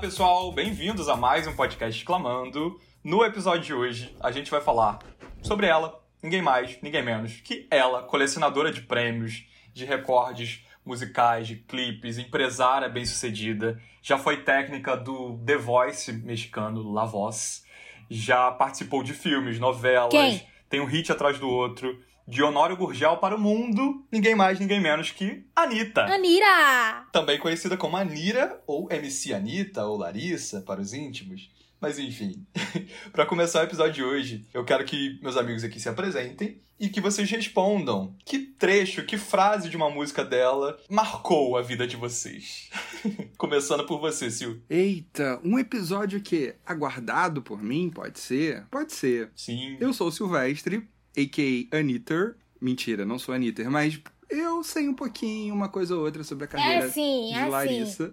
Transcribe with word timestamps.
pessoal, 0.00 0.50
bem-vindos 0.50 1.10
a 1.10 1.16
mais 1.16 1.46
um 1.46 1.54
podcast 1.54 2.02
Clamando. 2.06 2.80
No 3.04 3.22
episódio 3.22 3.60
de 3.60 3.74
hoje, 3.74 4.16
a 4.18 4.30
gente 4.30 4.50
vai 4.50 4.62
falar 4.62 4.98
sobre 5.42 5.66
ela, 5.66 6.02
ninguém 6.22 6.40
mais, 6.40 6.78
ninguém 6.80 7.04
menos 7.04 7.34
que 7.42 7.66
ela, 7.70 8.02
colecionadora 8.04 8.72
de 8.72 8.80
prêmios, 8.80 9.44
de 9.74 9.84
recordes 9.84 10.64
musicais, 10.86 11.46
de 11.46 11.56
clipes, 11.56 12.16
empresária 12.16 12.88
bem-sucedida, 12.88 13.78
já 14.00 14.16
foi 14.16 14.38
técnica 14.38 14.96
do 14.96 15.38
The 15.44 15.58
Voice 15.58 16.10
mexicano, 16.14 16.90
La 16.90 17.04
Voz, 17.04 17.62
já 18.08 18.50
participou 18.50 19.02
de 19.02 19.12
filmes, 19.12 19.58
novelas, 19.58 20.10
Quem? 20.12 20.42
tem 20.70 20.80
um 20.80 20.86
hit 20.86 21.12
atrás 21.12 21.38
do 21.38 21.48
outro. 21.48 22.00
De 22.30 22.44
Honório 22.44 22.76
Gurgel 22.76 23.16
para 23.16 23.34
o 23.34 23.40
mundo, 23.40 24.06
ninguém 24.10 24.36
mais, 24.36 24.60
ninguém 24.60 24.80
menos 24.80 25.10
que 25.10 25.44
Anitta 25.56 26.02
Anira! 26.04 27.04
também 27.10 27.40
conhecida 27.40 27.76
como 27.76 27.96
Anira 27.96 28.62
ou 28.68 28.86
MC 28.88 29.34
Anitta 29.34 29.84
ou 29.84 29.98
Larissa 29.98 30.60
para 30.60 30.80
os 30.80 30.94
íntimos. 30.94 31.50
Mas 31.80 31.98
enfim, 31.98 32.46
para 33.10 33.26
começar 33.26 33.62
o 33.62 33.64
episódio 33.64 33.94
de 33.94 34.04
hoje, 34.04 34.46
eu 34.54 34.64
quero 34.64 34.84
que 34.84 35.18
meus 35.20 35.36
amigos 35.36 35.64
aqui 35.64 35.80
se 35.80 35.88
apresentem 35.88 36.60
e 36.78 36.88
que 36.88 37.00
vocês 37.00 37.28
respondam 37.28 38.14
que 38.24 38.38
trecho, 38.38 39.04
que 39.04 39.18
frase 39.18 39.68
de 39.68 39.76
uma 39.76 39.90
música 39.90 40.24
dela 40.24 40.78
marcou 40.88 41.56
a 41.56 41.62
vida 41.62 41.84
de 41.84 41.96
vocês. 41.96 42.70
Começando 43.36 43.84
por 43.86 43.98
você, 43.98 44.30
Sil. 44.30 44.62
Eita, 44.70 45.40
um 45.42 45.58
episódio 45.58 46.20
que 46.20 46.54
aguardado 46.64 47.42
por 47.42 47.60
mim, 47.60 47.90
pode 47.90 48.20
ser? 48.20 48.66
Pode 48.70 48.92
ser. 48.92 49.32
Sim. 49.34 49.76
Eu 49.80 49.92
sou 49.92 50.06
o 50.06 50.12
Silvestre, 50.12 50.88
a.k.a. 51.16 51.76
Anitter. 51.78 52.36
Mentira, 52.60 53.04
não 53.04 53.18
sou 53.18 53.34
Anitter, 53.34 53.70
mas 53.70 54.00
eu 54.28 54.62
sei 54.62 54.88
um 54.88 54.94
pouquinho, 54.94 55.54
uma 55.54 55.68
coisa 55.68 55.96
ou 55.96 56.04
outra 56.04 56.22
sobre 56.22 56.44
a 56.44 56.48
carreira 56.48 56.86
É 56.86 56.90
sim, 56.90 57.28
de 57.32 57.38
é. 57.38 57.46
Larissa. 57.46 58.12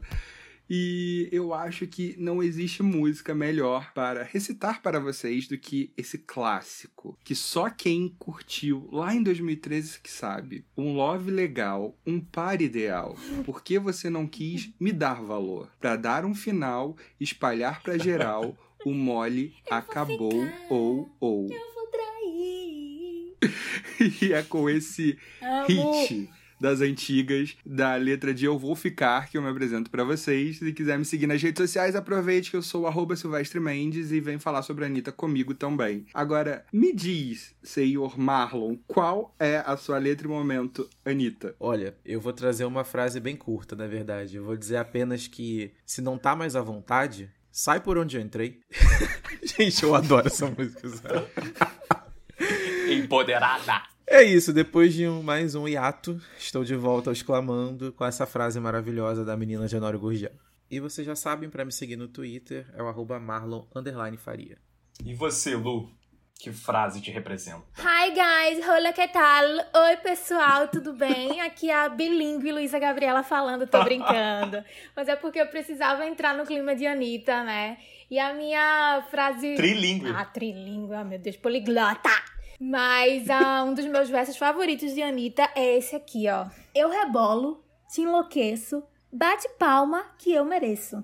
E 0.70 1.30
eu 1.32 1.54
acho 1.54 1.88
que 1.88 2.14
não 2.18 2.44
existe 2.44 2.84
música 2.84 3.34
melhor 3.34 3.94
para 3.94 4.22
recitar 4.24 4.82
para 4.82 5.00
vocês 5.00 5.48
do 5.48 5.58
que 5.58 5.94
esse 5.96 6.18
clássico, 6.18 7.18
que 7.24 7.34
só 7.34 7.70
quem 7.70 8.14
curtiu 8.20 8.90
lá 8.92 9.16
em 9.16 9.24
2013 9.24 10.02
que 10.02 10.12
sabe. 10.12 10.66
Um 10.78 10.94
love 10.94 11.32
legal, 11.32 11.98
um 12.06 12.20
par 12.20 12.62
ideal. 12.62 13.16
Por 13.46 13.64
que 13.64 13.80
você 13.80 14.10
não 14.10 14.28
quis 14.28 14.70
me 14.78 14.92
dar 14.92 15.22
valor? 15.22 15.70
Para 15.80 15.96
dar 15.96 16.26
um 16.26 16.36
final, 16.36 16.98
espalhar 17.18 17.82
pra 17.82 17.98
geral, 17.98 18.58
o 18.86 18.92
mole 18.92 19.54
acabou 19.72 20.34
ou 20.70 21.10
ou. 21.18 21.48
Eu 21.50 21.74
vou 21.76 21.88
trair. 21.88 22.87
E 24.22 24.34
é 24.34 24.44
com 24.44 24.70
esse 24.70 25.18
Amo. 25.42 25.66
hit 25.68 26.30
das 26.60 26.82
antigas 26.82 27.56
da 27.66 27.96
letra 27.96 28.34
de 28.34 28.46
Eu 28.46 28.58
Vou 28.58 28.76
Ficar 28.76 29.30
que 29.30 29.38
eu 29.38 29.42
me 29.42 29.50
apresento 29.50 29.90
pra 29.90 30.04
vocês. 30.04 30.58
Se 30.58 30.74
quiser 30.74 30.98
me 30.98 31.06
seguir 31.06 31.28
nas 31.28 31.42
redes 31.42 31.62
sociais, 31.62 31.96
aproveite 31.96 32.52
que 32.52 32.58
eu 32.58 32.62
sou 32.62 32.84
o 32.84 32.88
arroba 32.88 33.16
Silvestre 33.16 33.60
Mendes 33.60 34.12
e 34.12 34.20
vem 34.20 34.40
falar 34.40 34.62
sobre 34.64 34.84
a 34.84 34.88
Anitta 34.88 35.12
comigo 35.12 35.54
também. 35.54 36.06
Agora, 36.14 36.66
me 36.72 36.94
diz, 36.94 37.56
senhor 37.62 38.18
Marlon, 38.18 38.78
qual 38.88 39.36
é 39.40 39.64
a 39.66 39.78
sua 39.78 39.98
letra 39.98 40.28
e 40.28 40.30
momento, 40.30 40.90
Anitta? 41.06 41.56
Olha, 41.60 41.96
eu 42.06 42.20
vou 42.20 42.34
trazer 42.34 42.66
uma 42.66 42.84
frase 42.84 43.20
bem 43.20 43.36
curta, 43.36 43.76
na 43.76 43.88
verdade. 43.88 44.38
Eu 44.38 44.44
vou 44.44 44.58
dizer 44.58 44.78
apenas 44.78 45.28
que 45.28 45.72
se 45.86 46.02
não 46.02 46.18
tá 46.18 46.36
mais 46.36 46.56
à 46.56 46.62
vontade, 46.62 47.30
sai 47.52 47.80
por 47.80 47.98
onde 47.98 48.18
eu 48.18 48.22
entrei. 48.22 48.60
Gente, 49.44 49.84
eu 49.84 49.94
adoro 49.96 50.28
essa 50.28 50.48
música. 50.48 51.28
Empoderada. 52.94 53.84
É 54.10 54.24
isso, 54.24 54.54
depois 54.54 54.94
de 54.94 55.06
um, 55.06 55.22
mais 55.22 55.54
um 55.54 55.68
hiato, 55.68 56.20
estou 56.38 56.64
de 56.64 56.76
volta 56.76 57.10
ao 57.10 57.14
exclamando 57.14 57.92
com 57.92 58.06
essa 58.06 58.26
frase 58.26 58.58
maravilhosa 58.60 59.26
da 59.26 59.36
menina 59.36 59.68
de 59.68 59.76
Honório 59.76 60.00
Gurgel. 60.00 60.32
E 60.72 60.80
vocês 60.80 61.06
já 61.06 61.16
sabem, 61.16 61.50
para 61.50 61.66
me 61.66 61.72
seguir 61.74 61.98
no 61.98 62.08
Twitter, 62.08 62.66
é 62.74 62.82
o 62.82 62.88
arroba 62.88 63.20
marlon 63.20 63.64
faria. 64.18 64.58
E 65.04 65.14
você, 65.14 65.56
Lu? 65.56 65.90
Que 66.40 66.52
frase 66.54 67.02
te 67.02 67.10
representa? 67.12 67.64
Hi 67.80 68.12
guys, 68.12 68.68
hola 68.68 68.94
que 68.94 69.08
tal? 69.08 69.44
Oi 69.44 69.98
pessoal, 69.98 70.68
tudo 70.68 70.94
bem? 70.94 71.42
Aqui 71.42 71.70
é 71.70 71.76
a 71.76 71.90
bilíngue 71.90 72.52
Luísa 72.52 72.78
Gabriela 72.78 73.24
falando, 73.24 73.66
tô 73.66 73.84
brincando. 73.84 74.64
Mas 74.96 75.08
é 75.08 75.16
porque 75.16 75.42
eu 75.42 75.48
precisava 75.48 76.06
entrar 76.06 76.38
no 76.38 76.46
clima 76.46 76.76
de 76.76 76.86
Anitta, 76.86 77.44
né? 77.44 77.78
E 78.10 78.20
a 78.20 78.34
minha 78.34 79.06
frase. 79.10 79.56
Trilingue. 79.56 80.12
Ah, 80.16 80.26
trilingue, 80.26 80.94
ah, 80.94 81.04
meu 81.04 81.18
Deus, 81.18 81.38
poliglota! 81.38 82.37
Mas 82.60 83.30
ah, 83.30 83.64
um 83.64 83.74
dos 83.74 83.86
meus 83.86 84.10
versos 84.10 84.36
favoritos 84.36 84.94
de 84.94 85.02
Anitta 85.02 85.50
é 85.56 85.78
esse 85.78 85.96
aqui, 85.96 86.28
ó. 86.28 86.48
Eu 86.74 86.90
rebolo, 86.90 87.64
te 87.88 88.02
enlouqueço, 88.02 88.84
bate 89.12 89.48
palma 89.60 90.04
que 90.18 90.32
eu 90.32 90.44
mereço. 90.44 91.04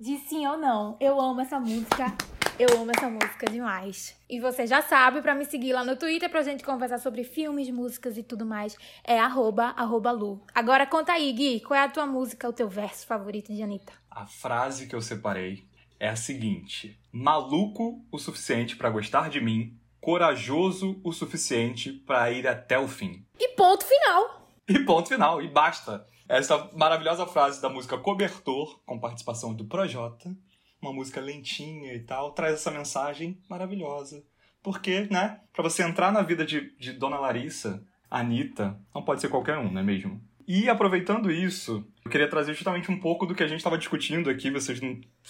De 0.00 0.16
sim 0.18 0.46
ou 0.46 0.56
não, 0.56 0.96
eu 0.98 1.20
amo 1.20 1.42
essa 1.42 1.60
música. 1.60 2.12
Eu 2.58 2.80
amo 2.80 2.90
essa 2.94 3.08
música 3.08 3.46
demais. 3.50 4.14
E 4.28 4.38
você 4.38 4.66
já 4.66 4.82
sabe, 4.82 5.22
pra 5.22 5.34
me 5.34 5.44
seguir 5.44 5.72
lá 5.72 5.84
no 5.84 5.96
Twitter 5.96 6.30
pra 6.30 6.42
gente 6.42 6.62
conversar 6.62 6.98
sobre 6.98 7.24
filmes, 7.24 7.70
músicas 7.70 8.16
e 8.16 8.22
tudo 8.22 8.44
mais, 8.44 8.76
é 9.04 9.18
arroba, 9.18 9.74
arroba 9.76 10.10
Lu. 10.10 10.40
Agora 10.54 10.86
conta 10.86 11.12
aí, 11.12 11.32
Gui, 11.32 11.60
qual 11.60 11.78
é 11.78 11.84
a 11.84 11.88
tua 11.88 12.06
música, 12.06 12.48
o 12.48 12.52
teu 12.52 12.68
verso 12.68 13.06
favorito 13.06 13.52
de 13.54 13.62
Anitta? 13.62 13.92
A 14.10 14.26
frase 14.26 14.86
que 14.86 14.94
eu 14.94 15.00
separei 15.00 15.64
é 15.98 16.08
a 16.08 16.16
seguinte: 16.16 16.98
Maluco 17.10 18.04
o 18.10 18.18
suficiente 18.18 18.76
pra 18.76 18.90
gostar 18.90 19.30
de 19.30 19.40
mim, 19.40 19.78
corajoso 20.02 21.00
o 21.04 21.12
suficiente 21.12 21.92
pra 21.92 22.30
ir 22.32 22.46
até 22.46 22.76
o 22.76 22.88
fim. 22.88 23.24
E 23.38 23.50
ponto 23.50 23.84
final. 23.84 24.50
E 24.68 24.78
ponto 24.80 25.08
final, 25.08 25.40
e 25.40 25.48
basta. 25.48 26.04
Essa 26.28 26.68
maravilhosa 26.74 27.24
frase 27.24 27.62
da 27.62 27.68
música 27.68 27.96
Cobertor, 27.96 28.80
com 28.84 28.98
participação 28.98 29.54
do 29.54 29.64
Projota, 29.64 30.36
uma 30.80 30.92
música 30.92 31.20
lentinha 31.20 31.94
e 31.94 32.00
tal, 32.00 32.32
traz 32.32 32.54
essa 32.54 32.70
mensagem 32.70 33.40
maravilhosa. 33.48 34.24
Porque, 34.60 35.06
né, 35.08 35.40
pra 35.52 35.62
você 35.62 35.84
entrar 35.84 36.12
na 36.12 36.22
vida 36.22 36.44
de, 36.44 36.76
de 36.78 36.92
Dona 36.92 37.18
Larissa, 37.18 37.84
Anitta, 38.10 38.76
não 38.92 39.04
pode 39.04 39.20
ser 39.20 39.28
qualquer 39.28 39.56
um, 39.56 39.70
não 39.70 39.80
é 39.80 39.84
mesmo? 39.84 40.20
E 40.48 40.68
aproveitando 40.68 41.30
isso, 41.30 41.86
eu 42.04 42.10
queria 42.10 42.28
trazer 42.28 42.52
justamente 42.52 42.90
um 42.90 42.98
pouco 42.98 43.24
do 43.26 43.34
que 43.34 43.42
a 43.42 43.46
gente 43.46 43.58
estava 43.58 43.78
discutindo 43.78 44.28
aqui. 44.28 44.50
Vocês. 44.50 44.80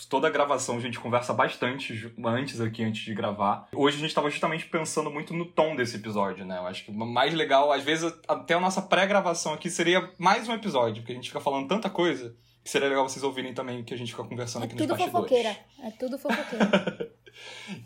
Toda 0.09 0.27
a 0.29 0.31
gravação 0.31 0.77
a 0.77 0.81
gente 0.81 0.99
conversa 0.99 1.33
bastante 1.35 2.13
antes 2.25 2.61
aqui, 2.61 2.83
antes 2.83 3.05
de 3.05 3.15
gravar. 3.15 3.69
Hoje 3.75 3.97
a 3.97 4.01
gente 4.01 4.09
estava 4.09 4.31
justamente 4.31 4.67
pensando 4.67 5.11
muito 5.11 5.35
no 5.35 5.45
tom 5.45 5.77
desse 5.77 5.97
episódio, 5.97 6.45
né? 6.45 6.59
Eu 6.59 6.67
acho 6.67 6.85
que 6.85 6.91
o 6.91 6.95
mais 6.95 7.35
legal, 7.35 7.71
às 7.73 7.83
vezes, 7.85 8.13
até 8.27 8.55
a 8.55 8.61
nossa 8.61 8.81
pré-gravação 8.81 9.53
aqui 9.53 9.69
seria 9.71 10.11
mais 10.19 10.49
um 10.49 10.55
episódio, 10.55 11.03
porque 11.03 11.13
a 11.13 11.17
gente 11.17 11.29
fica 11.29 11.41
falando 11.41 11.69
tanta 11.69 11.91
coisa 11.91 12.35
que 12.65 12.71
seria 12.71 12.89
legal 12.89 13.09
vocês 13.09 13.25
ouvirem 13.25 13.53
também 13.53 13.81
o 13.81 13.85
que 13.85 13.93
a 13.93 13.97
gente 13.99 14.13
fica 14.13 14.25
conversando 14.25 14.63
É 14.63 14.67
aqui 14.67 14.75
nos 14.75 14.83
tudo 14.83 14.97
bastidores. 14.97 15.29
fofoqueira. 15.29 15.57
É 15.83 15.91
tudo 15.91 16.19
fofoqueira. 16.19 17.13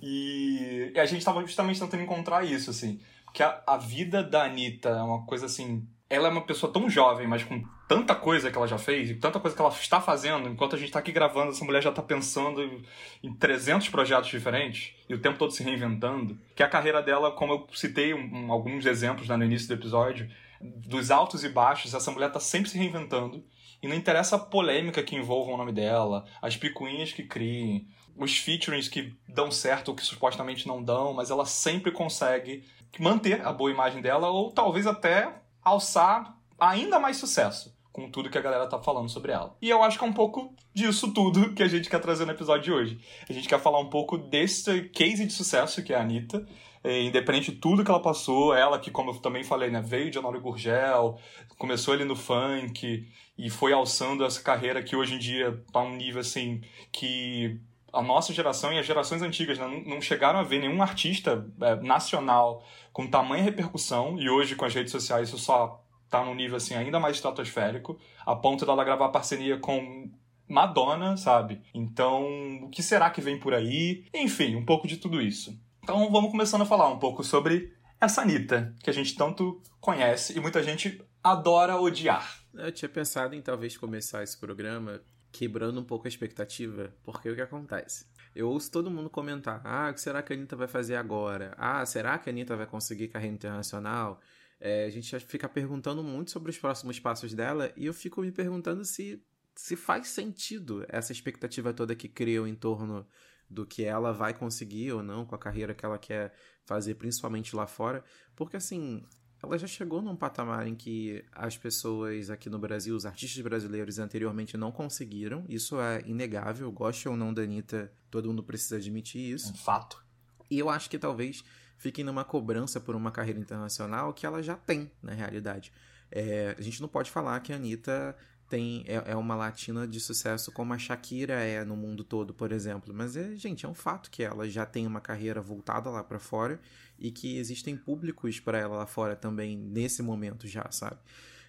E 0.02 0.92
a 0.96 1.04
gente 1.04 1.24
tava 1.24 1.40
justamente 1.42 1.78
tentando 1.78 2.02
encontrar 2.02 2.44
isso, 2.44 2.70
assim. 2.70 3.00
Porque 3.24 3.42
a, 3.42 3.62
a 3.66 3.76
vida 3.76 4.22
da 4.22 4.44
Anitta 4.44 4.88
é 4.88 5.02
uma 5.02 5.24
coisa 5.24 5.46
assim. 5.46 5.86
Ela 6.10 6.28
é 6.28 6.30
uma 6.30 6.44
pessoa 6.44 6.72
tão 6.72 6.88
jovem, 6.90 7.26
mas 7.28 7.44
com 7.44 7.62
tanta 7.88 8.14
coisa 8.14 8.50
que 8.50 8.56
ela 8.56 8.66
já 8.66 8.78
fez, 8.78 9.10
e 9.10 9.14
tanta 9.14 9.38
coisa 9.38 9.54
que 9.54 9.62
ela 9.62 9.70
está 9.72 10.00
fazendo, 10.00 10.48
enquanto 10.48 10.74
a 10.74 10.78
gente 10.78 10.90
tá 10.90 10.98
aqui 10.98 11.12
gravando, 11.12 11.50
essa 11.52 11.64
mulher 11.64 11.82
já 11.82 11.92
tá 11.92 12.02
pensando 12.02 12.62
em- 12.62 12.82
em 13.22 13.32
300 13.34 13.88
projetos 13.88 14.28
diferentes, 14.28 14.94
e 15.08 15.14
o 15.14 15.20
tempo 15.20 15.38
todo 15.38 15.52
se 15.52 15.62
reinventando. 15.62 16.38
Que 16.54 16.62
a 16.62 16.68
carreira 16.68 17.00
dela, 17.02 17.30
como 17.30 17.52
eu 17.52 17.66
citei 17.72 18.12
um- 18.12 18.50
alguns 18.50 18.84
exemplos 18.86 19.28
né, 19.28 19.36
no 19.36 19.44
início 19.44 19.68
do 19.68 19.74
episódio, 19.74 20.28
dos 20.60 21.10
altos 21.10 21.44
e 21.44 21.48
baixos, 21.48 21.94
essa 21.94 22.10
mulher 22.10 22.32
tá 22.32 22.40
sempre 22.40 22.70
se 22.70 22.78
reinventando. 22.78 23.44
E 23.82 23.86
não 23.86 23.94
interessa 23.94 24.36
a 24.36 24.38
polêmica 24.38 25.02
que 25.02 25.14
envolva 25.14 25.52
o 25.52 25.56
nome 25.56 25.70
dela, 25.72 26.24
as 26.40 26.56
picuinhas 26.56 27.12
que 27.12 27.22
criem, 27.22 27.86
os 28.16 28.38
featurings 28.38 28.88
que 28.88 29.14
dão 29.28 29.50
certo 29.50 29.88
ou 29.90 29.94
que 29.94 30.02
supostamente 30.02 30.66
não 30.66 30.82
dão, 30.82 31.12
mas 31.12 31.30
ela 31.30 31.44
sempre 31.44 31.92
consegue 31.92 32.64
manter 32.98 33.46
a 33.46 33.52
boa 33.52 33.70
imagem 33.70 34.00
dela 34.00 34.28
ou 34.30 34.50
talvez 34.50 34.86
até 34.86 35.30
alçar 35.62 36.34
ainda 36.58 36.98
mais 36.98 37.18
sucesso 37.18 37.75
com 37.96 38.10
tudo 38.10 38.28
que 38.28 38.36
a 38.36 38.42
galera 38.42 38.66
tá 38.66 38.78
falando 38.78 39.08
sobre 39.08 39.32
ela. 39.32 39.56
E 39.60 39.70
eu 39.70 39.82
acho 39.82 39.98
que 39.98 40.04
é 40.04 40.06
um 40.06 40.12
pouco 40.12 40.54
disso 40.74 41.14
tudo 41.14 41.54
que 41.54 41.62
a 41.62 41.66
gente 41.66 41.88
quer 41.88 41.98
trazer 41.98 42.26
no 42.26 42.32
episódio 42.32 42.64
de 42.64 42.70
hoje. 42.70 43.00
A 43.26 43.32
gente 43.32 43.48
quer 43.48 43.58
falar 43.58 43.80
um 43.80 43.88
pouco 43.88 44.18
desse 44.18 44.82
case 44.90 45.24
de 45.24 45.32
sucesso 45.32 45.82
que 45.82 45.94
é 45.94 45.96
a 45.96 46.02
Anitta, 46.02 46.46
eh, 46.84 47.04
independente 47.04 47.52
de 47.52 47.56
tudo 47.56 47.82
que 47.82 47.90
ela 47.90 48.02
passou, 48.02 48.54
ela 48.54 48.78
que, 48.78 48.90
como 48.90 49.12
eu 49.12 49.14
também 49.14 49.42
falei, 49.42 49.70
né, 49.70 49.80
veio 49.80 50.10
de 50.10 50.18
Honório 50.18 50.42
Gurgel, 50.42 51.18
começou 51.56 51.94
ali 51.94 52.04
no 52.04 52.14
funk 52.14 53.08
e 53.38 53.48
foi 53.48 53.72
alçando 53.72 54.26
essa 54.26 54.42
carreira 54.42 54.82
que 54.82 54.94
hoje 54.94 55.14
em 55.14 55.18
dia 55.18 55.58
tá 55.72 55.80
um 55.80 55.96
nível 55.96 56.20
assim 56.20 56.60
que 56.92 57.58
a 57.94 58.02
nossa 58.02 58.30
geração 58.30 58.74
e 58.74 58.78
as 58.78 58.84
gerações 58.84 59.22
antigas 59.22 59.58
né, 59.58 59.84
não, 59.86 60.02
chegaram 60.02 60.38
a 60.38 60.42
ver 60.42 60.58
nenhum 60.58 60.82
artista 60.82 61.46
eh, 61.62 61.76
nacional 61.76 62.62
com 62.92 63.06
tamanha 63.06 63.42
repercussão 63.42 64.20
e 64.20 64.28
hoje 64.28 64.54
com 64.54 64.66
as 64.66 64.74
redes 64.74 64.92
sociais 64.92 65.28
isso 65.28 65.38
só 65.38 65.82
tá 66.08 66.24
num 66.24 66.34
nível 66.34 66.56
assim 66.56 66.74
ainda 66.74 67.00
mais 67.00 67.16
estratosférico, 67.16 67.98
a 68.24 68.34
ponto 68.34 68.64
dela 68.64 68.84
gravar 68.84 69.08
parceria 69.08 69.58
com 69.58 70.10
Madonna, 70.48 71.16
sabe? 71.16 71.60
Então, 71.74 72.24
o 72.62 72.70
que 72.70 72.82
será 72.82 73.10
que 73.10 73.20
vem 73.20 73.38
por 73.38 73.52
aí? 73.52 74.04
Enfim, 74.14 74.54
um 74.54 74.64
pouco 74.64 74.86
de 74.86 74.96
tudo 74.96 75.20
isso. 75.20 75.58
Então, 75.82 76.10
vamos 76.10 76.30
começando 76.30 76.62
a 76.62 76.66
falar 76.66 76.88
um 76.88 76.98
pouco 76.98 77.24
sobre 77.24 77.72
essa 78.00 78.22
Anitta, 78.22 78.74
que 78.82 78.90
a 78.90 78.92
gente 78.92 79.14
tanto 79.16 79.60
conhece 79.80 80.36
e 80.36 80.40
muita 80.40 80.62
gente 80.62 81.00
adora 81.22 81.80
odiar. 81.80 82.40
Eu 82.54 82.72
tinha 82.72 82.88
pensado 82.88 83.34
em 83.34 83.42
talvez 83.42 83.76
começar 83.76 84.22
esse 84.22 84.38
programa 84.38 85.00
quebrando 85.32 85.80
um 85.80 85.84
pouco 85.84 86.06
a 86.06 86.08
expectativa, 86.08 86.92
porque 87.04 87.28
o 87.28 87.34
que 87.34 87.42
acontece? 87.42 88.06
Eu 88.34 88.48
ouço 88.48 88.70
todo 88.70 88.90
mundo 88.90 89.10
comentar: 89.10 89.60
ah, 89.64 89.88
o 89.90 89.94
que 89.94 90.00
será 90.00 90.22
que 90.22 90.32
a 90.32 90.36
Anitta 90.36 90.56
vai 90.56 90.68
fazer 90.68 90.96
agora? 90.96 91.54
Ah, 91.58 91.84
será 91.84 92.18
que 92.18 92.28
a 92.28 92.32
Anitta 92.32 92.56
vai 92.56 92.66
conseguir 92.66 93.08
carreira 93.08 93.34
internacional? 93.34 94.20
É, 94.58 94.86
a 94.86 94.90
gente 94.90 95.18
fica 95.20 95.48
perguntando 95.48 96.02
muito 96.02 96.30
sobre 96.30 96.50
os 96.50 96.58
próximos 96.58 96.98
passos 96.98 97.34
dela 97.34 97.72
e 97.76 97.86
eu 97.86 97.94
fico 97.94 98.22
me 98.22 98.32
perguntando 98.32 98.84
se, 98.84 99.22
se 99.54 99.76
faz 99.76 100.08
sentido 100.08 100.84
essa 100.88 101.12
expectativa 101.12 101.74
toda 101.74 101.94
que 101.94 102.08
criam 102.08 102.46
em 102.46 102.54
torno 102.54 103.06
do 103.48 103.66
que 103.66 103.84
ela 103.84 104.12
vai 104.12 104.34
conseguir 104.34 104.92
ou 104.92 105.02
não 105.02 105.24
com 105.24 105.34
a 105.34 105.38
carreira 105.38 105.74
que 105.74 105.84
ela 105.84 105.98
quer 105.98 106.32
fazer, 106.64 106.94
principalmente 106.94 107.54
lá 107.54 107.66
fora. 107.66 108.02
Porque 108.34 108.56
assim, 108.56 109.04
ela 109.42 109.58
já 109.58 109.66
chegou 109.66 110.02
num 110.02 110.16
patamar 110.16 110.66
em 110.66 110.74
que 110.74 111.24
as 111.32 111.56
pessoas 111.56 112.30
aqui 112.30 112.50
no 112.50 112.58
Brasil, 112.58 112.96
os 112.96 113.06
artistas 113.06 113.42
brasileiros 113.42 113.98
anteriormente 113.98 114.56
não 114.56 114.72
conseguiram. 114.72 115.44
Isso 115.48 115.80
é 115.80 116.02
inegável, 116.06 116.70
goste 116.72 117.08
ou 117.08 117.16
não 117.16 117.32
da 117.32 117.42
Anitta, 117.42 117.92
todo 118.10 118.28
mundo 118.28 118.42
precisa 118.42 118.76
admitir 118.76 119.34
isso. 119.34 119.50
É 119.50 119.52
um 119.52 119.56
fato. 119.56 120.04
E 120.50 120.58
eu 120.58 120.68
acho 120.68 120.88
que 120.88 120.98
talvez 120.98 121.44
fiquem 121.76 122.04
numa 122.04 122.24
cobrança 122.24 122.80
por 122.80 122.94
uma 122.94 123.10
carreira 123.10 123.40
internacional 123.40 124.12
que 124.12 124.26
ela 124.26 124.42
já 124.42 124.56
tem, 124.56 124.90
na 125.02 125.12
realidade. 125.12 125.72
É, 126.10 126.54
a 126.58 126.62
gente 126.62 126.80
não 126.80 126.88
pode 126.88 127.10
falar 127.10 127.40
que 127.40 127.52
a 127.52 127.56
Anitta 127.56 128.16
tem, 128.48 128.84
é, 128.86 129.12
é, 129.12 129.16
uma 129.16 129.34
latina 129.34 129.86
de 129.86 129.98
sucesso 129.98 130.52
como 130.52 130.72
a 130.72 130.78
Shakira 130.78 131.34
é 131.34 131.64
no 131.64 131.76
mundo 131.76 132.04
todo, 132.04 132.32
por 132.32 132.52
exemplo. 132.52 132.94
Mas, 132.94 133.16
é, 133.16 133.34
gente, 133.36 133.66
é 133.66 133.68
um 133.68 133.74
fato 133.74 134.10
que 134.10 134.22
ela 134.22 134.48
já 134.48 134.64
tem 134.64 134.86
uma 134.86 135.00
carreira 135.00 135.40
voltada 135.40 135.90
lá 135.90 136.02
para 136.04 136.18
fora 136.18 136.60
e 136.98 137.10
que 137.10 137.38
existem 137.38 137.76
públicos 137.76 138.38
para 138.38 138.58
ela 138.58 138.76
lá 138.76 138.86
fora 138.86 139.16
também 139.16 139.56
nesse 139.56 140.02
momento 140.02 140.46
já, 140.46 140.70
sabe? 140.70 140.98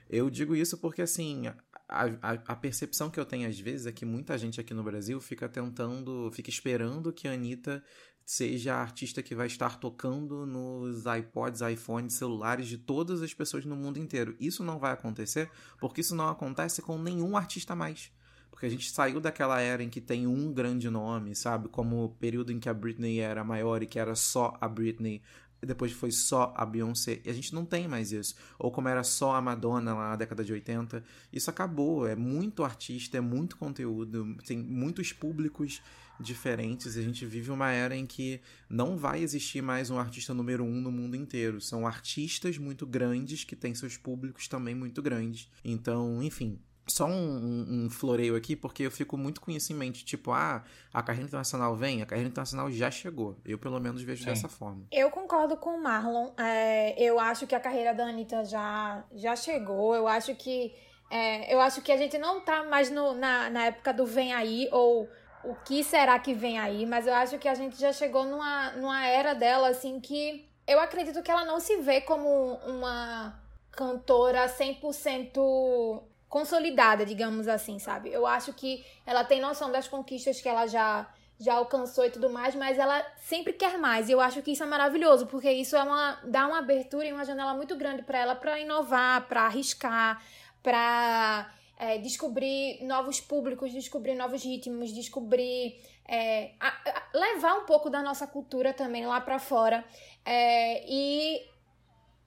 Eu 0.10 0.30
digo 0.30 0.56
isso 0.56 0.78
porque, 0.78 1.02
assim, 1.02 1.48
a, 1.48 2.06
a, 2.22 2.32
a, 2.48 2.56
percepção 2.56 3.10
que 3.10 3.20
eu 3.20 3.26
tenho 3.26 3.48
às 3.48 3.60
vezes 3.60 3.86
é 3.86 3.92
que 3.92 4.06
muita 4.06 4.38
gente 4.38 4.60
aqui 4.60 4.74
no 4.74 4.84
Brasil 4.84 5.20
fica 5.20 5.48
tentando, 5.48 6.32
fica 6.34 6.50
esperando 6.50 7.14
que 7.14 7.28
a 7.28 7.34
Anitta 7.34 7.84
seja 8.28 8.76
a 8.76 8.82
artista 8.82 9.24
que 9.24 9.34
vai 9.34 9.48
estar 9.48 9.80
tocando 9.80 10.46
nos 10.46 11.06
iPods, 11.06 11.62
iPhones, 11.62 12.16
celulares 12.16 12.68
de 12.68 12.78
todas 12.78 13.22
as 13.22 13.34
pessoas 13.34 13.64
no 13.64 13.74
mundo 13.74 13.98
inteiro. 14.00 14.36
Isso 14.38 14.66
não 14.66 14.78
vai 14.78 14.92
acontecer 14.92 15.50
porque 15.80 16.02
isso 16.02 16.14
não 16.14 16.28
acontece 16.28 16.82
com 16.82 16.98
nenhum 16.98 17.38
artista 17.38 17.74
mais. 17.74 18.12
Porque 18.52 18.66
a 18.66 18.70
gente 18.70 18.92
saiu 18.92 19.22
daquela 19.22 19.62
era 19.62 19.82
em 19.82 19.90
que 19.90 20.02
tem 20.02 20.28
um 20.28 20.52
grande 20.52 20.90
nome, 20.90 21.34
sabe? 21.36 21.70
Como 21.70 22.04
o 22.04 22.10
período 22.10 22.52
em 22.52 22.60
que 22.60 22.68
a 22.68 22.74
Britney 22.74 23.20
era 23.20 23.46
maior 23.46 23.82
e 23.82 23.88
que 23.88 23.98
era 23.98 24.14
só 24.14 24.58
a 24.60 24.68
Britney 24.68 25.22
depois 25.66 25.92
foi 25.92 26.12
só 26.12 26.54
a 26.56 26.66
Beyoncé, 26.66 27.20
e 27.26 27.30
a 27.30 27.34
gente 27.34 27.54
não 27.56 27.66
tem 27.66 27.88
mais 27.88 28.12
isso. 28.12 28.36
Ou 28.60 28.72
como 28.72 28.90
era 28.90 29.04
só 29.04 29.34
a 29.36 29.42
Madonna 29.42 29.94
lá 29.94 30.10
na 30.10 30.16
década 30.16 30.44
de 30.44 30.54
80. 30.54 31.04
Isso 31.34 31.50
acabou, 31.50 32.08
é 32.08 32.16
muito 32.16 32.64
artista, 32.64 33.18
é 33.18 33.22
muito 33.22 33.58
conteúdo, 33.58 34.36
tem 34.46 34.58
muitos 34.58 35.12
públicos 35.12 35.82
diferentes. 36.20 36.98
A 36.98 37.02
gente 37.02 37.26
vive 37.26 37.52
uma 37.52 37.72
era 37.72 37.96
em 37.96 38.06
que 38.06 38.42
não 38.70 38.98
vai 38.98 39.22
existir 39.22 39.62
mais 39.62 39.90
um 39.90 40.00
artista 40.00 40.34
número 40.34 40.64
um 40.64 40.82
no 40.82 40.92
mundo 40.92 41.16
inteiro. 41.16 41.62
São 41.62 41.88
artistas 41.88 42.58
muito 42.58 42.86
grandes 42.86 43.44
que 43.44 43.56
têm 43.56 43.74
seus 43.76 43.98
públicos 43.98 44.48
também 44.48 44.76
muito 44.76 45.02
grandes. 45.02 45.50
Então, 45.64 46.22
enfim, 46.22 46.60
só 46.88 47.06
um, 47.06 47.12
um, 47.12 47.86
um, 47.86 47.90
floreio 47.90 48.36
aqui, 48.36 48.56
porque 48.56 48.84
eu 48.84 48.92
fico 48.92 49.18
muito 49.18 49.42
com 49.42 49.52
isso 49.52 49.72
em 49.72 49.76
mente. 49.76 50.06
Tipo, 50.06 50.32
ah, 50.32 50.64
a 50.94 51.04
carreira 51.04 51.28
internacional 51.28 51.76
vem, 51.76 52.02
a 52.02 52.06
carreira 52.06 52.30
internacional 52.30 52.72
já 52.72 52.90
chegou. 52.90 53.38
Eu, 53.46 53.58
pelo 53.58 53.80
menos, 53.80 54.02
vejo 54.02 54.24
Sim. 54.24 54.30
dessa 54.30 54.48
forma. 54.48 54.86
Eu 54.92 55.12
concordo 55.12 55.58
com 55.58 55.72
o 55.72 55.84
Marlon. 55.84 56.32
É, 56.38 57.02
eu 57.02 57.20
acho 57.20 57.46
que 57.46 57.54
a 57.54 57.60
carreira 57.60 57.94
da 57.94 58.06
Anitta 58.06 58.44
já, 58.46 59.04
já 59.14 59.36
chegou. 59.36 59.94
Eu 59.94 60.08
acho 60.08 60.34
que. 60.36 60.74
É, 61.10 61.54
eu 61.54 61.62
acho 61.62 61.82
que 61.82 61.92
a 61.92 61.98
gente 61.98 62.18
não 62.18 62.42
tá 62.42 62.66
mais 62.66 62.90
no, 62.90 63.14
na, 63.14 63.50
na 63.50 63.66
época 63.68 63.94
do 63.94 64.06
vem 64.06 64.34
aí, 64.34 64.68
ou 64.74 65.08
o 65.48 65.56
que 65.64 65.82
será 65.82 66.20
que 66.20 66.34
vem 66.34 66.60
aí, 66.60 66.86
mas 66.86 67.08
eu 67.08 67.14
acho 67.14 67.38
que 67.40 67.48
a 67.48 67.56
gente 67.56 67.80
já 67.80 67.94
chegou 67.94 68.26
numa, 68.26 68.72
numa 68.72 69.06
era 69.06 69.34
dela, 69.34 69.70
assim, 69.70 69.98
que 70.00 70.46
eu 70.68 70.78
acredito 70.80 71.24
que 71.24 71.32
ela 71.32 71.46
não 71.46 71.60
se 71.62 71.78
vê 71.78 72.02
como 72.02 72.56
uma 72.66 73.40
cantora 73.72 74.48
100% 74.48 76.04
consolidada, 76.28 77.06
digamos 77.06 77.48
assim, 77.48 77.80
sabe? 77.80 78.12
Eu 78.12 78.28
acho 78.28 78.52
que 78.52 78.86
ela 79.06 79.24
tem 79.24 79.40
noção 79.40 79.72
das 79.72 79.88
conquistas 79.88 80.42
que 80.42 80.50
ela 80.50 80.68
já 80.68 81.08
já 81.40 81.54
alcançou 81.54 82.04
e 82.04 82.10
tudo 82.10 82.32
mais, 82.32 82.56
mas 82.56 82.80
ela 82.80 83.00
sempre 83.18 83.54
quer 83.54 83.78
mais. 83.78 84.10
E 84.10 84.12
eu 84.12 84.20
acho 84.20 84.42
que 84.42 84.52
isso 84.52 84.64
é 84.64 84.66
maravilhoso, 84.66 85.28
porque 85.28 85.52
isso 85.52 85.76
é 85.76 85.84
uma 85.84 86.20
dá 86.24 86.48
uma 86.48 86.58
abertura 86.58 87.06
e 87.06 87.14
uma 87.14 87.24
janela 87.24 87.54
muito 87.54 87.76
grande 87.78 88.02
para 88.02 88.18
ela 88.18 88.36
para 88.36 88.60
inovar, 88.60 89.28
para 89.28 89.44
arriscar, 89.44 90.22
para 90.64 91.48
é, 91.78 91.98
descobrir 92.00 92.84
novos 92.84 93.22
públicos, 93.22 93.72
descobrir 93.72 94.16
novos 94.16 94.44
ritmos, 94.44 94.92
descobrir 94.92 95.80
é, 96.08 96.52
a, 96.60 96.68
a, 96.68 97.18
levar 97.18 97.56
um 97.56 97.66
pouco 97.66 97.90
da 97.90 98.02
nossa 98.02 98.26
cultura 98.26 98.74
também 98.74 99.06
lá 99.06 99.22
para 99.22 99.38
fora. 99.38 99.86
É, 100.26 100.84
e 100.88 101.46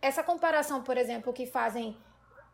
essa 0.01 0.23
comparação, 0.23 0.83
por 0.83 0.97
exemplo, 0.97 1.33
que 1.33 1.47
fazem 1.47 1.97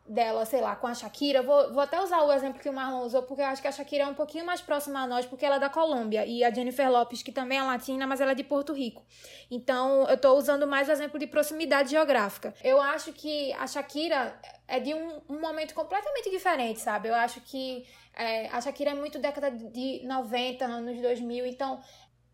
dela, 0.08 0.44
sei 0.44 0.60
lá, 0.60 0.76
com 0.76 0.86
a 0.86 0.94
Shakira. 0.94 1.42
Vou, 1.42 1.72
vou 1.72 1.82
até 1.82 2.00
usar 2.00 2.22
o 2.22 2.32
exemplo 2.32 2.60
que 2.60 2.68
o 2.68 2.72
Marlon 2.72 3.04
usou, 3.04 3.22
porque 3.22 3.42
eu 3.42 3.46
acho 3.46 3.60
que 3.60 3.68
a 3.68 3.72
Shakira 3.72 4.04
é 4.04 4.06
um 4.06 4.14
pouquinho 4.14 4.44
mais 4.44 4.60
próxima 4.60 5.00
a 5.00 5.06
nós, 5.06 5.26
porque 5.26 5.44
ela 5.44 5.56
é 5.56 5.58
da 5.58 5.68
Colômbia. 5.68 6.24
E 6.24 6.44
a 6.44 6.50
Jennifer 6.50 6.90
Lopes, 6.90 7.22
que 7.22 7.32
também 7.32 7.58
é 7.58 7.62
latina, 7.62 8.06
mas 8.06 8.20
ela 8.20 8.32
é 8.32 8.34
de 8.34 8.44
Porto 8.44 8.72
Rico. 8.72 9.04
Então, 9.50 10.08
eu 10.08 10.16
tô 10.16 10.34
usando 10.34 10.66
mais 10.66 10.88
o 10.88 10.92
exemplo 10.92 11.18
de 11.18 11.26
proximidade 11.26 11.90
geográfica. 11.90 12.54
Eu 12.62 12.80
acho 12.80 13.12
que 13.12 13.52
a 13.54 13.66
Shakira 13.66 14.38
é 14.68 14.80
de 14.80 14.94
um, 14.94 15.20
um 15.28 15.40
momento 15.40 15.74
completamente 15.74 16.30
diferente, 16.30 16.80
sabe? 16.80 17.08
Eu 17.08 17.14
acho 17.14 17.40
que 17.40 17.84
é, 18.14 18.48
a 18.48 18.60
Shakira 18.60 18.92
é 18.92 18.94
muito 18.94 19.18
década 19.18 19.50
de 19.50 20.00
90, 20.04 20.64
anos 20.64 21.00
2000, 21.00 21.46
então 21.46 21.78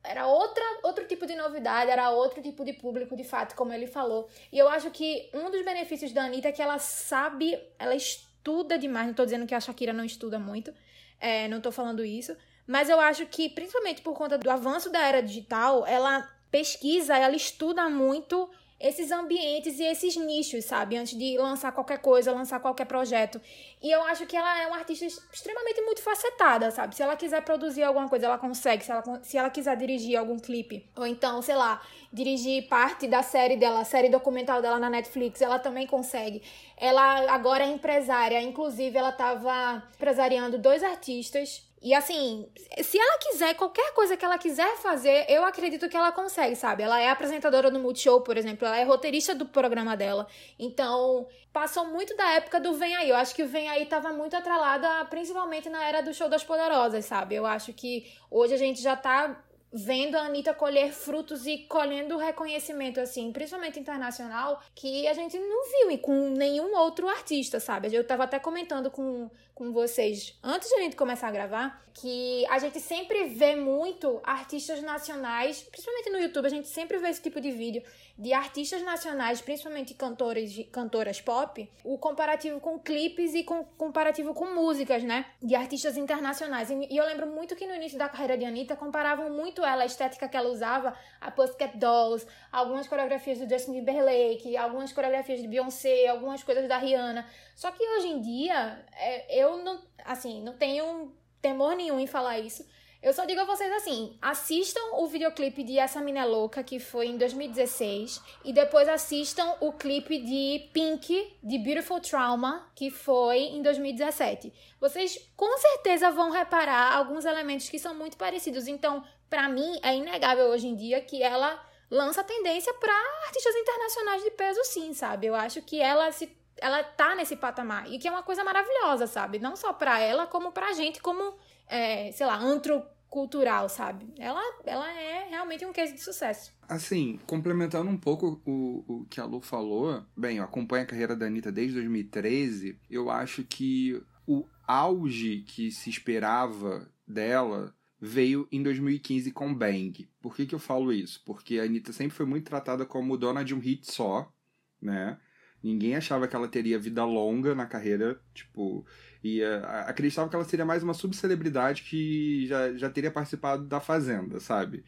era 0.04 0.26
outra, 0.26 0.64
outro 0.82 1.06
tipo 1.06 1.26
de 1.26 1.34
novidade, 1.34 1.90
era 1.90 2.10
outro 2.10 2.42
tipo 2.42 2.64
de 2.64 2.72
público, 2.72 3.16
de 3.16 3.24
fato, 3.24 3.54
como 3.54 3.72
ele 3.72 3.86
falou. 3.86 4.28
E 4.50 4.58
eu 4.58 4.68
acho 4.68 4.90
que 4.90 5.30
um 5.32 5.50
dos 5.50 5.64
benefícios 5.64 6.12
da 6.12 6.24
Anitta 6.24 6.48
é 6.48 6.52
que 6.52 6.62
ela 6.62 6.78
sabe, 6.78 7.58
ela 7.78 7.94
estuda 7.94 8.78
demais. 8.78 9.06
Não 9.06 9.14
tô 9.14 9.24
dizendo 9.24 9.46
que 9.46 9.54
a 9.54 9.60
Shakira 9.60 9.92
não 9.92 10.04
estuda 10.04 10.38
muito, 10.38 10.74
é, 11.20 11.46
não 11.48 11.60
tô 11.60 11.70
falando 11.70 12.04
isso. 12.04 12.36
Mas 12.66 12.88
eu 12.88 12.98
acho 13.00 13.26
que, 13.26 13.48
principalmente 13.48 14.02
por 14.02 14.14
conta 14.14 14.36
do 14.36 14.50
avanço 14.50 14.90
da 14.90 15.00
era 15.00 15.22
digital, 15.22 15.86
ela 15.86 16.28
pesquisa, 16.50 17.16
ela 17.16 17.34
estuda 17.34 17.88
muito 17.88 18.50
esses 18.82 19.12
ambientes 19.12 19.78
e 19.78 19.84
esses 19.84 20.16
nichos, 20.16 20.64
sabe? 20.64 20.96
Antes 20.96 21.16
de 21.16 21.38
lançar 21.38 21.70
qualquer 21.70 21.98
coisa, 21.98 22.32
lançar 22.32 22.58
qualquer 22.58 22.84
projeto. 22.84 23.40
E 23.80 23.88
eu 23.88 24.02
acho 24.02 24.26
que 24.26 24.36
ela 24.36 24.60
é 24.60 24.66
uma 24.66 24.78
artista 24.78 25.06
extremamente 25.06 25.80
multifacetada, 25.82 26.70
sabe? 26.72 26.96
Se 26.96 27.02
ela 27.02 27.14
quiser 27.14 27.42
produzir 27.42 27.84
alguma 27.84 28.08
coisa, 28.08 28.26
ela 28.26 28.38
consegue. 28.38 28.84
Se 28.84 28.90
ela, 28.90 29.02
se 29.22 29.38
ela 29.38 29.50
quiser 29.50 29.76
dirigir 29.76 30.16
algum 30.18 30.36
clipe, 30.36 30.84
ou 30.96 31.06
então, 31.06 31.40
sei 31.40 31.54
lá, 31.54 31.80
dirigir 32.12 32.68
parte 32.68 33.06
da 33.06 33.22
série 33.22 33.56
dela, 33.56 33.84
série 33.84 34.08
documental 34.08 34.60
dela 34.60 34.80
na 34.80 34.90
Netflix, 34.90 35.40
ela 35.40 35.60
também 35.60 35.86
consegue. 35.86 36.42
Ela 36.76 37.32
agora 37.32 37.62
é 37.62 37.68
empresária, 37.68 38.42
inclusive 38.42 38.98
ela 38.98 39.10
estava 39.10 39.80
empresariando 39.94 40.58
dois 40.58 40.82
artistas 40.82 41.62
e 41.82 41.92
assim, 41.92 42.48
se 42.80 42.96
ela 42.96 43.18
quiser, 43.18 43.54
qualquer 43.54 43.92
coisa 43.92 44.16
que 44.16 44.24
ela 44.24 44.38
quiser 44.38 44.76
fazer, 44.76 45.26
eu 45.28 45.44
acredito 45.44 45.88
que 45.88 45.96
ela 45.96 46.12
consegue, 46.12 46.54
sabe? 46.54 46.84
Ela 46.84 47.00
é 47.00 47.10
apresentadora 47.10 47.70
do 47.70 47.80
Multishow, 47.80 48.20
por 48.20 48.36
exemplo, 48.36 48.66
ela 48.66 48.78
é 48.78 48.84
roteirista 48.84 49.34
do 49.34 49.46
programa 49.46 49.96
dela. 49.96 50.28
Então, 50.56 51.26
passou 51.52 51.84
muito 51.86 52.16
da 52.16 52.30
época 52.34 52.60
do 52.60 52.74
Vem 52.74 52.94
Aí. 52.94 53.10
Eu 53.10 53.16
acho 53.16 53.34
que 53.34 53.42
o 53.42 53.48
Vem 53.48 53.68
Aí 53.68 53.84
tava 53.86 54.12
muito 54.12 54.36
atrelada, 54.36 55.04
principalmente 55.06 55.68
na 55.68 55.84
era 55.84 56.00
do 56.00 56.14
Show 56.14 56.28
das 56.28 56.44
Poderosas, 56.44 57.04
sabe? 57.04 57.34
Eu 57.34 57.44
acho 57.44 57.72
que 57.72 58.06
hoje 58.30 58.54
a 58.54 58.58
gente 58.58 58.80
já 58.80 58.94
tá 58.94 59.42
vendo 59.72 60.16
a 60.16 60.26
Anitta 60.26 60.52
colher 60.52 60.92
frutos 60.92 61.46
e 61.46 61.58
colhendo 61.66 62.18
reconhecimento, 62.18 63.00
assim, 63.00 63.32
principalmente 63.32 63.80
internacional, 63.80 64.60
que 64.74 65.08
a 65.08 65.14
gente 65.14 65.38
não 65.38 65.64
viu 65.64 65.90
e 65.90 65.98
com 65.98 66.28
nenhum 66.28 66.76
outro 66.76 67.08
artista, 67.08 67.58
sabe? 67.58 67.92
Eu 67.92 68.06
tava 68.06 68.24
até 68.24 68.38
comentando 68.38 68.90
com, 68.90 69.30
com 69.62 69.72
vocês 69.72 70.36
antes 70.42 70.68
de 70.68 70.74
a 70.74 70.80
gente 70.80 70.96
começar 70.96 71.28
a 71.28 71.30
gravar 71.30 71.82
que 71.94 72.44
a 72.48 72.58
gente 72.58 72.80
sempre 72.80 73.28
vê 73.28 73.54
muito 73.54 74.20
artistas 74.24 74.82
nacionais, 74.82 75.62
principalmente 75.62 76.10
no 76.10 76.18
YouTube, 76.18 76.46
a 76.46 76.50
gente 76.50 76.68
sempre 76.68 76.98
vê 76.98 77.08
esse 77.08 77.22
tipo 77.22 77.40
de 77.40 77.50
vídeo 77.50 77.82
de 78.18 78.32
artistas 78.32 78.82
nacionais, 78.82 79.40
principalmente 79.40 79.94
cantores 79.94 80.54
cantoras 80.70 81.20
pop, 81.20 81.68
o 81.82 81.98
comparativo 81.98 82.60
com 82.60 82.78
clipes 82.78 83.34
e 83.34 83.42
com 83.42 83.64
comparativo 83.64 84.34
com 84.34 84.54
músicas, 84.54 85.02
né? 85.02 85.26
De 85.42 85.54
artistas 85.54 85.96
internacionais. 85.96 86.70
E 86.70 86.96
eu 86.96 87.04
lembro 87.04 87.26
muito 87.26 87.56
que 87.56 87.66
no 87.66 87.74
início 87.74 87.98
da 87.98 88.08
carreira 88.08 88.36
de 88.36 88.44
Anitta 88.44 88.76
comparavam 88.76 89.30
muito 89.30 89.64
ela, 89.64 89.82
a 89.82 89.86
estética 89.86 90.28
que 90.28 90.36
ela 90.36 90.50
usava, 90.50 90.94
a 91.20 91.30
Pussycat 91.30 91.76
Dolls, 91.76 92.26
algumas 92.50 92.86
coreografias 92.86 93.38
do 93.38 93.48
Justin 93.48 93.72
Timberlake, 93.72 94.56
algumas 94.56 94.92
coreografias 94.92 95.40
de 95.40 95.48
Beyoncé, 95.48 96.06
algumas 96.06 96.42
coisas 96.42 96.68
da 96.68 96.78
Rihanna. 96.78 97.26
Só 97.62 97.70
que 97.70 97.88
hoje 97.90 98.08
em 98.08 98.20
dia, 98.20 98.84
é, 98.92 99.40
eu 99.40 99.58
não, 99.58 99.80
assim, 100.04 100.42
não 100.42 100.52
tenho 100.54 101.14
temor 101.40 101.76
nenhum 101.76 102.00
em 102.00 102.08
falar 102.08 102.40
isso. 102.40 102.66
Eu 103.00 103.12
só 103.12 103.24
digo 103.24 103.40
a 103.40 103.44
vocês 103.44 103.70
assim: 103.74 104.18
assistam 104.20 104.80
o 104.94 105.06
videoclipe 105.06 105.62
de 105.62 105.78
Essa 105.78 106.00
Mina 106.00 106.22
é 106.22 106.24
Louca, 106.24 106.64
que 106.64 106.80
foi 106.80 107.06
em 107.06 107.16
2016, 107.16 108.20
e 108.44 108.52
depois 108.52 108.88
assistam 108.88 109.58
o 109.60 109.72
clipe 109.72 110.18
de 110.18 110.70
Pink, 110.72 111.38
de 111.40 111.58
Beautiful 111.58 112.00
Trauma, 112.00 112.68
que 112.74 112.90
foi 112.90 113.38
em 113.38 113.62
2017. 113.62 114.52
Vocês 114.80 115.16
com 115.36 115.56
certeza 115.56 116.10
vão 116.10 116.32
reparar 116.32 116.96
alguns 116.96 117.24
elementos 117.24 117.68
que 117.68 117.78
são 117.78 117.94
muito 117.94 118.16
parecidos. 118.16 118.66
Então, 118.66 119.04
para 119.30 119.48
mim, 119.48 119.78
é 119.84 119.94
inegável 119.94 120.46
hoje 120.46 120.66
em 120.66 120.74
dia 120.74 121.00
que 121.00 121.22
ela 121.22 121.64
lança 121.88 122.24
tendência 122.24 122.74
para 122.74 122.92
artistas 123.26 123.54
internacionais 123.54 124.24
de 124.24 124.30
peso, 124.32 124.64
sim, 124.64 124.92
sabe? 124.94 125.28
Eu 125.28 125.36
acho 125.36 125.62
que 125.62 125.80
ela 125.80 126.10
se 126.10 126.41
ela 126.62 126.82
tá 126.84 127.14
nesse 127.14 127.36
patamar 127.36 127.90
e 127.90 127.98
que 127.98 128.06
é 128.06 128.10
uma 128.10 128.22
coisa 128.22 128.44
maravilhosa, 128.44 129.06
sabe? 129.06 129.38
Não 129.38 129.56
só 129.56 129.72
para 129.72 129.98
ela, 129.98 130.26
como 130.26 130.52
pra 130.52 130.72
gente, 130.72 131.02
como 131.02 131.36
é, 131.66 132.12
sei 132.12 132.24
lá, 132.24 132.36
antro 132.36 132.82
cultural, 133.10 133.68
sabe? 133.68 134.06
Ela, 134.18 134.40
ela 134.64 134.90
é 134.90 135.28
realmente 135.28 135.66
um 135.66 135.72
case 135.72 135.92
de 135.92 136.00
sucesso. 136.00 136.52
Assim, 136.68 137.20
complementando 137.26 137.90
um 137.90 137.98
pouco 137.98 138.40
o, 138.46 138.84
o 138.86 139.06
que 139.06 139.20
a 139.20 139.24
Lu 139.24 139.40
falou, 139.40 140.02
bem, 140.16 140.38
eu 140.38 140.44
acompanho 140.44 140.84
a 140.84 140.86
carreira 140.86 141.16
da 141.16 141.26
Anitta 141.26 141.52
desde 141.52 141.74
2013, 141.74 142.78
eu 142.88 143.10
acho 143.10 143.44
que 143.44 144.02
o 144.26 144.46
auge 144.66 145.44
que 145.48 145.70
se 145.70 145.90
esperava 145.90 146.88
dela 147.06 147.74
veio 148.00 148.48
em 148.50 148.62
2015 148.62 149.30
com 149.32 149.54
Bang. 149.54 150.08
Por 150.20 150.34
que, 150.34 150.46
que 150.46 150.54
eu 150.54 150.58
falo 150.58 150.92
isso? 150.92 151.22
Porque 151.26 151.58
a 151.58 151.64
Anitta 151.64 151.92
sempre 151.92 152.16
foi 152.16 152.24
muito 152.24 152.46
tratada 152.46 152.86
como 152.86 153.18
dona 153.18 153.44
de 153.44 153.54
um 153.54 153.58
hit 153.58 153.92
só, 153.92 154.32
né? 154.80 155.18
Ninguém 155.62 155.94
achava 155.94 156.26
que 156.26 156.34
ela 156.34 156.48
teria 156.48 156.78
vida 156.78 157.04
longa 157.04 157.54
na 157.54 157.66
carreira, 157.66 158.20
tipo, 158.34 158.84
e 159.22 159.40
uh, 159.42 159.64
acreditava 159.86 160.28
que 160.28 160.34
ela 160.34 160.44
seria 160.44 160.64
mais 160.64 160.82
uma 160.82 160.94
subcelebridade 160.94 161.82
que 161.82 162.46
já, 162.46 162.72
já 162.74 162.90
teria 162.90 163.10
participado 163.10 163.64
da 163.64 163.80
Fazenda, 163.80 164.40
sabe? 164.40 164.84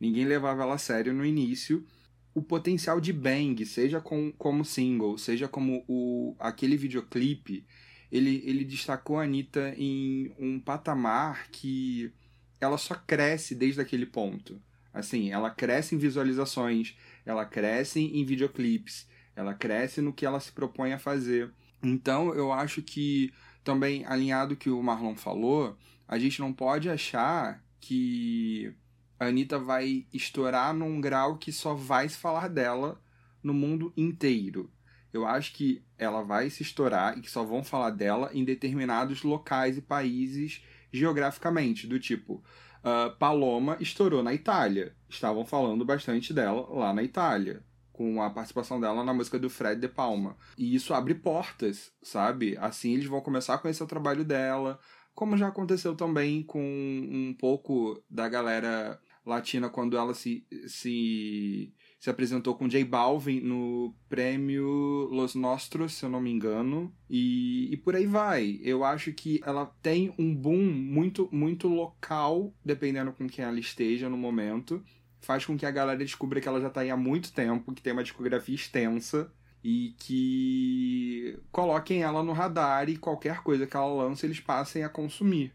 Ninguém 0.00 0.24
levava 0.24 0.62
ela 0.62 0.74
a 0.74 0.78
sério 0.78 1.14
no 1.14 1.24
início. 1.24 1.86
O 2.34 2.42
potencial 2.42 3.00
de 3.00 3.12
Bang, 3.12 3.64
seja 3.64 4.00
com, 4.00 4.32
como 4.32 4.64
single, 4.64 5.16
seja 5.16 5.48
como 5.48 5.84
o, 5.88 6.34
aquele 6.38 6.76
videoclipe, 6.76 7.64
ele, 8.10 8.42
ele 8.44 8.64
destacou 8.64 9.18
a 9.18 9.22
Anitta 9.22 9.74
em 9.76 10.34
um 10.38 10.60
patamar 10.60 11.48
que 11.50 12.12
ela 12.60 12.78
só 12.78 12.94
cresce 12.94 13.54
desde 13.54 13.80
aquele 13.80 14.06
ponto. 14.06 14.60
Assim, 14.92 15.30
ela 15.30 15.50
cresce 15.50 15.94
em 15.94 15.98
visualizações, 15.98 16.96
ela 17.24 17.44
cresce 17.44 18.00
em 18.00 18.24
videoclipes, 18.24 19.06
ela 19.36 19.54
cresce 19.54 20.00
no 20.00 20.14
que 20.14 20.24
ela 20.24 20.40
se 20.40 20.50
propõe 20.50 20.94
a 20.94 20.98
fazer. 20.98 21.52
Então, 21.82 22.34
eu 22.34 22.50
acho 22.50 22.82
que 22.82 23.32
também 23.62 24.04
alinhado 24.06 24.56
que 24.56 24.70
o 24.70 24.82
Marlon 24.82 25.14
falou, 25.14 25.76
a 26.08 26.18
gente 26.18 26.40
não 26.40 26.52
pode 26.52 26.88
achar 26.88 27.62
que 27.78 28.74
a 29.20 29.26
Anitta 29.26 29.58
vai 29.58 30.06
estourar 30.12 30.72
num 30.72 31.00
grau 31.00 31.36
que 31.36 31.52
só 31.52 31.74
vai 31.74 32.08
se 32.08 32.16
falar 32.16 32.48
dela 32.48 33.00
no 33.42 33.52
mundo 33.52 33.92
inteiro. 33.96 34.72
Eu 35.12 35.26
acho 35.26 35.52
que 35.52 35.82
ela 35.98 36.22
vai 36.22 36.50
se 36.50 36.62
estourar 36.62 37.16
e 37.16 37.20
que 37.20 37.30
só 37.30 37.44
vão 37.44 37.62
falar 37.62 37.90
dela 37.90 38.30
em 38.32 38.44
determinados 38.44 39.22
locais 39.22 39.76
e 39.76 39.82
países 39.82 40.62
geograficamente, 40.92 41.86
do 41.86 41.98
tipo, 41.98 42.42
uh, 42.82 43.14
Paloma 43.18 43.76
estourou 43.80 44.22
na 44.22 44.34
Itália. 44.34 44.94
Estavam 45.08 45.44
falando 45.44 45.84
bastante 45.84 46.32
dela 46.32 46.66
lá 46.70 46.92
na 46.92 47.02
Itália 47.02 47.62
com 47.96 48.20
a 48.22 48.28
participação 48.28 48.78
dela 48.78 49.02
na 49.02 49.14
música 49.14 49.38
do 49.38 49.48
Fred 49.48 49.80
De 49.80 49.88
Palma. 49.88 50.36
E 50.58 50.74
isso 50.74 50.92
abre 50.92 51.14
portas, 51.14 51.90
sabe? 52.02 52.54
Assim 52.58 52.92
eles 52.92 53.06
vão 53.06 53.22
começar 53.22 53.54
a 53.54 53.58
conhecer 53.58 53.82
o 53.82 53.86
trabalho 53.86 54.22
dela, 54.22 54.78
como 55.14 55.36
já 55.36 55.48
aconteceu 55.48 55.96
também 55.96 56.42
com 56.42 56.60
um 56.60 57.34
pouco 57.38 57.98
da 58.10 58.28
galera 58.28 59.00
latina 59.24 59.70
quando 59.70 59.96
ela 59.96 60.12
se, 60.12 60.46
se, 60.68 61.72
se 61.98 62.10
apresentou 62.10 62.54
com 62.54 62.68
J 62.68 62.84
Balvin 62.84 63.40
no 63.40 63.94
prêmio 64.10 65.08
Los 65.10 65.34
Nostros, 65.34 65.94
se 65.94 66.04
eu 66.04 66.10
não 66.10 66.20
me 66.20 66.30
engano, 66.30 66.94
e, 67.08 67.72
e 67.72 67.76
por 67.78 67.96
aí 67.96 68.06
vai. 68.06 68.60
Eu 68.62 68.84
acho 68.84 69.12
que 69.12 69.40
ela 69.44 69.66
tem 69.82 70.14
um 70.18 70.34
boom 70.34 70.62
muito, 70.62 71.28
muito 71.32 71.66
local, 71.66 72.54
dependendo 72.62 73.10
com 73.10 73.26
quem 73.26 73.44
ela 73.44 73.58
esteja 73.58 74.08
no 74.08 74.18
momento, 74.18 74.84
faz 75.26 75.44
com 75.44 75.58
que 75.58 75.66
a 75.66 75.70
galera 75.72 75.98
descubra 75.98 76.40
que 76.40 76.48
ela 76.48 76.60
já 76.60 76.70
tá 76.70 76.82
aí 76.82 76.90
há 76.90 76.96
muito 76.96 77.32
tempo, 77.32 77.74
que 77.74 77.82
tem 77.82 77.92
uma 77.92 78.04
discografia 78.04 78.54
extensa 78.54 79.30
e 79.62 79.96
que 79.98 81.36
coloquem 81.50 82.04
ela 82.04 82.22
no 82.22 82.32
radar 82.32 82.88
e 82.88 82.96
qualquer 82.96 83.42
coisa 83.42 83.66
que 83.66 83.76
ela 83.76 84.04
lance 84.04 84.24
eles 84.24 84.38
passem 84.38 84.84
a 84.84 84.88
consumir. 84.88 85.52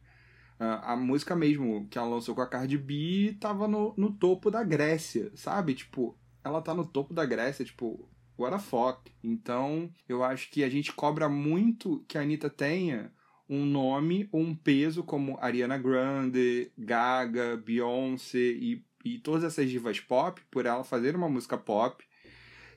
Uh, 0.60 0.84
a 0.84 0.96
música 0.98 1.36
mesmo 1.36 1.88
que 1.90 1.98
ela 1.98 2.10
lançou 2.10 2.36
com 2.36 2.42
a 2.42 2.48
Cardi 2.48 2.78
B 2.78 3.38
tava 3.40 3.66
no, 3.68 3.94
no 3.96 4.12
topo 4.12 4.51
da 4.51 4.62
Grécia, 4.62 5.32
sabe? 5.34 5.74
Tipo, 5.74 6.18
ela 6.44 6.62
tá 6.62 6.74
no 6.74 6.86
topo 6.86 7.13
da 7.13 7.25
Grécia, 7.25 7.63
tipo, 7.63 8.08
what 8.38 8.54
the 8.54 8.62
fuck? 8.62 9.10
Então, 9.24 9.90
eu 10.08 10.22
acho 10.22 10.51
que 10.51 10.66
a 10.66 10.70
gente 10.70 10.92
cobra 10.92 11.30
muito 11.30 12.04
que 12.10 12.18
a 12.18 12.22
Anitta 12.22 12.50
tenha 12.50 13.12
um 13.50 13.66
nome 13.66 14.28
ou 14.34 14.42
um 14.42 14.54
peso 14.54 15.01
como 15.01 15.38
Ariana 15.42 15.78
Grande, 15.78 16.72
Gaga, 16.78 17.56
Beyoncé 17.56 18.38
e 18.38 18.84
e 19.03 19.20
todas 19.20 19.43
essas 19.43 19.70
divas 19.70 20.00
pop 20.00 20.41
por 20.50 20.65
ela 20.65 20.84
fazer 20.84 21.15
uma 21.15 21.29
música 21.29 21.58
pop, 21.58 22.03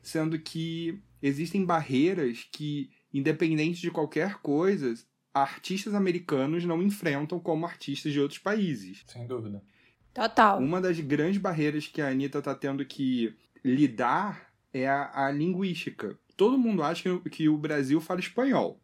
sendo 0.02 0.38
que 0.38 1.02
existem 1.22 1.64
barreiras 1.64 2.46
que, 2.52 2.90
independente 3.12 3.80
de 3.80 3.90
qualquer 3.90 4.36
coisa, 4.36 4.94
artistas 5.32 5.94
americanos 5.94 6.64
não 6.64 6.82
enfrentam 6.82 7.40
como 7.40 7.66
artistas 7.66 8.12
de 8.12 8.20
outros 8.20 8.38
países. 8.38 9.02
Sem 9.06 9.26
dúvida. 9.26 9.62
Total. 10.12 10.60
Uma 10.60 10.80
das 10.80 11.00
grandes 11.00 11.38
barreiras 11.38 11.88
que 11.88 12.00
a 12.00 12.08
Anitta 12.08 12.38
está 12.38 12.54
tendo 12.54 12.84
que 12.84 13.36
lidar 13.64 14.52
é 14.72 14.86
a, 14.86 15.26
a 15.26 15.30
linguística. 15.30 16.16
Todo 16.36 16.58
mundo 16.58 16.82
acha 16.82 17.18
que, 17.18 17.30
que 17.30 17.48
o 17.48 17.58
Brasil 17.58 18.00
fala 18.00 18.20
espanhol. 18.20 18.80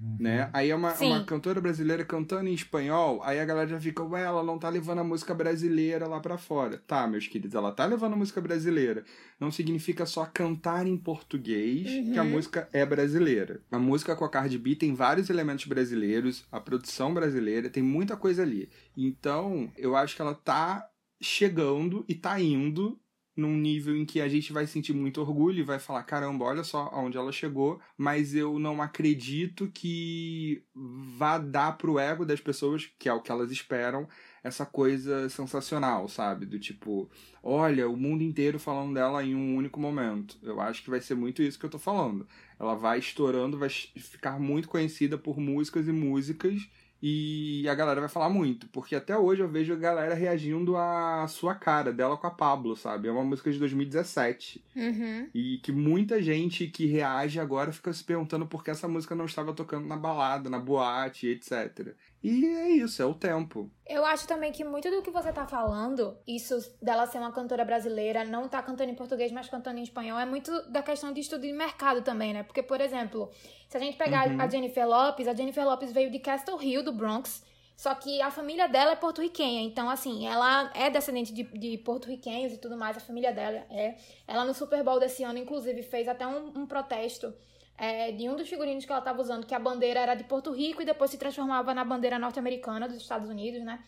Uhum. 0.00 0.16
Né? 0.20 0.48
Aí 0.52 0.70
é 0.70 0.74
uma, 0.74 0.92
uma 0.94 1.24
cantora 1.24 1.60
brasileira 1.60 2.04
cantando 2.04 2.48
em 2.48 2.54
espanhol, 2.54 3.22
aí 3.22 3.40
a 3.40 3.44
galera 3.44 3.68
já 3.68 3.80
fica, 3.80 4.02
ué, 4.02 4.22
ela 4.22 4.42
não 4.42 4.58
tá 4.58 4.68
levando 4.68 5.00
a 5.00 5.04
música 5.04 5.34
brasileira 5.34 6.06
lá 6.06 6.20
para 6.20 6.38
fora. 6.38 6.82
Tá, 6.86 7.06
meus 7.06 7.26
queridos, 7.26 7.54
ela 7.54 7.72
tá 7.72 7.84
levando 7.84 8.14
a 8.14 8.16
música 8.16 8.40
brasileira. 8.40 9.04
Não 9.38 9.50
significa 9.50 10.06
só 10.06 10.24
cantar 10.24 10.86
em 10.86 10.96
português 10.96 11.86
uhum. 11.86 12.12
que 12.12 12.18
a 12.18 12.24
música 12.24 12.68
é 12.72 12.84
brasileira. 12.84 13.60
A 13.70 13.78
música 13.78 14.14
com 14.14 14.24
a 14.24 14.30
Cardi 14.30 14.58
B 14.58 14.76
tem 14.76 14.94
vários 14.94 15.30
elementos 15.30 15.66
brasileiros, 15.66 16.44
a 16.50 16.60
produção 16.60 17.12
brasileira, 17.12 17.68
tem 17.68 17.82
muita 17.82 18.16
coisa 18.16 18.42
ali. 18.42 18.68
Então, 18.96 19.70
eu 19.76 19.96
acho 19.96 20.16
que 20.16 20.22
ela 20.22 20.34
tá 20.34 20.88
chegando 21.20 22.04
e 22.08 22.14
tá 22.14 22.40
indo 22.40 22.98
num 23.36 23.56
nível 23.56 23.96
em 23.96 24.04
que 24.04 24.20
a 24.20 24.28
gente 24.28 24.52
vai 24.52 24.66
sentir 24.66 24.92
muito 24.92 25.20
orgulho 25.20 25.58
e 25.60 25.64
vai 25.64 25.78
falar: 25.78 26.02
caramba, 26.04 26.44
olha 26.44 26.62
só 26.62 26.90
aonde 26.92 27.16
ela 27.16 27.32
chegou, 27.32 27.80
mas 27.96 28.34
eu 28.34 28.58
não 28.58 28.80
acredito 28.80 29.70
que 29.72 30.62
vá 30.74 31.38
dar 31.38 31.76
pro 31.76 31.98
ego 31.98 32.24
das 32.24 32.40
pessoas, 32.40 32.90
que 32.98 33.08
é 33.08 33.12
o 33.12 33.20
que 33.20 33.32
elas 33.32 33.50
esperam, 33.50 34.08
essa 34.42 34.64
coisa 34.64 35.28
sensacional, 35.28 36.06
sabe? 36.08 36.46
Do 36.46 36.58
tipo, 36.58 37.10
olha, 37.42 37.88
o 37.88 37.96
mundo 37.96 38.22
inteiro 38.22 38.58
falando 38.58 38.94
dela 38.94 39.24
em 39.24 39.34
um 39.34 39.56
único 39.56 39.80
momento. 39.80 40.38
Eu 40.42 40.60
acho 40.60 40.82
que 40.82 40.90
vai 40.90 41.00
ser 41.00 41.14
muito 41.14 41.42
isso 41.42 41.58
que 41.58 41.66
eu 41.66 41.70
tô 41.70 41.78
falando. 41.78 42.26
Ela 42.58 42.74
vai 42.74 42.98
estourando, 42.98 43.58
vai 43.58 43.68
ficar 43.68 44.38
muito 44.38 44.68
conhecida 44.68 45.18
por 45.18 45.38
músicas 45.40 45.88
e 45.88 45.92
músicas 45.92 46.68
e 47.06 47.68
a 47.68 47.74
galera 47.74 48.00
vai 48.00 48.08
falar 48.08 48.30
muito, 48.30 48.66
porque 48.68 48.96
até 48.96 49.14
hoje 49.14 49.42
eu 49.42 49.48
vejo 49.48 49.74
a 49.74 49.76
galera 49.76 50.14
reagindo 50.14 50.74
à 50.74 51.26
sua 51.28 51.54
cara 51.54 51.92
dela 51.92 52.16
com 52.16 52.26
a 52.26 52.30
Pablo, 52.30 52.74
sabe? 52.74 53.08
É 53.08 53.12
uma 53.12 53.22
música 53.22 53.52
de 53.52 53.58
2017. 53.58 54.64
Uhum. 54.74 55.28
E 55.34 55.58
que 55.58 55.70
muita 55.70 56.22
gente 56.22 56.66
que 56.66 56.86
reage 56.86 57.38
agora 57.38 57.72
fica 57.72 57.92
se 57.92 58.02
perguntando 58.02 58.46
por 58.46 58.64
que 58.64 58.70
essa 58.70 58.88
música 58.88 59.14
não 59.14 59.26
estava 59.26 59.52
tocando 59.52 59.86
na 59.86 59.98
balada, 59.98 60.48
na 60.48 60.58
boate, 60.58 61.28
etc. 61.28 61.94
E 62.24 62.46
é 62.46 62.70
isso, 62.70 63.02
é 63.02 63.04
o 63.04 63.12
tempo. 63.12 63.70
Eu 63.86 64.02
acho 64.02 64.26
também 64.26 64.50
que 64.50 64.64
muito 64.64 64.90
do 64.90 65.02
que 65.02 65.10
você 65.10 65.30
tá 65.30 65.46
falando, 65.46 66.16
isso 66.26 66.56
dela 66.80 67.06
ser 67.06 67.18
uma 67.18 67.30
cantora 67.30 67.66
brasileira, 67.66 68.24
não 68.24 68.48
tá 68.48 68.62
cantando 68.62 68.90
em 68.90 68.94
português, 68.94 69.30
mas 69.30 69.50
cantando 69.50 69.78
em 69.78 69.82
espanhol, 69.82 70.18
é 70.18 70.24
muito 70.24 70.50
da 70.70 70.82
questão 70.82 71.12
de 71.12 71.20
estudo 71.20 71.42
de 71.42 71.52
mercado 71.52 72.00
também, 72.00 72.32
né? 72.32 72.42
Porque, 72.42 72.62
por 72.62 72.80
exemplo, 72.80 73.30
se 73.68 73.76
a 73.76 73.80
gente 73.80 73.98
pegar 73.98 74.26
uhum. 74.26 74.40
a 74.40 74.48
Jennifer 74.48 74.88
Lopes, 74.88 75.28
a 75.28 75.34
Jennifer 75.34 75.66
Lopes 75.66 75.92
veio 75.92 76.10
de 76.10 76.18
Castle 76.18 76.58
Hill, 76.62 76.82
do 76.82 76.94
Bronx, 76.94 77.44
só 77.76 77.94
que 77.94 78.22
a 78.22 78.30
família 78.30 78.68
dela 78.68 78.92
é 78.92 78.96
porto-riquenha, 78.96 79.60
então, 79.60 79.90
assim, 79.90 80.26
ela 80.26 80.72
é 80.74 80.88
descendente 80.88 81.30
de, 81.30 81.42
de 81.42 81.76
porto-riquenhos 81.76 82.54
e 82.54 82.56
tudo 82.56 82.74
mais, 82.74 82.96
a 82.96 83.00
família 83.00 83.34
dela 83.34 83.66
é. 83.68 83.96
Ela 84.26 84.46
no 84.46 84.54
Super 84.54 84.82
Bowl 84.82 84.98
desse 84.98 85.22
ano, 85.24 85.38
inclusive, 85.38 85.82
fez 85.82 86.08
até 86.08 86.26
um, 86.26 86.46
um 86.56 86.66
protesto 86.66 87.34
é, 87.76 88.12
de 88.12 88.28
um 88.28 88.36
dos 88.36 88.48
figurinos 88.48 88.84
que 88.84 88.92
ela 88.92 89.00
estava 89.00 89.20
usando, 89.20 89.46
que 89.46 89.54
a 89.54 89.58
bandeira 89.58 90.00
era 90.00 90.14
de 90.14 90.24
Porto 90.24 90.52
Rico 90.52 90.82
e 90.82 90.84
depois 90.84 91.10
se 91.10 91.18
transformava 91.18 91.74
na 91.74 91.84
bandeira 91.84 92.18
norte-americana 92.18 92.88
dos 92.88 92.98
Estados 92.98 93.28
Unidos, 93.28 93.62
né? 93.62 93.82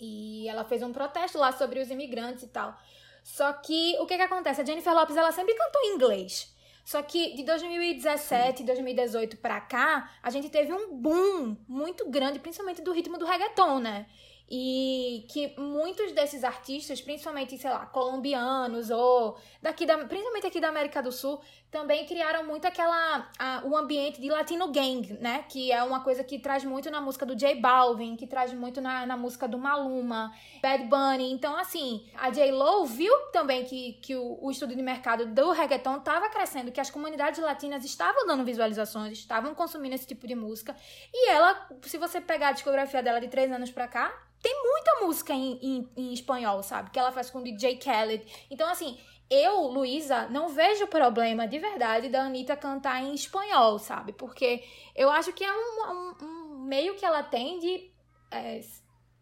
E 0.00 0.48
ela 0.48 0.64
fez 0.64 0.82
um 0.82 0.92
protesto 0.92 1.38
lá 1.38 1.52
sobre 1.52 1.80
os 1.80 1.90
imigrantes 1.90 2.44
e 2.44 2.48
tal. 2.48 2.76
Só 3.24 3.52
que 3.52 3.96
o 4.00 4.06
que 4.06 4.16
que 4.16 4.22
acontece? 4.22 4.60
A 4.60 4.64
Jennifer 4.64 4.94
Lopes 4.94 5.16
ela 5.16 5.32
sempre 5.32 5.54
cantou 5.54 5.82
em 5.82 5.94
inglês. 5.94 6.54
Só 6.88 7.02
que 7.02 7.34
de 7.34 7.42
2017, 7.42 8.62
2018 8.64 9.36
pra 9.36 9.60
cá, 9.60 10.10
a 10.22 10.30
gente 10.30 10.48
teve 10.48 10.72
um 10.72 10.96
boom 10.96 11.54
muito 11.68 12.08
grande, 12.08 12.38
principalmente 12.38 12.80
do 12.80 12.92
ritmo 12.92 13.18
do 13.18 13.26
reggaeton, 13.26 13.78
né? 13.78 14.06
E 14.50 15.26
que 15.28 15.54
muitos 15.60 16.12
desses 16.12 16.42
artistas, 16.42 17.02
principalmente, 17.02 17.58
sei 17.58 17.68
lá, 17.68 17.84
colombianos 17.84 18.88
ou 18.88 19.36
daqui 19.60 19.84
da, 19.84 19.98
principalmente 20.06 20.46
aqui 20.46 20.58
da 20.58 20.68
América 20.70 21.02
do 21.02 21.12
Sul, 21.12 21.38
também 21.70 22.06
criaram 22.06 22.46
muito 22.46 22.66
aquela 22.66 23.28
a, 23.38 23.62
o 23.64 23.76
ambiente 23.76 24.20
de 24.20 24.28
Latino 24.30 24.72
Gang, 24.72 25.18
né? 25.20 25.44
Que 25.48 25.70
é 25.70 25.82
uma 25.82 26.00
coisa 26.00 26.24
que 26.24 26.38
traz 26.38 26.64
muito 26.64 26.90
na 26.90 27.00
música 27.00 27.26
do 27.26 27.36
J 27.36 27.56
Balvin, 27.56 28.16
que 28.16 28.26
traz 28.26 28.52
muito 28.52 28.80
na, 28.80 29.04
na 29.04 29.16
música 29.16 29.46
do 29.46 29.58
Maluma, 29.58 30.32
Bad 30.62 30.84
Bunny. 30.84 31.30
Então, 31.30 31.56
assim, 31.56 32.06
a 32.16 32.30
J 32.30 32.50
Lo 32.52 32.86
viu 32.86 33.14
também 33.32 33.64
que, 33.64 33.94
que 33.94 34.16
o, 34.16 34.38
o 34.40 34.50
estudo 34.50 34.74
de 34.74 34.82
mercado 34.82 35.26
do 35.26 35.50
reggaeton 35.50 35.98
estava 35.98 36.28
crescendo, 36.30 36.72
que 36.72 36.80
as 36.80 36.90
comunidades 36.90 37.40
latinas 37.40 37.84
estavam 37.84 38.26
dando 38.26 38.44
visualizações, 38.44 39.18
estavam 39.18 39.54
consumindo 39.54 39.94
esse 39.94 40.06
tipo 40.06 40.26
de 40.26 40.34
música. 40.34 40.74
E 41.12 41.30
ela, 41.30 41.68
se 41.82 41.98
você 41.98 42.20
pegar 42.20 42.48
a 42.48 42.52
discografia 42.52 43.02
dela 43.02 43.20
de 43.20 43.28
três 43.28 43.52
anos 43.52 43.70
pra 43.70 43.86
cá, 43.86 44.10
tem 44.40 44.54
muita 44.62 45.04
música 45.04 45.32
em, 45.32 45.58
em, 45.60 45.90
em 45.96 46.12
espanhol, 46.12 46.62
sabe? 46.62 46.90
Que 46.90 46.98
ela 46.98 47.12
faz 47.12 47.28
com 47.28 47.40
o 47.40 47.44
DJ 47.44 47.76
Khaled. 47.76 48.24
Então, 48.50 48.70
assim, 48.70 48.98
eu, 49.30 49.60
Luísa, 49.66 50.26
não 50.28 50.48
vejo 50.48 50.86
problema 50.86 51.46
de 51.46 51.58
verdade 51.58 52.08
da 52.08 52.22
Anitta 52.22 52.56
cantar 52.56 53.02
em 53.02 53.14
espanhol, 53.14 53.78
sabe? 53.78 54.12
Porque 54.12 54.64
eu 54.96 55.10
acho 55.10 55.32
que 55.32 55.44
é 55.44 55.52
um, 55.52 55.92
um, 55.92 56.24
um 56.24 56.58
meio 56.60 56.94
que 56.94 57.04
ela 57.04 57.22
tem 57.22 57.58
de. 57.58 57.90
É, 58.30 58.60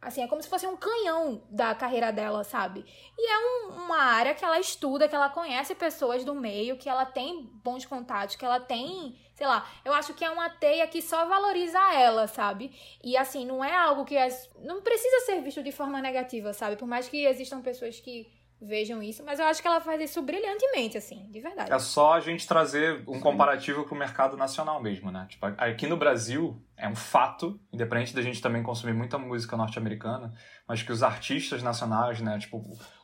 assim, 0.00 0.22
é 0.22 0.28
como 0.28 0.40
se 0.40 0.48
fosse 0.48 0.64
um 0.64 0.76
canhão 0.76 1.42
da 1.50 1.74
carreira 1.74 2.12
dela, 2.12 2.44
sabe? 2.44 2.84
E 3.18 3.30
é 3.30 3.38
um, 3.38 3.84
uma 3.84 3.98
área 3.98 4.32
que 4.32 4.44
ela 4.44 4.60
estuda, 4.60 5.08
que 5.08 5.14
ela 5.14 5.28
conhece 5.28 5.74
pessoas 5.74 6.24
do 6.24 6.36
meio, 6.36 6.78
que 6.78 6.88
ela 6.88 7.04
tem 7.04 7.42
bons 7.64 7.84
contatos, 7.84 8.36
que 8.36 8.44
ela 8.44 8.60
tem. 8.60 9.18
Sei 9.34 9.46
lá, 9.46 9.68
eu 9.84 9.92
acho 9.92 10.14
que 10.14 10.24
é 10.24 10.30
uma 10.30 10.48
teia 10.48 10.86
que 10.86 11.02
só 11.02 11.26
valoriza 11.26 11.80
ela, 11.92 12.28
sabe? 12.28 12.72
E 13.02 13.16
assim, 13.16 13.44
não 13.44 13.64
é 13.64 13.74
algo 13.74 14.04
que. 14.04 14.16
É, 14.16 14.28
não 14.60 14.82
precisa 14.82 15.26
ser 15.26 15.40
visto 15.42 15.64
de 15.64 15.72
forma 15.72 16.00
negativa, 16.00 16.52
sabe? 16.52 16.76
Por 16.76 16.86
mais 16.86 17.08
que 17.08 17.26
existam 17.26 17.60
pessoas 17.60 17.98
que 17.98 18.35
vejam 18.60 19.02
isso, 19.02 19.22
mas 19.24 19.38
eu 19.38 19.46
acho 19.46 19.60
que 19.60 19.68
ela 19.68 19.80
faz 19.80 20.00
isso 20.00 20.22
brilhantemente, 20.22 20.96
assim, 20.96 21.26
de 21.30 21.40
verdade. 21.40 21.72
É 21.72 21.78
só 21.78 22.14
a 22.14 22.20
gente 22.20 22.46
trazer 22.46 23.04
um 23.06 23.20
comparativo 23.20 23.84
pro 23.84 23.94
mercado 23.94 24.36
nacional 24.36 24.82
mesmo, 24.82 25.10
né? 25.10 25.26
Tipo, 25.28 25.46
aqui 25.58 25.86
no 25.86 25.96
Brasil 25.96 26.60
é 26.76 26.88
um 26.88 26.96
fato, 26.96 27.60
independente 27.72 28.14
da 28.14 28.22
gente 28.22 28.40
também 28.40 28.62
consumir 28.62 28.94
muita 28.94 29.18
música 29.18 29.56
norte-americana, 29.56 30.32
mas 30.66 30.82
que 30.82 30.92
os 30.92 31.02
artistas 31.02 31.62
nacionais, 31.62 32.20
né, 32.20 32.38
tipo, 32.38 32.62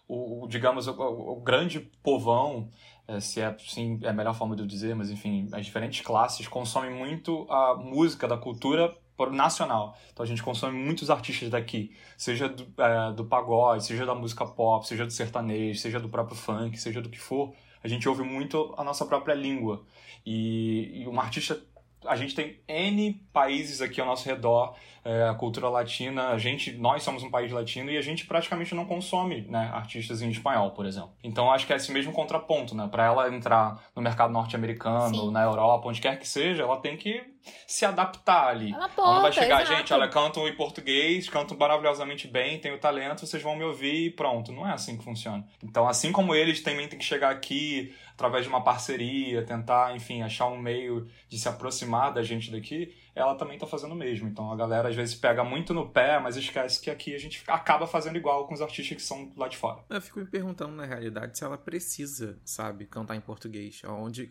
o, 0.09 0.44
o 0.44 0.49
digamos, 0.49 0.87
o, 0.87 0.92
o, 0.92 1.40
grande 1.40 1.80
povão, 2.02 2.68
é, 3.06 3.21
se 3.21 3.40
é 3.40 3.54
sim 3.59 3.99
é 4.02 4.09
a 4.09 4.12
melhor 4.12 4.35
forma 4.35 4.56
de 4.56 4.62
eu 4.62 4.66
dizer, 4.66 4.94
mas 4.94 5.11
enfim, 5.11 5.49
as 5.52 5.64
diferentes 5.66 6.00
classes 6.04 6.49
consomem 6.49 6.90
muito 6.90 7.47
a 7.50 7.75
música 7.76 8.26
da 8.26 8.37
cultura 8.37 8.94
nacional. 9.31 9.97
Então 10.12 10.25
a 10.25 10.26
gente 10.26 10.42
consome 10.42 10.76
muitos 10.78 11.11
artistas 11.11 11.49
daqui, 11.50 11.95
seja 12.16 12.49
do, 12.49 12.66
é, 12.83 13.12
do 13.12 13.25
pagode, 13.25 13.85
seja 13.85 14.04
da 14.04 14.14
música 14.14 14.45
pop, 14.45 14.87
seja 14.87 15.04
do 15.04 15.12
sertanejo, 15.12 15.78
seja 15.78 16.00
do 16.00 16.09
próprio 16.09 16.37
funk, 16.37 16.76
seja 16.78 17.00
do 17.00 17.09
que 17.09 17.19
for. 17.19 17.54
A 17.85 17.88
gente 17.88 18.09
ouve 18.09 18.23
muito 18.23 18.75
a 18.76 18.85
nossa 18.85 19.04
própria 19.04 19.35
língua. 19.35 19.85
E, 20.25 21.02
e 21.02 21.09
um 21.09 21.21
artista 21.21 21.61
a 22.07 22.16
gente 22.16 22.35
tem 22.35 22.59
N 22.66 23.14
países 23.33 23.81
aqui 23.81 24.00
ao 24.00 24.07
nosso 24.07 24.28
redor, 24.28 24.75
é, 25.04 25.28
a 25.28 25.35
cultura 25.35 25.68
latina, 25.68 26.28
a 26.28 26.38
gente, 26.38 26.73
nós 26.73 27.02
somos 27.02 27.23
um 27.23 27.30
país 27.30 27.50
latino 27.50 27.90
e 27.90 27.97
a 27.97 28.00
gente 28.00 28.25
praticamente 28.25 28.75
não 28.75 28.85
consome 28.85 29.42
né, 29.49 29.71
artistas 29.73 30.23
em 30.23 30.30
espanhol, 30.30 30.71
por 30.71 30.87
exemplo. 30.87 31.12
Então 31.25 31.50
acho 31.50 31.66
que 31.66 31.73
é 31.73 31.76
esse 31.76 31.90
mesmo 31.90 32.12
contraponto, 32.12 32.74
né? 32.74 32.88
Para 32.88 33.07
ela 33.07 33.35
entrar 33.35 33.83
no 33.96 34.03
mercado 34.03 34.33
norte-americano, 34.33 35.31
na 35.31 35.42
Europa, 35.42 35.88
onde 35.88 36.00
quer 36.00 36.18
que 36.18 36.29
seja, 36.29 36.62
ela 36.62 36.77
tem 36.77 36.96
que 36.96 37.20
se 37.66 37.85
adaptar 37.85 38.48
ali. 38.48 38.72
Ela, 38.72 38.90
ela 38.96 39.14
não 39.14 39.22
vai 39.22 39.33
chegar, 39.33 39.62
exato. 39.62 39.77
gente, 39.77 39.92
olha, 39.92 40.09
canto 40.09 40.46
em 40.46 40.55
português, 40.55 41.29
canto 41.29 41.59
maravilhosamente 41.59 42.29
bem, 42.29 42.61
tenho 42.61 42.79
talento, 42.79 43.27
vocês 43.27 43.42
vão 43.42 43.57
me 43.57 43.64
ouvir 43.64 44.07
e 44.07 44.11
pronto. 44.11 44.53
Não 44.53 44.66
é 44.66 44.72
assim 44.72 44.96
que 44.96 45.03
funciona. 45.03 45.44
Então, 45.62 45.88
assim 45.88 46.12
como 46.12 46.35
eles 46.35 46.62
também 46.62 46.87
têm 46.87 46.98
que 46.98 47.05
chegar 47.05 47.31
aqui 47.31 47.92
através 48.12 48.44
de 48.44 48.48
uma 48.48 48.62
parceria, 48.62 49.42
tentar, 49.42 49.96
enfim, 49.96 50.22
achar 50.22 50.46
um 50.46 50.59
meio 50.59 51.09
de 51.29 51.38
se 51.38 51.48
aproximar 51.48 52.12
da 52.12 52.22
gente 52.22 52.53
daqui, 52.53 52.94
ela 53.14 53.35
também 53.35 53.55
está 53.55 53.66
fazendo 53.66 53.92
o 53.92 53.96
mesmo. 53.96 54.29
Então 54.29 54.51
a 54.51 54.57
galera 54.57 54.88
às 54.88 54.96
vezes 54.96 55.14
pega 55.14 55.44
muito 55.44 55.75
no 55.75 55.88
pé, 55.88 56.18
mas 56.18 56.37
esquece 56.37 56.81
que 56.81 56.90
aqui 56.90 57.14
a 57.14 57.18
gente 57.18 57.42
acaba 57.46 57.87
fazendo 57.87 58.16
igual 58.16 58.46
com 58.46 58.55
os 58.55 58.62
artistas 58.62 58.96
que 58.96 59.03
são 59.03 59.31
lá 59.37 59.48
de 59.48 59.57
fora. 59.57 59.81
Eu 59.88 60.01
fico 60.01 60.20
me 60.20 60.27
perguntando, 60.27 60.75
na 60.75 60.85
realidade, 60.85 61.37
se 61.37 61.44
ela 61.44 61.59
precisa, 61.59 62.38
sabe, 62.44 62.87
cantar 62.87 63.16
em 63.16 63.20
português. 63.20 63.83
Onde, 63.85 64.29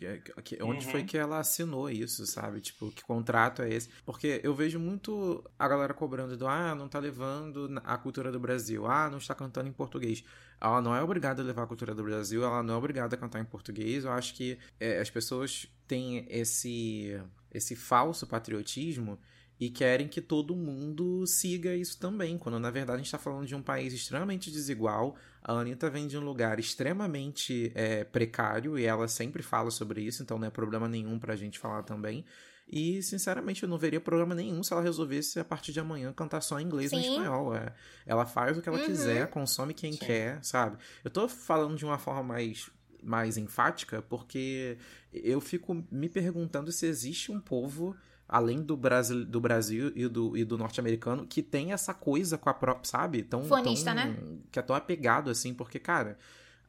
onde 0.61 0.85
uhum. 0.85 0.91
foi 0.91 1.03
que 1.03 1.17
ela 1.17 1.39
assinou 1.39 1.89
isso, 1.89 2.25
sabe? 2.25 2.61
Tipo, 2.61 2.91
que 2.91 3.03
contrato 3.03 3.61
é 3.61 3.69
esse? 3.69 3.89
Porque 4.05 4.41
eu 4.43 4.53
vejo 4.53 4.79
muito 4.79 5.43
a 5.57 5.67
galera 5.67 5.93
cobrando 5.93 6.35
do 6.35 6.47
ah, 6.47 6.73
não 6.75 6.87
tá 6.87 6.99
levando 6.99 7.81
a 7.83 7.97
cultura 7.97 8.31
do 8.31 8.39
Brasil, 8.39 8.87
ah, 8.87 9.09
não 9.09 9.17
está 9.17 9.35
cantando 9.35 9.69
em 9.69 9.73
português 9.73 10.23
ela 10.61 10.79
não 10.79 10.95
é 10.95 11.01
obrigada 11.01 11.41
a 11.41 11.45
levar 11.45 11.63
a 11.63 11.67
cultura 11.67 11.95
do 11.95 12.03
Brasil, 12.03 12.43
ela 12.43 12.61
não 12.61 12.75
é 12.75 12.77
obrigada 12.77 13.15
a 13.15 13.17
cantar 13.17 13.39
em 13.39 13.45
português. 13.45 14.05
Eu 14.05 14.11
acho 14.11 14.35
que 14.35 14.59
é, 14.79 14.99
as 14.99 15.09
pessoas 15.09 15.67
têm 15.87 16.23
esse 16.29 17.19
esse 17.53 17.75
falso 17.75 18.25
patriotismo 18.27 19.19
e 19.59 19.69
querem 19.69 20.07
que 20.07 20.19
todo 20.19 20.55
mundo 20.55 21.25
siga 21.27 21.75
isso 21.75 21.99
também, 21.99 22.35
quando 22.35 22.59
na 22.59 22.71
verdade 22.71 22.95
a 22.95 22.97
gente 22.97 23.05
está 23.05 23.19
falando 23.19 23.45
de 23.45 23.53
um 23.53 23.61
país 23.61 23.93
extremamente 23.93 24.49
desigual. 24.49 25.15
A 25.43 25.53
Anitta 25.53 25.87
vem 25.87 26.07
de 26.07 26.17
um 26.17 26.21
lugar 26.21 26.59
extremamente 26.59 27.71
é, 27.75 28.03
precário 28.03 28.79
e 28.79 28.85
ela 28.85 29.07
sempre 29.07 29.43
fala 29.43 29.69
sobre 29.69 30.01
isso, 30.01 30.23
então 30.23 30.39
não 30.39 30.47
é 30.47 30.49
problema 30.49 30.87
nenhum 30.87 31.19
para 31.19 31.33
a 31.33 31.35
gente 31.35 31.59
falar 31.59 31.83
também. 31.83 32.25
E, 32.71 33.03
sinceramente, 33.03 33.63
eu 33.63 33.69
não 33.69 33.77
veria 33.77 33.99
problema 33.99 34.33
nenhum 34.33 34.63
se 34.63 34.71
ela 34.71 34.81
resolvesse, 34.81 35.39
a 35.39 35.43
partir 35.43 35.73
de 35.73 35.79
amanhã, 35.79 36.13
cantar 36.13 36.39
só 36.41 36.57
em 36.57 36.63
inglês 36.63 36.89
Sim. 36.89 36.95
ou 36.95 37.01
em 37.01 37.05
espanhol. 37.09 37.55
É, 37.55 37.73
ela 38.05 38.25
faz 38.25 38.57
o 38.57 38.61
que 38.61 38.69
ela 38.69 38.79
uhum. 38.79 38.85
quiser, 38.85 39.29
consome 39.29 39.73
quem 39.73 39.91
Sim. 39.91 39.99
quer, 39.99 40.43
sabe? 40.43 40.77
Eu 41.03 41.11
tô 41.11 41.27
falando 41.27 41.75
de 41.75 41.83
uma 41.83 41.97
forma 41.97 42.23
mais 42.23 42.71
mais 43.03 43.37
enfática, 43.37 44.01
porque 44.01 44.77
eu 45.13 45.41
fico 45.41 45.83
me 45.91 46.09
perguntando 46.09 46.71
se 46.71 46.85
existe 46.85 47.31
um 47.31 47.39
povo 47.39 47.95
além 48.27 48.61
do 48.61 48.77
Brasil, 48.77 49.25
do 49.25 49.41
Brasil 49.41 49.91
e 49.93 50.07
do, 50.07 50.37
e 50.37 50.45
do 50.45 50.57
norte-americano, 50.57 51.27
que 51.27 51.43
tem 51.43 51.73
essa 51.73 51.93
coisa 51.93 52.37
com 52.37 52.49
a 52.49 52.53
própria, 52.53 52.89
sabe? 52.89 53.23
Tão, 53.23 53.43
Fonista, 53.43 53.93
tão, 53.93 54.05
né? 54.05 54.17
Que 54.49 54.57
é 54.57 54.61
tão 54.61 54.73
apegado, 54.73 55.29
assim, 55.29 55.53
porque, 55.53 55.77
cara, 55.77 56.17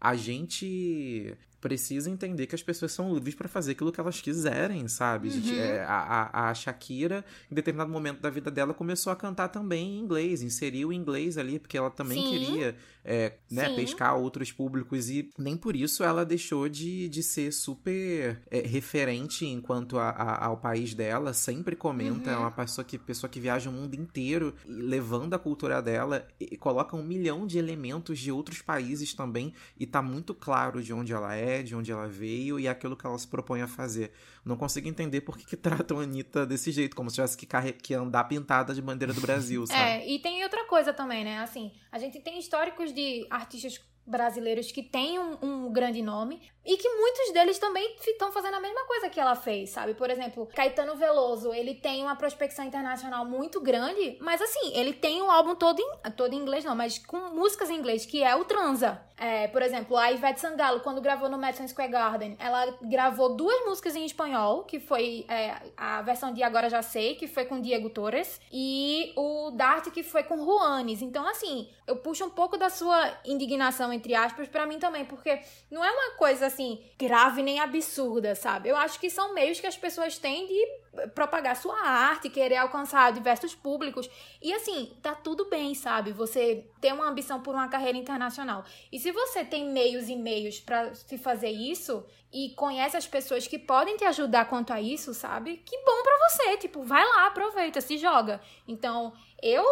a 0.00 0.16
gente 0.16 1.36
precisa 1.62 2.10
entender 2.10 2.48
que 2.48 2.56
as 2.56 2.62
pessoas 2.62 2.90
são 2.90 3.14
livres 3.14 3.36
para 3.36 3.48
fazer 3.48 3.72
aquilo 3.72 3.92
que 3.92 4.00
elas 4.00 4.20
quiserem, 4.20 4.88
sabe? 4.88 5.28
Uhum. 5.28 5.54
É, 5.54 5.84
a, 5.84 6.48
a 6.50 6.54
Shakira, 6.54 7.24
em 7.50 7.54
determinado 7.54 7.90
momento 7.90 8.20
da 8.20 8.28
vida 8.28 8.50
dela, 8.50 8.74
começou 8.74 9.12
a 9.12 9.16
cantar 9.16 9.48
também 9.48 9.94
em 9.94 10.00
inglês, 10.00 10.42
inseriu 10.42 10.88
o 10.88 10.92
inglês 10.92 11.38
ali, 11.38 11.60
porque 11.60 11.78
ela 11.78 11.88
também 11.88 12.20
Sim. 12.20 12.30
queria 12.30 12.76
é, 13.04 13.34
né, 13.50 13.74
pescar 13.76 14.16
outros 14.16 14.50
públicos 14.50 15.08
e 15.08 15.30
nem 15.38 15.56
por 15.56 15.76
isso 15.76 16.02
ela 16.02 16.24
deixou 16.24 16.68
de, 16.68 17.08
de 17.08 17.22
ser 17.22 17.52
super 17.52 18.40
é, 18.50 18.60
referente 18.60 19.46
enquanto 19.46 19.98
a, 19.98 20.10
a, 20.10 20.46
ao 20.46 20.56
país 20.56 20.94
dela, 20.94 21.32
sempre 21.32 21.76
comenta, 21.76 22.30
uhum. 22.30 22.36
é 22.36 22.38
uma 22.38 22.50
pessoa 22.50 22.84
que, 22.84 22.98
pessoa 22.98 23.30
que 23.30 23.38
viaja 23.38 23.70
o 23.70 23.72
mundo 23.72 23.94
inteiro 23.94 24.54
levando 24.66 25.34
a 25.34 25.38
cultura 25.38 25.80
dela 25.80 26.26
e 26.40 26.56
coloca 26.56 26.96
um 26.96 27.04
milhão 27.04 27.46
de 27.46 27.58
elementos 27.58 28.18
de 28.18 28.32
outros 28.32 28.60
países 28.62 29.14
também 29.14 29.52
e 29.78 29.86
tá 29.86 30.02
muito 30.02 30.34
claro 30.34 30.82
de 30.82 30.92
onde 30.92 31.12
ela 31.12 31.36
é, 31.36 31.51
é, 31.52 31.62
de 31.62 31.74
onde 31.74 31.92
ela 31.92 32.08
veio 32.08 32.58
e 32.58 32.66
aquilo 32.66 32.96
que 32.96 33.06
ela 33.06 33.18
se 33.18 33.26
propõe 33.26 33.62
a 33.62 33.68
fazer. 33.68 34.12
Não 34.44 34.56
consigo 34.56 34.88
entender 34.88 35.20
por 35.20 35.36
que, 35.36 35.44
que 35.44 35.56
tratam 35.56 36.00
a 36.00 36.02
Anitta 36.02 36.46
desse 36.46 36.72
jeito, 36.72 36.96
como 36.96 37.10
se 37.10 37.16
tivesse 37.16 37.36
que, 37.36 37.46
que 37.74 37.94
andar 37.94 38.24
pintada 38.24 38.74
de 38.74 38.82
bandeira 38.82 39.12
do 39.12 39.20
Brasil, 39.20 39.66
sabe? 39.66 39.80
É, 39.80 40.10
e 40.10 40.18
tem 40.18 40.42
outra 40.42 40.64
coisa 40.66 40.92
também, 40.92 41.24
né? 41.24 41.38
Assim, 41.38 41.72
a 41.90 41.98
gente 41.98 42.20
tem 42.20 42.38
históricos 42.38 42.92
de 42.92 43.26
artistas 43.30 43.78
brasileiros 44.06 44.72
que 44.72 44.82
têm 44.82 45.18
um, 45.18 45.38
um, 45.42 45.72
grande 45.72 46.02
nome 46.02 46.40
e 46.64 46.76
que 46.76 46.88
muitos 46.88 47.32
deles 47.32 47.58
também 47.58 47.96
estão 48.06 48.30
fazendo 48.30 48.54
a 48.54 48.60
mesma 48.60 48.84
coisa 48.84 49.08
que 49.08 49.18
ela 49.18 49.34
fez, 49.34 49.70
sabe? 49.70 49.94
Por 49.94 50.10
exemplo, 50.10 50.48
Caetano 50.54 50.94
Veloso, 50.94 51.52
ele 51.52 51.74
tem 51.74 52.02
uma 52.02 52.14
prospecção 52.14 52.64
internacional 52.64 53.24
muito 53.24 53.60
grande, 53.60 54.16
mas 54.20 54.40
assim, 54.40 54.72
ele 54.74 54.92
tem 54.92 55.20
um 55.22 55.30
álbum 55.30 55.54
todo 55.54 55.80
em, 55.80 56.10
todo 56.12 56.34
em 56.34 56.38
inglês 56.38 56.64
não, 56.64 56.74
mas 56.74 56.98
com 56.98 57.30
músicas 57.30 57.70
em 57.70 57.76
inglês, 57.76 58.06
que 58.06 58.22
é 58.22 58.34
o 58.34 58.44
Transa. 58.44 59.00
É, 59.16 59.46
por 59.46 59.62
exemplo, 59.62 59.96
a 59.96 60.10
Ivete 60.10 60.40
Sangalo, 60.40 60.80
quando 60.80 61.00
gravou 61.00 61.28
no 61.28 61.38
Madison 61.38 61.68
Square 61.68 61.92
Garden, 61.92 62.36
ela 62.40 62.76
gravou 62.82 63.36
duas 63.36 63.64
músicas 63.64 63.94
em 63.94 64.04
espanhol, 64.04 64.64
que 64.64 64.80
foi 64.80 65.24
é, 65.28 65.54
a 65.76 66.02
versão 66.02 66.32
de 66.32 66.42
Agora 66.42 66.68
Já 66.68 66.82
Sei, 66.82 67.14
que 67.14 67.28
foi 67.28 67.44
com 67.44 67.60
Diego 67.60 67.90
Torres, 67.90 68.40
e 68.52 69.12
o 69.16 69.52
Dart, 69.52 69.90
que 69.90 70.02
foi 70.02 70.24
com 70.24 70.36
Juanes. 70.44 71.02
Então, 71.02 71.26
assim, 71.28 71.68
eu 71.86 71.96
puxo 71.96 72.24
um 72.24 72.30
pouco 72.30 72.56
da 72.56 72.68
sua 72.68 73.16
indignação 73.24 73.91
entre 73.92 74.14
aspas, 74.14 74.48
para 74.48 74.66
mim 74.66 74.78
também, 74.78 75.04
porque 75.04 75.40
não 75.70 75.84
é 75.84 75.90
uma 75.90 76.16
coisa 76.16 76.46
assim 76.46 76.82
grave 76.98 77.42
nem 77.42 77.60
absurda, 77.60 78.34
sabe? 78.34 78.68
Eu 78.68 78.76
acho 78.76 78.98
que 78.98 79.10
são 79.10 79.34
meios 79.34 79.60
que 79.60 79.66
as 79.66 79.76
pessoas 79.76 80.18
têm 80.18 80.46
de 80.46 80.81
propagar 81.14 81.56
sua 81.56 81.78
arte, 81.80 82.28
querer 82.28 82.56
alcançar 82.56 83.12
diversos 83.12 83.54
públicos. 83.54 84.08
E 84.40 84.52
assim, 84.52 84.94
tá 85.02 85.14
tudo 85.14 85.48
bem, 85.48 85.74
sabe? 85.74 86.12
Você 86.12 86.66
ter 86.80 86.92
uma 86.92 87.08
ambição 87.08 87.40
por 87.40 87.54
uma 87.54 87.68
carreira 87.68 87.96
internacional. 87.96 88.64
E 88.90 88.98
se 88.98 89.10
você 89.10 89.44
tem 89.44 89.70
meios 89.70 90.08
e 90.08 90.16
meios 90.16 90.60
para 90.60 90.94
se 90.94 91.16
fazer 91.16 91.50
isso 91.50 92.04
e 92.32 92.50
conhece 92.54 92.96
as 92.96 93.06
pessoas 93.06 93.46
que 93.46 93.58
podem 93.58 93.96
te 93.96 94.04
ajudar 94.04 94.46
quanto 94.46 94.72
a 94.72 94.80
isso, 94.80 95.14
sabe? 95.14 95.58
Que 95.58 95.76
bom 95.78 96.02
para 96.02 96.28
você, 96.28 96.56
tipo, 96.58 96.82
vai 96.82 97.04
lá, 97.04 97.26
aproveita, 97.26 97.80
se 97.80 97.96
joga. 97.96 98.40
Então, 98.66 99.12
eu, 99.42 99.64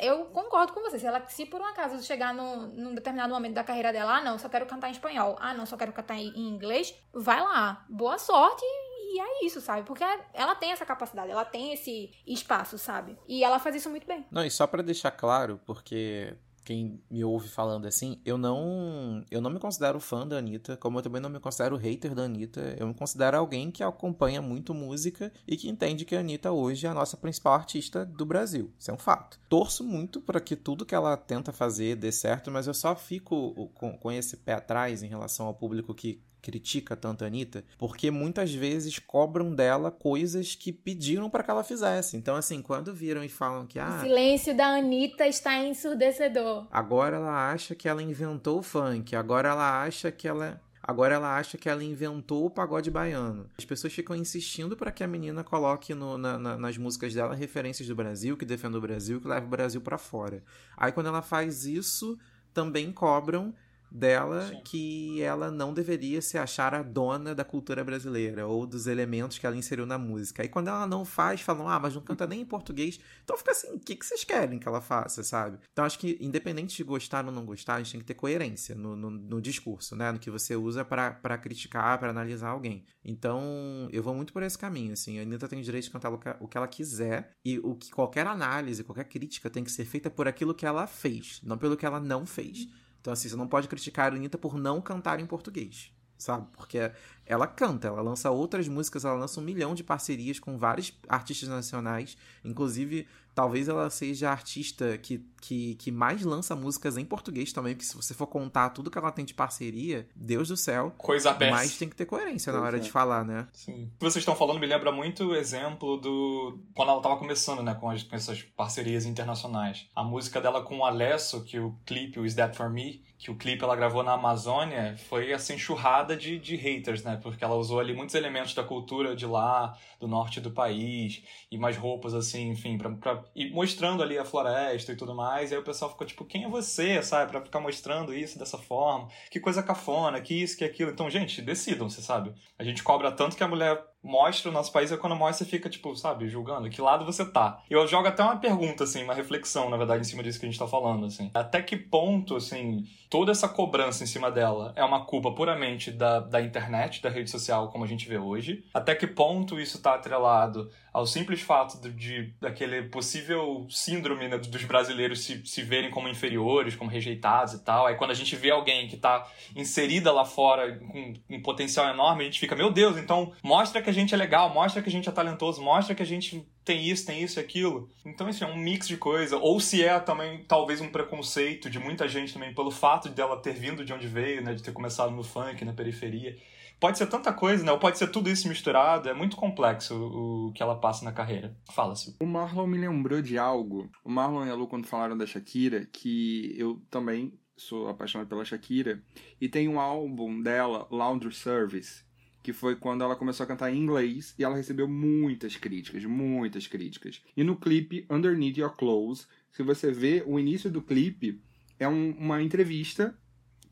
eu 0.00 0.26
concordo 0.26 0.72
com 0.72 0.80
você. 0.80 0.98
Se 0.98 1.06
ela, 1.06 1.26
se 1.28 1.46
por 1.46 1.60
um 1.60 1.66
acaso 1.66 2.02
chegar 2.04 2.34
num, 2.34 2.66
num 2.68 2.94
determinado 2.94 3.32
momento 3.32 3.54
da 3.54 3.64
carreira 3.64 3.92
dela, 3.92 4.18
ah, 4.18 4.22
não, 4.22 4.38
só 4.38 4.48
quero 4.48 4.66
cantar 4.66 4.88
em 4.88 4.92
espanhol, 4.92 5.36
ah, 5.40 5.54
não, 5.54 5.66
só 5.66 5.76
quero 5.76 5.92
cantar 5.92 6.16
em 6.16 6.38
inglês, 6.38 6.94
vai 7.12 7.40
lá. 7.40 7.84
Boa 7.88 8.18
sorte 8.18 8.64
e 9.08 9.20
é 9.20 9.46
isso, 9.46 9.60
sabe? 9.60 9.86
Porque 9.86 10.04
ela 10.34 10.54
tem 10.54 10.70
essa 10.70 10.84
capacidade, 10.84 11.30
ela 11.30 11.44
tem 11.44 11.72
esse 11.72 12.10
espaço, 12.26 12.76
sabe? 12.76 13.18
E 13.26 13.42
ela 13.42 13.58
faz 13.58 13.76
isso 13.76 13.88
muito 13.88 14.06
bem. 14.06 14.26
Não, 14.30 14.44
e 14.44 14.50
só 14.50 14.66
para 14.66 14.82
deixar 14.82 15.10
claro, 15.10 15.58
porque 15.64 16.36
quem 16.68 17.02
me 17.10 17.24
ouve 17.24 17.48
falando 17.48 17.86
assim, 17.86 18.20
eu 18.26 18.36
não 18.36 19.24
eu 19.30 19.40
não 19.40 19.50
me 19.50 19.58
considero 19.58 19.98
fã 19.98 20.26
da 20.26 20.36
Anitta, 20.36 20.76
como 20.76 20.98
eu 20.98 21.02
também 21.02 21.18
não 21.18 21.30
me 21.30 21.40
considero 21.40 21.76
hater 21.76 22.14
da 22.14 22.24
Anitta. 22.24 22.76
Eu 22.78 22.86
me 22.86 22.92
considero 22.92 23.38
alguém 23.38 23.70
que 23.70 23.82
acompanha 23.82 24.42
muito 24.42 24.74
música 24.74 25.32
e 25.46 25.56
que 25.56 25.70
entende 25.70 26.04
que 26.04 26.14
a 26.14 26.20
Anitta 26.20 26.52
hoje 26.52 26.86
é 26.86 26.90
a 26.90 26.94
nossa 26.94 27.16
principal 27.16 27.54
artista 27.54 28.04
do 28.04 28.26
Brasil. 28.26 28.70
Isso 28.78 28.90
é 28.90 28.94
um 28.94 28.98
fato. 28.98 29.40
Torço 29.48 29.82
muito 29.82 30.20
para 30.20 30.42
que 30.42 30.54
tudo 30.54 30.84
que 30.84 30.94
ela 30.94 31.16
tenta 31.16 31.54
fazer 31.54 31.96
dê 31.96 32.12
certo, 32.12 32.50
mas 32.50 32.66
eu 32.66 32.74
só 32.74 32.94
fico 32.94 33.70
com, 33.74 33.96
com 33.96 34.12
esse 34.12 34.36
pé 34.36 34.52
atrás 34.52 35.02
em 35.02 35.08
relação 35.08 35.46
ao 35.46 35.54
público 35.54 35.94
que 35.94 36.20
critica 36.48 36.96
tanto 36.96 37.24
a 37.24 37.26
Anitta, 37.26 37.62
porque 37.76 38.10
muitas 38.10 38.54
vezes 38.54 38.98
cobram 38.98 39.54
dela 39.54 39.90
coisas 39.90 40.54
que 40.54 40.72
pediram 40.72 41.28
para 41.28 41.42
que 41.44 41.50
ela 41.50 41.62
fizesse. 41.62 42.16
Então, 42.16 42.34
assim, 42.34 42.62
quando 42.62 42.94
viram 42.94 43.22
e 43.22 43.28
falam 43.28 43.66
que. 43.66 43.78
Ah, 43.78 43.98
o 43.98 44.00
silêncio 44.00 44.56
da 44.56 44.68
Anitta 44.68 45.26
está 45.26 45.58
ensurdecedor. 45.62 46.66
Agora 46.70 47.16
ela 47.16 47.52
acha 47.52 47.74
que 47.74 47.86
ela 47.86 48.02
inventou 48.02 48.60
o 48.60 48.62
funk, 48.62 49.14
agora 49.14 49.50
ela 49.50 49.82
acha 49.82 50.10
que 50.10 50.26
ela. 50.26 50.58
Agora 50.82 51.16
ela 51.16 51.36
acha 51.36 51.58
que 51.58 51.68
ela 51.68 51.84
inventou 51.84 52.46
o 52.46 52.50
pagode 52.50 52.90
baiano. 52.90 53.46
As 53.58 53.64
pessoas 53.66 53.92
ficam 53.92 54.16
insistindo 54.16 54.74
para 54.74 54.90
que 54.90 55.04
a 55.04 55.06
menina 55.06 55.44
coloque 55.44 55.92
no, 55.92 56.16
na, 56.16 56.38
na, 56.38 56.56
nas 56.56 56.78
músicas 56.78 57.12
dela 57.12 57.34
referências 57.34 57.86
do 57.86 57.94
Brasil, 57.94 58.38
que 58.38 58.46
defenda 58.46 58.78
o 58.78 58.80
Brasil, 58.80 59.20
que 59.20 59.28
leve 59.28 59.44
o 59.44 59.50
Brasil 59.50 59.82
para 59.82 59.98
fora. 59.98 60.42
Aí 60.74 60.90
quando 60.90 61.08
ela 61.08 61.20
faz 61.20 61.66
isso, 61.66 62.18
também 62.54 62.90
cobram 62.90 63.52
dela 63.90 64.48
Sim. 64.48 64.60
que 64.64 65.22
ela 65.22 65.50
não 65.50 65.72
deveria 65.72 66.20
se 66.20 66.36
achar 66.36 66.74
a 66.74 66.82
dona 66.82 67.34
da 67.34 67.44
cultura 67.44 67.82
brasileira 67.82 68.46
ou 68.46 68.66
dos 68.66 68.86
elementos 68.86 69.38
que 69.38 69.46
ela 69.46 69.56
inseriu 69.56 69.86
na 69.86 69.98
música. 69.98 70.44
E 70.44 70.48
quando 70.48 70.68
ela 70.68 70.86
não 70.86 71.04
faz, 71.04 71.40
falam, 71.40 71.68
ah, 71.68 71.78
mas 71.80 71.94
não 71.94 72.02
canta 72.02 72.26
nem 72.26 72.40
em 72.40 72.44
português. 72.44 73.00
Então 73.24 73.36
fica 73.36 73.52
assim, 73.52 73.72
o 73.72 73.80
que, 73.80 73.96
que 73.96 74.04
vocês 74.04 74.24
querem 74.24 74.58
que 74.58 74.68
ela 74.68 74.80
faça, 74.80 75.22
sabe? 75.22 75.58
Então 75.72 75.84
acho 75.84 75.98
que, 75.98 76.18
independente 76.20 76.76
de 76.76 76.84
gostar 76.84 77.24
ou 77.24 77.32
não 77.32 77.44
gostar, 77.44 77.74
a 77.74 77.78
gente 77.78 77.92
tem 77.92 78.00
que 78.00 78.06
ter 78.06 78.14
coerência 78.14 78.74
no, 78.74 78.94
no, 78.94 79.10
no 79.10 79.40
discurso, 79.40 79.96
né? 79.96 80.12
No 80.12 80.18
que 80.18 80.30
você 80.30 80.54
usa 80.56 80.84
para 80.84 81.38
criticar, 81.38 81.98
para 81.98 82.10
analisar 82.10 82.50
alguém. 82.50 82.84
Então 83.04 83.88
eu 83.90 84.02
vou 84.02 84.14
muito 84.14 84.32
por 84.32 84.42
esse 84.42 84.58
caminho, 84.58 84.92
assim. 84.92 85.18
A 85.18 85.22
Anitta 85.22 85.48
tem 85.48 85.60
o 85.60 85.62
direito 85.62 85.84
de 85.84 85.90
cantar 85.90 86.12
o 86.12 86.48
que 86.48 86.56
ela 86.56 86.68
quiser 86.68 87.30
e 87.44 87.58
o 87.58 87.74
que 87.74 87.90
qualquer 87.90 88.26
análise, 88.26 88.84
qualquer 88.84 89.04
crítica 89.04 89.48
tem 89.48 89.64
que 89.64 89.70
ser 89.70 89.84
feita 89.84 90.10
por 90.10 90.28
aquilo 90.28 90.54
que 90.54 90.66
ela 90.66 90.86
fez, 90.86 91.40
não 91.42 91.56
pelo 91.56 91.76
que 91.76 91.86
ela 91.86 92.00
não 92.00 92.26
fez. 92.26 92.68
Então, 93.00 93.12
assim, 93.12 93.28
você 93.28 93.36
não 93.36 93.46
pode 93.46 93.68
criticar 93.68 94.12
a 94.12 94.16
Anitta 94.16 94.38
por 94.38 94.56
não 94.56 94.80
cantar 94.80 95.20
em 95.20 95.26
português, 95.26 95.92
sabe? 96.16 96.46
Porque 96.52 96.90
ela 97.24 97.46
canta, 97.46 97.88
ela 97.88 98.02
lança 98.02 98.30
outras 98.30 98.66
músicas, 98.68 99.04
ela 99.04 99.14
lança 99.14 99.40
um 99.40 99.44
milhão 99.44 99.74
de 99.74 99.84
parcerias 99.84 100.38
com 100.38 100.58
vários 100.58 100.92
artistas 101.08 101.48
nacionais, 101.48 102.16
inclusive 102.44 103.06
Talvez 103.38 103.68
ela 103.68 103.88
seja 103.88 104.30
a 104.30 104.32
artista 104.32 104.98
que, 104.98 105.24
que, 105.40 105.76
que 105.76 105.92
mais 105.92 106.24
lança 106.24 106.56
músicas 106.56 106.96
em 106.96 107.04
português 107.04 107.52
também, 107.52 107.72
porque 107.72 107.86
se 107.86 107.94
você 107.94 108.12
for 108.12 108.26
contar 108.26 108.70
tudo 108.70 108.90
que 108.90 108.98
ela 108.98 109.12
tem 109.12 109.24
de 109.24 109.32
parceria, 109.32 110.08
Deus 110.16 110.48
do 110.48 110.56
céu. 110.56 110.92
Coisa 110.98 111.30
aberta. 111.30 111.54
Mas 111.54 111.78
tem 111.78 111.88
que 111.88 111.94
ter 111.94 112.04
coerência 112.04 112.52
na 112.52 112.60
hora 112.60 112.78
é. 112.78 112.80
de 112.80 112.90
falar, 112.90 113.24
né? 113.24 113.46
Sim. 113.52 113.92
O 113.94 113.98
que 113.98 114.00
vocês 114.00 114.16
estão 114.16 114.34
falando 114.34 114.58
me 114.58 114.66
lembra 114.66 114.90
muito 114.90 115.22
o 115.24 115.36
exemplo 115.36 115.98
do. 115.98 116.58
Quando 116.74 116.90
ela 116.90 117.00
tava 117.00 117.16
começando, 117.16 117.62
né, 117.62 117.74
com, 117.74 117.88
as, 117.88 118.02
com 118.02 118.16
essas 118.16 118.42
parcerias 118.42 119.06
internacionais. 119.06 119.86
A 119.94 120.02
música 120.02 120.40
dela 120.40 120.60
com 120.60 120.78
o 120.78 120.84
Alesso, 120.84 121.44
que 121.44 121.60
o 121.60 121.78
clipe, 121.86 122.18
o 122.18 122.26
Is 122.26 122.34
That 122.34 122.56
For 122.56 122.68
Me, 122.68 123.04
que 123.18 123.32
o 123.32 123.36
clipe 123.36 123.64
ela 123.64 123.74
gravou 123.74 124.04
na 124.04 124.12
Amazônia, 124.12 124.96
foi 125.08 125.32
assim, 125.32 125.58
churrada 125.58 126.16
de, 126.16 126.38
de 126.38 126.54
haters, 126.54 127.02
né? 127.02 127.18
Porque 127.20 127.42
ela 127.42 127.56
usou 127.56 127.80
ali 127.80 127.92
muitos 127.92 128.14
elementos 128.14 128.54
da 128.54 128.62
cultura 128.62 129.16
de 129.16 129.26
lá, 129.26 129.76
do 129.98 130.06
norte 130.06 130.40
do 130.40 130.52
país, 130.52 131.22
e 131.50 131.58
mais 131.58 131.76
roupas, 131.76 132.14
assim, 132.14 132.50
enfim, 132.50 132.78
pra, 132.78 132.90
pra 132.90 133.24
e 133.34 133.50
mostrando 133.50 134.04
ali 134.04 134.16
a 134.16 134.24
floresta 134.24 134.92
e 134.92 134.96
tudo 134.96 135.16
mais. 135.16 135.50
E 135.50 135.54
aí 135.54 135.60
o 135.60 135.64
pessoal 135.64 135.90
ficou 135.90 136.06
tipo, 136.06 136.24
quem 136.24 136.44
é 136.44 136.48
você, 136.48 137.02
sabe? 137.02 137.32
Pra 137.32 137.40
ficar 137.40 137.58
mostrando 137.58 138.14
isso 138.14 138.38
dessa 138.38 138.56
forma. 138.56 139.08
Que 139.30 139.40
coisa 139.40 139.64
cafona, 139.64 140.20
que 140.20 140.34
isso, 140.34 140.56
que 140.56 140.64
aquilo. 140.64 140.92
Então, 140.92 141.10
gente, 141.10 141.42
decidam, 141.42 141.90
você 141.90 142.00
sabe? 142.00 142.32
A 142.56 142.62
gente 142.62 142.84
cobra 142.84 143.10
tanto 143.10 143.36
que 143.36 143.42
a 143.42 143.48
mulher 143.48 143.82
mostra 144.02 144.50
o 144.50 144.52
nosso 144.52 144.72
país, 144.72 144.90
e 144.90 144.96
quando 144.96 145.16
mostra, 145.16 145.44
você 145.44 145.50
fica, 145.50 145.68
tipo, 145.68 145.94
sabe, 145.96 146.28
julgando 146.28 146.70
que 146.70 146.80
lado 146.80 147.04
você 147.04 147.24
tá. 147.24 147.62
Eu 147.68 147.86
jogo 147.86 148.08
até 148.08 148.22
uma 148.22 148.36
pergunta, 148.36 148.84
assim, 148.84 149.02
uma 149.02 149.14
reflexão, 149.14 149.68
na 149.68 149.76
verdade, 149.76 150.00
em 150.02 150.04
cima 150.04 150.22
disso 150.22 150.38
que 150.38 150.46
a 150.46 150.48
gente 150.48 150.58
tá 150.58 150.66
falando, 150.66 151.06
assim. 151.06 151.30
Até 151.34 151.60
que 151.62 151.76
ponto, 151.76 152.36
assim, 152.36 152.84
toda 153.10 153.32
essa 153.32 153.48
cobrança 153.48 154.04
em 154.04 154.06
cima 154.06 154.30
dela 154.30 154.72
é 154.76 154.84
uma 154.84 155.04
culpa 155.04 155.32
puramente 155.32 155.90
da, 155.90 156.20
da 156.20 156.40
internet, 156.40 157.02
da 157.02 157.10
rede 157.10 157.30
social, 157.30 157.70
como 157.70 157.84
a 157.84 157.88
gente 157.88 158.08
vê 158.08 158.18
hoje? 158.18 158.64
Até 158.72 158.94
que 158.94 159.06
ponto 159.06 159.60
isso 159.60 159.82
tá 159.82 159.94
atrelado 159.94 160.70
ao 160.92 161.06
simples 161.06 161.40
fato 161.40 161.80
de, 161.80 161.90
de 161.92 162.34
daquele 162.40 162.82
possível 162.84 163.66
síndrome 163.70 164.28
né, 164.28 164.38
dos 164.38 164.64
brasileiros 164.64 165.24
se, 165.24 165.44
se 165.46 165.62
verem 165.62 165.90
como 165.90 166.08
inferiores, 166.08 166.76
como 166.76 166.90
rejeitados 166.90 167.54
e 167.54 167.64
tal. 167.64 167.86
Aí 167.86 167.96
quando 167.96 168.10
a 168.10 168.14
gente 168.14 168.34
vê 168.36 168.50
alguém 168.50 168.88
que 168.88 168.96
tá 168.96 169.26
inserida 169.54 170.12
lá 170.12 170.24
fora 170.24 170.78
com 170.78 171.14
um 171.30 171.42
potencial 171.42 171.88
enorme, 171.92 172.22
a 172.22 172.26
gente 172.26 172.40
fica, 172.40 172.56
meu 172.56 172.70
Deus, 172.70 172.96
então 172.96 173.32
mostra 173.42 173.82
que 173.82 173.90
a 173.90 173.94
gente 173.94 174.14
é 174.14 174.16
legal, 174.16 174.52
mostra 174.52 174.82
que 174.82 174.88
a 174.88 174.92
gente 174.92 175.08
é 175.08 175.12
talentoso, 175.12 175.62
mostra 175.62 175.94
que 175.94 176.02
a 176.02 176.06
gente 176.06 176.46
tem 176.68 176.86
isso, 176.86 177.06
tem 177.06 177.22
isso 177.22 177.38
e 177.38 177.42
aquilo. 177.42 177.88
Então, 178.04 178.28
isso 178.28 178.44
é 178.44 178.46
um 178.46 178.54
mix 178.54 178.86
de 178.86 178.98
coisa. 178.98 179.38
Ou 179.38 179.58
se 179.58 179.82
é 179.82 179.98
também, 179.98 180.44
talvez, 180.46 180.82
um 180.82 180.90
preconceito 180.90 181.70
de 181.70 181.78
muita 181.78 182.06
gente 182.06 182.34
também, 182.34 182.54
pelo 182.54 182.70
fato 182.70 183.08
dela 183.08 183.40
ter 183.40 183.54
vindo 183.54 183.86
de 183.86 183.92
onde 183.94 184.06
veio, 184.06 184.42
né? 184.42 184.52
De 184.52 184.62
ter 184.62 184.72
começado 184.72 185.10
no 185.10 185.24
funk, 185.24 185.64
na 185.64 185.72
periferia. 185.72 186.36
Pode 186.80 186.96
ser 186.96 187.06
tanta 187.06 187.32
coisa, 187.32 187.64
né? 187.64 187.72
Ou 187.72 187.78
pode 187.78 187.98
ser 187.98 188.08
tudo 188.08 188.30
isso 188.30 188.48
misturado. 188.48 189.08
É 189.08 189.14
muito 189.14 189.36
complexo 189.36 189.94
o, 189.94 190.52
que 190.52 190.62
ela 190.62 190.76
passa 190.76 191.04
na 191.04 191.12
carreira. 191.12 191.56
Fala-se. 191.72 192.14
O 192.20 192.26
Marlon 192.26 192.66
me 192.66 192.78
lembrou 192.78 193.20
de 193.20 193.36
algo. 193.36 193.90
O 194.04 194.10
Marlon 194.10 194.46
e 194.46 194.50
a 194.50 194.54
Lu, 194.54 194.68
quando 194.68 194.86
falaram 194.86 195.16
da 195.16 195.26
Shakira, 195.26 195.86
que 195.92 196.54
eu 196.56 196.80
também 196.88 197.32
sou 197.56 197.88
apaixonado 197.88 198.28
pela 198.28 198.44
Shakira. 198.44 199.02
E 199.40 199.48
tem 199.48 199.68
um 199.68 199.80
álbum 199.80 200.40
dela, 200.40 200.86
Laundry 200.90 201.34
Service, 201.34 202.04
que 202.42 202.52
foi 202.52 202.76
quando 202.76 203.02
ela 203.02 203.16
começou 203.16 203.44
a 203.44 203.46
cantar 203.46 203.72
em 203.72 203.78
inglês 203.78 204.34
e 204.38 204.44
ela 204.44 204.56
recebeu 204.56 204.86
muitas 204.86 205.56
críticas, 205.56 206.04
muitas 206.04 206.66
críticas. 206.66 207.22
E 207.36 207.42
no 207.42 207.56
clipe 207.56 208.06
Underneath 208.08 208.56
Your 208.56 208.76
Clothes, 208.76 209.28
se 209.50 209.62
você 209.64 209.90
vê 209.90 210.22
o 210.24 210.38
início 210.38 210.70
do 210.70 210.80
clipe, 210.80 211.42
é 211.78 211.88
um, 211.88 212.10
uma 212.12 212.40
entrevista 212.42 213.18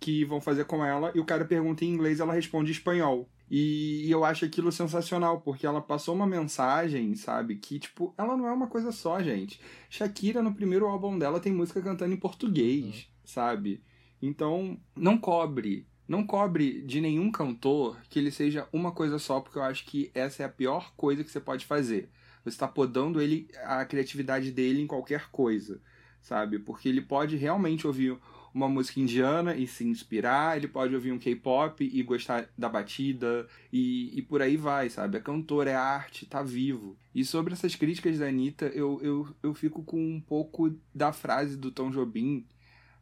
que 0.00 0.24
vão 0.24 0.40
fazer 0.40 0.64
com 0.64 0.84
ela 0.84 1.12
e 1.14 1.20
o 1.20 1.24
cara 1.24 1.44
pergunta 1.44 1.84
em 1.84 1.88
inglês 1.88 2.20
ela 2.20 2.32
responde 2.32 2.70
em 2.70 2.72
espanhol. 2.72 3.28
E 3.48 4.10
eu 4.10 4.24
acho 4.24 4.44
aquilo 4.44 4.72
sensacional, 4.72 5.40
porque 5.40 5.66
ela 5.66 5.80
passou 5.80 6.14
uma 6.14 6.26
mensagem, 6.26 7.14
sabe? 7.14 7.54
Que, 7.56 7.78
tipo, 7.78 8.12
ela 8.18 8.36
não 8.36 8.46
é 8.48 8.52
uma 8.52 8.66
coisa 8.66 8.90
só, 8.90 9.22
gente. 9.22 9.60
Shakira, 9.88 10.42
no 10.42 10.52
primeiro 10.52 10.86
álbum 10.86 11.16
dela, 11.16 11.38
tem 11.38 11.52
música 11.52 11.80
cantando 11.80 12.12
em 12.12 12.16
português, 12.16 12.84
uhum. 12.84 13.02
sabe? 13.24 13.84
Então, 14.20 14.76
não 14.96 15.16
cobre 15.16 15.86
não 16.08 16.24
cobre 16.24 16.82
de 16.82 17.00
nenhum 17.00 17.30
cantor 17.30 17.98
que 18.08 18.18
ele 18.18 18.30
seja 18.30 18.68
uma 18.72 18.92
coisa 18.92 19.18
só, 19.18 19.40
porque 19.40 19.58
eu 19.58 19.62
acho 19.62 19.84
que 19.84 20.10
essa 20.14 20.42
é 20.42 20.46
a 20.46 20.50
pior 20.50 20.94
coisa 20.96 21.24
que 21.24 21.30
você 21.30 21.40
pode 21.40 21.66
fazer. 21.66 22.08
Você 22.44 22.50
está 22.50 22.68
podando 22.68 23.20
ele, 23.20 23.48
a 23.64 23.84
criatividade 23.84 24.52
dele 24.52 24.80
em 24.80 24.86
qualquer 24.86 25.28
coisa, 25.30 25.80
sabe? 26.20 26.60
Porque 26.60 26.88
ele 26.88 27.00
pode 27.00 27.36
realmente 27.36 27.86
ouvir 27.86 28.16
uma 28.56 28.68
música 28.68 28.98
indiana 28.98 29.54
e 29.54 29.66
se 29.66 29.86
inspirar, 29.86 30.56
ele 30.56 30.66
pode 30.66 30.94
ouvir 30.94 31.12
um 31.12 31.18
K-pop 31.18 31.84
e 31.84 32.02
gostar 32.02 32.48
da 32.56 32.70
batida, 32.70 33.46
e, 33.70 34.18
e 34.18 34.22
por 34.22 34.40
aí 34.40 34.56
vai, 34.56 34.88
sabe? 34.88 35.18
É 35.18 35.20
cantor, 35.20 35.66
é 35.66 35.74
arte, 35.74 36.24
tá 36.24 36.42
vivo. 36.42 36.96
E 37.14 37.22
sobre 37.22 37.52
essas 37.52 37.74
críticas 37.74 38.18
da 38.18 38.26
Anitta, 38.26 38.66
eu, 38.68 38.98
eu, 39.02 39.28
eu 39.42 39.52
fico 39.52 39.84
com 39.84 40.00
um 40.00 40.20
pouco 40.20 40.74
da 40.94 41.12
frase 41.12 41.56
do 41.56 41.70
Tom 41.70 41.90
Jobim, 41.90 42.46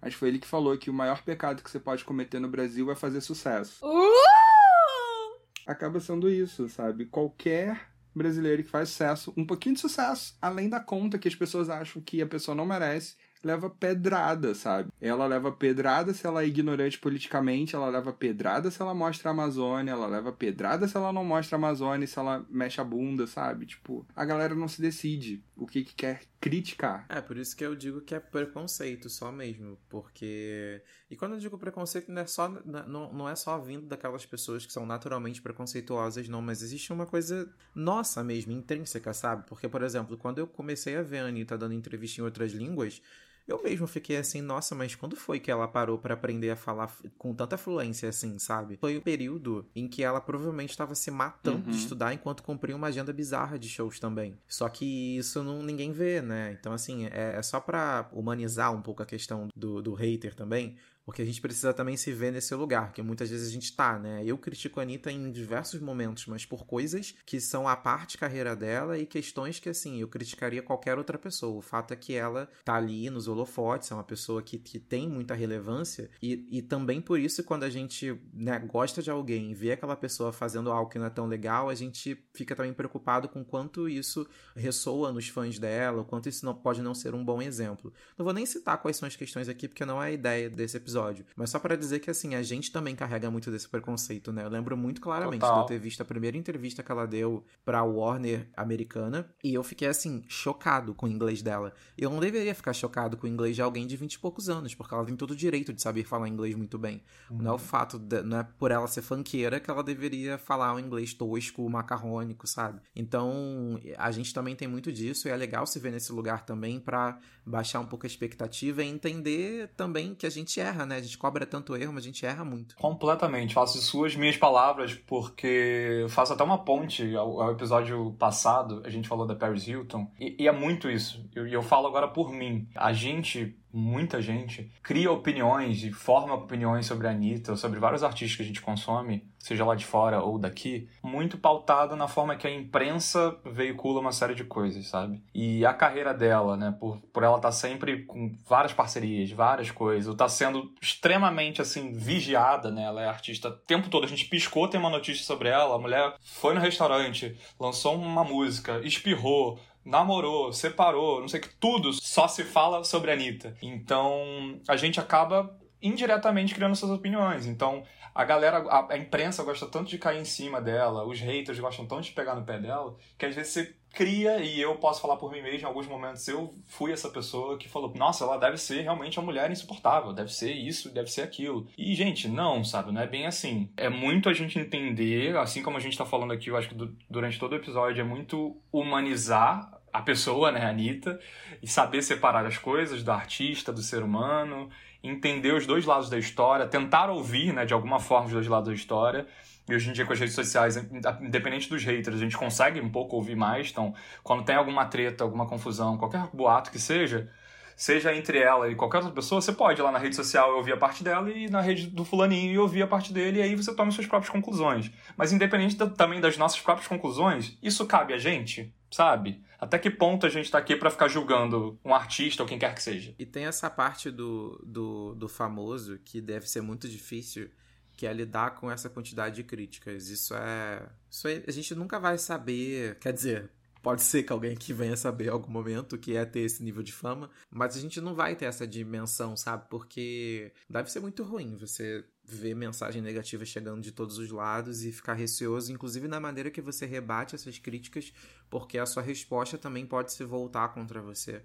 Acho 0.02 0.16
que 0.16 0.20
foi 0.20 0.28
ele 0.28 0.38
que 0.38 0.46
falou 0.46 0.76
que 0.76 0.90
o 0.90 0.92
maior 0.92 1.22
pecado 1.22 1.62
que 1.62 1.70
você 1.70 1.80
pode 1.80 2.04
cometer 2.04 2.38
no 2.38 2.46
Brasil 2.46 2.90
é 2.90 2.94
fazer 2.94 3.22
sucesso. 3.22 3.82
Uh! 3.82 5.40
Acaba 5.66 5.98
sendo 5.98 6.28
isso, 6.28 6.68
sabe? 6.68 7.06
Qualquer 7.06 7.88
brasileiro 8.14 8.62
que 8.62 8.68
faz 8.68 8.90
sucesso, 8.90 9.32
um 9.34 9.46
pouquinho 9.46 9.74
de 9.74 9.80
sucesso, 9.80 10.36
além 10.42 10.68
da 10.68 10.78
conta 10.78 11.18
que 11.18 11.26
as 11.26 11.34
pessoas 11.34 11.70
acham 11.70 12.02
que 12.02 12.20
a 12.20 12.26
pessoa 12.26 12.54
não 12.54 12.66
merece, 12.66 13.16
leva 13.46 13.68
pedrada, 13.68 14.54
sabe? 14.54 14.90
Ela 15.00 15.26
leva 15.26 15.52
pedrada 15.52 16.12
se 16.12 16.26
ela 16.26 16.42
é 16.42 16.46
ignorante 16.46 16.98
politicamente, 16.98 17.74
ela 17.74 17.88
leva 17.88 18.12
pedrada 18.12 18.70
se 18.70 18.80
ela 18.80 18.94
mostra 18.94 19.30
a 19.30 19.32
Amazônia, 19.32 19.92
ela 19.92 20.06
leva 20.06 20.32
pedrada 20.32 20.88
se 20.88 20.96
ela 20.96 21.12
não 21.12 21.24
mostra 21.24 21.56
a 21.56 21.58
Amazônia, 21.58 22.06
se 22.06 22.18
ela 22.18 22.44
mexe 22.48 22.80
a 22.80 22.84
bunda, 22.84 23.26
sabe? 23.26 23.66
Tipo, 23.66 24.06
a 24.14 24.24
galera 24.24 24.54
não 24.54 24.68
se 24.68 24.80
decide 24.80 25.44
o 25.56 25.66
que, 25.66 25.84
que 25.84 25.94
quer 25.94 26.22
criticar. 26.40 27.06
É, 27.08 27.20
por 27.20 27.38
isso 27.38 27.56
que 27.56 27.64
eu 27.64 27.74
digo 27.74 28.00
que 28.00 28.14
é 28.14 28.20
preconceito 28.20 29.08
só 29.08 29.32
mesmo, 29.32 29.78
porque... 29.88 30.82
E 31.10 31.16
quando 31.16 31.34
eu 31.34 31.38
digo 31.38 31.56
preconceito, 31.56 32.10
não 32.12 32.22
é 32.22 32.26
só, 32.26 32.48
não, 32.48 33.12
não 33.12 33.28
é 33.28 33.34
só 33.34 33.58
vindo 33.58 33.86
daquelas 33.86 34.26
pessoas 34.26 34.66
que 34.66 34.72
são 34.72 34.84
naturalmente 34.84 35.40
preconceituosas, 35.40 36.28
não, 36.28 36.42
mas 36.42 36.62
existe 36.62 36.92
uma 36.92 37.06
coisa 37.06 37.50
nossa 37.74 38.22
mesmo, 38.22 38.52
intrínseca, 38.52 39.14
sabe? 39.14 39.44
Porque, 39.46 39.68
por 39.68 39.82
exemplo, 39.82 40.18
quando 40.18 40.38
eu 40.38 40.46
comecei 40.46 40.96
a 40.96 41.02
ver 41.02 41.18
a 41.18 41.26
Anitta 41.26 41.56
dando 41.56 41.74
entrevista 41.74 42.20
em 42.20 42.24
outras 42.24 42.52
línguas, 42.52 43.00
eu 43.46 43.62
mesmo 43.62 43.86
fiquei 43.86 44.16
assim, 44.16 44.40
nossa, 44.40 44.74
mas 44.74 44.94
quando 44.94 45.16
foi 45.16 45.38
que 45.38 45.50
ela 45.50 45.68
parou 45.68 45.98
para 45.98 46.14
aprender 46.14 46.50
a 46.50 46.56
falar 46.56 46.90
com 47.18 47.34
tanta 47.34 47.58
fluência 47.58 48.08
assim, 48.08 48.38
sabe? 48.38 48.78
Foi 48.78 48.96
o 48.96 49.02
período 49.02 49.66
em 49.74 49.86
que 49.86 50.02
ela 50.02 50.20
provavelmente 50.20 50.70
estava 50.70 50.94
se 50.94 51.10
matando 51.10 51.66
uhum. 51.66 51.70
de 51.70 51.76
estudar 51.76 52.14
enquanto 52.14 52.42
cumpria 52.42 52.74
uma 52.74 52.86
agenda 52.86 53.12
bizarra 53.12 53.58
de 53.58 53.68
shows 53.68 54.00
também. 54.00 54.38
Só 54.48 54.68
que 54.68 55.18
isso 55.18 55.42
não 55.42 55.62
ninguém 55.62 55.92
vê, 55.92 56.22
né? 56.22 56.56
Então, 56.58 56.72
assim, 56.72 57.06
é, 57.06 57.36
é 57.36 57.42
só 57.42 57.60
pra 57.60 58.08
humanizar 58.12 58.74
um 58.74 58.80
pouco 58.80 59.02
a 59.02 59.06
questão 59.06 59.48
do, 59.54 59.82
do 59.82 59.94
hater 59.94 60.34
também. 60.34 60.76
Porque 61.04 61.20
a 61.20 61.24
gente 61.24 61.40
precisa 61.40 61.74
também 61.74 61.96
se 61.96 62.12
ver 62.12 62.32
nesse 62.32 62.54
lugar, 62.54 62.92
que 62.92 63.02
muitas 63.02 63.28
vezes 63.28 63.48
a 63.48 63.52
gente 63.52 63.76
tá, 63.76 63.98
né? 63.98 64.22
Eu 64.24 64.38
critico 64.38 64.80
a 64.80 64.82
Anitta 64.82 65.12
em 65.12 65.30
diversos 65.30 65.80
momentos, 65.80 66.26
mas 66.26 66.46
por 66.46 66.64
coisas 66.64 67.14
que 67.26 67.40
são 67.40 67.68
a 67.68 67.76
parte 67.76 68.16
carreira 68.16 68.56
dela 68.56 68.96
e 68.96 69.04
questões 69.04 69.58
que, 69.58 69.68
assim, 69.68 70.00
eu 70.00 70.08
criticaria 70.08 70.62
qualquer 70.62 70.96
outra 70.96 71.18
pessoa. 71.18 71.58
O 71.58 71.60
fato 71.60 71.92
é 71.92 71.96
que 71.96 72.14
ela 72.14 72.48
tá 72.64 72.74
ali 72.74 73.10
nos 73.10 73.28
holofotes, 73.28 73.90
é 73.90 73.94
uma 73.94 74.04
pessoa 74.04 74.42
que, 74.42 74.58
que 74.58 74.78
tem 74.78 75.08
muita 75.08 75.34
relevância, 75.34 76.10
e, 76.22 76.46
e 76.50 76.62
também 76.62 77.00
por 77.00 77.18
isso, 77.18 77.44
quando 77.44 77.64
a 77.64 77.70
gente 77.70 78.18
né, 78.32 78.58
gosta 78.58 79.02
de 79.02 79.10
alguém 79.10 79.52
vê 79.52 79.72
aquela 79.72 79.96
pessoa 79.96 80.32
fazendo 80.32 80.70
algo 80.70 80.90
que 80.90 80.98
não 80.98 81.06
é 81.06 81.10
tão 81.10 81.26
legal, 81.26 81.68
a 81.68 81.74
gente 81.74 82.16
fica 82.32 82.56
também 82.56 82.72
preocupado 82.72 83.28
com 83.28 83.44
quanto 83.44 83.88
isso 83.88 84.26
ressoa 84.56 85.12
nos 85.12 85.28
fãs 85.28 85.58
dela, 85.58 86.00
o 86.00 86.04
quanto 86.04 86.28
isso 86.30 86.46
não, 86.46 86.54
pode 86.54 86.80
não 86.80 86.94
ser 86.94 87.14
um 87.14 87.24
bom 87.24 87.42
exemplo. 87.42 87.92
Não 88.16 88.24
vou 88.24 88.32
nem 88.32 88.46
citar 88.46 88.80
quais 88.80 88.96
são 88.96 89.06
as 89.06 89.16
questões 89.16 89.48
aqui, 89.48 89.68
porque 89.68 89.84
não 89.84 90.02
é 90.02 90.06
a 90.06 90.12
ideia 90.12 90.48
desse 90.48 90.78
episódio 90.78 90.93
episódio. 90.94 91.26
Mas 91.36 91.50
só 91.50 91.58
para 91.58 91.76
dizer 91.76 91.98
que, 91.98 92.10
assim, 92.10 92.34
a 92.34 92.42
gente 92.42 92.70
também 92.70 92.94
carrega 92.94 93.30
muito 93.30 93.50
desse 93.50 93.68
preconceito, 93.68 94.32
né? 94.32 94.44
Eu 94.44 94.48
lembro 94.48 94.76
muito 94.76 95.00
claramente 95.00 95.40
Total. 95.40 95.56
de 95.56 95.62
eu 95.62 95.66
ter 95.66 95.78
visto 95.78 96.00
a 96.00 96.04
primeira 96.04 96.36
entrevista 96.36 96.82
que 96.82 96.92
ela 96.92 97.06
deu 97.06 97.44
pra 97.64 97.82
Warner 97.82 98.48
americana 98.56 99.28
e 99.42 99.52
eu 99.52 99.62
fiquei, 99.62 99.88
assim, 99.88 100.22
chocado 100.28 100.94
com 100.94 101.06
o 101.06 101.08
inglês 101.08 101.42
dela. 101.42 101.72
Eu 101.98 102.10
não 102.10 102.20
deveria 102.20 102.54
ficar 102.54 102.72
chocado 102.72 103.16
com 103.16 103.26
o 103.26 103.30
inglês 103.30 103.56
de 103.56 103.62
alguém 103.62 103.86
de 103.86 103.96
20 103.96 104.14
e 104.14 104.18
poucos 104.18 104.48
anos, 104.48 104.74
porque 104.74 104.94
ela 104.94 105.04
tem 105.04 105.16
todo 105.16 105.32
o 105.32 105.36
direito 105.36 105.72
de 105.72 105.82
saber 105.82 106.04
falar 106.04 106.28
inglês 106.28 106.54
muito 106.54 106.78
bem. 106.78 107.02
Uhum. 107.30 107.38
Não 107.38 107.52
é 107.52 107.54
o 107.54 107.58
fato, 107.58 107.98
de, 107.98 108.22
não 108.22 108.38
é 108.38 108.44
por 108.44 108.70
ela 108.70 108.86
ser 108.86 109.02
fanqueira 109.02 109.58
que 109.58 109.70
ela 109.70 109.82
deveria 109.82 110.38
falar 110.38 110.74
um 110.74 110.78
inglês 110.78 111.12
tosco, 111.14 111.68
macarrônico, 111.68 112.46
sabe? 112.46 112.80
Então, 112.94 113.78
a 113.98 114.10
gente 114.10 114.32
também 114.32 114.54
tem 114.54 114.68
muito 114.68 114.92
disso 114.92 115.28
e 115.28 115.30
é 115.30 115.36
legal 115.36 115.66
se 115.66 115.78
ver 115.78 115.90
nesse 115.90 116.12
lugar 116.12 116.44
também 116.44 116.78
para 116.78 117.18
baixar 117.46 117.80
um 117.80 117.86
pouco 117.86 118.06
a 118.06 118.08
expectativa 118.08 118.82
e 118.82 118.88
entender 118.88 119.70
também 119.76 120.14
que 120.14 120.26
a 120.26 120.30
gente 120.30 120.60
erra, 120.60 120.86
né? 120.86 120.96
A 120.96 121.02
gente 121.02 121.18
cobra 121.18 121.44
tanto 121.44 121.76
erro, 121.76 121.92
mas 121.92 122.04
a 122.04 122.06
gente 122.06 122.24
erra 122.24 122.44
muito. 122.44 122.76
Completamente. 122.76 123.54
Faço 123.54 123.78
suas 123.78 124.16
minhas 124.16 124.36
palavras, 124.36 124.94
porque 124.94 126.06
faço 126.08 126.32
até 126.32 126.42
uma 126.42 126.58
ponte 126.58 127.14
ao, 127.14 127.40
ao 127.40 127.52
episódio 127.52 128.12
passado. 128.18 128.82
A 128.84 128.90
gente 128.90 129.08
falou 129.08 129.26
da 129.26 129.34
Paris 129.34 129.66
Hilton. 129.66 130.10
E, 130.18 130.36
e 130.44 130.48
é 130.48 130.52
muito 130.52 130.90
isso. 130.90 131.28
E 131.34 131.38
eu, 131.38 131.46
eu 131.46 131.62
falo 131.62 131.86
agora 131.86 132.08
por 132.08 132.32
mim. 132.32 132.68
A 132.74 132.92
gente 132.92 133.56
muita 133.74 134.22
gente 134.22 134.70
cria 134.84 135.10
opiniões 135.10 135.82
e 135.82 135.90
forma 135.90 136.34
opiniões 136.34 136.86
sobre 136.86 137.08
a 137.08 137.10
Anitta 137.10 137.56
sobre 137.56 137.80
vários 137.80 138.04
artistas 138.04 138.36
que 138.36 138.42
a 138.44 138.46
gente 138.46 138.62
consome, 138.62 139.26
seja 139.44 139.62
lá 139.62 139.74
de 139.74 139.84
fora 139.84 140.22
ou 140.22 140.38
daqui, 140.38 140.88
muito 141.02 141.36
pautado 141.36 141.94
na 141.94 142.08
forma 142.08 142.34
que 142.34 142.46
a 142.46 142.50
imprensa 142.50 143.36
veicula 143.44 144.00
uma 144.00 144.10
série 144.10 144.34
de 144.34 144.42
coisas, 144.42 144.86
sabe? 144.86 145.22
E 145.34 145.66
a 145.66 145.74
carreira 145.74 146.14
dela, 146.14 146.56
né, 146.56 146.74
por, 146.80 146.98
por 147.12 147.22
ela 147.22 147.36
estar 147.36 147.48
tá 147.48 147.52
sempre 147.52 148.06
com 148.06 148.38
várias 148.48 148.72
parcerias, 148.72 149.30
várias 149.30 149.70
coisas, 149.70 150.08
ou 150.08 150.16
tá 150.16 150.30
sendo 150.30 150.72
extremamente, 150.80 151.60
assim, 151.60 151.92
vigiada, 151.92 152.70
né? 152.70 152.84
Ela 152.84 153.02
é 153.02 153.06
artista 153.06 153.50
o 153.50 153.52
tempo 153.52 153.90
todo. 153.90 154.04
A 154.04 154.08
gente 154.08 154.24
piscou, 154.24 154.66
tem 154.66 154.80
uma 154.80 154.88
notícia 154.88 155.22
sobre 155.24 155.50
ela, 155.50 155.74
a 155.74 155.78
mulher 155.78 156.14
foi 156.22 156.54
no 156.54 156.60
restaurante, 156.60 157.36
lançou 157.60 157.96
uma 157.96 158.24
música, 158.24 158.80
espirrou, 158.82 159.60
namorou, 159.84 160.54
separou, 160.54 161.20
não 161.20 161.28
sei 161.28 161.40
que, 161.40 161.54
tudo 161.56 161.92
só 161.92 162.26
se 162.26 162.44
fala 162.44 162.82
sobre 162.82 163.10
a 163.10 163.14
Anitta. 163.14 163.54
Então 163.60 164.58
a 164.66 164.74
gente 164.74 164.98
acaba 164.98 165.54
indiretamente 165.82 166.54
criando 166.54 166.74
suas 166.74 166.90
opiniões. 166.90 167.46
Então 167.46 167.84
a 168.14 168.24
galera, 168.24 168.58
a, 168.68 168.92
a, 168.92 168.96
imprensa 168.96 169.42
gosta 169.42 169.66
tanto 169.66 169.90
de 169.90 169.98
cair 169.98 170.20
em 170.20 170.24
cima 170.24 170.60
dela, 170.60 171.04
os 171.04 171.18
haters 171.18 171.58
gostam 171.58 171.84
tanto 171.84 172.02
de 172.02 172.12
pegar 172.12 172.34
no 172.36 172.44
pé 172.44 172.58
dela, 172.58 172.94
que 173.18 173.26
às 173.26 173.34
vezes 173.34 173.52
você 173.52 173.74
cria, 173.92 174.38
e 174.38 174.60
eu 174.60 174.76
posso 174.76 175.00
falar 175.00 175.16
por 175.16 175.30
mim 175.30 175.42
mesmo, 175.42 175.60
em 175.60 175.64
alguns 175.64 175.86
momentos 175.86 176.26
eu 176.28 176.54
fui 176.66 176.92
essa 176.92 177.08
pessoa 177.08 177.56
que 177.56 177.68
falou, 177.68 177.92
nossa, 177.96 178.24
ela 178.24 178.36
deve 178.36 178.56
ser 178.56 178.82
realmente 178.82 179.18
uma 179.18 179.26
mulher 179.26 179.50
insuportável, 179.50 180.12
deve 180.12 180.32
ser 180.32 180.52
isso, 180.52 180.92
deve 180.92 181.10
ser 181.10 181.22
aquilo. 181.22 181.66
E, 181.78 181.94
gente, 181.94 182.28
não, 182.28 182.64
sabe, 182.64 182.92
não 182.92 183.00
é 183.00 183.06
bem 183.06 183.26
assim. 183.26 183.70
É 183.76 183.88
muito 183.88 184.28
a 184.28 184.32
gente 184.32 184.58
entender, 184.58 185.36
assim 185.36 185.62
como 185.62 185.76
a 185.76 185.80
gente 185.80 185.96
tá 185.96 186.04
falando 186.04 186.32
aqui, 186.32 186.50
eu 186.50 186.56
acho 186.56 186.68
que 186.68 186.96
durante 187.08 187.38
todo 187.38 187.52
o 187.52 187.56
episódio, 187.56 188.00
é 188.00 188.04
muito 188.04 188.56
humanizar 188.72 189.72
a 189.92 190.02
pessoa, 190.02 190.50
né, 190.50 190.64
a 190.64 190.70
Anitta, 190.70 191.20
e 191.62 191.68
saber 191.68 192.02
separar 192.02 192.44
as 192.46 192.58
coisas 192.58 193.04
do 193.04 193.12
artista, 193.12 193.72
do 193.72 193.80
ser 193.80 194.02
humano, 194.02 194.68
entender 195.04 195.52
os 195.52 195.66
dois 195.66 195.84
lados 195.84 196.08
da 196.08 196.18
história, 196.18 196.66
tentar 196.66 197.10
ouvir, 197.10 197.52
né, 197.52 197.66
de 197.66 197.74
alguma 197.74 198.00
forma, 198.00 198.26
os 198.26 198.32
dois 198.32 198.46
lados 198.46 198.68
da 198.68 198.74
história. 198.74 199.26
E 199.68 199.74
hoje 199.74 199.90
em 199.90 199.92
dia, 199.92 200.04
com 200.04 200.12
as 200.12 200.18
redes 200.18 200.34
sociais, 200.34 200.76
independente 201.20 201.68
dos 201.68 201.84
haters, 201.84 202.16
a 202.16 202.20
gente 202.20 202.36
consegue 202.36 202.80
um 202.80 202.90
pouco 202.90 203.16
ouvir 203.16 203.36
mais. 203.36 203.70
Então, 203.70 203.94
quando 204.22 204.44
tem 204.44 204.56
alguma 204.56 204.86
treta, 204.86 205.24
alguma 205.24 205.46
confusão, 205.46 205.96
qualquer 205.96 206.26
boato 206.32 206.70
que 206.70 206.78
seja, 206.78 207.30
seja 207.76 208.14
entre 208.14 208.38
ela 208.38 208.70
e 208.70 208.74
qualquer 208.74 208.98
outra 208.98 209.12
pessoa, 209.12 209.40
você 209.40 209.52
pode 209.52 209.80
ir 209.80 209.82
lá 209.82 209.90
na 209.90 209.98
rede 209.98 210.16
social 210.16 210.56
ouvir 210.56 210.72
a 210.72 210.76
parte 210.76 211.02
dela 211.02 211.30
e 211.30 211.48
na 211.48 211.60
rede 211.60 211.86
do 211.86 212.04
fulaninho 212.04 212.60
ouvir 212.60 212.82
a 212.82 212.86
parte 212.86 213.12
dele, 213.12 213.38
e 213.38 213.42
aí 213.42 213.54
você 213.54 213.74
toma 213.74 213.90
suas 213.90 214.06
próprias 214.06 214.30
conclusões. 214.30 214.90
Mas 215.16 215.32
independente 215.32 215.76
da, 215.76 215.86
também 215.88 216.20
das 216.20 216.36
nossas 216.36 216.60
próprias 216.60 216.88
conclusões, 216.88 217.58
isso 217.62 217.86
cabe 217.86 218.12
a 218.12 218.18
gente, 218.18 218.72
sabe? 218.90 219.42
Até 219.64 219.78
que 219.78 219.90
ponto 219.90 220.26
a 220.26 220.28
gente 220.28 220.50
tá 220.50 220.58
aqui 220.58 220.76
para 220.76 220.90
ficar 220.90 221.08
julgando 221.08 221.78
um 221.84 221.94
artista 221.94 222.42
ou 222.42 222.48
quem 222.48 222.58
quer 222.58 222.74
que 222.74 222.82
seja? 222.82 223.14
E 223.18 223.24
tem 223.24 223.46
essa 223.46 223.70
parte 223.70 224.10
do, 224.10 224.62
do, 224.64 225.14
do 225.14 225.28
famoso 225.28 225.98
que 226.04 226.20
deve 226.20 226.48
ser 226.48 226.60
muito 226.60 226.88
difícil, 226.88 227.50
que 227.96 228.06
é 228.06 228.12
lidar 228.12 228.56
com 228.56 228.70
essa 228.70 228.90
quantidade 228.90 229.36
de 229.36 229.44
críticas. 229.44 230.08
Isso 230.08 230.34
é. 230.34 230.86
Isso 231.10 231.28
a 231.28 231.50
gente 231.50 231.74
nunca 231.74 231.98
vai 231.98 232.18
saber. 232.18 232.98
Quer 232.98 233.12
dizer, 233.12 233.50
Pode 233.84 234.00
ser 234.02 234.22
que 234.22 234.32
alguém 234.32 234.56
que 234.56 234.72
venha 234.72 234.96
saber 234.96 235.26
em 235.26 235.28
algum 235.28 235.52
momento 235.52 235.98
que 235.98 236.16
é 236.16 236.24
ter 236.24 236.40
esse 236.40 236.64
nível 236.64 236.82
de 236.82 236.90
fama, 236.90 237.30
mas 237.50 237.76
a 237.76 237.80
gente 237.80 238.00
não 238.00 238.14
vai 238.14 238.34
ter 238.34 238.46
essa 238.46 238.66
dimensão, 238.66 239.36
sabe? 239.36 239.66
Porque 239.68 240.50
deve 240.70 240.90
ser 240.90 241.00
muito 241.00 241.22
ruim 241.22 241.54
você 241.54 242.02
ver 242.26 242.54
mensagem 242.54 243.02
negativa 243.02 243.44
chegando 243.44 243.82
de 243.82 243.92
todos 243.92 244.18
os 244.18 244.30
lados 244.30 244.84
e 244.84 244.92
ficar 244.92 245.14
receoso, 245.14 245.72
inclusive 245.72 246.08
na 246.08 246.18
maneira 246.18 246.50
que 246.50 246.60
você 246.60 246.86
rebate 246.86 247.34
essas 247.34 247.58
críticas, 247.58 248.12
porque 248.48 248.78
a 248.78 248.86
sua 248.86 249.02
resposta 249.02 249.58
também 249.58 249.84
pode 249.84 250.12
se 250.12 250.24
voltar 250.24 250.68
contra 250.68 251.02
você. 251.02 251.42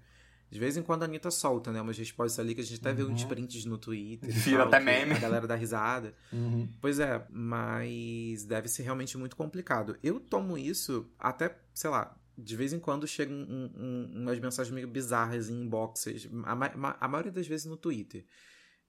De 0.50 0.58
vez 0.58 0.76
em 0.76 0.82
quando 0.82 1.02
a 1.02 1.04
Anitta 1.04 1.30
solta, 1.30 1.70
né? 1.70 1.80
Umas 1.80 1.96
respostas 1.96 2.40
ali 2.40 2.56
que 2.56 2.60
a 2.60 2.64
gente 2.64 2.80
até 2.80 2.90
uhum. 2.90 2.96
vê 2.96 3.12
uns 3.12 3.24
prints 3.24 3.64
no 3.64 3.78
Twitter. 3.78 4.28
Vira 4.32 4.64
até 4.64 4.80
meme. 4.80 5.12
A 5.12 5.18
galera 5.18 5.46
dá 5.46 5.54
risada. 5.54 6.12
Uhum. 6.32 6.68
Pois 6.80 6.98
é, 6.98 7.24
mas 7.30 8.44
deve 8.44 8.66
ser 8.66 8.82
realmente 8.82 9.16
muito 9.16 9.36
complicado. 9.36 9.96
Eu 10.02 10.18
tomo 10.18 10.58
isso 10.58 11.08
até, 11.20 11.56
sei 11.72 11.88
lá, 11.88 12.16
de 12.36 12.56
vez 12.56 12.72
em 12.72 12.80
quando 12.80 13.06
chegam 13.06 13.36
um, 13.36 13.70
um, 13.76 14.22
umas 14.22 14.40
mensagens 14.40 14.74
meio 14.74 14.88
bizarras 14.88 15.48
em 15.48 15.62
inboxes, 15.62 16.28
a, 16.44 17.04
a, 17.04 17.08
maioria 17.08 17.30
das 17.30 17.46
vezes 17.46 17.66
no 17.66 17.76
Twitter. 17.76 18.24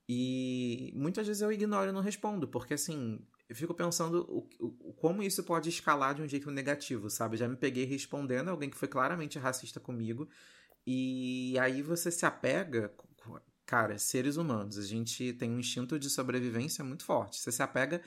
E 0.08 0.92
muitas 0.96 1.28
vezes 1.28 1.42
eu 1.42 1.52
ignoro 1.52 1.90
e 1.90 1.94
não 1.94 2.02
respondo, 2.02 2.48
porque 2.48 2.74
assim, 2.74 3.20
eu 3.48 3.56
fico 3.56 3.74
pensando 3.74 4.26
o, 4.30 4.48
o, 4.60 4.94
como 4.94 5.24
isso 5.24 5.44
pode 5.44 5.70
escalar 5.70 6.16
de 6.16 6.22
um 6.22 6.28
jeito 6.28 6.50
negativo, 6.52 7.10
sabe? 7.10 7.38
Já 7.38 7.48
me 7.48 7.56
peguei 7.56 7.86
respondendo 7.86 8.50
alguém 8.50 8.70
que 8.70 8.78
foi 8.78 8.88
claramente 8.88 9.40
racista 9.40 9.80
comigo, 9.80 10.28
e 10.86 11.58
aí 11.60 11.82
você 11.82 12.12
se 12.12 12.26
apega. 12.26 12.94
Cara, 13.66 13.98
seres 13.98 14.36
humanos, 14.36 14.78
a 14.78 14.84
gente 14.84 15.32
tem 15.34 15.50
um 15.50 15.60
instinto 15.60 15.98
de 15.98 16.10
sobrevivência 16.10 16.84
muito 16.84 17.06
forte. 17.06 17.38
Você 17.38 17.52
se 17.54 17.64
apega 17.64 18.02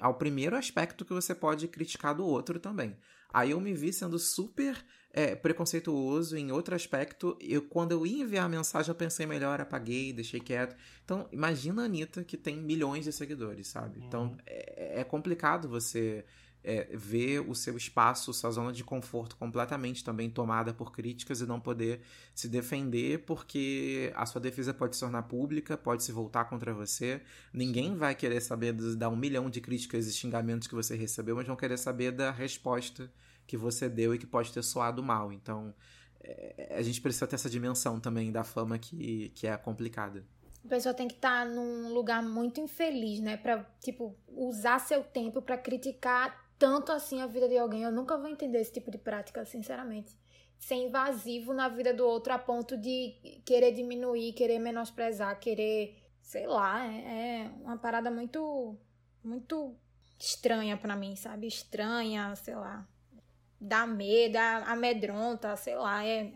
ao 0.00 0.14
primeiro 0.14 0.56
aspecto 0.56 1.04
que 1.04 1.12
você 1.12 1.34
pode 1.34 1.66
criticar 1.66 2.14
do 2.14 2.24
outro 2.24 2.60
também. 2.60 2.96
Aí 3.34 3.50
eu 3.50 3.60
me 3.60 3.74
vi 3.74 3.92
sendo 3.92 4.16
super 4.16 4.76
é, 5.12 5.34
preconceituoso 5.34 6.36
em 6.36 6.52
outro 6.52 6.72
aspecto. 6.72 7.36
Eu, 7.40 7.62
quando 7.62 7.90
eu 7.90 8.06
ia 8.06 8.22
enviar 8.22 8.46
a 8.46 8.48
mensagem, 8.48 8.88
eu 8.88 8.94
pensei 8.94 9.26
melhor, 9.26 9.60
apaguei, 9.60 10.12
deixei 10.12 10.38
quieto. 10.38 10.76
Então, 11.04 11.28
imagina 11.32 11.82
a 11.82 11.84
Anitta 11.86 12.22
que 12.22 12.36
tem 12.36 12.56
milhões 12.56 13.04
de 13.04 13.12
seguidores, 13.12 13.66
sabe? 13.66 14.00
Então, 14.06 14.22
uhum. 14.22 14.26
Então, 14.34 14.44
é, 14.46 15.00
é 15.00 15.04
complicado 15.04 15.68
você 15.68 16.24
é, 16.64 16.88
ver 16.96 17.40
o 17.40 17.54
seu 17.54 17.76
espaço, 17.76 18.32
sua 18.32 18.52
zona 18.52 18.72
de 18.72 18.82
conforto 18.82 19.36
completamente 19.36 20.02
também 20.02 20.30
tomada 20.30 20.72
por 20.72 20.92
críticas 20.92 21.40
e 21.40 21.46
não 21.46 21.58
poder 21.60 22.00
se 22.34 22.48
defender 22.48 23.24
porque 23.26 24.12
a 24.14 24.24
sua 24.24 24.40
defesa 24.40 24.72
pode 24.72 24.94
se 24.94 25.00
tornar 25.00 25.24
pública, 25.24 25.76
pode 25.76 26.02
se 26.04 26.10
voltar 26.10 26.44
contra 26.46 26.72
você. 26.72 27.20
Ninguém 27.52 27.96
vai 27.96 28.14
querer 28.14 28.40
saber 28.40 28.72
dar 28.96 29.10
um 29.10 29.16
milhão 29.16 29.50
de 29.50 29.60
críticas 29.60 30.06
e 30.06 30.12
xingamentos 30.12 30.66
que 30.66 30.74
você 30.74 30.96
recebeu, 30.96 31.36
mas 31.36 31.46
vão 31.46 31.56
querer 31.56 31.76
saber 31.76 32.12
da 32.12 32.30
resposta 32.30 33.12
que 33.46 33.56
você 33.56 33.88
deu 33.88 34.14
e 34.14 34.18
que 34.18 34.26
pode 34.26 34.52
ter 34.52 34.62
soado 34.62 35.02
mal. 35.02 35.32
Então, 35.32 35.74
é, 36.20 36.74
a 36.76 36.82
gente 36.82 37.00
precisa 37.00 37.26
ter 37.26 37.36
essa 37.36 37.50
dimensão 37.50 38.00
também 38.00 38.32
da 38.32 38.42
fama 38.42 38.78
que, 38.78 39.30
que 39.34 39.46
é 39.46 39.56
complicada. 39.56 40.24
A 40.64 40.68
pessoa 40.68 40.94
tem 40.94 41.06
que 41.06 41.14
estar 41.14 41.44
tá 41.46 41.50
num 41.50 41.92
lugar 41.92 42.22
muito 42.22 42.58
infeliz, 42.58 43.20
né? 43.20 43.36
Pra, 43.36 43.64
tipo, 43.82 44.16
usar 44.28 44.78
seu 44.78 45.04
tempo 45.04 45.42
para 45.42 45.58
criticar 45.58 46.42
tanto 46.58 46.90
assim 46.90 47.20
a 47.20 47.26
vida 47.26 47.46
de 47.46 47.58
alguém. 47.58 47.82
Eu 47.82 47.92
nunca 47.92 48.16
vou 48.16 48.28
entender 48.28 48.60
esse 48.60 48.72
tipo 48.72 48.90
de 48.90 48.96
prática, 48.96 49.44
sinceramente. 49.44 50.18
Ser 50.58 50.76
invasivo 50.76 51.52
na 51.52 51.68
vida 51.68 51.92
do 51.92 52.06
outro 52.06 52.32
a 52.32 52.38
ponto 52.38 52.78
de 52.78 53.42
querer 53.44 53.72
diminuir, 53.72 54.32
querer 54.32 54.58
menosprezar, 54.58 55.38
querer. 55.38 56.00
Sei 56.22 56.46
lá, 56.46 56.86
é, 56.86 57.42
é 57.42 57.50
uma 57.60 57.76
parada 57.76 58.10
muito. 58.10 58.78
muito 59.22 59.76
estranha 60.18 60.78
para 60.78 60.96
mim, 60.96 61.14
sabe? 61.16 61.46
Estranha, 61.46 62.34
sei 62.36 62.54
lá. 62.54 62.88
Dá 63.60 63.86
medo, 63.86 64.36
amedronta, 64.66 65.56
sei 65.56 65.76
lá. 65.76 66.04
É. 66.04 66.32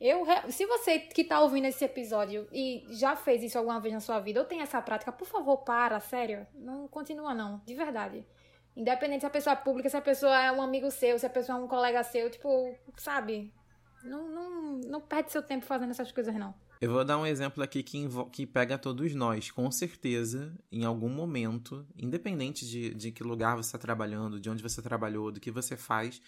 Eu, 0.00 0.24
se 0.50 0.66
você 0.66 0.98
que 0.98 1.24
tá 1.24 1.40
ouvindo 1.40 1.66
esse 1.66 1.84
episódio 1.84 2.46
e 2.52 2.86
já 2.90 3.16
fez 3.16 3.42
isso 3.42 3.56
alguma 3.56 3.80
vez 3.80 3.94
na 3.94 4.00
sua 4.00 4.20
vida, 4.20 4.40
ou 4.40 4.46
tem 4.46 4.60
essa 4.60 4.80
prática, 4.82 5.10
por 5.10 5.26
favor, 5.26 5.58
para, 5.58 5.98
sério. 6.00 6.46
Não 6.54 6.86
continua, 6.86 7.34
não. 7.34 7.62
De 7.64 7.74
verdade. 7.74 8.24
Independente 8.76 9.20
se 9.20 9.26
a 9.26 9.30
pessoa 9.30 9.54
é 9.54 9.56
pública, 9.56 9.88
se 9.88 9.96
a 9.96 10.02
pessoa 10.02 10.38
é 10.38 10.52
um 10.52 10.60
amigo 10.60 10.90
seu, 10.90 11.18
se 11.18 11.24
a 11.24 11.30
pessoa 11.30 11.58
é 11.58 11.62
um 11.62 11.66
colega 11.66 12.02
seu, 12.02 12.30
tipo, 12.30 12.76
sabe? 12.98 13.50
Não, 14.04 14.28
não, 14.28 14.80
não 14.86 15.00
perde 15.00 15.32
seu 15.32 15.42
tempo 15.42 15.64
fazendo 15.64 15.90
essas 15.90 16.12
coisas, 16.12 16.34
não. 16.34 16.54
Eu 16.78 16.92
vou 16.92 17.02
dar 17.02 17.16
um 17.16 17.24
exemplo 17.24 17.62
aqui 17.62 17.82
que, 17.82 18.06
que 18.30 18.46
pega 18.46 18.76
todos 18.76 19.14
nós. 19.14 19.50
Com 19.50 19.70
certeza, 19.70 20.54
em 20.70 20.84
algum 20.84 21.08
momento, 21.08 21.86
independente 21.96 22.66
de, 22.66 22.92
de 22.92 23.10
que 23.10 23.22
lugar 23.22 23.56
você 23.56 23.68
está 23.68 23.78
trabalhando, 23.78 24.38
de 24.38 24.50
onde 24.50 24.62
você 24.62 24.82
trabalhou, 24.82 25.32
do 25.32 25.40
que 25.40 25.50
você 25.50 25.74
faz, 25.74 26.20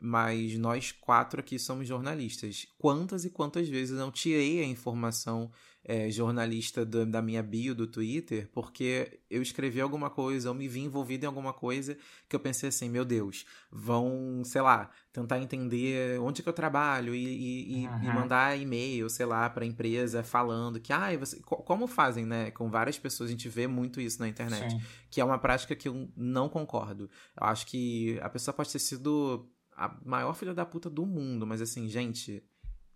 mas 0.00 0.58
nós 0.58 0.92
quatro 0.92 1.40
aqui 1.40 1.58
somos 1.58 1.88
jornalistas. 1.88 2.66
Quantas 2.78 3.24
e 3.24 3.30
quantas 3.30 3.68
vezes 3.68 3.92
eu 3.92 3.98
não 3.98 4.10
tirei 4.10 4.60
a 4.60 4.66
informação 4.66 5.50
é, 5.88 6.10
jornalista 6.10 6.84
do, 6.84 7.06
da 7.06 7.22
minha 7.22 7.40
bio 7.40 7.72
do 7.72 7.86
Twitter 7.86 8.48
porque 8.52 9.20
eu 9.30 9.40
escrevi 9.40 9.80
alguma 9.80 10.10
coisa, 10.10 10.48
ou 10.48 10.54
me 10.54 10.66
vi 10.66 10.80
envolvido 10.80 11.24
em 11.24 11.28
alguma 11.28 11.52
coisa 11.52 11.96
que 12.28 12.34
eu 12.34 12.40
pensei 12.40 12.70
assim, 12.70 12.88
meu 12.88 13.04
Deus, 13.04 13.46
vão, 13.70 14.42
sei 14.44 14.62
lá, 14.62 14.90
tentar 15.12 15.38
entender 15.38 16.18
onde 16.20 16.42
que 16.42 16.48
eu 16.48 16.52
trabalho 16.52 17.14
e, 17.14 17.82
e, 17.82 17.86
uhum. 17.86 18.02
e 18.02 18.06
mandar 18.06 18.58
e-mail, 18.58 19.08
sei 19.08 19.26
lá, 19.26 19.48
para 19.48 19.62
a 19.62 19.66
empresa 19.66 20.24
falando 20.24 20.80
que, 20.80 20.92
ah, 20.92 21.16
você, 21.16 21.40
como 21.40 21.86
fazem, 21.86 22.26
né? 22.26 22.50
Com 22.50 22.68
várias 22.68 22.98
pessoas, 22.98 23.28
a 23.28 23.32
gente 23.32 23.48
vê 23.48 23.68
muito 23.68 24.00
isso 24.00 24.18
na 24.20 24.28
internet, 24.28 24.72
Sim. 24.72 24.80
que 25.08 25.20
é 25.20 25.24
uma 25.24 25.38
prática 25.38 25.76
que 25.76 25.86
eu 25.86 26.08
não 26.16 26.48
concordo. 26.48 27.08
Eu 27.40 27.46
acho 27.46 27.64
que 27.66 28.18
a 28.22 28.28
pessoa 28.28 28.52
pode 28.52 28.72
ter 28.72 28.80
sido 28.80 29.48
a 29.76 29.94
maior 30.04 30.34
filha 30.34 30.54
da 30.54 30.64
puta 30.64 30.88
do 30.88 31.04
mundo, 31.04 31.46
mas 31.46 31.60
assim, 31.60 31.88
gente, 31.88 32.42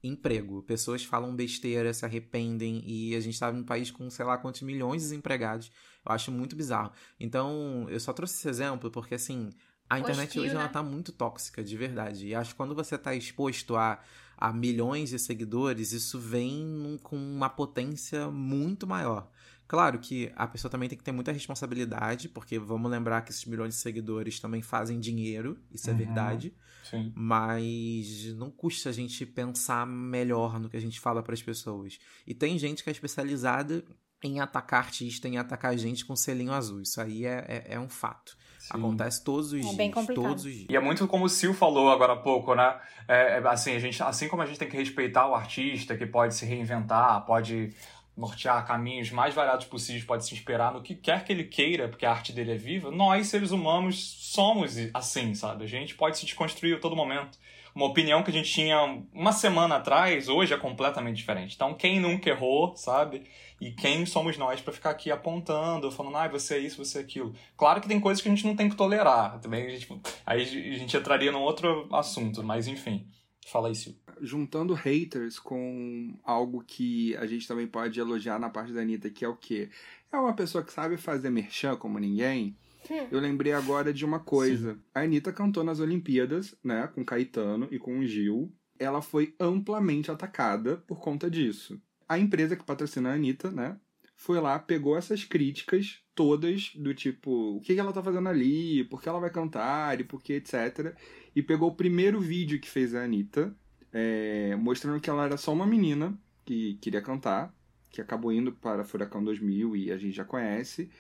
emprego. 0.03 0.63
Pessoas 0.63 1.05
falam 1.05 1.35
besteira, 1.35 1.93
se 1.93 2.05
arrependem 2.05 2.83
e 2.87 3.15
a 3.15 3.21
gente 3.21 3.39
tá 3.39 3.53
num 3.53 3.65
país 3.65 3.91
com 3.91 4.09
sei 4.11 4.25
lá 4.25 4.39
quantos 4.39 4.63
milhões 4.63 5.03
de 5.03 5.09
desempregados. 5.09 5.71
Eu 6.05 6.13
acho 6.13 6.33
muito 6.33 6.57
bizarro. 6.57 6.93
Então, 7.19 7.87
eu 7.91 8.01
só 8.01 8.13
trouxe 8.13 8.35
esse 8.35 8.49
exemplo 8.49 8.91
porque 8.91 9.15
assim, 9.15 9.51
a 9.89 9.99
internet 9.99 10.29
Hostil, 10.29 10.43
hoje 10.43 10.55
né? 10.55 10.61
ela 10.61 10.69
tá 10.69 10.83
muito 10.83 11.13
tóxica, 11.13 11.63
de 11.63 11.77
verdade. 11.77 12.29
E 12.29 12.35
acho 12.35 12.51
que 12.51 12.57
quando 12.57 12.75
você 12.75 12.97
tá 12.97 13.15
exposto 13.15 13.77
a, 13.77 14.01
a 14.37 14.53
milhões 14.53 15.11
de 15.11 15.19
seguidores, 15.19 15.93
isso 15.93 16.19
vem 16.19 16.99
com 17.03 17.17
uma 17.17 17.51
potência 17.51 18.31
muito 18.31 18.87
maior. 18.87 19.31
Claro 19.71 20.01
que 20.01 20.33
a 20.35 20.49
pessoa 20.49 20.69
também 20.69 20.89
tem 20.89 20.99
que 20.99 21.05
ter 21.05 21.13
muita 21.13 21.31
responsabilidade, 21.31 22.29
porque 22.29 22.59
vamos 22.59 22.91
lembrar 22.91 23.21
que 23.21 23.31
esses 23.31 23.45
milhões 23.45 23.75
de 23.75 23.81
seguidores 23.81 24.41
também 24.41 24.61
fazem 24.63 24.99
dinheiro, 24.99 25.57
isso 25.71 25.89
é 25.89 25.93
uhum, 25.93 25.99
verdade. 25.99 26.53
Sim. 26.83 27.13
Mas 27.15 28.35
não 28.35 28.51
custa 28.51 28.89
a 28.89 28.93
gente 28.93 29.25
pensar 29.25 29.87
melhor 29.87 30.59
no 30.59 30.69
que 30.69 30.77
a 30.77 30.81
gente 30.81 30.99
fala 30.99 31.23
para 31.23 31.35
as 31.35 31.41
pessoas. 31.41 32.01
E 32.27 32.35
tem 32.35 32.59
gente 32.59 32.83
que 32.83 32.91
é 32.91 32.93
especializada 32.93 33.85
em 34.25 34.41
atacar 34.41 34.81
artista, 34.81 35.29
em 35.29 35.39
atacar 35.39 35.79
gente 35.79 36.05
com 36.05 36.17
selinho 36.17 36.53
azul. 36.53 36.81
Isso 36.81 37.01
aí 37.01 37.25
é, 37.25 37.45
é, 37.47 37.75
é 37.75 37.79
um 37.79 37.89
fato. 37.89 38.37
Sim. 38.59 38.71
Acontece 38.71 39.23
todos 39.23 39.53
os 39.53 39.61
é 39.61 39.63
dias. 39.63 39.77
Bem 39.77 39.93
complicado. 39.93 40.27
Todos 40.27 40.45
os 40.47 40.53
dias. 40.53 40.67
E 40.69 40.75
é 40.75 40.81
muito 40.81 41.07
como 41.07 41.27
o 41.27 41.29
Sil 41.31 41.55
falou 41.55 41.91
agora 41.91 42.15
há 42.15 42.17
pouco, 42.17 42.57
né? 42.57 42.77
É, 43.07 43.39
é, 43.39 43.49
assim, 43.49 43.73
a 43.77 43.79
gente, 43.79 44.03
assim 44.03 44.27
como 44.27 44.43
a 44.43 44.47
gente 44.47 44.59
tem 44.59 44.69
que 44.69 44.77
respeitar 44.77 45.29
o 45.29 45.35
artista 45.37 45.97
que 45.97 46.07
pode 46.07 46.35
se 46.35 46.45
reinventar, 46.45 47.25
pode 47.25 47.73
nortear 48.21 48.67
caminhos 48.67 49.11
mais 49.11 49.35
variados 49.35 49.67
possíveis, 49.67 50.05
pode 50.05 50.27
se 50.27 50.35
inspirar 50.35 50.73
no 50.73 50.83
que 50.83 50.95
quer 50.95 51.25
que 51.25 51.33
ele 51.33 51.45
queira, 51.45 51.89
porque 51.89 52.05
a 52.05 52.11
arte 52.11 52.33
dele 52.33 52.53
é 52.53 52.57
viva, 52.57 52.91
nós, 52.91 53.29
seres 53.29 53.51
humanos, 53.51 53.99
somos 54.21 54.77
assim, 54.93 55.35
sabe? 55.35 55.65
A 55.65 55.67
gente 55.67 55.95
pode 55.95 56.19
se 56.19 56.27
desconstruir 56.27 56.77
a 56.77 56.79
todo 56.79 56.95
momento. 56.95 57.39
Uma 57.75 57.87
opinião 57.87 58.23
que 58.23 58.31
a 58.31 58.33
gente 58.33 58.51
tinha 58.53 58.79
uma 59.13 59.33
semana 59.33 59.77
atrás, 59.77 60.29
hoje 60.29 60.53
é 60.53 60.57
completamente 60.57 61.17
diferente. 61.17 61.55
Então, 61.55 61.73
quem 61.73 62.01
nunca 62.01 62.29
errou, 62.29 62.75
sabe? 62.77 63.23
E 63.61 63.71
quem 63.71 64.05
somos 64.05 64.37
nós 64.37 64.61
para 64.61 64.73
ficar 64.73 64.91
aqui 64.91 65.11
apontando, 65.11 65.91
falando, 65.91 66.17
ah, 66.17 66.29
você 66.29 66.57
é 66.57 66.59
isso, 66.59 66.85
você 66.85 66.99
é 66.99 67.01
aquilo. 67.03 67.33
Claro 67.57 67.81
que 67.81 67.89
tem 67.89 68.01
coisas 68.01 68.21
que 68.21 68.29
a 68.29 68.35
gente 68.35 68.47
não 68.47 68.57
tem 68.57 68.69
que 68.69 68.77
tolerar. 68.77 69.39
Também 69.39 69.67
a 69.67 69.71
gente, 69.71 69.89
aí 70.27 70.43
a 70.43 70.79
gente 70.79 70.97
entraria 70.97 71.31
num 71.31 71.43
outro 71.43 71.89
assunto, 71.93 72.43
mas 72.43 72.67
enfim. 72.67 73.07
Fala 73.47 73.71
isso. 73.71 73.97
Juntando 74.21 74.75
haters 74.75 75.39
com 75.39 76.15
algo 76.25 76.63
que 76.67 77.17
a 77.17 77.27
gente 77.27 77.47
também 77.47 77.67
pode 77.67 77.99
elogiar 77.99 78.39
na 78.39 78.51
parte 78.51 78.73
da 78.73 78.81
Anitta, 78.81 79.11
que 79.11 79.25
é 79.25 79.29
o 79.29 79.37
quê? 79.37 79.69
É 80.13 80.17
uma 80.17 80.35
pessoa 80.35 80.65
que 80.65 80.73
sabe 80.73 80.97
fazer 80.97 81.31
merchan 81.31 81.77
como 81.77 81.99
ninguém. 81.99 82.57
Hum. 82.91 83.07
Eu 83.11 83.21
lembrei 83.21 83.53
agora 83.53 83.93
de 83.93 84.05
uma 84.05 84.19
coisa. 84.19 84.75
Sim. 84.75 84.81
A 84.95 85.01
Anitta 85.01 85.33
cantou 85.33 85.63
nas 85.63 85.81
Olimpíadas, 85.81 86.55
né, 86.63 86.89
com 86.95 87.05
Caetano 87.05 87.69
e 87.71 87.79
com 87.79 87.99
o 87.99 88.07
Gil. 88.07 88.53
Ela 88.79 89.03
foi 89.03 89.35
amplamente 89.39 90.11
atacada 90.11 90.79
por 90.87 91.01
conta 91.01 91.31
disso. 91.31 91.81
A 92.09 92.19
empresa 92.19 92.57
que 92.57 92.65
patrocina 92.65 93.11
a 93.11 93.15
Anitta, 93.15 93.51
né, 93.51 93.77
foi 94.17 94.41
lá, 94.41 94.59
pegou 94.59 94.97
essas 94.97 95.25
críticas 95.25 96.01
todas 96.15 96.73
do 96.75 96.93
tipo, 96.95 97.57
o 97.57 97.61
que 97.61 97.79
ela 97.79 97.93
tá 97.93 98.03
fazendo 98.03 98.29
ali, 98.29 98.85
por 98.85 99.01
que 99.01 99.09
ela 99.09 99.21
vai 99.21 99.31
cantar 99.31 100.01
e 100.01 100.05
por 100.05 100.23
que, 100.23 100.35
etc 100.35 100.95
e 101.35 101.43
pegou 101.43 101.71
o 101.71 101.75
primeiro 101.75 102.21
vídeo 102.21 102.61
que 102.61 102.69
fez 102.69 102.95
a 102.95 103.03
Anitta, 103.05 103.55
é, 103.93 104.57
mostrando 104.57 105.01
que 105.01 105.11
ela 105.11 105.25
era 105.25 105.37
só 105.37 105.53
uma 105.53 105.67
menina 105.67 106.17
que 106.45 106.75
queria 106.81 107.03
cantar, 107.03 107.55
que 107.91 108.01
acabou 108.01 108.33
indo 108.33 108.53
para 108.53 108.85
Furacão 108.85 109.23
2000 109.23 109.77
e 109.77 109.93
a 109.93 109.99
gente 109.99 110.15
já 110.15 110.25
conhece, 110.25 110.91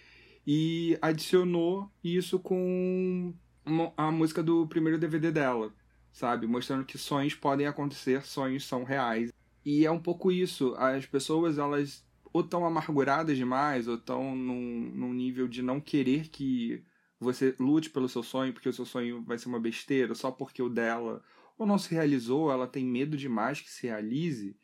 e 0.46 0.98
adicionou 1.00 1.90
isso 2.02 2.38
com 2.38 3.32
a 3.96 4.10
música 4.10 4.42
do 4.42 4.66
primeiro 4.66 4.98
DVD 4.98 5.30
dela, 5.30 5.72
sabe? 6.12 6.46
Mostrando 6.46 6.84
que 6.84 6.98
sonhos 6.98 7.34
podem 7.34 7.66
acontecer, 7.66 8.24
sonhos 8.24 8.66
são 8.66 8.84
reais. 8.84 9.32
E 9.64 9.84
é 9.84 9.90
um 9.90 10.00
pouco 10.00 10.32
isso, 10.32 10.74
as 10.76 11.06
pessoas 11.06 11.58
elas 11.58 12.04
ou 12.32 12.42
estão 12.42 12.64
amarguradas 12.64 13.36
demais, 13.36 13.88
ou 13.88 13.96
estão 13.96 14.36
num, 14.36 14.92
num 14.94 15.12
nível 15.12 15.48
de 15.48 15.62
não 15.62 15.80
querer 15.80 16.28
que 16.28 16.84
você 17.18 17.54
lute 17.58 17.90
pelo 17.90 18.08
seu 18.08 18.22
sonho 18.22 18.52
porque 18.52 18.68
o 18.68 18.72
seu 18.72 18.86
sonho 18.86 19.22
vai 19.22 19.36
ser 19.36 19.48
uma 19.48 19.60
besteira 19.60 20.14
só 20.14 20.30
porque 20.30 20.62
o 20.62 20.68
dela 20.68 21.22
ou 21.62 21.66
não 21.66 21.78
se 21.78 21.94
realizou, 21.94 22.50
ela 22.50 22.66
tem 22.66 22.84
medo 22.84 23.16
demais 23.16 23.60
que 23.60 23.70
se 23.70 23.86
realize, 23.86 24.56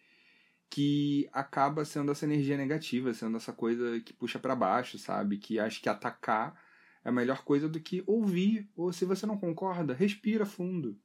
que 0.71 1.29
acaba 1.33 1.85
sendo 1.85 2.11
essa 2.11 2.25
energia 2.25 2.57
negativa, 2.57 3.13
sendo 3.13 3.37
essa 3.37 3.53
coisa 3.53 4.01
que 4.01 4.13
puxa 4.13 4.39
para 4.39 4.57
baixo, 4.57 4.99
sabe? 4.99 5.37
Que 5.37 5.59
acha 5.59 5.81
que 5.81 5.89
atacar 5.89 6.59
é 7.05 7.09
a 7.09 7.13
melhor 7.13 7.45
coisa 7.45 7.69
do 7.69 7.79
que 7.79 8.03
ouvir, 8.07 8.69
ou 8.75 8.93
se 8.93 9.05
você 9.05 9.27
não 9.27 9.37
concorda, 9.37 9.95
respira 9.95 10.47
fundo. 10.47 10.99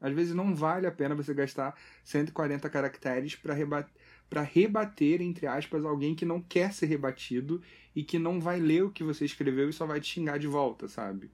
Às 0.00 0.12
vezes 0.12 0.34
não 0.34 0.54
vale 0.54 0.86
a 0.86 0.92
pena 0.92 1.14
você 1.14 1.34
gastar 1.34 1.74
140 2.04 2.68
caracteres 2.70 3.34
para 3.34 3.54
rebater 3.54 3.92
para 4.28 4.42
rebater, 4.42 5.22
entre 5.22 5.46
aspas, 5.46 5.86
alguém 5.86 6.14
que 6.14 6.26
não 6.26 6.38
quer 6.38 6.74
ser 6.74 6.84
rebatido 6.84 7.62
e 7.96 8.04
que 8.04 8.18
não 8.18 8.38
vai 8.38 8.60
ler 8.60 8.84
o 8.84 8.90
que 8.90 9.02
você 9.02 9.24
escreveu 9.24 9.70
e 9.70 9.72
só 9.72 9.86
vai 9.86 10.00
te 10.00 10.08
xingar 10.08 10.38
de 10.38 10.46
volta, 10.46 10.86
sabe? 10.86 11.30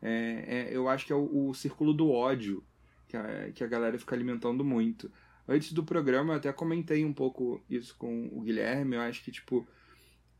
É, 0.00 0.44
é, 0.46 0.76
eu 0.76 0.88
acho 0.88 1.04
que 1.04 1.12
é 1.12 1.16
o, 1.16 1.48
o 1.48 1.54
círculo 1.54 1.92
do 1.92 2.08
ódio 2.12 2.64
que 3.08 3.16
a, 3.16 3.50
que 3.52 3.64
a 3.64 3.66
galera 3.66 3.98
fica 3.98 4.14
alimentando 4.14 4.64
muito. 4.64 5.10
Antes 5.48 5.72
do 5.72 5.82
programa 5.82 6.34
eu 6.34 6.36
até 6.36 6.52
comentei 6.52 7.04
um 7.04 7.12
pouco 7.12 7.60
isso 7.68 7.96
com 7.96 8.28
o 8.32 8.42
Guilherme, 8.42 8.96
eu 8.96 9.00
acho 9.00 9.24
que, 9.24 9.32
tipo, 9.32 9.66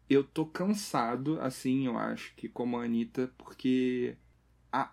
eu 0.08 0.22
tô 0.22 0.46
cansado, 0.46 1.40
assim, 1.40 1.86
eu 1.86 1.98
acho 1.98 2.34
que 2.36 2.48
como 2.48 2.78
a 2.78 2.84
Anitta, 2.84 3.32
porque 3.38 4.16
há 4.70 4.92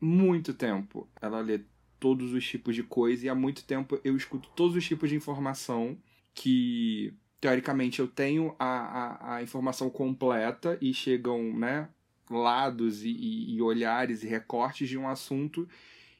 muito 0.00 0.52
tempo 0.54 1.08
ela 1.20 1.40
lê 1.40 1.62
todos 1.98 2.32
os 2.32 2.46
tipos 2.46 2.74
de 2.74 2.82
coisa 2.82 3.26
e 3.26 3.28
há 3.28 3.34
muito 3.34 3.64
tempo 3.64 3.98
eu 4.04 4.14
escuto 4.14 4.50
todos 4.54 4.76
os 4.76 4.86
tipos 4.86 5.08
de 5.08 5.16
informação 5.16 5.98
que 6.34 7.14
teoricamente 7.40 8.00
eu 8.00 8.08
tenho 8.08 8.54
a, 8.58 8.66
a, 8.66 9.36
a 9.36 9.42
informação 9.42 9.88
completa 9.88 10.76
e 10.80 10.92
chegam, 10.92 11.56
né, 11.56 11.88
lados 12.30 13.04
e, 13.04 13.10
e, 13.10 13.62
olhares 13.62 14.22
e 14.22 14.26
recortes 14.26 14.88
de 14.88 14.98
um 14.98 15.08
assunto 15.08 15.68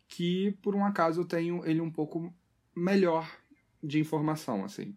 que, 0.08 0.52
por 0.62 0.74
um 0.74 0.84
acaso, 0.84 1.20
eu 1.20 1.24
tenho 1.24 1.64
ele 1.64 1.80
um 1.80 1.90
pouco 1.90 2.32
melhor 2.74 3.30
de 3.82 3.98
informação, 3.98 4.64
assim. 4.64 4.94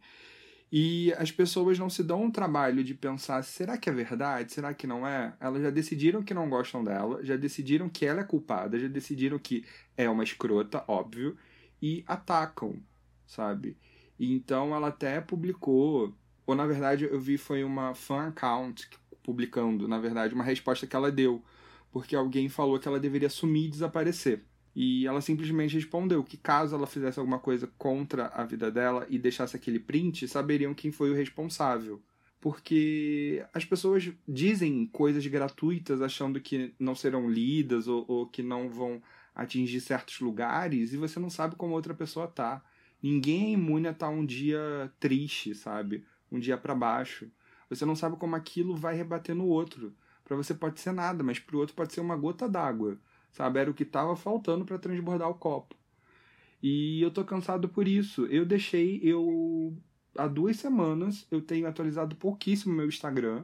E 0.72 1.12
as 1.14 1.32
pessoas 1.32 1.80
não 1.80 1.90
se 1.90 2.04
dão 2.04 2.24
um 2.24 2.32
trabalho 2.32 2.84
de 2.84 2.94
pensar: 2.94 3.44
será 3.44 3.78
que 3.78 3.90
é 3.90 3.94
verdade? 3.94 4.54
Será 4.54 4.74
que 4.74 4.86
não 4.86 5.06
é? 5.08 5.34
Elas 5.40 5.64
já 5.64 5.70
decidiram 5.72 6.22
que 6.22 6.34
não 6.34 6.50
gostam 6.50 6.84
dela, 6.84 7.24
já 7.24 7.36
decidiram 7.36 7.90
que 7.90 8.06
ela 8.06 8.22
é 8.22 8.24
culpada, 8.24 8.78
já 8.80 8.88
decidiram 8.88 9.40
que 9.40 9.66
é 9.98 10.08
uma 10.10 10.24
escrota, 10.24 10.84
óbvio, 10.88 11.36
e 11.82 12.04
atacam, 12.06 12.80
sabe? 13.26 13.78
E 14.20 14.34
então 14.34 14.76
ela 14.76 14.90
até 14.90 15.20
publicou, 15.22 16.14
ou 16.46 16.56
na 16.56 16.68
verdade 16.68 17.06
eu 17.06 17.20
vi 17.20 17.38
foi 17.38 17.64
uma 17.64 17.96
fan 17.96 18.28
account 18.28 18.88
publicando, 19.24 19.88
na 19.88 20.00
verdade, 20.00 20.34
uma 20.36 20.44
resposta 20.44 20.86
que 20.86 20.96
ela 20.96 21.12
deu, 21.12 21.44
porque 21.92 22.16
alguém 22.16 22.50
falou 22.50 22.80
que 22.80 22.88
ela 22.88 23.00
deveria 23.00 23.30
sumir 23.30 23.66
e 23.68 23.70
desaparecer. 23.70 24.44
E 24.82 25.06
ela 25.06 25.20
simplesmente 25.20 25.76
respondeu 25.76 26.24
que 26.24 26.38
caso 26.38 26.74
ela 26.74 26.88
fizesse 26.88 27.20
alguma 27.20 27.38
coisa 27.38 27.70
contra 27.78 28.28
a 28.28 28.46
vida 28.46 28.72
dela 28.72 29.06
e 29.10 29.20
deixasse 29.20 29.54
aquele 29.54 29.78
print, 29.78 30.26
saberiam 30.26 30.74
quem 30.74 30.90
foi 30.90 31.12
o 31.12 31.14
responsável. 31.14 32.02
Porque 32.40 33.46
as 33.54 33.66
pessoas 33.66 34.10
dizem 34.26 34.86
coisas 34.88 35.28
gratuitas 35.28 36.02
achando 36.02 36.40
que 36.40 36.74
não 36.80 36.96
serão 36.96 37.30
lidas 37.30 37.90
ou, 37.90 38.06
ou 38.08 38.26
que 38.26 38.42
não 38.42 38.70
vão 38.70 39.04
atingir 39.36 39.82
certos 39.82 40.22
lugares 40.22 40.94
e 40.94 40.98
você 40.98 41.20
não 41.20 41.30
sabe 41.30 41.58
como 41.58 41.74
outra 41.74 41.94
pessoa 41.94 42.26
tá. 42.26 42.64
Ninguém 43.04 43.48
é 43.48 43.52
imune 43.56 43.90
a 43.90 43.92
estar 43.92 44.08
tá 44.08 44.14
um 44.14 44.26
dia 44.26 44.90
triste, 44.98 45.54
sabe? 45.54 46.06
Um 46.32 46.40
dia 46.40 46.58
para 46.58 46.74
baixo. 46.74 47.30
Você 47.70 47.84
não 47.84 47.98
sabe 47.98 48.16
como 48.16 48.34
aquilo 48.34 48.78
vai 48.78 48.96
rebater 48.96 49.36
no 49.36 49.46
outro. 49.46 49.94
Para 50.24 50.38
você 50.38 50.54
pode 50.54 50.80
ser 50.80 50.94
nada, 50.94 51.22
mas 51.22 51.38
para 51.38 51.58
o 51.58 51.60
outro 51.60 51.76
pode 51.76 51.92
ser 51.92 52.00
uma 52.00 52.16
gota 52.16 52.48
d'água 52.48 52.98
sabe? 53.32 53.60
Era 53.60 53.72
o 53.72 53.74
que 53.74 53.84
estava 53.84 54.16
faltando 54.16 54.66
para 54.66 54.80
transbordar 54.80 55.30
o 55.30 55.36
copo. 55.36 55.76
E 56.62 57.02
eu 57.02 57.12
tô 57.12 57.24
cansado 57.24 57.70
por 57.70 57.88
isso. 57.88 58.26
Eu 58.26 58.46
deixei, 58.46 59.00
eu 59.04 59.78
há 60.18 60.28
duas 60.28 60.58
semanas 60.58 61.26
eu 61.32 61.42
tenho 61.42 61.68
atualizado 61.68 62.16
pouquíssimo 62.16 62.76
meu 62.76 62.88
Instagram, 62.88 63.44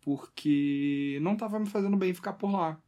porque 0.00 1.18
não 1.22 1.34
estava 1.34 1.58
me 1.58 1.66
fazendo 1.66 1.96
bem 1.96 2.14
ficar 2.14 2.34
por 2.34 2.50
lá. 2.50 2.80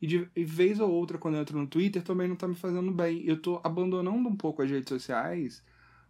E 0.00 0.06
de 0.06 0.18
vez 0.34 0.80
ou 0.80 0.90
outra, 0.90 1.18
quando 1.18 1.34
eu 1.34 1.42
entro 1.42 1.58
no 1.58 1.66
Twitter, 1.66 2.02
também 2.02 2.26
não 2.26 2.34
está 2.34 2.48
me 2.48 2.54
fazendo 2.54 2.90
bem. 2.90 3.22
Eu 3.26 3.40
tô 3.40 3.60
abandonando 3.62 4.28
um 4.28 4.36
pouco 4.36 4.62
as 4.62 4.70
redes 4.70 4.88
sociais, 4.88 5.62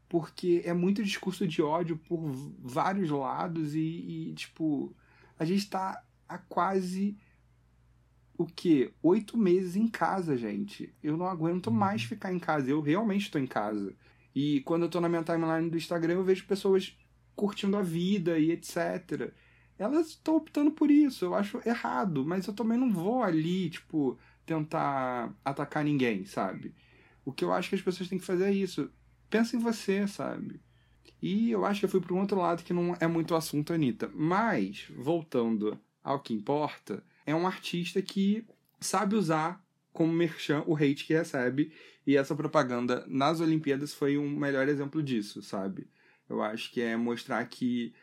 porque 0.09 0.63
é 0.65 0.73
muito 0.73 1.03
discurso 1.03 1.47
de 1.47 1.61
ódio 1.61 1.97
por 1.97 2.21
vários 2.61 3.11
lados 3.11 3.75
e, 3.75 3.81
e 4.31 4.35
tipo, 4.35 4.95
a 5.37 5.45
gente 5.45 5.61
está 5.61 6.05
há 6.29 6.39
quase 6.39 7.19
o 8.41 8.47
quê? 8.47 8.91
Oito 9.03 9.37
meses 9.37 9.77
em 9.77 9.87
casa, 9.87 10.35
gente. 10.35 10.95
Eu 11.03 11.15
não 11.15 11.27
aguento 11.27 11.67
uhum. 11.67 11.75
mais 11.75 12.05
ficar 12.05 12.33
em 12.33 12.39
casa. 12.39 12.71
Eu 12.71 12.81
realmente 12.81 13.25
estou 13.25 13.39
em 13.39 13.47
casa. 13.47 13.95
E 14.35 14.63
quando 14.63 14.83
eu 14.83 14.87
estou 14.87 14.99
na 14.99 15.11
minha 15.11 15.23
timeline 15.23 15.69
do 15.69 15.77
Instagram, 15.77 16.15
eu 16.15 16.25
vejo 16.25 16.47
pessoas 16.47 16.97
curtindo 17.37 17.77
a 17.77 17.83
vida 17.83 18.39
e 18.39 18.51
etc. 18.51 19.31
Elas 19.79 20.09
estão 20.09 20.37
optando 20.37 20.71
por 20.71 20.91
isso. 20.91 21.27
Eu 21.27 21.35
acho 21.35 21.61
errado. 21.67 22.25
Mas 22.25 22.47
eu 22.47 22.55
também 22.55 22.79
não 22.79 22.91
vou 22.91 23.23
ali, 23.23 23.69
tipo, 23.69 24.19
tentar 24.47 25.35
atacar 25.45 25.85
ninguém, 25.85 26.25
sabe? 26.25 26.75
O 27.27 27.33
que 27.33 27.45
eu 27.45 27.53
acho 27.53 27.69
que 27.69 27.75
as 27.75 27.83
pessoas 27.83 28.09
têm 28.09 28.19
que 28.19 28.25
fazer 28.25 28.45
é 28.45 28.53
isso. 28.55 28.91
Pensa 29.29 29.55
em 29.55 29.61
você, 29.61 30.09
sabe? 30.09 30.63
E 31.21 31.51
eu 31.51 31.67
acho 31.67 31.81
que 31.81 31.85
eu 31.85 31.91
fui 31.91 32.01
para 32.01 32.15
um 32.15 32.21
outro 32.21 32.39
lado 32.39 32.65
que 32.65 32.73
não 32.73 32.97
é 32.99 33.07
muito 33.07 33.35
assunto, 33.35 33.75
Anitta. 33.75 34.11
Mas, 34.15 34.91
voltando 34.97 35.79
ao 36.03 36.21
que 36.21 36.33
importa, 36.33 37.05
é 37.31 37.35
um 37.35 37.47
artista 37.47 38.01
que 38.03 38.47
sabe 38.81 39.15
usar 39.15 39.65
como 39.93 40.13
merchan 40.13 40.63
o 40.67 40.77
hate 40.77 41.05
que 41.05 41.15
recebe. 41.15 41.73
E 42.07 42.17
essa 42.17 42.35
propaganda 42.35 43.05
nas 43.07 43.41
Olimpíadas 43.41 43.95
foi 43.95 44.17
um 44.17 44.29
melhor 44.29 44.69
exemplo 44.69 45.03
disso, 45.03 45.43
sabe? 45.43 45.89
Eu 46.29 46.43
acho 46.43 46.71
que 46.73 46.81
é 46.81 46.97
mostrar 46.97 47.45
que 47.47 47.95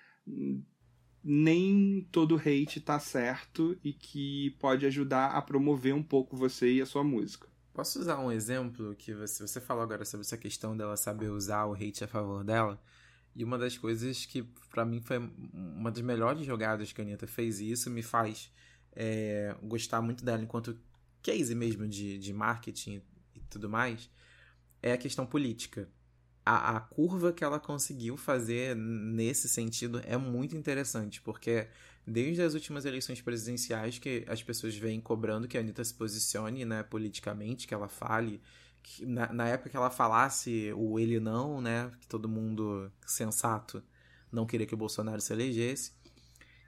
nem 1.23 2.07
todo 2.11 2.35
hate 2.35 2.79
tá 2.79 2.99
certo 2.99 3.77
e 3.83 3.91
que 3.93 4.51
pode 4.59 4.85
ajudar 4.85 5.31
a 5.31 5.41
promover 5.41 5.93
um 5.93 6.03
pouco 6.03 6.37
você 6.37 6.71
e 6.71 6.81
a 6.81 6.85
sua 6.85 7.03
música. 7.03 7.47
Posso 7.73 7.99
usar 7.99 8.19
um 8.19 8.31
exemplo 8.31 8.95
que 8.95 9.13
você, 9.13 9.45
você 9.45 9.61
falou 9.61 9.83
agora 9.83 10.03
sobre 10.03 10.25
essa 10.25 10.37
questão 10.37 10.75
dela 10.75 10.97
saber 10.97 11.29
usar 11.29 11.65
o 11.65 11.73
hate 11.73 12.03
a 12.03 12.07
favor 12.07 12.43
dela? 12.43 12.81
E 13.35 13.43
uma 13.43 13.57
das 13.57 13.77
coisas 13.77 14.25
que 14.25 14.43
para 14.71 14.83
mim 14.83 14.99
foi 14.99 15.17
uma 15.53 15.91
das 15.91 16.01
melhores 16.01 16.45
jogadas 16.45 16.91
que 16.91 16.99
a 16.99 17.03
Anitta 17.03 17.27
fez, 17.27 17.59
e 17.59 17.69
isso 17.69 17.89
me 17.89 18.01
faz 18.01 18.51
é, 18.99 19.55
gostar 19.61 20.01
muito 20.01 20.25
dela 20.25 20.41
enquanto 20.41 20.77
case 21.21 21.53
mesmo 21.53 21.87
de, 21.87 22.17
de 22.17 22.33
marketing 22.33 22.99
e 23.35 23.39
tudo 23.47 23.69
mais, 23.69 24.09
é 24.81 24.91
a 24.91 24.97
questão 24.97 25.25
política. 25.25 25.87
A, 26.43 26.77
a 26.77 26.79
curva 26.79 27.31
que 27.31 27.43
ela 27.43 27.59
conseguiu 27.59 28.17
fazer 28.17 28.75
nesse 28.75 29.47
sentido 29.47 30.01
é 30.03 30.17
muito 30.17 30.57
interessante, 30.57 31.21
porque 31.21 31.67
desde 32.07 32.41
as 32.41 32.55
últimas 32.55 32.85
eleições 32.85 33.21
presidenciais 33.21 33.99
que 33.99 34.25
as 34.27 34.41
pessoas 34.41 34.75
vêm 34.75 34.99
cobrando 34.99 35.47
que 35.47 35.57
a 35.57 35.59
Anitta 35.59 35.83
se 35.83 35.93
posicione 35.93 36.65
né, 36.65 36.81
politicamente, 36.81 37.67
que 37.67 37.73
ela 37.73 37.87
fale. 37.87 38.41
Que 38.81 39.05
na, 39.05 39.31
na 39.31 39.47
época 39.47 39.69
que 39.69 39.77
ela 39.77 39.89
falasse 39.91 40.71
o 40.75 40.97
ele 40.97 41.19
não, 41.19 41.61
né? 41.61 41.91
Que 41.99 42.07
todo 42.07 42.29
mundo 42.29 42.89
sensato 43.05 43.83
não 44.31 44.45
queria 44.45 44.65
que 44.65 44.73
o 44.73 44.77
Bolsonaro 44.77 45.19
se 45.19 45.33
elegesse. 45.33 45.91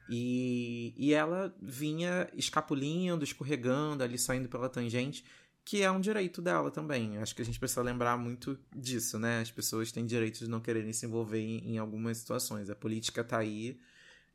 E, 0.10 0.94
e 0.98 1.14
ela 1.14 1.56
vinha 1.62 2.28
escapulindo, 2.34 3.24
escorregando, 3.24 4.04
ali 4.04 4.18
saindo 4.18 4.50
pela 4.50 4.68
tangente, 4.68 5.24
que 5.64 5.84
é 5.84 5.92
um 5.92 6.02
direito 6.02 6.42
dela 6.42 6.72
também. 6.72 7.20
Acho 7.20 7.36
que 7.36 7.44
a 7.44 7.46
gente 7.46 7.60
precisa 7.60 7.84
lembrar 7.84 8.18
muito 8.18 8.58
disso, 8.76 9.20
né? 9.20 9.42
As 9.42 9.52
pessoas 9.52 9.92
têm 9.92 10.06
direito 10.06 10.40
de 10.40 10.50
não 10.50 10.60
quererem 10.60 10.92
se 10.92 11.06
envolver 11.06 11.40
em, 11.40 11.76
em 11.76 11.78
algumas 11.78 12.18
situações. 12.18 12.72
A 12.72 12.76
política 12.76 13.24
tá 13.24 13.38
aí 13.38 13.80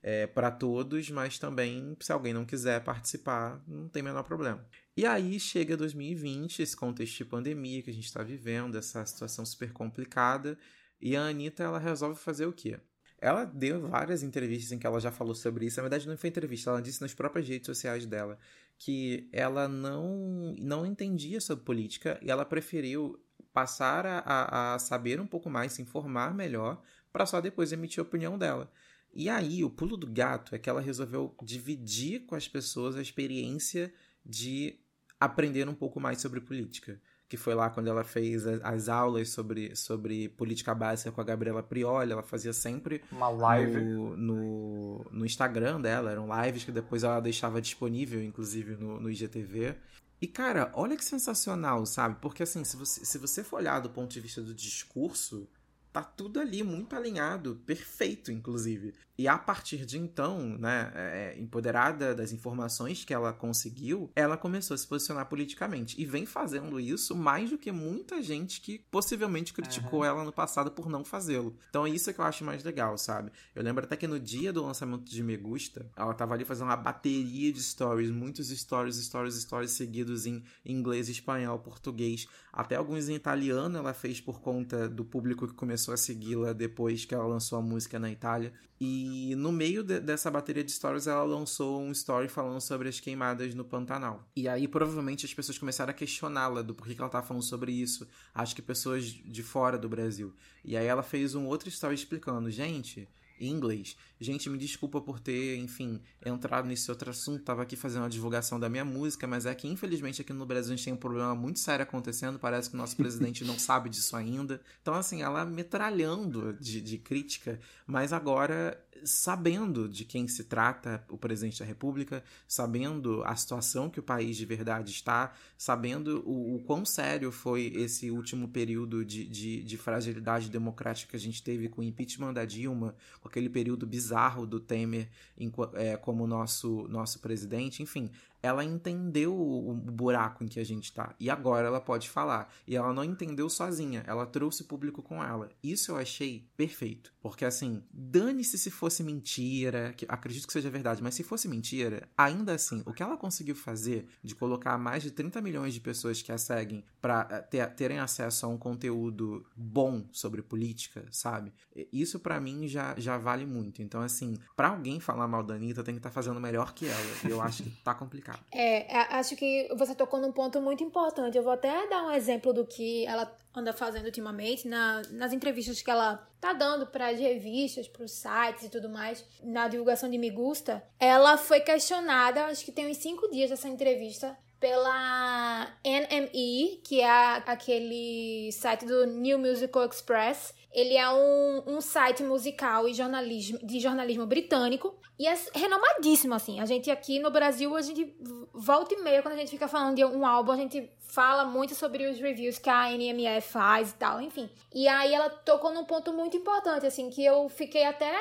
é, 0.01 0.29
para 0.29 0.51
todos, 0.51 1.11
mas 1.11 1.39
também, 1.39 1.97
se 1.99 2.12
alguém 2.12 2.33
não 2.33 2.45
quiser 2.45 2.85
participar, 2.85 3.61
não 3.66 3.89
tem 3.89 4.03
menor 4.03 4.22
problema. 4.22 4.64
E 4.97 5.05
aí 5.05 5.41
chega 5.41 5.77
2020, 5.77 6.61
esse 6.62 6.77
contexto 6.77 7.16
de 7.16 7.25
pandemia 7.25 7.83
que 7.83 7.91
a 7.91 7.93
gente 7.93 8.05
está 8.05 8.22
vivendo, 8.22 8.79
essa 8.79 9.05
situação 9.05 9.45
super 9.45 9.72
complicada, 9.72 10.57
e 11.01 11.16
a 11.16 11.22
Anitta 11.22 11.64
ela 11.64 11.79
resolve 11.79 12.20
fazer 12.20 12.47
o 12.47 12.53
quê? 12.53 12.79
Ela 13.20 13.44
deu 13.44 13.88
várias 13.88 14.22
entrevistas 14.22 14.72
em 14.72 14.78
que 14.78 14.86
ela 14.86 15.00
já 15.00 15.10
falou 15.10 15.34
sobre 15.34 15.66
isso. 15.66 15.76
Na 15.78 15.82
verdade, 15.82 16.06
não 16.06 16.16
foi 16.16 16.28
entrevista, 16.28 16.70
ela 16.70 16.82
disse 16.82 17.00
nas 17.00 17.14
próprias 17.14 17.48
redes 17.48 17.66
sociais 17.66 18.04
dela 18.06 18.38
que 18.78 19.28
ela 19.32 19.68
não, 19.68 20.54
não 20.58 20.84
entendia 20.84 21.40
sobre 21.40 21.64
política 21.64 22.18
e 22.20 22.30
ela 22.30 22.44
preferiu 22.44 23.18
passar 23.52 24.04
a, 24.04 24.74
a 24.74 24.78
saber 24.78 25.20
um 25.20 25.26
pouco 25.26 25.48
mais, 25.48 25.72
se 25.72 25.82
informar 25.82 26.34
melhor, 26.34 26.82
para 27.12 27.24
só 27.24 27.40
depois 27.40 27.72
emitir 27.72 28.00
a 28.00 28.02
opinião 28.02 28.36
dela. 28.36 28.70
E 29.12 29.28
aí, 29.28 29.62
o 29.62 29.70
pulo 29.70 29.96
do 29.96 30.08
gato 30.08 30.54
é 30.56 30.58
que 30.58 30.68
ela 30.68 30.80
resolveu 30.80 31.34
dividir 31.40 32.26
com 32.26 32.34
as 32.34 32.48
pessoas 32.48 32.96
a 32.96 33.02
experiência 33.02 33.94
de 34.26 34.80
aprender 35.20 35.68
um 35.68 35.74
pouco 35.74 36.00
mais 36.00 36.20
sobre 36.20 36.40
política 36.40 37.00
que 37.29 37.37
foi 37.37 37.55
lá 37.55 37.70
quando 37.70 37.89
ela 37.89 38.05
fez 38.05 38.47
as 38.47 38.89
aulas 38.89 39.31
sobre, 39.31 39.75
sobre 39.75 40.29
política 40.31 40.75
básica 40.75 41.11
com 41.11 41.20
a 41.20 41.25
Gabriela 41.25 41.62
Prioli. 41.62 42.12
Ela 42.12 42.22
fazia 42.22 42.53
sempre 42.53 43.03
uma 43.11 43.29
live 43.29 43.81
no, 43.81 44.16
no, 44.16 45.07
no 45.11 45.27
Instagram 45.27 45.81
dela. 45.81 46.11
Eram 46.11 46.29
lives 46.43 46.64
que 46.64 46.72
depois 46.72 47.03
ela 47.03 47.20
deixava 47.20 47.61
disponível, 47.61 48.22
inclusive, 48.22 48.77
no, 48.77 49.01
no 49.01 49.11
IGTV. 49.11 49.75
E, 50.20 50.27
cara, 50.27 50.70
olha 50.75 50.97
que 50.97 51.05
sensacional, 51.05 51.85
sabe? 51.87 52.16
Porque, 52.20 52.43
assim, 52.43 52.62
se 52.64 52.77
você, 52.77 53.05
se 53.05 53.18
você 53.18 53.43
for 53.43 53.57
olhar 53.57 53.81
do 53.81 53.91
ponto 53.91 54.11
de 54.11 54.20
vista 54.20 54.41
do 54.41 54.55
discurso, 54.55 55.49
tá 55.93 56.03
tudo 56.03 56.41
ali 56.41 56.62
muito 56.62 56.97
alinhado, 56.97 57.61
perfeito, 57.66 58.33
inclusive. 58.33 58.95
E 59.16 59.28
a 59.28 59.38
partir 59.38 59.86
de 59.86 59.98
então, 59.98 60.40
né, 60.58 60.92
é, 60.94 61.38
empoderada 61.38 62.14
das 62.14 62.32
informações 62.32 63.04
que 63.04 63.14
ela 63.14 63.32
conseguiu, 63.32 64.10
ela 64.14 64.36
começou 64.36 64.74
a 64.74 64.78
se 64.78 64.86
posicionar 64.86 65.26
politicamente. 65.26 66.00
E 66.00 66.04
vem 66.04 66.26
fazendo 66.26 66.80
isso 66.80 67.14
mais 67.14 67.50
do 67.50 67.58
que 67.58 67.70
muita 67.70 68.20
gente 68.22 68.60
que 68.60 68.78
possivelmente 68.90 69.52
criticou 69.52 70.00
uhum. 70.00 70.04
ela 70.04 70.24
no 70.24 70.32
passado 70.32 70.70
por 70.70 70.88
não 70.88 71.04
fazê-lo. 71.04 71.56
Então 71.70 71.86
é 71.86 71.90
isso 71.90 72.12
que 72.12 72.20
eu 72.20 72.24
acho 72.24 72.44
mais 72.44 72.64
legal, 72.64 72.98
sabe? 72.98 73.30
Eu 73.54 73.62
lembro 73.62 73.84
até 73.84 73.96
que 73.96 74.06
no 74.06 74.18
dia 74.18 74.52
do 74.52 74.64
lançamento 74.64 75.04
de 75.04 75.22
Me 75.22 75.36
Gusta, 75.36 75.86
ela 75.96 76.12
tava 76.12 76.34
ali 76.34 76.44
fazendo 76.44 76.68
uma 76.68 76.76
bateria 76.76 77.52
de 77.52 77.62
stories, 77.62 78.10
muitos 78.10 78.48
stories, 78.48 78.96
stories, 78.96 79.36
stories 79.36 79.70
seguidos 79.70 80.26
em 80.26 80.42
inglês, 80.64 81.08
espanhol, 81.08 81.58
português, 81.58 82.26
até 82.52 82.76
alguns 82.76 83.08
em 83.08 83.14
italiano 83.14 83.78
ela 83.78 83.92
fez 83.92 84.20
por 84.20 84.40
conta 84.40 84.88
do 84.88 85.04
público 85.04 85.46
que 85.46 85.54
começou 85.54 85.92
a 85.92 85.96
segui-la 85.96 86.52
depois 86.52 87.04
que 87.04 87.14
ela 87.14 87.26
lançou 87.26 87.58
a 87.58 87.62
música 87.62 87.98
na 87.98 88.10
Itália. 88.10 88.52
E 88.80 89.03
no 89.36 89.52
meio 89.52 89.82
de, 89.82 90.00
dessa 90.00 90.30
bateria 90.30 90.64
de 90.64 90.72
stories, 90.72 91.07
ela 91.07 91.22
lançou 91.22 91.80
um 91.80 91.90
story 91.92 92.28
falando 92.28 92.61
sobre 92.61 92.88
as 92.88 93.00
queimadas 93.00 93.55
no 93.55 93.64
Pantanal. 93.64 94.28
E 94.36 94.48
aí, 94.48 94.68
provavelmente, 94.68 95.26
as 95.26 95.34
pessoas 95.34 95.59
começaram 95.59 95.90
a 95.90 95.94
questioná-la 95.94 96.62
do 96.62 96.74
porquê 96.74 96.94
que 96.94 97.00
ela 97.00 97.09
estava 97.09 97.26
falando 97.26 97.42
sobre 97.42 97.72
isso. 97.72 98.07
Acho 98.34 98.55
que 98.55 98.62
pessoas 98.62 99.05
de 99.05 99.42
fora 99.42 99.78
do 99.78 99.88
Brasil. 99.88 100.32
E 100.64 100.76
aí 100.76 100.86
ela 100.86 101.02
fez 101.02 101.34
um 101.34 101.46
outro 101.46 101.68
story 101.68 101.94
explicando, 101.94 102.50
gente, 102.50 103.09
em 103.38 103.50
inglês. 103.50 103.96
Gente, 104.20 104.48
me 104.48 104.57
desculpa 104.57 105.00
por 105.00 105.18
ter, 105.18 105.57
enfim, 105.57 106.00
entrado 106.24 106.66
nesse 106.66 106.90
outro 106.90 107.11
assunto. 107.11 107.42
Tava 107.42 107.62
aqui 107.62 107.76
fazendo 107.76 108.02
uma 108.02 108.09
divulgação 108.09 108.59
da 108.59 108.68
minha 108.68 108.84
música, 108.84 109.26
mas 109.26 109.44
é 109.46 109.55
que 109.55 109.66
infelizmente 109.68 110.22
aqui 110.22 110.32
no 110.32 110.46
Brasil 110.46 110.72
a 110.72 110.76
gente 110.76 110.84
tem 110.84 110.94
um 110.94 110.98
problema 110.98 111.34
muito 111.34 111.59
sério 111.59 111.82
acontecendo. 111.82 112.38
Parece 112.38 112.70
que 112.70 112.76
o 112.76 112.78
nosso 112.78 112.96
presidente 112.96 113.44
não 113.44 113.59
sabe 113.59 113.90
disso 113.90 114.16
ainda. 114.16 114.61
Então, 114.80 114.94
assim, 114.94 115.22
ela 115.22 115.44
metralhando 115.44 116.55
de, 116.55 116.80
de 116.80 116.98
crítica, 116.98 117.61
mas 117.86 118.12
agora 118.12 118.80
sabendo 119.03 119.88
de 119.88 120.05
quem 120.05 120.28
se 120.28 120.45
trata 120.45 121.05
o 121.09 121.16
presidente 121.16 121.59
da 121.59 121.64
República, 121.64 122.22
sabendo 122.47 123.22
a 123.24 123.34
situação 123.34 123.90
que 123.90 124.01
o 124.01 124.03
país 124.03 124.36
de 124.36 124.47
verdade 124.47 124.90
está, 124.90 125.32
sabendo 125.57 126.22
o, 126.26 126.57
o 126.57 126.62
quão 126.64 126.84
sério 126.84 127.32
foi 127.32 127.72
esse 127.74 128.11
último 128.11 128.49
período 128.49 129.05
de, 129.05 129.26
de, 129.26 129.62
de, 129.62 129.76
fragilidade 129.76 130.49
democrática 130.49 131.11
que 131.11 131.16
a 131.16 131.20
gente 131.20 131.42
teve 131.42 131.68
com 131.68 131.80
o 131.80 131.84
impeachment 131.84 132.32
da 132.32 132.45
Dilma, 132.45 132.95
com 133.20 133.28
aquele 133.28 133.49
período 133.49 133.86
bizarro 133.86 134.47
do 134.47 134.61
Temer 134.61 135.09
em, 135.36 135.53
é, 135.74 135.97
como 135.97 136.26
nosso, 136.26 136.86
nosso 136.88 137.18
presidente, 137.18 137.82
enfim, 137.82 138.11
ela 138.45 138.62
entendeu 138.62 139.34
o 139.34 139.72
buraco 139.72 140.45
em 140.45 140.47
que 140.47 140.61
a 140.61 140.64
gente 140.64 140.92
tá. 140.92 141.14
E 141.18 141.30
agora 141.30 141.66
ela 141.66 141.80
pode 141.80 142.11
falar. 142.11 142.53
E 142.66 142.76
ela 142.76 142.92
não 142.92 143.03
entendeu 143.03 143.49
sozinha, 143.49 144.05
ela 144.07 144.26
trouxe 144.26 144.61
o 144.61 144.66
público 144.66 145.03
com 145.03 145.24
ela. 145.24 145.49
Isso 145.62 145.92
eu 145.92 145.97
achei 145.97 146.47
perfeito. 146.55 147.11
Porque 147.22 147.47
assim, 147.47 147.82
dane-se 147.90 148.59
se 148.59 148.70
fosse 148.70 149.03
mentira, 149.03 149.95
que 149.97 150.05
acredito 150.07 150.47
que 150.47 150.53
seja 150.53 150.68
verdade, 150.68 151.03
mas 151.03 151.14
se 151.14 151.22
fosse 151.22 151.49
mentira, 151.49 152.07
ainda 152.18 152.53
assim, 152.53 152.82
o 152.84 152.92
que 152.92 153.03
ela 153.03 153.16
conseguiu 153.16 153.55
fazer 153.55 154.07
de 154.22 154.34
colocar 154.34 154.76
mais 154.76 155.03
de 155.03 155.11
30 155.11 155.40
milhões 155.40 155.72
de 155.72 155.80
pessoas 155.80 156.20
que 156.20 156.30
a 156.30 156.36
seguem 156.36 156.84
para 157.01 157.26
eh, 157.30 157.40
ter, 157.40 157.66
terem 157.74 157.99
acesso 157.99 158.45
a 158.45 158.49
um 158.51 158.59
conteúdo 158.59 159.47
bom 159.57 160.07
sobre 160.12 160.42
política, 160.42 161.07
sabe? 161.11 161.51
Isso 161.90 162.20
para 162.20 162.38
mim 162.38 162.68
já, 162.68 162.95
já 162.99 163.16
vale 163.16 163.47
muito. 163.47 163.80
Então, 163.80 164.03
assim, 164.03 164.36
para 164.55 164.68
alguém 164.68 165.01
falar 165.01 165.26
mal 165.26 165.42
da 165.42 165.55
Anitta, 165.55 165.82
tem 165.82 165.95
que 165.95 166.01
estar 166.01 166.11
tá 166.11 166.14
fazendo 166.14 166.38
melhor 166.38 166.74
que 166.74 166.86
ela. 166.86 167.14
E 167.24 167.30
eu 167.30 167.40
acho 167.40 167.62
que 167.62 167.70
tá 167.82 167.95
complicado. 167.95 168.34
É, 168.53 168.87
acho 169.16 169.37
que 169.37 169.68
você 169.76 169.95
tocou 169.95 170.20
num 170.20 170.32
ponto 170.32 170.61
muito 170.61 170.82
importante. 170.82 171.37
Eu 171.37 171.43
vou 171.43 171.53
até 171.53 171.87
dar 171.89 172.05
um 172.05 172.11
exemplo 172.11 172.53
do 172.53 172.66
que 172.66 173.07
ela 173.07 173.37
anda 173.55 173.72
fazendo 173.72 174.07
ultimamente, 174.07 174.66
na, 174.66 175.03
nas 175.11 175.32
entrevistas 175.32 175.80
que 175.80 175.91
ela 175.91 176.26
tá 176.41 176.53
dando 176.53 176.87
para 176.87 177.09
as 177.09 177.18
revistas, 177.18 177.87
para 177.87 178.05
os 178.05 178.12
sites 178.12 178.64
e 178.64 178.68
tudo 178.68 178.89
mais, 178.89 179.24
na 179.43 179.68
divulgação 179.68 180.11
de 180.11 180.18
Me 180.18 180.30
Gusta. 180.30 180.82
Ela 180.99 181.37
foi 181.37 181.61
questionada, 181.61 182.47
acho 182.47 182.64
que 182.64 182.72
tem 182.72 182.91
uns 182.91 182.97
cinco 182.97 183.30
dias 183.30 183.51
dessa 183.51 183.68
entrevista, 183.68 184.37
pela 184.59 185.68
NME, 185.85 186.80
que 186.82 187.01
é 187.01 187.07
aquele 187.47 188.51
site 188.51 188.87
do 188.87 189.07
New 189.07 189.39
Musical 189.39 189.85
Express. 189.85 190.55
Ele 190.75 190.97
é 190.97 191.09
um, 191.09 191.62
um 191.66 191.81
site 191.81 192.25
musical 192.25 192.89
e 192.89 192.93
jornalismo, 192.93 193.59
de 193.62 193.79
jornalismo 193.79 194.27
britânico 194.27 194.99
e 195.16 195.29
é 195.29 195.35
renomadíssimo, 195.55 196.35
assim. 196.35 196.59
A 196.59 196.66
gente 196.66 196.91
aqui 196.91 197.20
no 197.20 197.31
Brasil, 197.31 197.75
a 197.77 197.81
gente 197.81 198.12
volta 198.53 198.95
e 198.95 199.03
meia, 199.03 199.22
quando 199.22 199.35
a 199.35 199.39
gente 199.39 199.51
fica 199.51 199.68
falando 199.68 199.95
de 199.95 200.05
um 200.05 200.27
álbum, 200.27 200.51
a 200.51 200.57
gente 200.57 200.91
fala 201.09 201.45
muito 201.45 201.77
sobre 201.77 202.09
os 202.09 202.18
reviews 202.18 202.59
que 202.59 202.68
a 202.68 202.91
NME 202.91 203.41
faz 203.41 203.93
e 203.93 203.95
tal, 203.95 204.20
enfim. 204.20 204.51
E 204.75 204.89
aí 204.89 205.14
ela 205.14 205.31
tocou 205.31 205.72
num 205.72 205.85
ponto 205.85 206.12
muito 206.12 206.37
importante, 206.37 206.85
assim, 206.87 207.09
que 207.09 207.25
eu 207.25 207.49
fiquei 207.49 207.85
até 207.85 208.12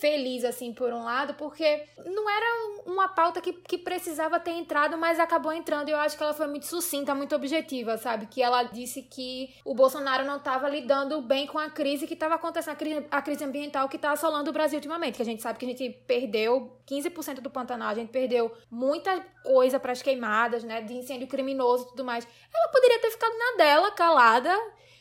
feliz, 0.00 0.44
assim, 0.44 0.72
por 0.72 0.92
um 0.92 1.04
lado, 1.04 1.34
porque 1.34 1.84
não 2.04 2.28
era 2.28 2.46
uma 2.86 3.08
pauta 3.08 3.40
que, 3.40 3.52
que 3.52 3.76
precisava 3.76 4.40
ter 4.40 4.52
entrado, 4.52 4.96
mas 4.96 5.20
acabou 5.20 5.52
entrando. 5.52 5.88
E 5.88 5.92
eu 5.92 5.98
acho 5.98 6.16
que 6.16 6.22
ela 6.22 6.32
foi 6.32 6.46
muito 6.46 6.66
sucinta, 6.66 7.14
muito 7.14 7.34
objetiva, 7.36 7.98
sabe? 7.98 8.26
Que 8.26 8.42
ela 8.42 8.62
disse 8.62 9.02
que 9.02 9.54
o 9.64 9.74
Bolsonaro 9.74 10.24
não 10.24 10.38
estava 10.38 10.68
lidando 10.68 11.20
bem 11.20 11.46
com 11.46 11.58
a 11.58 11.68
crise 11.68 12.06
que 12.06 12.14
estava 12.14 12.36
acontecendo, 12.36 12.72
a 12.72 12.76
crise, 12.76 13.06
a 13.10 13.22
crise 13.22 13.44
ambiental 13.44 13.88
que 13.88 13.96
está 13.96 14.12
assolando 14.12 14.48
o 14.48 14.52
Brasil 14.52 14.78
ultimamente. 14.78 15.16
Que 15.16 15.22
a 15.22 15.26
gente 15.26 15.42
sabe 15.42 15.58
que 15.58 15.66
a 15.66 15.68
gente 15.68 15.90
perdeu 16.06 16.80
15% 16.88 17.40
do 17.40 17.50
Pantanal, 17.50 17.90
a 17.90 17.94
gente 17.94 18.10
perdeu 18.10 18.50
muita 18.70 19.20
coisa 19.44 19.78
para 19.78 19.92
as 19.92 20.00
queimadas, 20.00 20.64
né? 20.64 20.80
De 20.80 20.94
incêndio 20.94 21.28
criminoso 21.28 21.84
e 21.84 21.88
tudo 21.88 22.04
mais. 22.04 22.26
Ela 22.52 22.72
poderia 22.72 22.98
ter 23.00 23.10
ficado 23.10 23.36
na 23.36 23.56
dela, 23.58 23.90
calada 23.90 24.58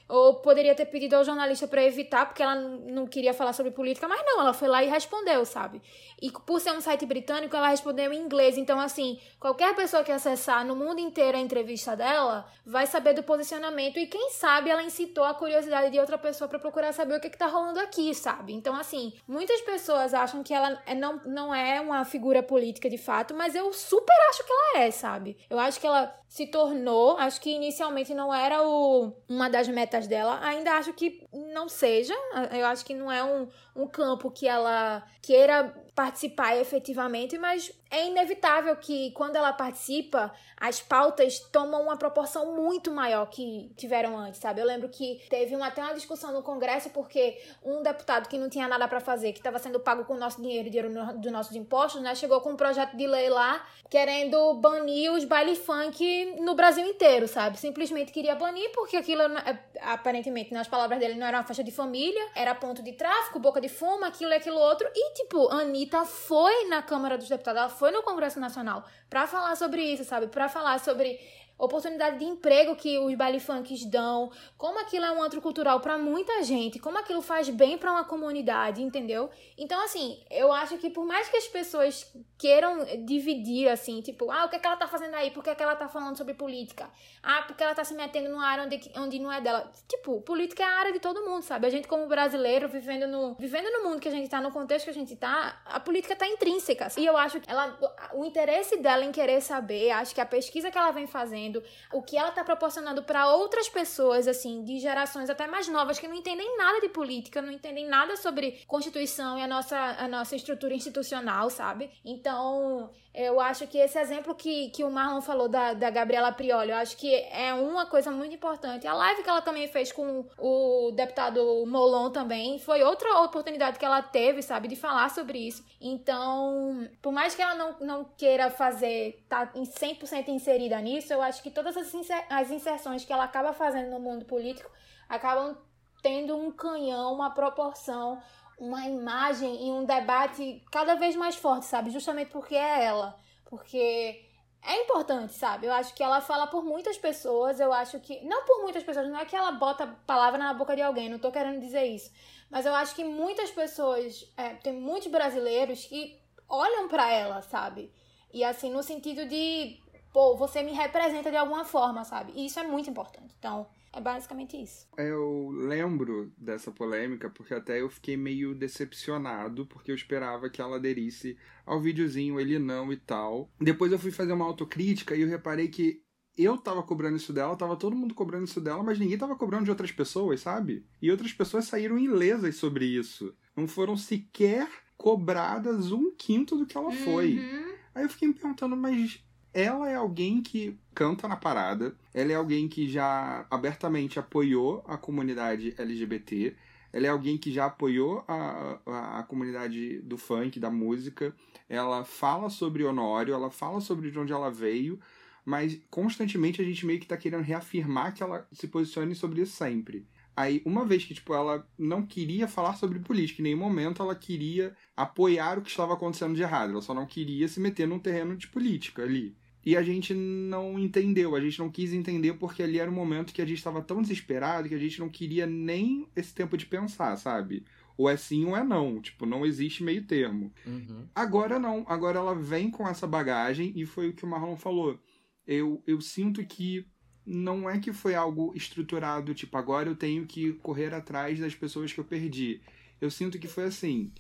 ou 0.09 0.41
poderia 0.41 0.73
ter 0.73 0.85
pedido 0.85 1.15
ao 1.15 1.23
jornalista 1.23 1.67
para 1.67 1.83
evitar, 1.83 2.25
porque 2.25 2.41
ela 2.41 2.55
não 2.55 3.05
queria 3.05 3.31
falar 3.31 3.53
sobre 3.53 3.71
política, 3.71 4.07
mas 4.07 4.19
não, 4.25 4.41
ela 4.41 4.53
foi 4.53 4.67
lá 4.67 4.83
e 4.83 4.89
respondeu, 4.89 5.45
sabe? 5.45 5.79
E 6.19 6.31
por 6.31 6.59
ser 6.59 6.71
um 6.71 6.81
site 6.81 7.05
britânico, 7.05 7.55
ela 7.55 7.69
respondeu 7.69 8.11
em 8.11 8.17
inglês. 8.19 8.57
Então, 8.57 8.79
assim, 8.79 9.19
qualquer 9.39 9.75
pessoa 9.75 10.03
que 10.03 10.11
acessar 10.11 10.65
no 10.65 10.75
mundo 10.75 10.99
inteiro 10.99 11.37
a 11.37 11.39
entrevista 11.39 11.95
dela 11.95 12.47
vai 12.65 12.87
saber 12.87 13.13
do 13.13 13.21
posicionamento. 13.21 13.99
E 13.99 14.07
quem 14.07 14.31
sabe 14.31 14.71
ela 14.71 14.81
incitou 14.81 15.23
a 15.23 15.35
curiosidade 15.35 15.91
de 15.91 15.99
outra 15.99 16.17
pessoa 16.17 16.47
para 16.47 16.57
procurar 16.57 16.91
saber 16.91 17.15
o 17.15 17.19
que, 17.19 17.29
que 17.29 17.37
tá 17.37 17.45
rolando 17.45 17.79
aqui, 17.79 18.13
sabe? 18.15 18.53
Então, 18.53 18.75
assim, 18.75 19.13
muitas 19.27 19.61
pessoas 19.61 20.15
acham 20.15 20.41
que 20.41 20.55
ela 20.55 20.81
é, 20.87 20.95
não, 20.95 21.21
não 21.23 21.53
é 21.53 21.79
uma 21.79 22.03
figura 22.03 22.41
política 22.41 22.89
de 22.89 22.97
fato, 22.97 23.35
mas 23.35 23.53
eu 23.53 23.71
super 23.71 24.15
acho 24.29 24.43
que 24.43 24.51
ela 24.51 24.85
é, 24.85 24.91
sabe? 24.91 25.37
Eu 25.47 25.59
acho 25.59 25.79
que 25.79 25.85
ela 25.85 26.18
se 26.29 26.45
tornou, 26.45 27.17
acho 27.17 27.41
que 27.41 27.49
inicialmente 27.49 28.13
não 28.13 28.31
era 28.31 28.61
o, 28.61 29.11
uma 29.27 29.49
das 29.49 29.67
metas 29.67 30.05
dela, 30.05 30.39
ainda 30.43 30.73
acho 30.73 30.93
que 30.93 31.27
não 31.33 31.67
seja, 31.67 32.13
eu 32.51 32.67
acho 32.67 32.85
que 32.85 32.93
não 32.93 33.11
é 33.11 33.23
um, 33.23 33.47
um 33.75 33.87
campo 33.87 34.29
que 34.29 34.47
ela 34.47 35.03
queira 35.23 35.73
participar 35.95 36.55
efetivamente, 36.55 37.35
mas 37.39 37.73
é 37.91 38.07
inevitável 38.07 38.75
que 38.75 39.11
quando 39.11 39.35
ela 39.35 39.51
participa, 39.51 40.31
as 40.57 40.79
pautas 40.79 41.39
tomam 41.39 41.83
uma 41.83 41.97
proporção 41.97 42.55
muito 42.55 42.91
maior 42.91 43.25
que 43.27 43.71
tiveram 43.75 44.17
antes, 44.17 44.39
sabe? 44.39 44.61
Eu 44.61 44.65
lembro 44.65 44.89
que 44.89 45.21
teve 45.29 45.55
uma, 45.55 45.67
até 45.67 45.81
uma 45.81 45.93
discussão 45.93 46.31
no 46.31 46.43
Congresso 46.43 46.89
porque 46.91 47.41
um 47.63 47.81
deputado 47.81 48.27
que 48.27 48.37
não 48.37 48.49
tinha 48.49 48.67
nada 48.67 48.87
para 48.87 48.99
fazer, 48.99 49.31
que 49.31 49.39
estava 49.39 49.57
sendo 49.57 49.79
pago 49.79 50.05
com 50.05 50.13
o 50.13 50.17
nosso 50.17 50.41
dinheiro, 50.41 50.69
dinheiro 50.69 50.89
dos 51.15 51.31
nossos 51.31 51.55
impostos, 51.55 52.01
né, 52.01 52.13
chegou 52.13 52.39
com 52.41 52.51
um 52.51 52.55
projeto 52.55 52.95
de 52.95 53.07
lei 53.07 53.29
lá 53.29 53.65
querendo 53.89 54.53
banir 54.55 55.11
os 55.11 55.25
baile 55.25 55.55
funk 55.55 56.35
no 56.39 56.53
Brasil 56.53 56.85
inteiro, 56.85 57.27
sabe? 57.27 57.57
Simplesmente 57.57 58.11
queria 58.11 58.35
banir 58.35 58.71
porque 58.71 58.97
aquilo, 58.97 59.23
é, 59.23 59.59
aparentemente, 59.81 60.53
nas 60.53 60.67
palavras 60.67 60.99
dele, 60.99 61.15
não 61.15 61.25
era 61.25 61.37
uma 61.37 61.43
faixa 61.43 61.63
de 61.63 61.71
família, 61.71 62.21
era 62.35 62.53
ponto 62.53 62.83
de 62.83 62.93
tráfico, 62.93 63.39
boca 63.39 63.59
de 63.59 63.67
fumo, 63.67 64.05
aquilo 64.05 64.31
e 64.31 64.35
aquilo 64.35 64.57
outro. 64.57 64.87
E, 64.93 65.13
tipo, 65.13 65.49
Anitta 65.49 66.05
foi 66.05 66.65
na 66.65 66.83
Câmara 66.83 67.17
dos 67.17 67.27
Deputados, 67.27 67.78
foi 67.79 67.91
no 67.91 68.03
Congresso 68.03 68.39
Nacional 68.39 68.85
para 69.09 69.25
falar 69.25 69.55
sobre 69.55 69.81
isso, 69.81 70.03
sabe? 70.03 70.27
Para 70.27 70.49
falar 70.49 70.79
sobre 70.79 71.17
oportunidade 71.59 72.17
de 72.17 72.25
emprego 72.25 72.75
que 72.75 72.97
os 72.97 73.13
baile 73.15 73.39
funks 73.39 73.85
dão, 73.85 74.31
como 74.57 74.79
aquilo 74.79 75.05
é 75.05 75.11
um 75.11 75.21
antro 75.21 75.41
cultural 75.41 75.81
para 75.81 75.97
muita 75.97 76.41
gente, 76.41 76.79
como 76.79 76.97
aquilo 76.97 77.21
faz 77.21 77.49
bem 77.49 77.77
para 77.77 77.91
uma 77.91 78.05
comunidade, 78.05 78.81
entendeu? 78.81 79.29
Então, 79.57 79.83
assim, 79.83 80.23
eu 80.31 80.53
acho 80.53 80.77
que 80.77 80.89
por 80.89 81.05
mais 81.05 81.27
que 81.27 81.35
as 81.35 81.47
pessoas 81.47 82.09
queiram 82.37 82.85
dividir, 83.05 83.67
assim, 83.67 84.01
tipo, 84.01 84.31
ah, 84.31 84.45
o 84.45 84.49
que, 84.49 84.55
é 84.55 84.59
que 84.59 84.65
ela 84.65 84.77
tá 84.77 84.87
fazendo 84.87 85.13
aí? 85.15 85.31
Por 85.31 85.43
que, 85.43 85.49
é 85.49 85.55
que 85.55 85.61
ela 85.61 85.75
tá 85.75 85.89
falando 85.89 86.17
sobre 86.17 86.33
política? 86.33 86.89
Ah, 87.21 87.43
porque 87.45 87.61
ela 87.61 87.75
tá 87.75 87.83
se 87.83 87.93
metendo 87.93 88.29
numa 88.29 88.47
área 88.47 88.63
onde, 88.63 88.91
onde 88.95 89.19
não 89.19 89.31
é 89.31 89.41
dela. 89.41 89.69
Tipo, 89.87 90.21
política 90.21 90.63
é 90.63 90.65
a 90.65 90.79
área 90.79 90.93
de 90.93 90.99
todo 90.99 91.25
mundo, 91.29 91.41
sabe? 91.41 91.67
A 91.67 91.69
gente, 91.69 91.87
como 91.87 92.07
brasileiro, 92.07 92.69
vivendo 92.69 93.07
no, 93.07 93.35
vivendo 93.35 93.69
no 93.71 93.89
mundo 93.89 93.99
que 93.99 94.07
a 94.07 94.11
gente 94.11 94.29
tá, 94.29 94.39
no 94.39 94.51
contexto 94.51 94.85
que 94.85 94.91
a 94.91 94.93
gente 94.93 95.15
tá, 95.17 95.61
a 95.65 95.79
política 95.79 96.15
tá 96.15 96.25
intrínseca. 96.25 96.87
E 96.97 97.05
eu 97.05 97.17
acho 97.17 97.41
que 97.41 97.51
ela, 97.51 97.77
o 98.13 98.23
interesse 98.23 98.77
dela 98.77 99.03
em 99.03 99.11
querer 99.11 99.41
saber, 99.41 99.91
acho 99.91 100.15
que 100.15 100.21
a 100.21 100.25
pesquisa 100.25 100.71
que 100.71 100.77
ela 100.77 100.91
vem 100.91 101.07
fazendo, 101.07 101.48
o 101.91 102.01
que 102.01 102.17
ela 102.17 102.31
tá 102.31 102.43
proporcionando 102.43 103.03
para 103.03 103.33
outras 103.33 103.67
pessoas, 103.67 104.27
assim, 104.27 104.63
de 104.63 104.79
gerações 104.79 105.29
até 105.29 105.47
mais 105.47 105.67
novas, 105.67 105.97
que 105.97 106.07
não 106.07 106.15
entendem 106.15 106.57
nada 106.57 106.79
de 106.79 106.89
política, 106.89 107.41
não 107.41 107.51
entendem 107.51 107.87
nada 107.87 108.15
sobre 108.15 108.63
Constituição 108.67 109.37
e 109.37 109.41
a 109.41 109.47
nossa, 109.47 109.77
a 109.77 110.07
nossa 110.07 110.35
estrutura 110.35 110.73
institucional, 110.73 111.49
sabe? 111.49 111.89
Então, 112.05 112.91
eu 113.13 113.39
acho 113.39 113.65
que 113.67 113.77
esse 113.77 113.97
exemplo 113.97 114.35
que, 114.35 114.69
que 114.69 114.83
o 114.83 114.91
Marlon 114.91 115.21
falou 115.21 115.49
da, 115.49 115.73
da 115.73 115.89
Gabriela 115.89 116.31
Prioli, 116.31 116.69
eu 116.69 116.77
acho 116.77 116.95
que 116.95 117.13
é 117.13 117.53
uma 117.53 117.85
coisa 117.85 118.11
muito 118.11 118.35
importante. 118.35 118.87
A 118.87 118.93
live 118.93 119.23
que 119.23 119.29
ela 119.29 119.41
também 119.41 119.67
fez 119.67 119.91
com 119.91 120.25
o 120.37 120.91
deputado 120.91 121.65
Molon 121.65 122.11
também 122.11 122.59
foi 122.59 122.83
outra 122.83 123.21
oportunidade 123.21 123.79
que 123.79 123.85
ela 123.85 124.01
teve, 124.01 124.41
sabe, 124.41 124.67
de 124.67 124.75
falar 124.75 125.09
sobre 125.09 125.39
isso. 125.39 125.65
Então, 125.81 126.87
por 127.01 127.11
mais 127.11 127.33
que 127.33 127.41
ela 127.41 127.55
não, 127.55 127.79
não 127.79 128.03
queira 128.03 128.51
fazer, 128.51 129.25
tá 129.27 129.47
100% 129.47 130.27
inserida 130.27 130.79
nisso, 130.79 131.11
eu 131.11 131.21
acho 131.21 131.41
que 131.41 131.49
todas 131.49 131.75
as, 131.75 131.91
inser 131.93 132.25
as 132.29 132.51
inserções 132.51 133.03
que 133.03 133.11
ela 133.11 133.23
acaba 133.23 133.53
fazendo 133.53 133.89
no 133.89 133.99
mundo 133.99 134.25
político 134.25 134.69
acabam 135.09 135.57
tendo 136.01 136.37
um 136.37 136.51
canhão, 136.51 137.13
uma 137.13 137.31
proporção 137.31 138.21
uma 138.59 138.85
imagem 138.85 139.67
e 139.67 139.71
um 139.71 139.85
debate 139.85 140.61
cada 140.71 140.95
vez 140.95 141.15
mais 141.15 141.35
forte, 141.35 141.65
sabe? 141.65 141.89
Justamente 141.89 142.29
porque 142.29 142.55
é 142.55 142.85
ela. 142.85 143.17
Porque 143.45 144.25
é 144.61 144.83
importante, 144.83 145.33
sabe? 145.33 145.65
Eu 145.65 145.73
acho 145.73 145.93
que 145.93 146.03
ela 146.03 146.21
fala 146.21 146.47
por 146.47 146.63
muitas 146.63 146.97
pessoas, 146.97 147.59
eu 147.59 147.71
acho 147.71 147.99
que. 147.99 148.23
Não 148.25 148.45
por 148.45 148.61
muitas 148.61 148.83
pessoas, 148.83 149.07
não 149.07 149.19
é 149.19 149.25
que 149.25 149.35
ela 149.35 149.51
bota 149.53 149.87
palavra 150.05 150.37
na 150.37 150.53
boca 150.53 150.75
de 150.75 150.81
alguém, 150.81 151.09
não 151.09 151.19
tô 151.19 151.31
querendo 151.31 151.59
dizer 151.59 151.85
isso. 151.85 152.11
Mas 152.49 152.65
eu 152.65 152.75
acho 152.75 152.93
que 152.93 153.03
muitas 153.03 153.49
pessoas. 153.49 154.31
É, 154.35 154.49
tem 154.55 154.73
muitos 154.73 155.09
brasileiros 155.09 155.85
que 155.85 156.19
olham 156.47 156.87
para 156.87 157.09
ela, 157.11 157.41
sabe? 157.41 157.91
E 158.33 158.43
assim, 158.43 158.69
no 158.69 158.83
sentido 158.83 159.25
de 159.25 159.79
pô, 160.11 160.35
você 160.35 160.61
me 160.63 160.73
representa 160.73 161.29
de 161.29 161.37
alguma 161.37 161.63
forma, 161.63 162.03
sabe? 162.03 162.33
E 162.35 162.45
isso 162.45 162.59
é 162.59 162.63
muito 162.63 162.89
importante. 162.89 163.33
Então, 163.37 163.67
é 163.91 163.99
basicamente 163.99 164.61
isso. 164.61 164.87
Eu 164.97 165.49
lembro 165.51 166.31
dessa 166.37 166.71
polêmica 166.71 167.29
porque 167.29 167.53
até 167.53 167.81
eu 167.81 167.89
fiquei 167.89 168.15
meio 168.15 168.53
decepcionado 168.53 169.65
porque 169.65 169.91
eu 169.91 169.95
esperava 169.95 170.49
que 170.49 170.61
ela 170.61 170.77
aderisse 170.77 171.37
ao 171.65 171.81
videozinho, 171.81 172.39
ele 172.39 172.59
não 172.59 172.91
e 172.93 172.97
tal. 172.97 173.51
Depois 173.59 173.91
eu 173.91 173.99
fui 173.99 174.11
fazer 174.11 174.33
uma 174.33 174.45
autocrítica 174.45 175.15
e 175.15 175.21
eu 175.21 175.27
reparei 175.27 175.67
que 175.67 176.03
eu 176.37 176.57
tava 176.57 176.81
cobrando 176.83 177.17
isso 177.17 177.33
dela, 177.33 177.55
tava 177.55 177.75
todo 177.75 177.95
mundo 177.95 178.15
cobrando 178.15 178.45
isso 178.45 178.61
dela, 178.61 178.81
mas 178.81 178.97
ninguém 178.97 179.17
tava 179.17 179.35
cobrando 179.35 179.65
de 179.65 179.71
outras 179.71 179.91
pessoas, 179.91 180.39
sabe? 180.39 180.85
E 181.01 181.11
outras 181.11 181.33
pessoas 181.33 181.65
saíram 181.65 181.99
ilesas 181.99 182.55
sobre 182.55 182.85
isso. 182.85 183.35
Não 183.55 183.67
foram 183.67 183.97
sequer 183.97 184.69
cobradas 184.95 185.91
um 185.91 186.15
quinto 186.15 186.57
do 186.57 186.65
que 186.65 186.77
ela 186.77 186.91
foi. 186.91 187.39
Uhum. 187.39 187.73
Aí 187.93 188.03
eu 188.03 188.09
fiquei 188.09 188.27
me 188.27 188.33
perguntando, 188.33 188.77
mas 188.77 189.21
ela 189.59 189.89
é 189.89 189.95
alguém 189.95 190.41
que 190.41 190.77
canta 190.93 191.27
na 191.27 191.35
parada, 191.35 191.95
ela 192.13 192.31
é 192.31 192.35
alguém 192.35 192.67
que 192.67 192.89
já 192.89 193.45
abertamente 193.49 194.19
apoiou 194.19 194.83
a 194.87 194.97
comunidade 194.97 195.73
LGBT, 195.77 196.55
ela 196.91 197.05
é 197.05 197.09
alguém 197.09 197.37
que 197.37 197.51
já 197.51 197.65
apoiou 197.65 198.23
a, 198.27 198.79
a, 198.85 199.19
a 199.19 199.23
comunidade 199.23 199.99
do 200.01 200.17
funk, 200.17 200.59
da 200.59 200.71
música, 200.71 201.35
ela 201.67 202.03
fala 202.03 202.49
sobre 202.49 202.83
Honório, 202.83 203.33
ela 203.33 203.51
fala 203.51 203.79
sobre 203.79 204.09
de 204.09 204.17
onde 204.17 204.33
ela 204.33 204.49
veio, 204.49 204.99
mas 205.45 205.79
constantemente 205.89 206.61
a 206.61 206.65
gente 206.65 206.85
meio 206.85 206.99
que 206.99 207.07
tá 207.07 207.17
querendo 207.17 207.43
reafirmar 207.43 208.13
que 208.13 208.23
ela 208.23 208.47
se 208.51 208.67
posicione 208.67 209.15
sobre 209.15 209.41
isso 209.41 209.55
sempre. 209.55 210.07
Aí, 210.39 210.61
uma 210.65 210.85
vez 210.85 211.03
que, 211.03 211.13
tipo, 211.13 211.33
ela 211.33 211.67
não 211.77 212.05
queria 212.05 212.47
falar 212.47 212.75
sobre 212.75 212.97
política, 212.99 213.41
em 213.41 213.43
nenhum 213.43 213.57
momento 213.57 214.01
ela 214.01 214.15
queria 214.15 214.73
apoiar 214.95 215.59
o 215.59 215.61
que 215.61 215.69
estava 215.69 215.93
acontecendo 215.93 216.33
de 216.33 216.41
errado. 216.41 216.71
Ela 216.71 216.81
só 216.81 216.93
não 216.93 217.05
queria 217.05 217.45
se 217.47 217.59
meter 217.59 217.85
num 217.85 217.99
terreno 217.99 218.37
de 218.37 218.47
política 218.47 219.03
ali. 219.03 219.35
E 219.65 219.75
a 219.75 219.83
gente 219.83 220.13
não 220.13 220.79
entendeu, 220.79 221.35
a 221.35 221.41
gente 221.41 221.59
não 221.59 221.69
quis 221.69 221.91
entender 221.93 222.33
porque 222.33 222.63
ali 222.63 222.79
era 222.79 222.89
um 222.89 222.93
momento 222.93 223.33
que 223.33 223.41
a 223.41 223.45
gente 223.45 223.57
estava 223.57 223.81
tão 223.81 224.01
desesperado 224.01 224.69
que 224.69 224.75
a 224.75 224.79
gente 224.79 224.99
não 224.99 225.09
queria 225.09 225.45
nem 225.45 226.07
esse 226.15 226.33
tempo 226.33 226.57
de 226.57 226.65
pensar, 226.65 227.15
sabe? 227.17 227.65
Ou 227.97 228.09
é 228.09 228.15
sim 228.15 228.45
ou 228.45 228.55
é 228.55 228.63
não. 228.63 229.01
Tipo, 229.01 229.25
não 229.25 229.45
existe 229.45 229.83
meio 229.83 230.05
termo. 230.05 230.53
Uhum. 230.65 231.05
Agora 231.13 231.59
não. 231.59 231.85
Agora 231.87 232.17
ela 232.17 232.33
vem 232.33 232.71
com 232.71 232.87
essa 232.87 233.05
bagagem 233.05 233.73
e 233.75 233.85
foi 233.85 234.07
o 234.09 234.13
que 234.13 234.23
o 234.23 234.27
Marlon 234.27 234.55
falou. 234.55 234.97
Eu, 235.45 235.83
eu 235.85 235.99
sinto 235.99 236.45
que 236.45 236.87
não 237.25 237.69
é 237.69 237.77
que 237.77 237.91
foi 237.91 238.15
algo 238.15 238.53
estruturado, 238.55 239.35
tipo, 239.35 239.55
agora 239.57 239.89
eu 239.89 239.95
tenho 239.95 240.25
que 240.25 240.53
correr 240.53 240.93
atrás 240.93 241.39
das 241.39 241.53
pessoas 241.53 241.91
que 241.91 241.99
eu 241.99 242.05
perdi. 242.05 242.61
Eu 243.01 243.11
sinto 243.11 243.37
que 243.37 243.47
foi 243.47 243.65
assim. 243.65 244.11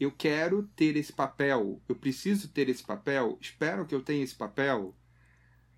Eu 0.00 0.10
quero 0.10 0.62
ter 0.74 0.96
esse 0.96 1.12
papel, 1.12 1.78
eu 1.86 1.94
preciso 1.94 2.48
ter 2.48 2.70
esse 2.70 2.82
papel, 2.82 3.36
espero 3.38 3.84
que 3.84 3.94
eu 3.94 4.00
tenha 4.02 4.24
esse 4.24 4.34
papel. 4.34 4.96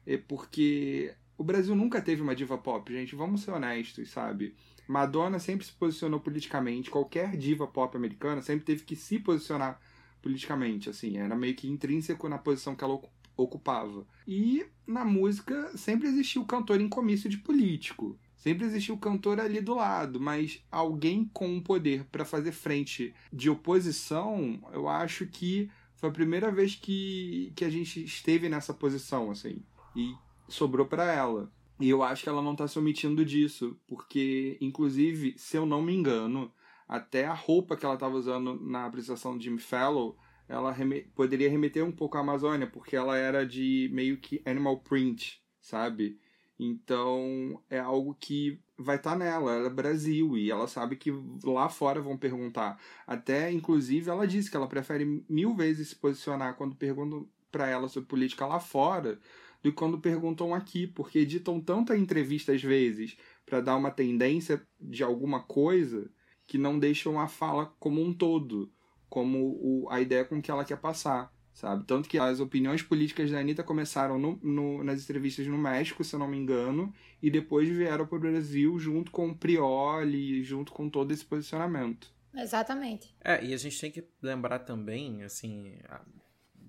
É 0.07 0.17
porque 0.17 1.13
o 1.37 1.43
Brasil 1.43 1.75
nunca 1.75 2.01
teve 2.01 2.23
uma 2.23 2.35
diva 2.35 2.57
pop, 2.57 2.93
gente, 2.93 3.17
vamos 3.17 3.43
ser 3.43 3.51
honestos, 3.51 4.11
sabe? 4.11 4.55
Madonna 4.87 5.41
sempre 5.41 5.67
se 5.67 5.73
posicionou 5.73 6.21
politicamente, 6.21 6.89
qualquer 6.89 7.37
diva 7.37 7.67
pop 7.67 7.97
americana 7.97 8.41
sempre 8.41 8.65
teve 8.65 8.85
que 8.85 8.95
se 8.95 9.19
posicionar 9.19 9.81
politicamente, 10.23 10.89
assim, 10.89 11.17
era 11.19 11.35
meio 11.35 11.57
que 11.57 11.69
intrínseco 11.69 12.29
na 12.29 12.39
posição 12.39 12.77
que 12.77 12.85
ela 12.85 12.95
ocu- 12.95 13.11
ocupava. 13.37 14.07
E 14.27 14.65
na 14.87 15.05
música 15.05 15.77
sempre 15.77 16.07
existiu 16.07 16.43
o 16.43 16.47
cantor 16.47 16.81
em 16.81 16.89
comício 16.89 17.29
de 17.29 17.39
político. 17.39 18.17
Sempre 18.43 18.67
existiu 18.67 18.97
o 18.97 18.99
cantor 18.99 19.39
ali 19.39 19.61
do 19.61 19.77
lado, 19.77 20.19
mas 20.19 20.61
alguém 20.69 21.31
com 21.33 21.47
um 21.47 21.61
poder 21.61 22.05
para 22.11 22.25
fazer 22.25 22.51
frente 22.51 23.15
de 23.33 23.49
oposição, 23.49 24.61
eu 24.73 24.89
acho 24.89 25.29
que 25.29 25.71
foi 25.95 26.09
a 26.09 26.13
primeira 26.13 26.51
vez 26.51 26.75
que, 26.75 27.53
que 27.55 27.65
a 27.65 27.71
gente 27.71 28.03
esteve 28.03 28.49
nessa 28.49 28.75
posição, 28.75 29.31
assim. 29.31 29.63
E 29.95 30.13
sobrou 30.49 30.85
para 30.85 31.05
ela. 31.13 31.53
E 31.79 31.89
eu 31.89 32.03
acho 32.03 32.25
que 32.25 32.29
ela 32.29 32.43
não 32.43 32.57
tá 32.57 32.67
se 32.67 32.77
omitindo 32.77 33.25
disso, 33.25 33.79
porque, 33.87 34.59
inclusive, 34.61 35.35
se 35.37 35.57
eu 35.57 35.65
não 35.65 35.81
me 35.81 35.95
engano, 35.95 36.53
até 36.89 37.25
a 37.25 37.33
roupa 37.33 37.77
que 37.77 37.85
ela 37.85 37.95
estava 37.95 38.17
usando 38.17 38.61
na 38.61 38.87
apresentação 38.87 39.39
de 39.39 39.45
Jimmy 39.45 39.61
Fallon, 39.61 40.15
ela 40.49 40.73
reme- 40.73 41.03
poderia 41.15 41.49
remeter 41.49 41.85
um 41.85 41.93
pouco 41.93 42.17
à 42.17 42.21
Amazônia, 42.21 42.67
porque 42.67 42.97
ela 42.97 43.17
era 43.17 43.47
de 43.47 43.89
meio 43.93 44.17
que 44.17 44.43
animal 44.45 44.81
print, 44.81 45.41
sabe? 45.61 46.19
Então 46.65 47.61
é 47.69 47.79
algo 47.79 48.17
que 48.19 48.61
vai 48.79 48.97
estar 48.97 49.17
nela, 49.17 49.53
ela 49.53 49.67
é 49.67 49.71
Brasil 49.71 50.37
e 50.37 50.51
ela 50.51 50.69
sabe 50.69 50.97
que 50.97 51.13
lá 51.43 51.69
fora 51.69 52.01
vão 52.01 52.17
perguntar. 52.17 52.81
Até, 53.07 53.51
inclusive, 53.51 54.09
ela 54.09 54.27
disse 54.27 54.51
que 54.51 54.57
ela 54.57 54.69
prefere 54.69 55.25
mil 55.29 55.55
vezes 55.55 55.89
se 55.89 55.97
posicionar 55.97 56.55
quando 56.57 56.77
perguntam 56.77 57.29
para 57.51 57.69
ela 57.69 57.89
sobre 57.89 58.09
política 58.09 58.47
lá 58.47 58.61
fora 58.61 59.19
do 59.63 59.71
que 59.71 59.77
quando 59.77 59.99
perguntam 59.99 60.55
aqui, 60.55 60.87
porque 60.87 61.21
editam 61.21 61.61
tanta 61.61 61.97
entrevista 61.97 62.53
às 62.53 62.63
vezes 62.63 63.17
para 63.45 63.61
dar 63.61 63.77
uma 63.77 63.91
tendência 63.91 64.63
de 64.81 65.03
alguma 65.03 65.41
coisa 65.41 66.11
que 66.47 66.59
não 66.59 66.79
deixam 66.79 67.21
a 67.21 67.29
fala 67.29 67.75
como 67.79 68.03
um 68.03 68.13
todo, 68.13 68.73
como 69.09 69.59
o, 69.61 69.89
a 69.91 70.01
ideia 70.01 70.25
com 70.25 70.41
que 70.41 70.51
ela 70.51 70.65
quer 70.65 70.79
passar, 70.79 71.33
sabe? 71.53 71.85
Tanto 71.85 72.09
que 72.09 72.19
as 72.19 72.41
opiniões 72.41 72.83
políticas 72.83 73.31
da 73.31 73.39
Anitta 73.39 73.63
começaram 73.63 74.19
no, 74.19 74.39
no, 74.43 74.83
nas 74.85 75.03
entrevistas 75.03 75.47
no 75.47 75.59
México, 75.59 76.03
se 76.05 76.15
eu 76.15 76.19
não 76.19 76.29
me 76.29 76.37
engano, 76.39 76.93
e 77.23 77.31
depois 77.31 77.69
vieram 77.69 78.07
para 78.07 78.17
o 78.17 78.21
Brasil 78.21 78.79
junto 78.79 79.11
com 79.11 79.29
o 79.29 79.35
Prioli, 79.37 80.43
junto 80.43 80.73
com 80.73 80.89
todo 80.89 81.13
esse 81.13 81.25
posicionamento. 81.25 82.11
Exatamente. 82.35 83.15
É, 83.23 83.45
e 83.45 83.53
a 83.53 83.57
gente 83.57 83.79
tem 83.81 83.91
que 83.91 84.05
lembrar 84.23 84.61
também, 84.61 85.23
assim, 85.23 85.77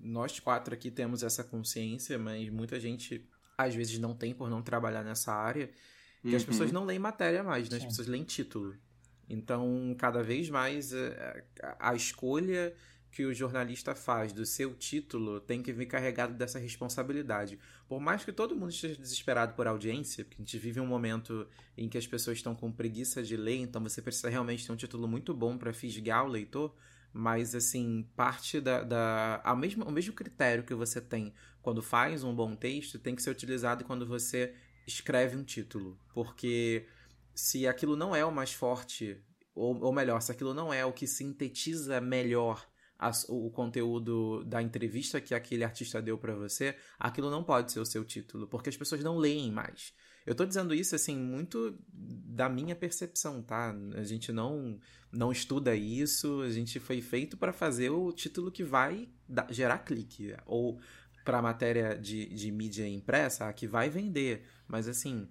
nós 0.02 0.38
quatro 0.38 0.74
aqui 0.74 0.90
temos 0.90 1.22
essa 1.22 1.42
consciência, 1.42 2.18
mas 2.18 2.48
muita 2.50 2.78
gente 2.78 3.26
às 3.56 3.74
vezes 3.74 3.98
não 3.98 4.14
tem 4.14 4.34
por 4.34 4.50
não 4.50 4.62
trabalhar 4.62 5.02
nessa 5.02 5.32
área, 5.32 5.70
que 6.26 6.34
as 6.36 6.42
Uhum. 6.42 6.48
pessoas 6.48 6.72
não 6.72 6.84
leem 6.84 6.98
matéria 6.98 7.42
mais, 7.42 7.68
né? 7.70 7.76
As 7.76 7.82
Sim. 7.82 7.88
pessoas 7.88 8.08
leem 8.08 8.24
título. 8.24 8.74
Então, 9.28 9.94
cada 9.98 10.22
vez 10.22 10.50
mais 10.50 10.92
a, 10.92 11.90
a 11.90 11.94
escolha 11.94 12.74
que 13.14 13.24
o 13.24 13.32
jornalista 13.32 13.94
faz 13.94 14.32
do 14.32 14.44
seu 14.44 14.74
título 14.74 15.38
tem 15.38 15.62
que 15.62 15.72
vir 15.72 15.86
carregado 15.86 16.34
dessa 16.34 16.58
responsabilidade. 16.58 17.60
Por 17.86 18.00
mais 18.00 18.24
que 18.24 18.32
todo 18.32 18.56
mundo 18.56 18.70
esteja 18.70 19.00
desesperado 19.00 19.54
por 19.54 19.68
audiência, 19.68 20.24
porque 20.24 20.42
a 20.42 20.44
gente 20.44 20.58
vive 20.58 20.80
um 20.80 20.86
momento 20.86 21.46
em 21.78 21.88
que 21.88 21.96
as 21.96 22.08
pessoas 22.08 22.38
estão 22.38 22.56
com 22.56 22.72
preguiça 22.72 23.22
de 23.22 23.36
ler, 23.36 23.58
então 23.58 23.80
você 23.80 24.02
precisa 24.02 24.28
realmente 24.28 24.66
ter 24.66 24.72
um 24.72 24.76
título 24.76 25.06
muito 25.06 25.32
bom 25.32 25.56
para 25.56 25.72
fisgar 25.72 26.24
o 26.24 26.28
leitor. 26.28 26.74
Mas, 27.12 27.54
assim, 27.54 28.04
parte 28.16 28.60
da. 28.60 28.82
da 28.82 29.40
a 29.44 29.54
mesma, 29.54 29.84
o 29.84 29.92
mesmo 29.92 30.12
critério 30.12 30.64
que 30.64 30.74
você 30.74 31.00
tem 31.00 31.32
quando 31.62 31.80
faz 31.80 32.24
um 32.24 32.34
bom 32.34 32.56
texto 32.56 32.98
tem 32.98 33.14
que 33.14 33.22
ser 33.22 33.30
utilizado 33.30 33.84
quando 33.84 34.04
você 34.04 34.52
escreve 34.84 35.36
um 35.36 35.44
título. 35.44 35.96
Porque 36.12 36.84
se 37.32 37.68
aquilo 37.68 37.94
não 37.94 38.16
é 38.16 38.24
o 38.24 38.32
mais 38.32 38.52
forte, 38.52 39.22
ou, 39.54 39.80
ou 39.80 39.92
melhor, 39.92 40.20
se 40.20 40.32
aquilo 40.32 40.52
não 40.52 40.74
é 40.74 40.84
o 40.84 40.92
que 40.92 41.06
sintetiza 41.06 42.00
melhor 42.00 42.68
as- 42.98 43.26
o 43.28 43.50
conteúdo 43.50 44.44
da 44.44 44.62
entrevista 44.62 45.20
que 45.20 45.34
aquele 45.34 45.64
artista 45.64 46.00
deu 46.00 46.16
pra 46.18 46.34
você, 46.34 46.76
aquilo 46.98 47.30
não 47.30 47.42
pode 47.44 47.72
ser 47.72 47.80
o 47.80 47.86
seu 47.86 48.04
título, 48.04 48.46
porque 48.46 48.68
as 48.68 48.76
pessoas 48.76 49.02
não 49.02 49.16
leem 49.16 49.50
mais. 49.52 49.92
Eu 50.26 50.34
tô 50.34 50.46
dizendo 50.46 50.74
isso, 50.74 50.94
assim, 50.94 51.16
muito 51.16 51.78
da 51.88 52.48
minha 52.48 52.74
percepção, 52.74 53.42
tá? 53.42 53.76
A 53.94 54.04
gente 54.04 54.32
não, 54.32 54.78
não 55.12 55.30
estuda 55.30 55.76
isso, 55.76 56.40
a 56.40 56.50
gente 56.50 56.80
foi 56.80 57.02
feito 57.02 57.36
pra 57.36 57.52
fazer 57.52 57.90
o 57.90 58.10
título 58.10 58.50
que 58.50 58.64
vai 58.64 59.08
dar- 59.28 59.52
gerar 59.52 59.78
clique, 59.80 60.34
ou 60.46 60.80
pra 61.24 61.42
matéria 61.42 61.94
de, 61.98 62.26
de 62.26 62.50
mídia 62.50 62.86
impressa, 62.88 63.48
a 63.48 63.52
que 63.52 63.66
vai 63.66 63.90
vender. 63.90 64.46
Mas, 64.66 64.88
assim, 64.88 65.28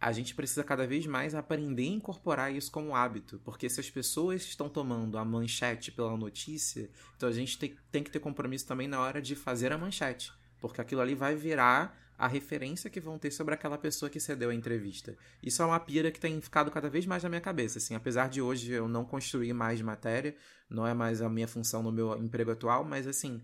a 0.00 0.12
gente 0.12 0.34
precisa 0.34 0.62
cada 0.62 0.86
vez 0.86 1.06
mais 1.06 1.34
aprender 1.34 1.82
a 1.82 1.94
incorporar 1.94 2.52
isso 2.52 2.70
como 2.70 2.94
hábito, 2.94 3.40
porque 3.44 3.68
se 3.68 3.80
as 3.80 3.90
pessoas 3.90 4.42
estão 4.42 4.68
tomando 4.68 5.18
a 5.18 5.24
manchete 5.24 5.90
pela 5.90 6.16
notícia, 6.16 6.88
então 7.16 7.28
a 7.28 7.32
gente 7.32 7.58
tem, 7.58 7.76
tem 7.90 8.02
que 8.02 8.10
ter 8.10 8.20
compromisso 8.20 8.66
também 8.66 8.86
na 8.86 9.00
hora 9.00 9.20
de 9.20 9.34
fazer 9.34 9.72
a 9.72 9.78
manchete, 9.78 10.32
porque 10.60 10.80
aquilo 10.80 11.00
ali 11.00 11.14
vai 11.14 11.34
virar 11.34 11.96
a 12.18 12.26
referência 12.26 12.90
que 12.90 13.00
vão 13.00 13.16
ter 13.16 13.30
sobre 13.30 13.54
aquela 13.54 13.78
pessoa 13.78 14.10
que 14.10 14.18
cedeu 14.18 14.50
a 14.50 14.54
entrevista. 14.54 15.16
Isso 15.40 15.62
é 15.62 15.64
uma 15.64 15.78
pira 15.78 16.10
que 16.10 16.18
tem 16.18 16.40
ficado 16.40 16.68
cada 16.68 16.90
vez 16.90 17.06
mais 17.06 17.22
na 17.22 17.28
minha 17.28 17.40
cabeça, 17.40 17.78
assim, 17.78 17.94
apesar 17.94 18.28
de 18.28 18.42
hoje 18.42 18.72
eu 18.72 18.88
não 18.88 19.04
construir 19.04 19.52
mais 19.52 19.80
matéria, 19.80 20.34
não 20.68 20.84
é 20.84 20.92
mais 20.92 21.22
a 21.22 21.28
minha 21.28 21.46
função 21.46 21.82
no 21.82 21.92
meu 21.92 22.16
emprego 22.20 22.50
atual, 22.50 22.84
mas 22.84 23.06
assim, 23.06 23.40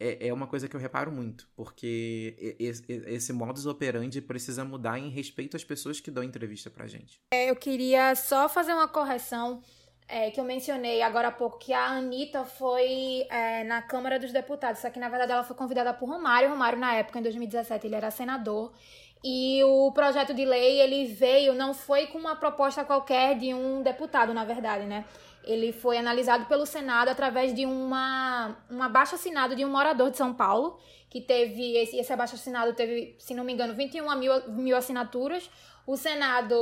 é, 0.00 0.28
é 0.28 0.32
uma 0.32 0.46
coisa 0.46 0.68
que 0.68 0.76
eu 0.76 0.80
reparo 0.80 1.10
muito, 1.10 1.48
porque 1.56 2.56
esse, 2.58 3.32
modus 3.32 3.66
operandi 3.66 4.20
precisa 4.20 4.64
mudar 4.64 4.98
em 4.98 5.08
respeito 5.08 5.56
às 5.56 5.64
pessoas 5.64 6.00
que 6.00 6.10
dão 6.10 6.22
entrevista 6.22 6.70
pra 6.70 6.86
gente. 6.86 7.20
Eu 7.32 7.56
queria 7.56 8.14
só 8.14 8.48
fazer 8.48 8.72
uma 8.72 8.88
correção 8.88 9.60
é, 10.08 10.30
que 10.30 10.40
eu 10.40 10.44
mencionei 10.44 11.02
agora 11.02 11.28
há 11.28 11.32
pouco, 11.32 11.58
que 11.58 11.72
a 11.72 11.86
Anitta 11.86 12.44
foi 12.44 13.26
é, 13.28 13.62
na 13.64 13.82
Câmara 13.82 14.18
dos 14.18 14.32
Deputados, 14.32 14.80
só 14.80 14.88
que 14.88 14.98
na 14.98 15.08
verdade 15.08 15.32
ela 15.32 15.44
foi 15.44 15.54
convidada 15.54 15.92
por 15.92 16.08
Romário. 16.08 16.48
Romário, 16.48 16.78
na 16.78 16.94
época, 16.94 17.18
em 17.18 17.22
2017, 17.22 17.86
ele 17.86 17.94
era 17.94 18.10
senador. 18.10 18.72
E 19.22 19.62
o 19.64 19.90
projeto 19.92 20.32
de 20.32 20.44
lei, 20.44 20.80
ele 20.80 21.06
veio, 21.12 21.52
não 21.52 21.74
foi 21.74 22.06
com 22.06 22.18
uma 22.18 22.36
proposta 22.36 22.84
qualquer 22.84 23.36
de 23.36 23.52
um 23.52 23.82
deputado, 23.82 24.32
na 24.32 24.44
verdade, 24.44 24.86
né? 24.86 25.04
Ele 25.44 25.72
foi 25.72 25.96
analisado 25.96 26.46
pelo 26.46 26.66
Senado 26.66 27.08
através 27.08 27.54
de 27.54 27.64
uma, 27.64 28.56
um 28.70 28.82
abaixo 28.82 29.14
assinado 29.14 29.56
de 29.56 29.64
um 29.64 29.70
morador 29.70 30.10
de 30.10 30.16
São 30.16 30.34
Paulo, 30.34 30.78
que 31.08 31.20
teve, 31.20 31.76
esse, 31.76 31.96
esse 31.96 32.12
abaixo 32.12 32.34
assinado 32.34 32.74
teve, 32.74 33.16
se 33.18 33.34
não 33.34 33.44
me 33.44 33.52
engano, 33.52 33.74
21 33.74 34.14
mil, 34.16 34.48
mil 34.48 34.76
assinaturas. 34.76 35.48
O 35.86 35.96
Senado 35.96 36.54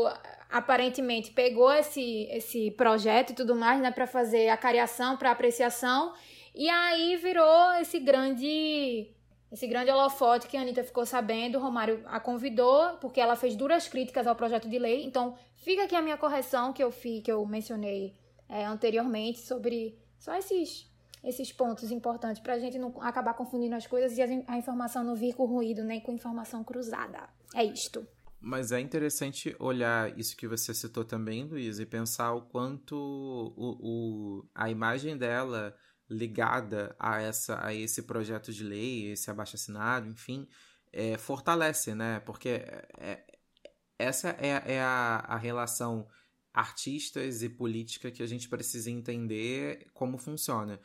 aparentemente 0.48 1.32
pegou 1.32 1.72
esse, 1.72 2.28
esse 2.30 2.70
projeto 2.70 3.30
e 3.30 3.34
tudo 3.34 3.56
mais, 3.56 3.80
né, 3.80 3.90
para 3.90 4.06
fazer 4.06 4.48
a 4.48 4.56
cariação, 4.56 5.16
para 5.16 5.32
apreciação, 5.32 6.12
e 6.54 6.68
aí 6.68 7.16
virou 7.16 7.72
esse 7.80 7.98
grande 7.98 9.10
esse 9.50 9.66
grande 9.66 9.90
holofote 9.90 10.48
que 10.48 10.56
a 10.56 10.60
Anitta 10.60 10.82
ficou 10.82 11.06
sabendo, 11.06 11.58
Romário 11.58 12.02
a 12.06 12.18
convidou, 12.18 12.96
porque 13.00 13.20
ela 13.20 13.36
fez 13.36 13.54
duras 13.54 13.86
críticas 13.86 14.26
ao 14.26 14.34
projeto 14.34 14.68
de 14.68 14.78
lei. 14.78 15.04
Então, 15.04 15.36
fica 15.54 15.84
aqui 15.84 15.94
a 15.94 16.02
minha 16.02 16.16
correção 16.16 16.72
que 16.72 16.82
eu 16.82 16.90
fiz, 16.90 17.22
que 17.22 17.30
eu 17.30 17.44
mencionei 17.46 18.12
é, 18.48 18.64
anteriormente 18.64 19.40
sobre 19.40 19.98
só 20.18 20.34
esses 20.34 20.90
esses 21.24 21.52
pontos 21.52 21.90
importantes 21.90 22.40
para 22.40 22.54
a 22.54 22.58
gente 22.58 22.78
não 22.78 23.02
acabar 23.02 23.34
confundindo 23.34 23.74
as 23.74 23.84
coisas 23.84 24.16
e 24.16 24.22
a 24.22 24.56
informação 24.56 25.02
não 25.02 25.16
vir 25.16 25.34
com 25.34 25.44
ruído 25.44 25.82
nem 25.82 26.00
com 26.00 26.12
informação 26.12 26.62
cruzada. 26.62 27.28
É 27.52 27.64
isto. 27.64 28.06
Mas 28.40 28.70
é 28.70 28.78
interessante 28.78 29.56
olhar 29.58 30.16
isso 30.16 30.36
que 30.36 30.46
você 30.46 30.72
citou 30.72 31.04
também, 31.04 31.44
Luiz, 31.44 31.80
e 31.80 31.86
pensar 31.86 32.32
o 32.32 32.42
quanto 32.42 32.94
o, 32.94 33.76
o, 33.80 34.48
a 34.54 34.70
imagem 34.70 35.16
dela 35.16 35.74
ligada 36.08 36.94
a, 36.96 37.20
essa, 37.20 37.64
a 37.66 37.74
esse 37.74 38.02
projeto 38.02 38.52
de 38.52 38.62
lei, 38.62 39.10
esse 39.10 39.28
abaixo-assinado, 39.28 40.08
enfim, 40.08 40.46
é, 40.92 41.18
fortalece, 41.18 41.94
né? 41.94 42.20
Porque 42.20 42.50
é, 42.50 42.86
é 42.98 43.24
essa 43.98 44.28
é, 44.38 44.74
é 44.74 44.80
a, 44.80 45.24
a 45.26 45.36
relação 45.36 46.06
artistas 46.56 47.42
e 47.42 47.50
política 47.50 48.10
que 48.10 48.22
a 48.22 48.26
gente 48.26 48.48
precisa 48.48 48.90
entender 48.90 49.88
como 49.92 50.16
funciona. 50.16 50.80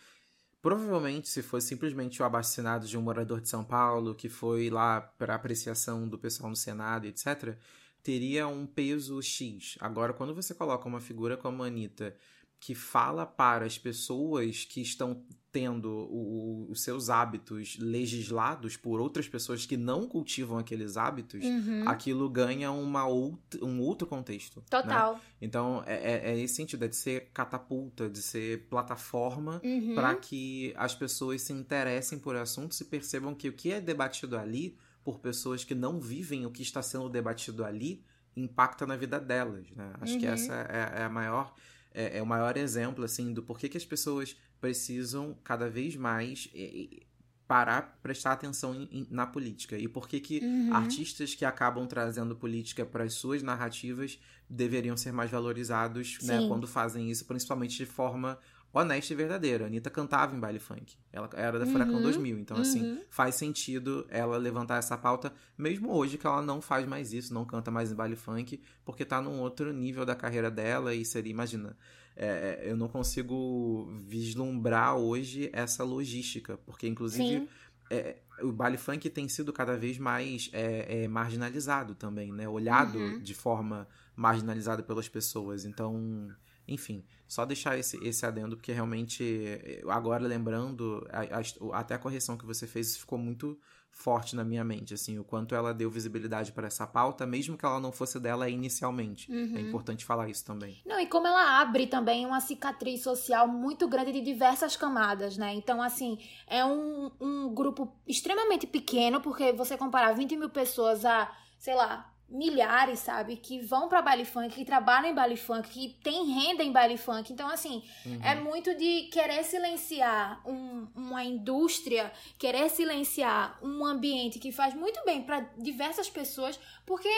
Provavelmente, 0.62 1.30
se 1.30 1.42
fosse 1.42 1.70
simplesmente 1.70 2.22
o 2.22 2.26
abaixo 2.26 2.62
de 2.86 2.98
um 2.98 3.02
morador 3.02 3.40
de 3.40 3.48
São 3.48 3.64
Paulo 3.64 4.14
que 4.14 4.28
foi 4.28 4.70
lá 4.70 5.00
para 5.00 5.34
apreciação 5.34 6.10
do 6.10 6.20
pessoal 6.20 6.50
no 6.50 6.56
Senado, 6.58 7.08
etc., 7.08 7.58
teria 8.04 8.48
um 8.48 8.68
peso 8.68 9.22
X. 9.22 9.78
Agora, 9.80 10.12
quando 10.12 10.36
você 10.36 10.54
coloca 10.54 10.88
uma 10.88 11.00
figura 11.00 11.38
como 11.38 11.64
a 11.64 11.68
Anitta 11.68 12.16
que 12.60 12.76
fala 12.76 13.26
para 13.26 13.66
as 13.66 13.78
pessoas 13.78 14.66
que 14.66 14.82
estão 14.82 15.26
tendo 15.52 15.90
o, 15.90 16.68
os 16.70 16.82
seus 16.82 17.10
hábitos 17.10 17.78
legislados 17.78 18.78
por 18.78 19.02
outras 19.02 19.28
pessoas 19.28 19.66
que 19.66 19.76
não 19.76 20.08
cultivam 20.08 20.58
aqueles 20.58 20.96
hábitos, 20.96 21.44
uhum. 21.44 21.88
aquilo 21.88 22.30
ganha 22.30 22.72
uma 22.72 23.06
outra, 23.06 23.64
um 23.64 23.82
outro 23.82 24.08
contexto. 24.08 24.60
Né? 24.60 24.66
Total. 24.70 25.16
Né? 25.16 25.22
Então, 25.42 25.84
é, 25.86 25.96
é, 25.96 26.32
é, 26.32 26.40
esse 26.40 26.56
sentido, 26.56 26.86
é 26.86 26.88
de 26.88 26.96
ser 26.96 27.30
catapulta, 27.34 28.10
de 28.10 28.22
ser 28.22 28.68
plataforma 28.70 29.62
uhum. 29.64 29.94
para 29.94 30.16
que 30.16 30.74
as 30.78 30.96
pessoas 30.96 31.42
se 31.42 31.52
interessem 31.52 32.18
por 32.18 32.36
assuntos 32.36 32.80
e 32.80 32.86
percebam 32.86 33.36
que 33.36 33.50
o 33.50 33.54
que 33.54 33.72
é 33.72 33.82
debatido 33.82 34.38
ali 34.38 34.78
por 35.04 35.20
pessoas 35.20 35.64
que 35.64 35.76
não 35.76 36.00
vivem 36.00 36.46
o 36.46 36.52
que 36.52 36.62
está 36.62 36.82
sendo 36.82 37.10
debatido 37.10 37.66
ali 37.66 38.06
impacta 38.38 38.86
na 38.86 38.96
vida 38.96 39.20
delas. 39.20 39.70
Né? 39.72 39.92
Acho 40.00 40.14
uhum. 40.14 40.20
que 40.20 40.28
essa 40.28 40.54
é, 40.54 41.02
é 41.02 41.04
a 41.04 41.10
maior 41.10 41.54
é, 41.94 42.20
é 42.20 42.22
o 42.22 42.26
maior 42.26 42.58
exemplo, 42.58 43.04
assim, 43.04 43.34
do 43.34 43.44
porquê 43.44 43.68
que 43.68 43.78
as 43.78 43.86
pessoas 43.86 44.38
precisam 44.62 45.36
cada 45.44 45.70
vez 45.70 45.96
mais 45.96 46.50
é, 46.56 47.02
parar, 47.48 48.00
prestar 48.02 48.32
atenção 48.32 48.74
em, 48.74 48.88
em, 48.92 49.08
na 49.10 49.28
política. 49.28 49.78
E 49.78 49.88
por 49.88 50.08
que 50.08 50.22
que 50.22 50.40
uhum. 50.40 50.74
artistas 50.74 51.36
que 51.36 51.44
acabam 51.44 51.86
trazendo 51.86 52.34
política 52.34 52.86
para 52.86 53.04
as 53.04 53.16
suas 53.16 53.44
narrativas 53.44 54.18
deveriam 54.50 54.96
ser 54.96 55.12
mais 55.12 55.30
valorizados, 55.30 56.20
né, 56.22 56.48
quando 56.48 56.66
fazem 56.66 57.12
isso, 57.12 57.26
principalmente 57.26 57.76
de 57.76 57.86
forma 57.86 58.40
honesta 58.74 59.12
e 59.12 59.16
verdadeira. 59.16 59.66
A 59.66 59.68
Anitta 59.68 59.90
cantava 59.90 60.36
em 60.36 60.40
baile 60.40 60.60
funk. 60.60 60.96
Ela 61.12 61.30
era 61.34 61.60
da 61.60 61.66
Furacão 61.66 61.96
uhum, 61.96 62.04
2000. 62.04 62.40
Então, 62.40 62.58
assim, 62.58 62.82
uhum. 62.82 62.94
assim, 62.94 63.04
faz 63.10 63.36
sentido 63.36 64.06
ela 64.10 64.38
levantar 64.38 64.78
essa 64.78 64.98
pauta, 64.98 65.34
mesmo 65.58 65.92
hoje 65.92 66.18
que 66.18 66.26
ela 66.26 66.42
não 66.42 66.62
faz 66.62 66.88
mais 66.88 67.12
isso, 67.12 67.34
não 67.34 67.44
canta 67.44 67.70
mais 67.70 67.92
em 67.92 67.96
baile 67.96 68.16
funk, 68.16 68.62
porque 68.86 69.04
tá 69.04 69.22
num 69.22 69.42
outro 69.42 69.74
nível 69.74 70.06
da 70.06 70.16
carreira 70.16 70.50
dela 70.50 70.96
e 70.96 71.04
seria, 71.04 71.32
imagina, 71.32 71.76
é, 72.24 72.62
eu 72.64 72.78
não 72.78 72.88
consigo 72.88 73.92
vislumbrar 74.06 74.96
hoje 74.96 75.50
essa 75.52 75.84
logística, 75.84 76.58
porque, 76.66 76.88
inclusive. 76.88 77.50
É, 77.90 78.20
o 78.42 78.54
baile 78.54 78.78
funk 78.78 79.10
tem 79.10 79.28
sido 79.28 79.52
cada 79.52 79.76
vez 79.76 79.98
mais 79.98 80.50
é, 80.54 81.04
é, 81.04 81.08
marginalizado 81.10 81.94
também, 81.94 82.32
né? 82.32 82.48
Olhado 82.48 82.98
uhum. 82.98 83.20
de 83.20 83.34
forma 83.34 83.86
marginalizada 84.16 84.82
pelas 84.82 85.10
pessoas. 85.10 85.66
Então, 85.66 86.30
enfim, 86.72 87.04
só 87.28 87.46
deixar 87.46 87.78
esse, 87.78 87.98
esse 88.06 88.26
adendo, 88.26 88.56
porque 88.56 88.72
realmente, 88.72 89.60
agora 89.88 90.26
lembrando, 90.26 91.08
a, 91.12 91.22
a, 91.40 91.80
até 91.80 91.96
a 91.96 92.00
correção 92.00 92.38
que 92.38 92.46
você 92.46 92.66
fez 92.66 92.98
ficou 92.98 93.18
muito 93.18 93.60
forte 93.92 94.36
na 94.36 94.44
minha 94.44 94.64
mente, 94.64 94.94
assim, 94.94 95.20
o 95.20 95.24
quanto 95.24 95.54
ela 95.54 95.74
deu 95.74 95.92
visibilidade 95.92 96.54
para 96.54 96.68
essa 96.68 96.88
pauta, 96.88 97.28
mesmo 97.28 97.58
que 97.58 97.66
ela 97.66 97.80
não 97.80 97.92
fosse 97.92 98.20
dela 98.20 98.50
inicialmente. 98.50 99.32
É 99.32 99.36
uhum. 99.36 99.58
É 99.58 99.62
importante 99.62 100.06
falar 100.06 100.30
isso 100.30 100.46
também. 100.46 100.82
Não, 100.86 101.00
e 101.00 101.06
como 101.06 101.28
ela 101.28 101.60
abre 101.60 101.86
também 101.88 102.26
uma 102.26 102.40
cicatriz 102.40 103.04
social 103.04 103.48
muito 103.48 103.88
grande 103.88 104.14
de 104.14 104.22
diversas 104.22 104.76
camadas, 104.78 105.38
né? 105.38 105.54
Então, 105.54 105.82
assim, 105.82 106.18
é 106.48 106.66
um, 106.66 107.12
um 107.20 107.54
grupo 107.54 107.94
extremamente 108.08 108.66
pequeno, 108.66 109.20
porque 109.20 109.52
você 109.52 109.78
comparar 109.78 110.14
20 110.14 110.38
mil 110.38 110.50
pessoas 110.50 111.04
a, 111.04 111.30
sei 111.60 111.76
lá, 111.76 112.12
milhares, 112.32 113.00
sabe, 113.00 113.36
que 113.36 113.60
vão 113.60 113.90
para 113.90 114.02
baile 114.02 114.26
funk, 114.26 114.56
que 114.56 114.66
trabalham 114.66 115.12
em 115.12 115.14
baile 115.14 115.36
funk, 115.36 115.70
que 115.70 115.98
tem 116.02 116.26
renda 116.26 116.64
em 116.64 116.72
baile 116.72 116.98
funk. 116.98 117.32
Então, 117.32 117.50
assim, 117.50 117.84
uhum. 118.06 118.20
é 118.24 118.36
muito 118.36 118.74
de 118.76 119.04
querer 119.12 119.44
silenciar 119.44 120.42
um, 120.48 120.88
uma 120.96 121.24
indústria, 121.24 122.12
querer 122.38 122.70
silenciar 122.70 123.60
um 123.62 123.86
ambiente 123.86 124.40
que 124.40 124.52
faz 124.52 124.74
muito 124.74 125.04
bem 125.06 125.22
para 125.22 125.42
diversas 125.58 126.10
pessoas, 126.10 126.60
porque 126.86 127.10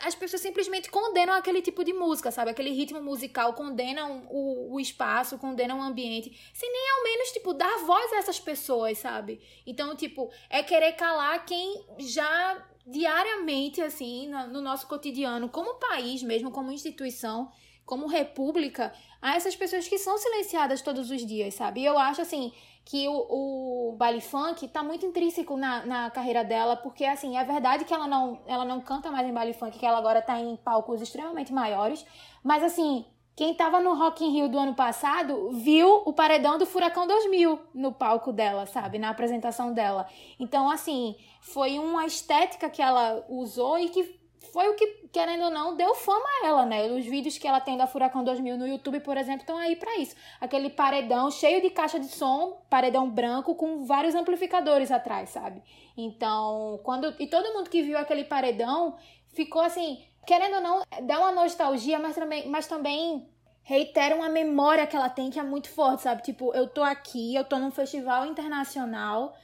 as 0.00 0.14
pessoas 0.14 0.42
simplesmente 0.42 0.90
condenam 0.90 1.34
aquele 1.34 1.60
tipo 1.60 1.82
de 1.82 1.92
música, 1.92 2.30
sabe? 2.30 2.50
Aquele 2.50 2.70
ritmo 2.70 3.02
musical, 3.02 3.54
condenam 3.54 4.26
o, 4.30 4.74
o 4.74 4.80
espaço, 4.80 5.38
condenam 5.38 5.78
o 5.78 5.82
ambiente, 5.82 6.30
sem 6.52 6.70
nem 6.70 6.90
ao 6.90 7.04
menos, 7.04 7.32
tipo, 7.32 7.52
dar 7.52 7.78
voz 7.84 8.12
a 8.12 8.18
essas 8.18 8.38
pessoas, 8.38 8.98
sabe? 8.98 9.40
Então, 9.66 9.96
tipo, 9.96 10.30
é 10.48 10.62
querer 10.62 10.92
calar 10.92 11.44
quem 11.44 11.84
já 11.98 12.67
diariamente, 12.90 13.82
assim, 13.82 14.28
no 14.28 14.60
nosso 14.60 14.86
cotidiano, 14.86 15.48
como 15.48 15.74
país 15.74 16.22
mesmo, 16.22 16.50
como 16.50 16.72
instituição, 16.72 17.50
como 17.84 18.06
república, 18.06 18.92
a 19.20 19.34
essas 19.34 19.54
pessoas 19.56 19.86
que 19.88 19.98
são 19.98 20.16
silenciadas 20.16 20.82
todos 20.82 21.10
os 21.10 21.24
dias, 21.24 21.54
sabe? 21.54 21.80
E 21.80 21.84
eu 21.84 21.98
acho, 21.98 22.20
assim, 22.20 22.52
que 22.84 23.06
o, 23.08 23.90
o 23.90 23.96
baile 23.96 24.20
funk 24.20 24.66
tá 24.68 24.82
muito 24.82 25.04
intrínseco 25.04 25.56
na, 25.56 25.84
na 25.84 26.10
carreira 26.10 26.44
dela, 26.44 26.76
porque, 26.76 27.04
assim, 27.04 27.36
é 27.36 27.44
verdade 27.44 27.84
que 27.84 27.92
ela 27.92 28.06
não, 28.06 28.40
ela 28.46 28.64
não 28.64 28.80
canta 28.80 29.10
mais 29.10 29.26
em 29.28 29.32
baile 29.32 29.52
funk, 29.52 29.78
que 29.78 29.86
ela 29.86 29.98
agora 29.98 30.22
tá 30.22 30.40
em 30.40 30.56
palcos 30.56 31.02
extremamente 31.02 31.52
maiores, 31.52 32.04
mas, 32.42 32.62
assim, 32.62 33.04
quem 33.38 33.52
estava 33.52 33.78
no 33.78 33.94
Rock 33.94 34.24
in 34.24 34.32
Rio 34.32 34.48
do 34.48 34.58
ano 34.58 34.74
passado 34.74 35.50
viu 35.52 36.02
o 36.04 36.12
paredão 36.12 36.58
do 36.58 36.66
Furacão 36.66 37.06
2000 37.06 37.60
no 37.72 37.92
palco 37.92 38.32
dela, 38.32 38.66
sabe? 38.66 38.98
Na 38.98 39.10
apresentação 39.10 39.72
dela. 39.72 40.08
Então, 40.40 40.68
assim, 40.68 41.14
foi 41.40 41.78
uma 41.78 42.04
estética 42.04 42.68
que 42.68 42.82
ela 42.82 43.24
usou 43.28 43.78
e 43.78 43.90
que 43.90 44.18
foi 44.52 44.68
o 44.68 44.74
que, 44.74 44.86
querendo 45.12 45.44
ou 45.44 45.50
não, 45.52 45.76
deu 45.76 45.94
fama 45.94 46.24
a 46.26 46.46
ela, 46.48 46.66
né? 46.66 46.90
Os 46.90 47.06
vídeos 47.06 47.38
que 47.38 47.46
ela 47.46 47.60
tem 47.60 47.76
da 47.76 47.86
Furacão 47.86 48.24
2000 48.24 48.58
no 48.58 48.66
YouTube, 48.66 48.98
por 48.98 49.16
exemplo, 49.16 49.42
estão 49.42 49.56
aí 49.56 49.76
para 49.76 49.96
isso. 49.98 50.16
Aquele 50.40 50.68
paredão 50.68 51.30
cheio 51.30 51.62
de 51.62 51.70
caixa 51.70 52.00
de 52.00 52.08
som, 52.08 52.60
paredão 52.68 53.08
branco 53.08 53.54
com 53.54 53.84
vários 53.84 54.16
amplificadores 54.16 54.90
atrás, 54.90 55.30
sabe? 55.30 55.62
Então, 55.96 56.80
quando 56.82 57.14
e 57.20 57.28
todo 57.28 57.54
mundo 57.54 57.70
que 57.70 57.84
viu 57.84 57.98
aquele 57.98 58.24
paredão 58.24 58.96
ficou 59.28 59.62
assim, 59.62 60.02
querendo 60.28 60.56
ou 60.56 60.60
não, 60.60 60.82
dá 61.06 61.18
uma 61.20 61.32
nostalgia, 61.32 61.98
mas 61.98 62.14
também, 62.14 62.46
mas 62.50 62.66
também 62.66 63.26
reitera 63.62 64.14
uma 64.14 64.28
memória 64.28 64.86
que 64.86 64.94
ela 64.94 65.08
tem 65.08 65.30
que 65.30 65.38
é 65.38 65.42
muito 65.42 65.70
forte, 65.70 66.02
sabe? 66.02 66.22
Tipo, 66.22 66.54
eu 66.54 66.68
tô 66.68 66.82
aqui, 66.82 67.34
eu 67.34 67.44
tô 67.44 67.58
num 67.58 67.70
festival 67.70 68.26
internacional 68.26 69.34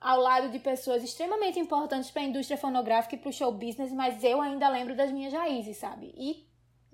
ao 0.00 0.20
lado 0.20 0.48
de 0.48 0.60
pessoas 0.60 1.02
extremamente 1.02 1.58
importantes 1.58 2.08
para 2.12 2.22
a 2.22 2.24
indústria 2.24 2.56
fonográfica 2.56 3.16
e 3.16 3.18
para 3.18 3.30
o 3.30 3.32
show 3.32 3.50
business, 3.50 3.92
mas 3.92 4.22
eu 4.22 4.40
ainda 4.40 4.68
lembro 4.68 4.94
das 4.94 5.10
minhas 5.10 5.32
raízes, 5.32 5.76
sabe? 5.76 6.14
E 6.16 6.46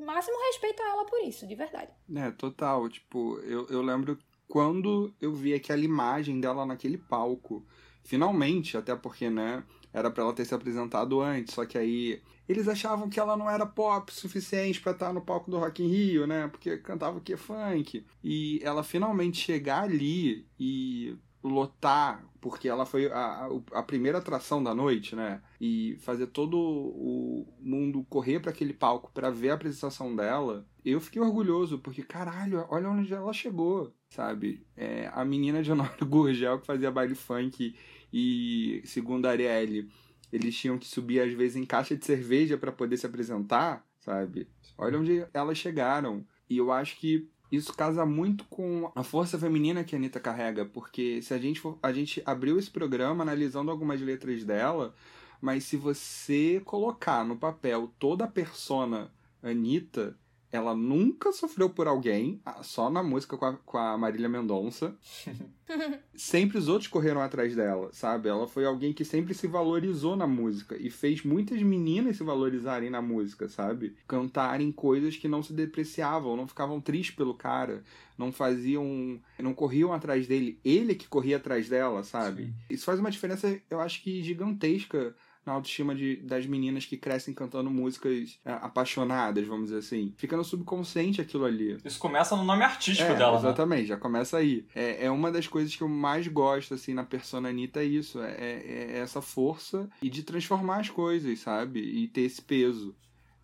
máximo 0.03 0.39
respeito 0.47 0.83
a 0.83 0.89
ela 0.89 1.05
por 1.05 1.21
isso, 1.21 1.47
de 1.47 1.55
verdade. 1.55 1.93
É, 2.17 2.31
total. 2.31 2.89
Tipo, 2.89 3.39
eu, 3.41 3.67
eu 3.69 3.83
lembro 3.83 4.19
quando 4.49 5.15
eu 5.21 5.35
vi 5.35 5.53
aquela 5.53 5.85
imagem 5.85 6.41
dela 6.41 6.65
naquele 6.65 6.97
palco. 6.97 7.63
Finalmente, 8.03 8.79
até 8.79 8.97
porque, 8.97 9.29
né, 9.29 9.63
era 9.95 10.11
para 10.11 10.25
ela 10.25 10.33
ter 10.33 10.45
se 10.45 10.53
apresentado 10.53 11.21
antes, 11.21 11.55
só 11.55 11.65
que 11.65 11.79
aí 11.79 12.21
eles 12.49 12.67
achavam 12.67 13.09
que 13.09 13.21
ela 13.21 13.37
não 13.37 13.49
era 13.49 13.65
pop 13.65 14.13
suficiente 14.13 14.81
para 14.81 14.91
estar 14.91 15.13
no 15.13 15.21
palco 15.21 15.49
do 15.49 15.57
Rock 15.57 15.85
in 15.85 15.87
Rio, 15.87 16.27
né? 16.27 16.49
Porque 16.49 16.77
cantava 16.79 17.19
o 17.19 17.21
que 17.21 17.37
funk. 17.37 18.05
E 18.23 18.61
ela 18.63 18.83
finalmente 18.83 19.39
chegar 19.39 19.85
ali 19.85 20.47
e 20.59 21.17
lotar, 21.45 22.25
porque 22.41 22.69
ela 22.69 22.85
foi 22.85 23.07
a, 23.07 23.49
a 23.73 23.83
primeira 23.83 24.19
atração 24.19 24.63
da 24.63 24.75
noite, 24.75 25.15
né? 25.15 25.41
E 25.61 25.97
fazer 26.01 26.27
todo 26.27 26.59
o 26.59 27.47
mundo 27.61 28.05
correr 28.09 28.41
para 28.41 28.51
aquele 28.51 28.73
palco 28.73 29.13
para 29.15 29.31
ver 29.31 29.51
a 29.51 29.55
apresentação 29.55 30.15
dela, 30.17 30.67
eu 30.85 31.01
fiquei 31.01 31.23
orgulhoso, 31.23 31.79
porque 31.79 32.03
caralho, 32.03 32.67
olha 32.69 32.91
onde 32.91 33.13
ela 33.13 33.33
chegou, 33.33 33.95
sabe? 34.09 34.67
É, 34.77 35.11
a 35.15 35.25
menina 35.25 35.63
de 35.63 35.71
Honório 35.71 36.05
Gurgel 36.07 36.59
que 36.59 36.67
fazia 36.67 36.91
baile 36.91 37.15
funk 37.15 37.75
e, 38.17 38.81
segundo 38.85 39.27
a 39.27 39.31
Arielle, 39.31 39.91
eles 40.33 40.57
tinham 40.57 40.79
que 40.79 40.87
subir 40.87 41.19
às 41.19 41.33
vezes 41.33 41.57
em 41.57 41.65
caixa 41.67 41.97
de 41.97 42.07
cerveja 42.07 42.57
para 42.57 42.71
poder 42.71 42.97
se 42.97 43.05
apresentar, 43.05 43.85
sabe? 43.99 44.47
Olha 44.79 45.01
onde 45.01 45.27
elas 45.35 45.59
chegaram. 45.59 46.25
E 46.49 46.57
eu 46.59 46.71
acho 46.71 46.97
que 46.97 47.29
isso 47.51 47.75
casa 47.75 48.07
muito 48.07 48.45
com 48.45 48.89
a 48.95 49.03
força 49.03 49.37
feminina 49.37 49.83
que 49.83 49.97
a 49.97 49.99
Anitta 49.99 50.21
carrega, 50.21 50.65
porque 50.65 51.21
se 51.23 51.35
a 51.35 51.39
gente 51.39 51.59
for, 51.59 51.77
a 51.83 51.93
gente 51.93 52.23
abriu 52.25 52.57
esse 52.57 52.71
programa 52.71 53.25
analisando 53.25 53.73
algumas 53.73 54.01
letras 54.01 54.45
dela, 54.45 54.95
mas 55.41 55.65
se 55.65 55.77
você 55.77 56.63
colocar 56.65 57.25
no 57.25 57.37
papel 57.37 57.93
toda 57.99 58.27
a 58.27 58.29
persona 58.29 59.13
Anitta, 59.43 60.17
ela 60.55 60.73
nunca 60.73 61.33
sofreu 61.33 61.69
por 61.69 61.89
alguém, 61.89 62.41
só 62.63 62.89
na 62.89 63.03
música 63.03 63.37
com 63.37 63.45
a, 63.45 63.57
com 63.57 63.77
a 63.77 63.99
Marília 63.99 64.29
Mendonça. 64.29 64.97
sempre 66.15 66.59
os 66.59 66.69
outros 66.69 66.87
correram 66.87 67.21
atrás 67.21 67.57
dela, 67.57 67.91
sabe? 67.93 68.29
Ela 68.29 68.47
foi 68.47 68.65
alguém 68.65 68.93
que 68.93 69.05
sempre 69.05 69.35
se 69.35 69.49
valorizou 69.49 70.15
na 70.15 70.29
música 70.29 70.77
e 70.81 70.91
fez 70.91 71.25
muitas 71.25 71.61
meninas 71.61 72.19
se 72.19 72.23
valorizarem 72.23 72.89
na 72.89 73.03
música, 73.03 73.49
sabe? 73.49 73.97
Cantarem 74.07 74.71
coisas 74.71 75.17
que 75.17 75.27
não 75.27 75.43
se 75.43 75.53
depreciavam, 75.53 76.37
não 76.37 76.47
ficavam 76.47 76.81
tristes 76.81 77.17
pelo 77.17 77.35
cara, 77.35 77.83
não 78.17 78.31
faziam. 78.31 79.21
não 79.41 79.55
corriam 79.55 79.93
atrás 79.93 80.29
dele, 80.29 80.61
ele 80.65 80.95
que 80.95 81.09
corria 81.09 81.39
atrás 81.39 81.69
dela, 81.69 82.05
sabe? 82.05 82.45
Sim. 82.45 82.55
Isso 82.71 82.85
faz 82.85 83.01
uma 83.01 83.11
diferença, 83.11 83.61
eu 83.69 83.81
acho 83.81 84.01
que 84.05 84.23
gigantesca 84.23 85.17
na 85.45 85.53
autoestima 85.53 85.95
de, 85.95 86.17
das 86.17 86.47
meninas 86.47 86.87
que 86.87 86.97
crescem 86.97 87.35
cantando 87.35 87.71
músicas 87.71 88.39
é, 88.45 88.53
apaixonadas, 88.53 89.47
vamos 89.47 89.67
dizer 89.67 89.79
assim. 89.79 90.13
Fica 90.17 90.37
no 90.37 90.45
subconsciente 90.45 91.21
aquilo 91.21 91.45
ali. 91.45 91.77
Isso 91.85 91.99
começa 91.99 92.35
no 92.37 92.45
nome 92.45 92.65
artístico 92.65 93.13
é, 93.13 93.15
dela. 93.15 93.33
Né? 93.33 93.39
Exatamente, 93.39 93.83
né? 93.83 93.89
já 93.89 93.97
começa 93.97 94.39
aí. 94.39 94.67
É, 94.75 95.07
é 95.07 95.11
uma 95.11 95.31
das 95.31 95.47
coisas 95.47 95.75
que 95.75 95.83
eu 95.83 95.89
mais 95.89 96.27
gosto, 96.29 96.75
assim, 96.75 96.95
na 96.95 97.05
persona 97.05 97.49
Anitta, 97.49 97.81
é 97.81 97.85
isso. 97.85 98.21
É, 98.21 98.33
é, 98.33 98.93
é 98.95 98.99
essa 98.99 99.21
força 99.21 99.89
e 100.03 100.09
de 100.09 100.23
transformar 100.23 100.81
as 100.81 100.91
coisas, 100.91 101.39
sabe? 101.41 101.81
E 101.81 102.09
ter 102.09 102.23
esse 102.23 102.41
peso. 102.41 102.95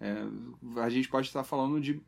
É, 0.01 0.25
a 0.77 0.89
gente 0.89 1.09
pode 1.09 1.27
estar 1.27 1.45
falando 1.45 1.81
de 1.81 2.01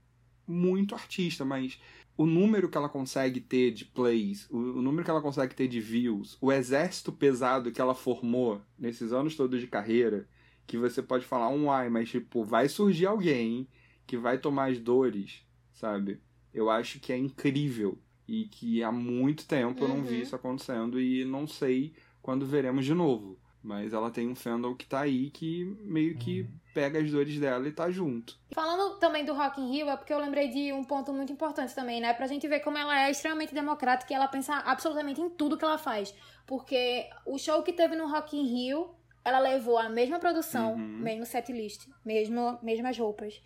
muito 0.47 0.95
artista, 0.95 1.45
mas 1.45 1.79
o 2.23 2.27
número 2.27 2.69
que 2.69 2.79
ela 2.79 2.89
consegue 2.89 3.41
ter 3.41 3.73
de 3.73 3.85
plays, 3.85 4.49
o, 4.49 4.57
o, 4.57 4.83
número 4.83 5.05
que 5.05 5.11
ela 5.11 5.21
consegue 5.21 5.57
ter 5.57 5.67
de 5.67 5.81
views, 5.81 6.39
o 6.41 6.53
exército 6.53 7.11
pesado 7.11 7.73
que 7.73 7.81
ela 7.81 7.95
formou 7.95 8.61
nesses 8.79 9.13
anos 9.13 9.35
todos 9.35 9.61
de 9.61 9.67
carreira, 9.67 10.29
que 10.65 10.79
você 10.79 11.03
pode 11.03 11.25
falar 11.25 11.49
um 11.49 11.69
ai, 11.69 11.89
mas 11.89 12.09
tipo, 12.09 12.45
vai 12.45 12.69
surgir 12.69 13.07
alguém 13.07 13.67
que 14.07 14.17
vai 14.17 14.39
tomar 14.39 14.71
as 14.71 14.79
dores, 14.79 15.45
sabe? 15.73 16.21
Eu 16.55 16.71
acho 16.71 17.01
que 17.01 17.13
é 17.13 17.19
incrível 17.19 17.99
e 18.29 18.45
que 18.45 18.85
há 18.85 18.93
muito 18.93 19.45
tempo 19.45 19.83
eu 19.83 19.89
não 19.89 20.05
vi 20.05 20.17
uhum. 20.17 20.23
isso 20.23 20.37
acontecendo 20.37 21.01
e 21.01 21.25
não 21.25 21.49
sei 21.49 21.93
quando 22.21 22.47
veremos 22.47 22.85
de 22.85 22.95
novo. 22.95 23.37
Mas 23.63 23.93
ela 23.93 24.11
tem 24.11 24.29
um 24.29 24.35
fandom 24.35 24.75
que 24.75 24.87
tá 24.87 25.01
aí 25.01 25.31
que 25.31 25.65
meio 25.83 26.17
que 26.17 26.43
uhum. 26.43 26.49
pega 26.75 26.99
as 26.99 27.11
dores 27.11 27.39
dela 27.39 27.67
e 27.69 27.73
tá 27.73 27.91
junto. 27.91 28.37
Falando 28.51 28.99
também 28.99 29.25
do 29.25 29.33
Rock 29.33 29.61
in 29.61 29.71
Rio, 29.71 29.89
é 29.89 29.97
porque 29.97 30.13
eu 30.13 30.19
lembrei 30.19 30.49
de 30.49 30.73
um 30.73 30.83
ponto 30.83 31.13
muito 31.13 31.33
importante 31.33 31.75
também, 31.75 32.01
né? 32.01 32.13
Pra 32.13 32.27
gente 32.27 32.49
ver 32.49 32.61
como 32.61 32.77
ela 32.77 33.07
é 33.07 33.11
extremamente 33.11 33.55
democrática 33.55 34.13
e 34.13 34.17
ela 34.17 34.27
pensa 34.27 34.57
absolutamente 34.57 35.21
em 35.21 35.31
tudo 35.31 35.57
que 35.57 35.65
ela 35.65 35.79
faz. 35.79 36.13
Porque 36.47 37.09
o 37.25 37.39
show 37.39 37.63
que 37.63 37.73
teve 37.73 37.95
no 37.95 38.09
Rock 38.09 38.37
in 38.37 38.47
Rio, 38.47 38.91
ela 39.25 39.39
levou 39.39 39.79
a 39.79 39.89
mesma 39.89 40.19
produção, 40.19 40.73
uhum. 40.73 40.99
mesmo 40.99 41.25
setlist, 41.25 41.89
mesmo, 42.05 42.59
mesmas 42.63 42.99
roupas, 42.99 43.41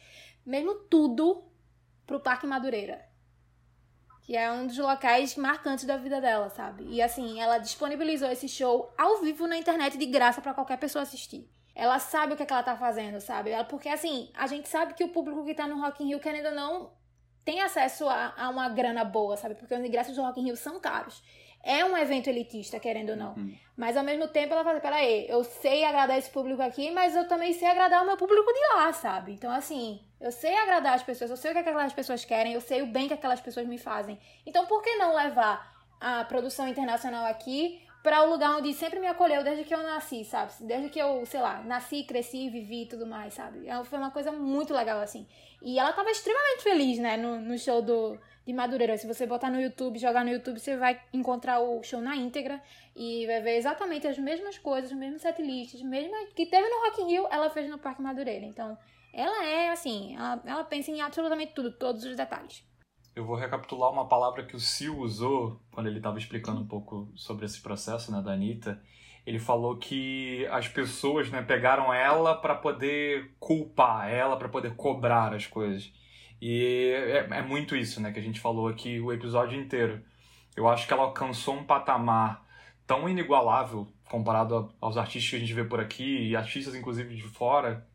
mesmo 0.44 0.74
tudo 0.88 1.44
pro 2.06 2.20
Parque 2.20 2.46
Madureira 2.46 3.05
que 4.26 4.36
é 4.36 4.50
um 4.50 4.66
dos 4.66 4.76
locais 4.76 5.36
marcantes 5.36 5.84
da 5.84 5.96
vida 5.96 6.20
dela, 6.20 6.50
sabe? 6.50 6.84
E 6.88 7.00
assim, 7.00 7.40
ela 7.40 7.58
disponibilizou 7.58 8.28
esse 8.28 8.48
show 8.48 8.92
ao 8.98 9.20
vivo 9.20 9.46
na 9.46 9.56
internet 9.56 9.96
de 9.96 10.04
graça 10.04 10.40
para 10.40 10.52
qualquer 10.52 10.78
pessoa 10.78 11.04
assistir. 11.04 11.48
Ela 11.76 12.00
sabe 12.00 12.32
o 12.32 12.36
que, 12.36 12.42
é 12.42 12.46
que 12.46 12.52
ela 12.52 12.62
tá 12.64 12.76
fazendo, 12.76 13.20
sabe? 13.20 13.50
Ela, 13.50 13.62
porque 13.62 13.88
assim, 13.88 14.28
a 14.34 14.48
gente 14.48 14.68
sabe 14.68 14.94
que 14.94 15.04
o 15.04 15.10
público 15.10 15.44
que 15.44 15.54
tá 15.54 15.68
no 15.68 15.80
Rock 15.80 16.02
in 16.02 16.08
Rio, 16.08 16.18
querendo 16.18 16.46
ou 16.46 16.54
não, 16.54 16.90
tem 17.44 17.60
acesso 17.60 18.08
a, 18.08 18.34
a 18.36 18.48
uma 18.48 18.68
grana 18.68 19.04
boa, 19.04 19.36
sabe? 19.36 19.54
Porque 19.54 19.72
os 19.72 19.84
ingressos 19.84 20.16
do 20.16 20.22
Rock 20.22 20.40
in 20.40 20.46
Rio 20.46 20.56
são 20.56 20.80
caros. 20.80 21.22
É 21.62 21.84
um 21.84 21.96
evento 21.96 22.28
elitista, 22.28 22.80
querendo 22.80 23.10
ou 23.10 23.16
não. 23.16 23.34
Uhum. 23.34 23.54
Mas 23.76 23.96
ao 23.96 24.02
mesmo 24.02 24.26
tempo 24.26 24.54
ela 24.54 24.64
fala, 24.64 24.80
peraí, 24.80 25.28
eu 25.28 25.44
sei 25.44 25.84
agradar 25.84 26.18
esse 26.18 26.30
público 26.30 26.62
aqui, 26.62 26.90
mas 26.90 27.14
eu 27.14 27.28
também 27.28 27.52
sei 27.52 27.68
agradar 27.68 28.02
o 28.02 28.06
meu 28.06 28.16
público 28.16 28.52
de 28.52 28.74
lá, 28.74 28.92
sabe? 28.92 29.32
Então, 29.32 29.52
assim, 29.52 30.00
eu 30.20 30.32
sei 30.32 30.56
agradar 30.56 30.94
as 30.94 31.02
pessoas, 31.02 31.30
eu 31.30 31.36
sei 31.36 31.50
o 31.50 31.54
que 31.54 31.60
aquelas 31.60 31.92
pessoas 31.92 32.24
querem, 32.24 32.52
eu 32.52 32.60
sei 32.60 32.82
o 32.82 32.86
bem 32.86 33.08
que 33.08 33.14
aquelas 33.14 33.40
pessoas 33.40 33.66
me 33.66 33.78
fazem. 33.78 34.18
Então, 34.44 34.66
por 34.66 34.82
que 34.82 34.96
não 34.96 35.14
levar 35.14 35.74
a 36.00 36.24
produção 36.24 36.68
internacional 36.68 37.26
aqui 37.26 37.80
para 38.02 38.22
o 38.22 38.30
lugar 38.30 38.56
onde 38.56 38.72
sempre 38.72 39.00
me 39.00 39.08
acolheu 39.08 39.42
desde 39.42 39.64
que 39.64 39.74
eu 39.74 39.82
nasci, 39.82 40.24
sabe? 40.24 40.52
Desde 40.60 40.88
que 40.88 40.98
eu, 40.98 41.26
sei 41.26 41.40
lá, 41.40 41.60
nasci, 41.64 42.04
cresci, 42.04 42.48
vivi 42.48 42.82
e 42.82 42.86
tudo 42.86 43.04
mais, 43.04 43.34
sabe? 43.34 43.68
É, 43.68 43.82
foi 43.82 43.98
uma 43.98 44.12
coisa 44.12 44.30
muito 44.30 44.72
legal, 44.72 45.00
assim. 45.00 45.26
E 45.60 45.76
ela 45.76 45.92
tava 45.92 46.08
extremamente 46.10 46.62
feliz, 46.62 46.98
né, 46.98 47.16
no, 47.16 47.40
no 47.40 47.58
show 47.58 47.82
do, 47.82 48.16
de 48.46 48.52
Madureira. 48.52 48.96
Se 48.96 49.08
você 49.08 49.26
botar 49.26 49.50
no 49.50 49.60
YouTube, 49.60 49.98
jogar 49.98 50.24
no 50.24 50.30
YouTube, 50.30 50.60
você 50.60 50.76
vai 50.76 51.00
encontrar 51.12 51.58
o 51.58 51.82
show 51.82 52.00
na 52.00 52.14
íntegra 52.14 52.62
e 52.94 53.26
vai 53.26 53.40
ver 53.40 53.56
exatamente 53.56 54.06
as 54.06 54.16
mesmas 54.18 54.56
coisas, 54.56 54.92
os 54.92 54.96
mesmos 54.96 55.22
setlists, 55.22 55.82
mesma 55.82 56.16
que 56.34 56.46
teve 56.46 56.68
no 56.68 56.84
Rock 56.84 57.02
in 57.02 57.08
Rio, 57.08 57.26
ela 57.28 57.50
fez 57.50 57.68
no 57.68 57.76
Parque 57.76 58.00
Madureira. 58.00 58.46
Então, 58.46 58.78
ela 59.16 59.46
é 59.46 59.70
assim, 59.70 60.14
ela, 60.14 60.42
ela 60.44 60.64
pensa 60.64 60.90
em 60.90 61.00
absolutamente 61.00 61.54
tudo, 61.54 61.72
todos 61.72 62.04
os 62.04 62.14
detalhes. 62.14 62.62
Eu 63.14 63.24
vou 63.24 63.34
recapitular 63.34 63.90
uma 63.90 64.06
palavra 64.06 64.44
que 64.44 64.54
o 64.54 64.60
Sil 64.60 64.92
usou 65.00 65.58
quando 65.72 65.86
ele 65.86 65.96
estava 65.96 66.18
explicando 66.18 66.60
um 66.60 66.66
pouco 66.66 67.10
sobre 67.16 67.46
esse 67.46 67.62
processo 67.62 68.12
né, 68.12 68.20
da 68.20 68.32
Anitta. 68.32 68.78
Ele 69.24 69.38
falou 69.38 69.78
que 69.78 70.46
as 70.50 70.68
pessoas 70.68 71.30
né, 71.30 71.40
pegaram 71.40 71.92
ela 71.94 72.34
para 72.34 72.54
poder 72.54 73.34
culpar 73.40 74.10
ela, 74.10 74.36
para 74.36 74.50
poder 74.50 74.76
cobrar 74.76 75.32
as 75.32 75.46
coisas. 75.46 75.90
E 76.38 76.92
é, 76.94 77.38
é, 77.38 77.42
muito 77.42 77.74
isso 77.74 78.02
né, 78.02 78.12
que 78.12 78.18
a 78.18 78.22
gente 78.22 78.38
falou 78.38 78.68
aqui 78.68 79.00
o 79.00 79.10
episódio 79.10 79.58
inteiro. 79.58 80.04
Eu 80.54 80.68
acho 80.68 80.86
que 80.86 80.92
ela 80.92 81.04
alcançou 81.04 81.54
um 81.54 81.64
patamar 81.64 82.44
tão 82.86 83.08
inigualável 83.08 83.88
comparado 84.10 84.70
aos 84.78 84.98
artistas 84.98 85.30
que 85.30 85.36
a 85.36 85.40
gente 85.40 85.54
vê 85.54 85.64
por 85.64 85.80
aqui, 85.80 86.28
e 86.28 86.36
artistas 86.36 86.74
inclusive 86.74 87.16
de 87.16 87.22
fora, 87.22 87.86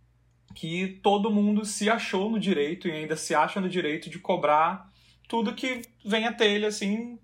que 0.54 1.00
todo 1.04 1.32
mundo 1.32 1.66
se 1.66 1.90
achou 1.90 2.30
no 2.30 2.40
direito 2.40 2.88
e 2.88 2.92
ainda 2.92 3.16
se 3.16 3.34
acha 3.34 3.60
no 3.60 3.70
direito 3.70 4.10
de 4.10 4.20
cobrar 4.20 4.90
tudo 5.28 5.56
que 5.56 5.82
vem 6.04 6.26
a 6.26 6.34
telha, 6.34 6.68
assim, 6.68 7.18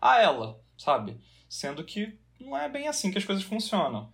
a 0.00 0.20
ela, 0.20 0.60
sabe? 0.78 1.18
Sendo 1.48 1.84
que 1.84 2.18
não 2.40 2.56
é 2.56 2.68
bem 2.68 2.88
assim 2.88 3.10
que 3.10 3.18
as 3.18 3.24
coisas 3.24 3.44
funcionam. 3.44 4.12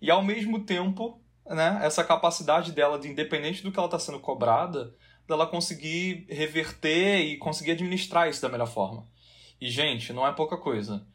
E 0.00 0.10
ao 0.10 0.22
mesmo 0.22 0.64
tempo, 0.64 1.20
né, 1.44 1.80
essa 1.82 2.04
capacidade 2.04 2.72
dela, 2.72 2.98
de 2.98 3.08
independente 3.08 3.62
do 3.62 3.72
que 3.72 3.78
ela 3.78 3.86
está 3.86 3.98
sendo 3.98 4.20
cobrada, 4.20 4.94
dela 5.26 5.46
conseguir 5.46 6.26
reverter 6.28 7.20
e 7.20 7.36
conseguir 7.36 7.72
administrar 7.72 8.28
isso 8.28 8.42
da 8.42 8.48
melhor 8.48 8.68
forma. 8.68 9.06
E, 9.60 9.68
gente, 9.68 10.12
não 10.12 10.26
é 10.26 10.32
pouca 10.32 10.56
coisa. 10.56 11.06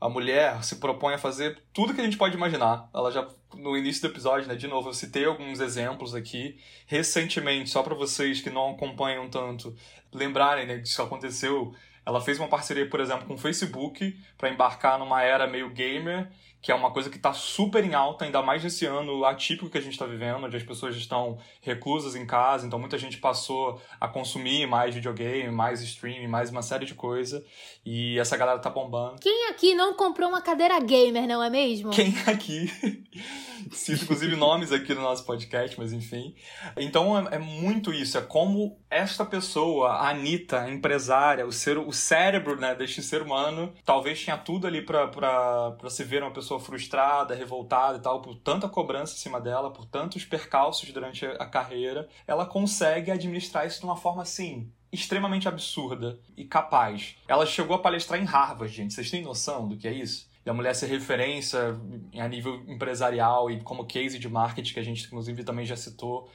A 0.00 0.08
mulher 0.08 0.62
se 0.62 0.76
propõe 0.76 1.14
a 1.14 1.18
fazer 1.18 1.60
tudo 1.72 1.92
que 1.92 2.00
a 2.00 2.04
gente 2.04 2.16
pode 2.16 2.36
imaginar. 2.36 2.88
Ela 2.94 3.10
já, 3.10 3.26
no 3.54 3.76
início 3.76 4.02
do 4.02 4.12
episódio, 4.12 4.46
né, 4.46 4.54
de 4.54 4.68
novo, 4.68 4.88
eu 4.88 4.94
citei 4.94 5.24
alguns 5.24 5.60
exemplos 5.60 6.14
aqui. 6.14 6.58
Recentemente, 6.86 7.70
só 7.70 7.82
para 7.82 7.94
vocês 7.94 8.40
que 8.40 8.50
não 8.50 8.70
acompanham 8.70 9.28
tanto, 9.28 9.74
lembrarem 10.12 10.66
né, 10.66 10.78
que 10.78 10.88
isso 10.88 11.02
aconteceu. 11.02 11.74
Ela 12.06 12.20
fez 12.20 12.38
uma 12.38 12.48
parceria, 12.48 12.88
por 12.88 13.00
exemplo, 13.00 13.26
com 13.26 13.34
o 13.34 13.38
Facebook 13.38 14.16
para 14.36 14.50
embarcar 14.50 14.98
numa 14.98 15.22
era 15.22 15.46
meio 15.46 15.70
gamer 15.70 16.30
que 16.60 16.72
é 16.72 16.74
uma 16.74 16.90
coisa 16.90 17.08
que 17.08 17.16
está 17.16 17.32
super 17.32 17.84
em 17.84 17.94
alta, 17.94 18.24
ainda 18.24 18.42
mais 18.42 18.62
nesse 18.62 18.84
ano 18.84 19.24
atípico 19.24 19.70
que 19.70 19.78
a 19.78 19.80
gente 19.80 19.92
está 19.92 20.06
vivendo, 20.06 20.44
onde 20.44 20.56
as 20.56 20.62
pessoas 20.62 20.96
estão 20.96 21.38
reclusas 21.60 22.16
em 22.16 22.26
casa, 22.26 22.66
então 22.66 22.78
muita 22.78 22.98
gente 22.98 23.18
passou 23.18 23.80
a 24.00 24.08
consumir 24.08 24.66
mais 24.66 24.94
videogame, 24.94 25.50
mais 25.50 25.80
streaming, 25.82 26.26
mais 26.26 26.50
uma 26.50 26.62
série 26.62 26.84
de 26.84 26.94
coisa, 26.94 27.44
e 27.84 28.18
essa 28.18 28.36
galera 28.36 28.58
tá 28.58 28.70
bombando. 28.70 29.20
Quem 29.20 29.48
aqui 29.50 29.74
não 29.74 29.94
comprou 29.94 30.28
uma 30.28 30.42
cadeira 30.42 30.78
gamer, 30.80 31.26
não 31.26 31.42
é 31.42 31.48
mesmo? 31.48 31.90
Quem 31.90 32.12
aqui? 32.26 32.70
Cito 33.72 34.04
inclusive 34.04 34.36
nomes 34.36 34.72
aqui 34.72 34.94
no 34.94 35.02
nosso 35.02 35.24
podcast, 35.24 35.78
mas 35.78 35.92
enfim. 35.92 36.34
Então 36.76 37.18
é, 37.18 37.36
é, 37.36 37.38
muito 37.38 37.92
isso, 37.92 38.18
é 38.18 38.20
como 38.20 38.78
esta 38.90 39.24
pessoa, 39.24 39.90
a 39.90 40.10
Anitta, 40.10 40.60
a 40.62 40.70
empresária, 40.70 41.46
o, 41.46 41.52
ser, 41.52 41.78
o 41.78 41.92
cérebro 41.92 42.58
né, 42.58 42.74
deste 42.74 43.02
ser 43.02 43.22
humano, 43.22 43.72
talvez 43.84 44.20
tinha 44.20 44.36
tudo 44.36 44.66
ali 44.66 44.82
para 44.82 45.76
se 45.88 46.04
ver 46.04 46.22
uma 46.22 46.32
pessoa 46.32 46.60
frustrada, 46.60 47.34
revoltada 47.34 47.98
e 47.98 48.00
tal, 48.00 48.22
por 48.22 48.34
tanta 48.36 48.68
cobrança 48.68 49.14
em 49.14 49.18
cima 49.18 49.40
dela, 49.40 49.72
por 49.72 49.86
tantos 49.86 50.24
percalços 50.24 50.90
durante 50.92 51.26
a 51.26 51.46
carreira, 51.46 52.08
ela 52.26 52.46
consegue 52.46 53.10
administrar 53.10 53.66
isso 53.66 53.80
de 53.80 53.84
uma 53.84 53.96
forma 53.96 54.22
assim 54.22 54.72
extremamente 54.92 55.46
absurda 55.46 56.18
e 56.36 56.44
capaz. 56.44 57.16
Ela 57.26 57.46
chegou 57.46 57.76
a 57.76 57.78
palestrar 57.78 58.20
em 58.20 58.24
Harvard, 58.24 58.74
gente. 58.74 58.94
Vocês 58.94 59.10
têm 59.10 59.22
noção 59.22 59.68
do 59.68 59.76
que 59.76 59.86
é 59.86 59.92
isso? 59.92 60.28
E 60.44 60.50
a 60.50 60.54
mulher 60.54 60.74
ser 60.74 60.86
referência 60.86 61.78
a 62.18 62.28
nível 62.28 62.62
empresarial 62.66 63.50
e 63.50 63.60
como 63.60 63.86
case 63.86 64.18
de 64.18 64.28
marketing, 64.28 64.72
que 64.72 64.80
a 64.80 64.84
gente 64.84 65.06
inclusive 65.06 65.44
também 65.44 65.66
já 65.66 65.76
citou, 65.76 66.30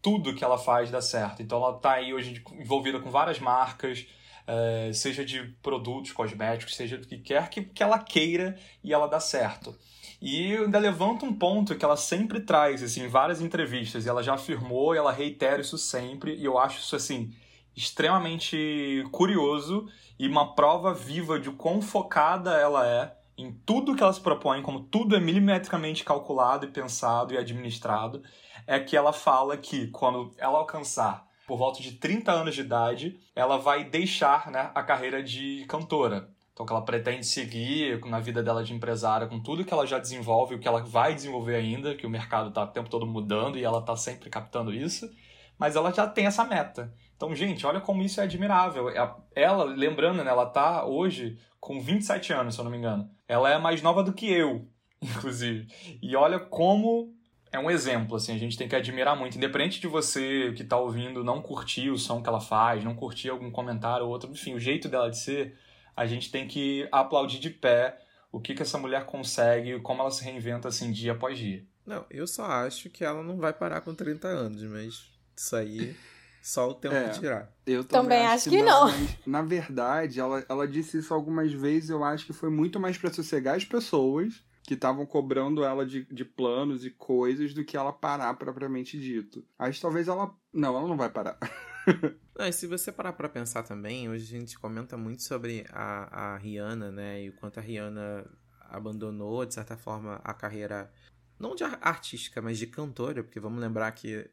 tudo 0.00 0.34
que 0.34 0.44
ela 0.44 0.58
faz 0.58 0.90
dá 0.90 1.00
certo. 1.00 1.42
Então 1.42 1.58
ela 1.62 1.76
está 1.76 1.92
aí 1.92 2.14
hoje 2.14 2.42
envolvida 2.52 3.00
com 3.00 3.10
várias 3.10 3.38
marcas, 3.38 4.06
é, 4.46 4.92
seja 4.92 5.24
de 5.24 5.42
produtos 5.62 6.12
cosméticos, 6.12 6.74
seja 6.74 6.96
do 6.96 7.06
que 7.06 7.18
quer 7.18 7.48
que, 7.50 7.62
que 7.62 7.82
ela 7.82 7.98
queira 7.98 8.58
e 8.82 8.92
ela 8.92 9.06
dá 9.06 9.20
certo. 9.20 9.76
E 10.20 10.54
ainda 10.54 10.78
levanta 10.78 11.24
um 11.24 11.32
ponto 11.32 11.74
que 11.74 11.84
ela 11.84 11.96
sempre 11.96 12.40
traz, 12.40 12.82
assim, 12.82 13.04
em 13.04 13.08
várias 13.08 13.40
entrevistas, 13.40 14.04
e 14.04 14.08
ela 14.08 14.22
já 14.22 14.34
afirmou 14.34 14.94
e 14.94 14.98
ela 14.98 15.12
reitera 15.12 15.62
isso 15.62 15.78
sempre, 15.78 16.34
e 16.34 16.44
eu 16.44 16.58
acho 16.58 16.78
isso, 16.80 16.94
assim, 16.94 17.32
extremamente 17.74 19.02
curioso 19.10 19.88
e 20.18 20.28
uma 20.28 20.54
prova 20.54 20.92
viva 20.92 21.40
de 21.40 21.50
quão 21.50 21.80
focada 21.80 22.52
ela 22.52 22.86
é 22.86 23.16
em 23.42 23.52
tudo 23.64 23.94
que 23.94 24.02
ela 24.02 24.12
se 24.12 24.20
propõe, 24.20 24.62
como 24.62 24.80
tudo 24.80 25.16
é 25.16 25.20
milimetricamente 25.20 26.04
calculado 26.04 26.66
e 26.66 26.70
pensado 26.70 27.32
e 27.32 27.38
administrado, 27.38 28.22
é 28.66 28.78
que 28.78 28.96
ela 28.96 29.12
fala 29.12 29.56
que 29.56 29.88
quando 29.88 30.30
ela 30.38 30.58
alcançar 30.58 31.26
por 31.46 31.58
volta 31.58 31.82
de 31.82 31.92
30 31.92 32.30
anos 32.30 32.54
de 32.54 32.60
idade, 32.60 33.18
ela 33.34 33.58
vai 33.58 33.82
deixar 33.82 34.50
né, 34.52 34.70
a 34.72 34.84
carreira 34.84 35.20
de 35.20 35.64
cantora. 35.68 36.30
Então, 36.52 36.64
que 36.64 36.72
ela 36.72 36.84
pretende 36.84 37.26
seguir 37.26 37.98
na 38.04 38.20
vida 38.20 38.42
dela 38.42 38.62
de 38.62 38.72
empresária, 38.72 39.26
com 39.26 39.40
tudo 39.40 39.64
que 39.64 39.72
ela 39.74 39.86
já 39.86 39.98
desenvolve, 39.98 40.54
o 40.54 40.58
que 40.60 40.68
ela 40.68 40.82
vai 40.82 41.14
desenvolver 41.14 41.56
ainda, 41.56 41.94
que 41.94 42.06
o 42.06 42.10
mercado 42.10 42.50
está 42.50 42.62
o 42.62 42.68
tempo 42.68 42.88
todo 42.88 43.06
mudando 43.06 43.58
e 43.58 43.64
ela 43.64 43.80
está 43.80 43.96
sempre 43.96 44.30
captando 44.30 44.72
isso, 44.72 45.10
mas 45.58 45.74
ela 45.74 45.92
já 45.92 46.06
tem 46.06 46.26
essa 46.26 46.44
meta. 46.44 46.94
Então, 47.20 47.36
gente, 47.36 47.66
olha 47.66 47.82
como 47.82 48.00
isso 48.02 48.18
é 48.18 48.24
admirável. 48.24 48.88
É, 48.88 49.14
ela, 49.34 49.64
lembrando, 49.64 50.24
né, 50.24 50.30
ela 50.30 50.46
tá 50.46 50.86
hoje 50.86 51.38
com 51.60 51.78
27 51.78 52.32
anos, 52.32 52.54
se 52.54 52.60
eu 52.62 52.64
não 52.64 52.72
me 52.72 52.78
engano. 52.78 53.10
Ela 53.28 53.50
é 53.50 53.58
mais 53.58 53.82
nova 53.82 54.02
do 54.02 54.14
que 54.14 54.32
eu, 54.32 54.66
inclusive. 55.02 55.68
E 56.00 56.16
olha 56.16 56.40
como 56.40 57.14
é 57.52 57.58
um 57.58 57.70
exemplo, 57.70 58.16
assim, 58.16 58.34
a 58.34 58.38
gente 58.38 58.56
tem 58.56 58.66
que 58.66 58.74
admirar 58.74 59.14
muito. 59.18 59.36
Independente 59.36 59.82
de 59.82 59.86
você 59.86 60.54
que 60.56 60.64
tá 60.64 60.78
ouvindo 60.78 61.22
não 61.22 61.42
curtir 61.42 61.90
o 61.90 61.98
som 61.98 62.22
que 62.22 62.28
ela 62.30 62.40
faz, 62.40 62.82
não 62.82 62.94
curtir 62.94 63.28
algum 63.28 63.50
comentário 63.50 64.06
ou 64.06 64.10
outro, 64.10 64.30
enfim, 64.30 64.54
o 64.54 64.58
jeito 64.58 64.88
dela 64.88 65.10
de 65.10 65.18
ser, 65.18 65.58
a 65.94 66.06
gente 66.06 66.30
tem 66.30 66.48
que 66.48 66.88
aplaudir 66.90 67.38
de 67.38 67.50
pé 67.50 67.98
o 68.32 68.40
que, 68.40 68.54
que 68.54 68.62
essa 68.62 68.78
mulher 68.78 69.04
consegue, 69.04 69.78
como 69.80 70.00
ela 70.00 70.10
se 70.10 70.24
reinventa 70.24 70.68
assim 70.68 70.90
dia 70.90 71.12
após 71.12 71.38
dia. 71.38 71.66
Não, 71.84 72.06
eu 72.08 72.26
só 72.26 72.46
acho 72.46 72.88
que 72.88 73.04
ela 73.04 73.22
não 73.22 73.36
vai 73.36 73.52
parar 73.52 73.82
com 73.82 73.94
30 73.94 74.26
anos, 74.26 74.62
mas 74.62 75.10
isso 75.36 75.54
aí 75.54 75.94
só 76.42 76.70
o 76.70 76.74
tempo 76.74 76.94
é, 76.94 77.08
tirar. 77.10 77.52
Eu 77.66 77.84
também, 77.84 78.18
também 78.18 78.26
acho, 78.26 78.50
que, 78.50 78.56
que 78.56 78.62
não. 78.62 78.88
Na 79.26 79.42
verdade, 79.42 80.20
ela, 80.20 80.44
ela 80.48 80.66
disse 80.66 80.98
isso 80.98 81.12
algumas 81.12 81.52
vezes, 81.52 81.90
eu 81.90 82.02
acho 82.02 82.26
que 82.26 82.32
foi 82.32 82.50
muito 82.50 82.80
mais 82.80 82.96
para 82.96 83.12
sossegar 83.12 83.56
as 83.56 83.64
pessoas 83.64 84.42
que 84.62 84.74
estavam 84.74 85.04
cobrando 85.04 85.64
ela 85.64 85.84
de, 85.84 86.04
de 86.04 86.24
planos 86.24 86.84
e 86.84 86.90
coisas 86.90 87.52
do 87.52 87.64
que 87.64 87.76
ela 87.76 87.92
parar 87.92 88.34
propriamente 88.34 88.98
dito. 88.98 89.44
Aí 89.58 89.72
talvez 89.74 90.08
ela. 90.08 90.34
Não, 90.52 90.76
ela 90.76 90.88
não 90.88 90.96
vai 90.96 91.10
parar. 91.10 91.38
Não, 92.38 92.46
e 92.46 92.52
se 92.52 92.66
você 92.66 92.90
parar 92.90 93.12
pra 93.12 93.28
pensar 93.28 93.62
também, 93.62 94.08
hoje 94.08 94.34
a 94.34 94.38
gente 94.38 94.58
comenta 94.58 94.96
muito 94.96 95.22
sobre 95.22 95.66
a, 95.70 96.34
a 96.34 96.36
Rihanna, 96.38 96.90
né? 96.90 97.22
E 97.22 97.28
o 97.28 97.32
quanto 97.34 97.58
a 97.58 97.62
Rihanna 97.62 98.24
abandonou, 98.60 99.44
de 99.44 99.54
certa 99.54 99.76
forma, 99.76 100.20
a 100.24 100.32
carreira, 100.32 100.90
não 101.38 101.54
de 101.54 101.64
artística, 101.64 102.40
mas 102.40 102.58
de 102.58 102.66
cantora, 102.66 103.22
porque 103.22 103.40
vamos 103.40 103.60
lembrar 103.60 103.90
que 103.92 104.30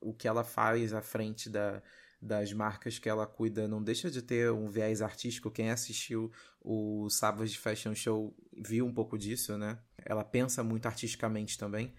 o 0.00 0.12
que 0.14 0.28
ela 0.28 0.44
faz 0.44 0.92
à 0.92 1.00
frente 1.00 1.48
da, 1.48 1.82
das 2.20 2.52
marcas 2.52 2.98
que 2.98 3.08
ela 3.08 3.26
cuida 3.26 3.68
não 3.68 3.82
deixa 3.82 4.10
de 4.10 4.22
ter 4.22 4.50
um 4.50 4.68
viés 4.68 5.02
artístico. 5.02 5.50
Quem 5.50 5.70
assistiu 5.70 6.30
o 6.60 7.08
Savage 7.10 7.58
Fashion 7.58 7.94
Show 7.94 8.36
viu 8.52 8.86
um 8.86 8.92
pouco 8.92 9.18
disso, 9.18 9.56
né? 9.56 9.78
Ela 10.04 10.24
pensa 10.24 10.62
muito 10.62 10.86
artisticamente 10.86 11.58
também 11.58 11.92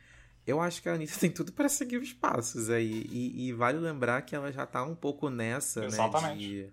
eu 0.48 0.62
acho 0.62 0.82
que 0.82 0.88
a 0.88 0.94
Anitta 0.94 1.14
tem 1.20 1.30
tudo 1.30 1.52
para 1.52 1.68
seguir 1.68 1.98
os 1.98 2.14
passos 2.14 2.70
aí. 2.70 3.06
E, 3.12 3.50
e, 3.50 3.54
vale 3.54 3.78
lembrar 3.78 4.22
que 4.22 4.34
ela 4.34 4.52
já 4.52 4.66
tá 4.66 4.84
um 4.84 4.96
pouco 4.96 5.30
nessa, 5.30 5.84
Exatamente. 5.84 6.64
né? 6.64 6.70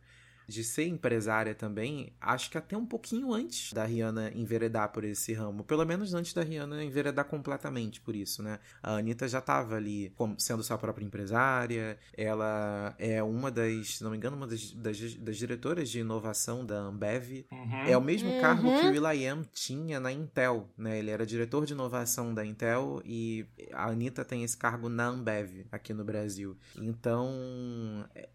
De 0.47 0.63
ser 0.63 0.87
empresária 0.87 1.55
também, 1.55 2.13
acho 2.21 2.51
que 2.51 2.59
até 2.59 2.77
um 2.77 2.87
pouquinho 2.87 3.33
antes 3.33 3.73
da 3.73 3.85
Rihanna 3.85 4.33
enveredar 4.35 4.93
por 4.93 5.05
esse 5.05 5.33
ramo. 5.33 5.65
Pelo 5.65 5.85
menos 5.85 6.15
antes 6.15 6.33
da 6.33 6.43
Rihanna 6.43 6.85
enveredar 6.85 7.25
completamente 7.25 8.01
por 8.01 8.15
isso, 8.15 8.43
né? 8.43 8.59
A 8.83 8.97
Anitta 8.97 9.27
já 9.29 9.39
estava 9.39 9.77
ali 9.77 10.13
sendo 10.39 10.63
sua 10.63 10.79
própria 10.79 11.05
empresária, 11.05 11.99
ela 12.17 12.95
é 12.99 13.23
uma 13.23 13.51
das, 13.51 13.97
se 13.97 14.05
não 14.05 14.11
me 14.11 14.17
engano, 14.17 14.37
uma 14.37 14.47
das, 14.47 14.73
das, 14.73 15.15
das 15.15 15.37
diretoras 15.37 15.89
de 15.89 16.01
inovação 16.01 16.65
da 16.65 16.77
Ambev. 16.77 17.47
Uhum. 17.51 17.85
É 17.87 17.97
o 17.97 18.01
mesmo 18.01 18.31
uhum. 18.31 18.41
cargo 18.41 18.63
que 18.63 18.87
o 18.87 18.91
Will.i.am 18.91 19.45
tinha 19.53 19.99
na 20.01 20.13
Intel, 20.13 20.69
né? 20.77 20.99
Ele 20.99 21.11
era 21.11 21.25
diretor 21.27 21.65
de 21.67 21.73
inovação 21.73 22.35
da 22.35 22.45
Intel 22.45 23.01
e 23.05 23.47
a 23.73 23.89
Anitta 23.89 24.25
tem 24.25 24.43
esse 24.43 24.57
cargo 24.57 24.89
na 24.89 25.07
Ambev 25.07 25.67
aqui 25.71 25.93
no 25.93 26.05
Brasil. 26.05 26.57
Então, 26.77 27.29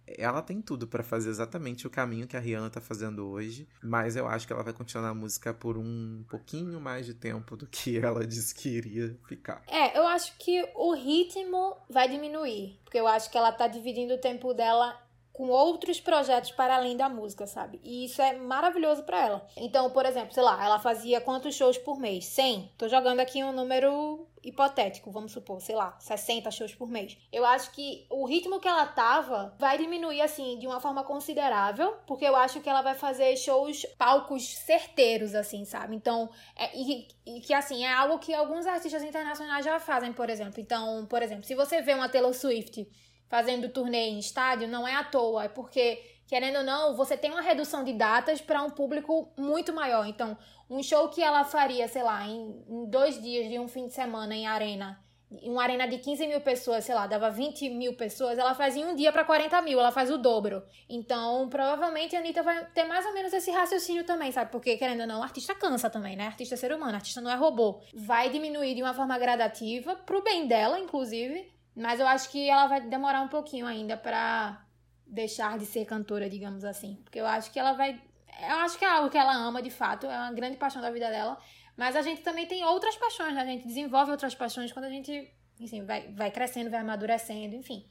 ela 0.06 0.42
tem 0.42 0.62
tudo 0.62 0.88
para 0.88 1.04
fazer 1.04 1.30
exatamente 1.30 1.86
o 1.86 1.90
que 1.90 1.99
caminho 2.00 2.28
que 2.28 2.38
a 2.38 2.40
Rihanna 2.40 2.70
tá 2.70 2.80
fazendo 2.80 3.28
hoje, 3.30 3.68
mas 3.84 4.16
eu 4.16 4.26
acho 4.26 4.48
que 4.48 4.54
ela 4.54 4.64
vai 4.64 4.72
continuar 4.72 5.08
na 5.08 5.14
música 5.14 5.54
por 5.54 5.78
um 5.78 6.24
pouquinho 6.30 6.80
mais 6.80 7.06
de 7.06 7.14
tempo 7.14 7.58
do 7.58 7.68
que 7.68 7.98
ela 8.00 8.26
disse 8.26 8.56
que 8.56 8.70
iria 8.70 9.18
ficar. 9.28 9.62
É, 9.68 9.98
eu 9.98 10.08
acho 10.08 10.38
que 10.38 10.66
o 10.76 10.94
ritmo 10.94 11.76
vai 11.90 12.08
diminuir, 12.08 12.80
porque 12.86 12.98
eu 12.98 13.08
acho 13.08 13.30
que 13.30 13.38
ela 13.38 13.52
tá 13.52 13.68
dividindo 13.68 14.14
o 14.14 14.18
tempo 14.18 14.54
dela 14.54 14.98
com 15.40 15.48
outros 15.48 16.02
projetos 16.02 16.52
para 16.52 16.76
além 16.76 16.98
da 16.98 17.08
música, 17.08 17.48
sabe? 17.48 17.80
E 17.82 18.04
isso 18.04 18.22
é 18.22 18.34
maravilhoso 18.36 19.04
para 19.04 19.26
ela. 19.26 19.48
Então, 19.56 19.90
por 19.90 20.06
exemplo, 20.06 20.34
sei 20.34 20.44
lá, 20.44 20.62
ela 20.62 20.80
fazia 20.80 21.22
quantos 21.22 21.56
shows 21.56 21.78
por 21.78 21.98
mês? 21.98 22.26
100. 22.26 22.74
Tô 22.78 22.90
jogando 22.90 23.22
aqui 23.22 23.42
um 23.42 23.54
número 23.54 24.28
hipotético, 24.44 25.10
vamos 25.12 25.32
supor, 25.32 25.62
sei 25.62 25.76
lá, 25.76 25.96
60 25.98 26.52
shows 26.52 26.76
por 26.76 26.90
mês. 26.90 27.18
Eu 27.32 27.46
acho 27.46 27.72
que 27.72 28.06
o 28.10 28.26
ritmo 28.26 28.60
que 28.60 28.68
ela 28.68 28.86
tava 28.86 29.56
vai 29.58 29.78
diminuir 29.78 30.20
assim 30.20 30.60
de 30.60 30.68
uma 30.68 30.82
forma 30.82 31.06
considerável, 31.06 31.94
porque 32.06 32.26
eu 32.26 32.36
acho 32.36 32.60
que 32.60 32.68
ela 32.68 32.82
vai 32.82 32.96
fazer 32.96 33.38
shows 33.38 33.86
palcos 33.98 34.46
certeiros 34.46 35.36
assim, 35.36 35.64
sabe? 35.64 35.96
Então, 35.96 36.30
é, 36.54 36.78
e, 36.78 37.08
e 37.26 37.40
que 37.40 37.54
assim, 37.54 37.86
é 37.86 37.94
algo 37.94 38.20
que 38.20 38.34
alguns 38.34 38.68
artistas 38.68 39.04
internacionais 39.04 39.64
já 39.64 39.80
fazem, 39.80 40.12
por 40.12 40.30
exemplo. 40.30 40.60
Então, 40.60 41.06
por 41.06 41.24
exemplo, 41.24 41.46
se 41.46 41.56
você 41.56 41.82
vê 41.82 41.94
uma 41.94 42.10
Taylor 42.10 42.34
Swift 42.34 42.86
fazendo 43.30 43.70
turnê 43.70 44.10
em 44.10 44.20
estádio, 44.20 44.68
não 44.68 44.88
é 44.88 44.96
à 44.96 45.04
toa, 45.04 45.46
é 45.46 45.48
porque, 45.48 46.02
querendo 46.28 46.58
ou 46.58 46.64
não, 46.64 46.96
você 46.96 47.16
tem 47.16 47.32
uma 47.32 47.42
redução 47.42 47.84
de 47.84 47.94
datas 47.94 48.42
para 48.42 48.64
um 48.64 48.70
público 48.70 49.32
muito 49.38 49.72
maior. 49.72 50.06
Então, 50.08 50.38
um 50.70 50.82
show 50.84 51.08
que 51.10 51.22
ela 51.22 51.46
faria, 51.46 51.88
sei 51.88 52.04
lá, 52.04 52.28
em, 52.28 52.66
em 52.68 52.86
dois 52.90 53.22
dias 53.22 53.48
de 53.50 53.60
um 53.60 53.68
fim 53.68 53.88
de 53.88 53.94
semana 53.94 54.36
em 54.36 54.48
arena, 54.48 55.00
uma 55.44 55.62
arena 55.62 55.88
de 55.88 56.00
15 56.00 56.26
mil 56.26 56.42
pessoas, 56.42 56.86
sei 56.86 56.96
lá, 56.96 57.06
dava 57.06 57.30
20 57.30 57.70
mil 57.70 57.94
pessoas, 57.94 58.40
ela 58.40 58.56
faz 58.56 58.76
em 58.76 58.84
um 58.84 58.96
dia 58.96 59.12
para 59.12 59.24
40 59.24 59.62
mil, 59.62 59.80
ela 59.80 59.92
faz 59.92 60.10
o 60.10 60.18
dobro. 60.18 60.64
Então, 60.90 61.48
provavelmente 61.50 62.16
a 62.16 62.20
Anitta 62.20 62.42
vai 62.42 62.66
ter 62.72 62.84
mais 62.86 63.06
ou 63.06 63.14
menos 63.14 63.32
esse 63.32 63.52
raciocínio 63.52 64.04
também, 64.04 64.32
sabe? 64.32 64.52
Porque, 64.52 64.76
querendo 64.76 65.02
ou 65.02 65.08
não, 65.08 65.22
artista 65.22 65.54
cansa 65.54 65.88
também, 65.88 66.16
né? 66.16 66.26
Artista 66.26 66.56
é 66.56 66.58
ser 66.58 66.74
humano, 66.74 66.96
artista 66.96 67.22
não 67.22 67.30
é 67.30 67.36
robô. 67.36 67.80
Vai 67.94 68.30
diminuir 68.30 68.74
de 68.74 68.82
uma 68.82 68.94
forma 68.94 69.18
gradativa, 69.20 69.96
pro 69.96 70.24
bem 70.24 70.48
dela, 70.48 70.80
inclusive, 70.80 71.48
mas 71.80 72.00
eu 72.00 72.08
acho 72.08 72.30
que 72.30 72.50
ela 72.50 72.68
vai 72.68 72.82
demorar 72.82 73.22
um 73.22 73.30
pouquinho 73.30 73.66
ainda 73.66 73.96
para 73.96 74.66
deixar 75.08 75.58
de 75.58 75.66
ser 75.66 75.86
cantora, 75.86 76.30
digamos 76.30 76.66
assim. 76.66 76.96
Porque 77.04 77.20
eu 77.20 77.26
acho 77.26 77.52
que 77.52 77.58
ela 77.58 77.72
vai. 77.72 78.02
Eu 78.42 78.56
acho 78.58 78.78
que 78.78 78.84
é 78.84 78.90
algo 78.90 79.10
que 79.10 79.18
ela 79.18 79.34
ama 79.34 79.62
de 79.62 79.70
fato, 79.70 80.06
é 80.06 80.18
uma 80.18 80.32
grande 80.34 80.58
paixão 80.58 80.82
da 80.82 80.92
vida 80.92 81.10
dela. 81.10 81.38
Mas 81.78 81.96
a 81.96 82.02
gente 82.02 82.22
também 82.22 82.46
tem 82.46 82.66
outras 82.66 82.98
paixões, 82.98 83.34
né? 83.34 83.42
A 83.42 83.46
gente 83.46 83.66
desenvolve 83.66 84.12
outras 84.12 84.36
paixões 84.36 84.74
quando 84.74 84.86
a 84.86 84.90
gente, 84.90 85.34
enfim, 85.58 85.86
vai, 85.86 86.12
vai 86.12 86.30
crescendo, 86.30 86.70
vai 86.70 86.82
amadurecendo, 86.82 87.56
enfim. 87.56 87.90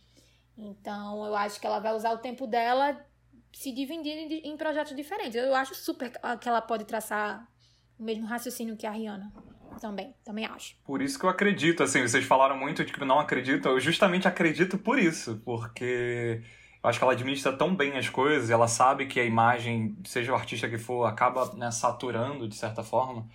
Então 0.56 1.24
eu 1.24 1.34
acho 1.34 1.58
que 1.58 1.66
ela 1.66 1.78
vai 1.78 1.94
usar 1.94 2.12
o 2.12 2.18
tempo 2.18 2.46
dela 2.46 3.02
se 3.54 3.72
dividindo 3.72 4.34
em 4.34 4.56
projetos 4.58 4.94
diferentes. 4.94 5.34
Eu 5.34 5.54
acho 5.54 5.74
super 5.74 6.12
que 6.38 6.48
ela 6.48 6.60
pode 6.60 6.84
traçar 6.84 7.48
o 7.98 8.02
mesmo 8.02 8.26
raciocínio 8.26 8.76
que 8.76 8.86
a 8.86 8.90
Rihanna 8.90 9.32
também, 9.80 10.14
também 10.24 10.46
acho. 10.46 10.76
Por 10.84 11.02
isso 11.02 11.18
que 11.18 11.24
eu 11.24 11.30
acredito, 11.30 11.82
assim, 11.82 12.02
vocês 12.02 12.24
falaram 12.24 12.56
muito 12.56 12.84
de 12.84 12.92
que 12.92 13.04
não 13.04 13.18
acreditam, 13.18 13.72
eu 13.72 13.80
justamente 13.80 14.26
acredito 14.26 14.78
por 14.78 14.98
isso, 14.98 15.40
porque 15.44 16.42
eu 16.82 16.88
acho 16.88 16.98
que 16.98 17.04
ela 17.04 17.12
administra 17.12 17.52
tão 17.52 17.74
bem 17.74 17.96
as 17.96 18.08
coisas, 18.08 18.50
ela 18.50 18.68
sabe 18.68 19.06
que 19.06 19.18
a 19.20 19.24
imagem, 19.24 19.96
seja 20.04 20.32
o 20.32 20.34
artista 20.34 20.68
que 20.68 20.78
for, 20.78 21.04
acaba 21.04 21.54
né, 21.54 21.70
saturando 21.70 22.48
de 22.48 22.54
certa 22.56 22.82
forma, 22.82 23.26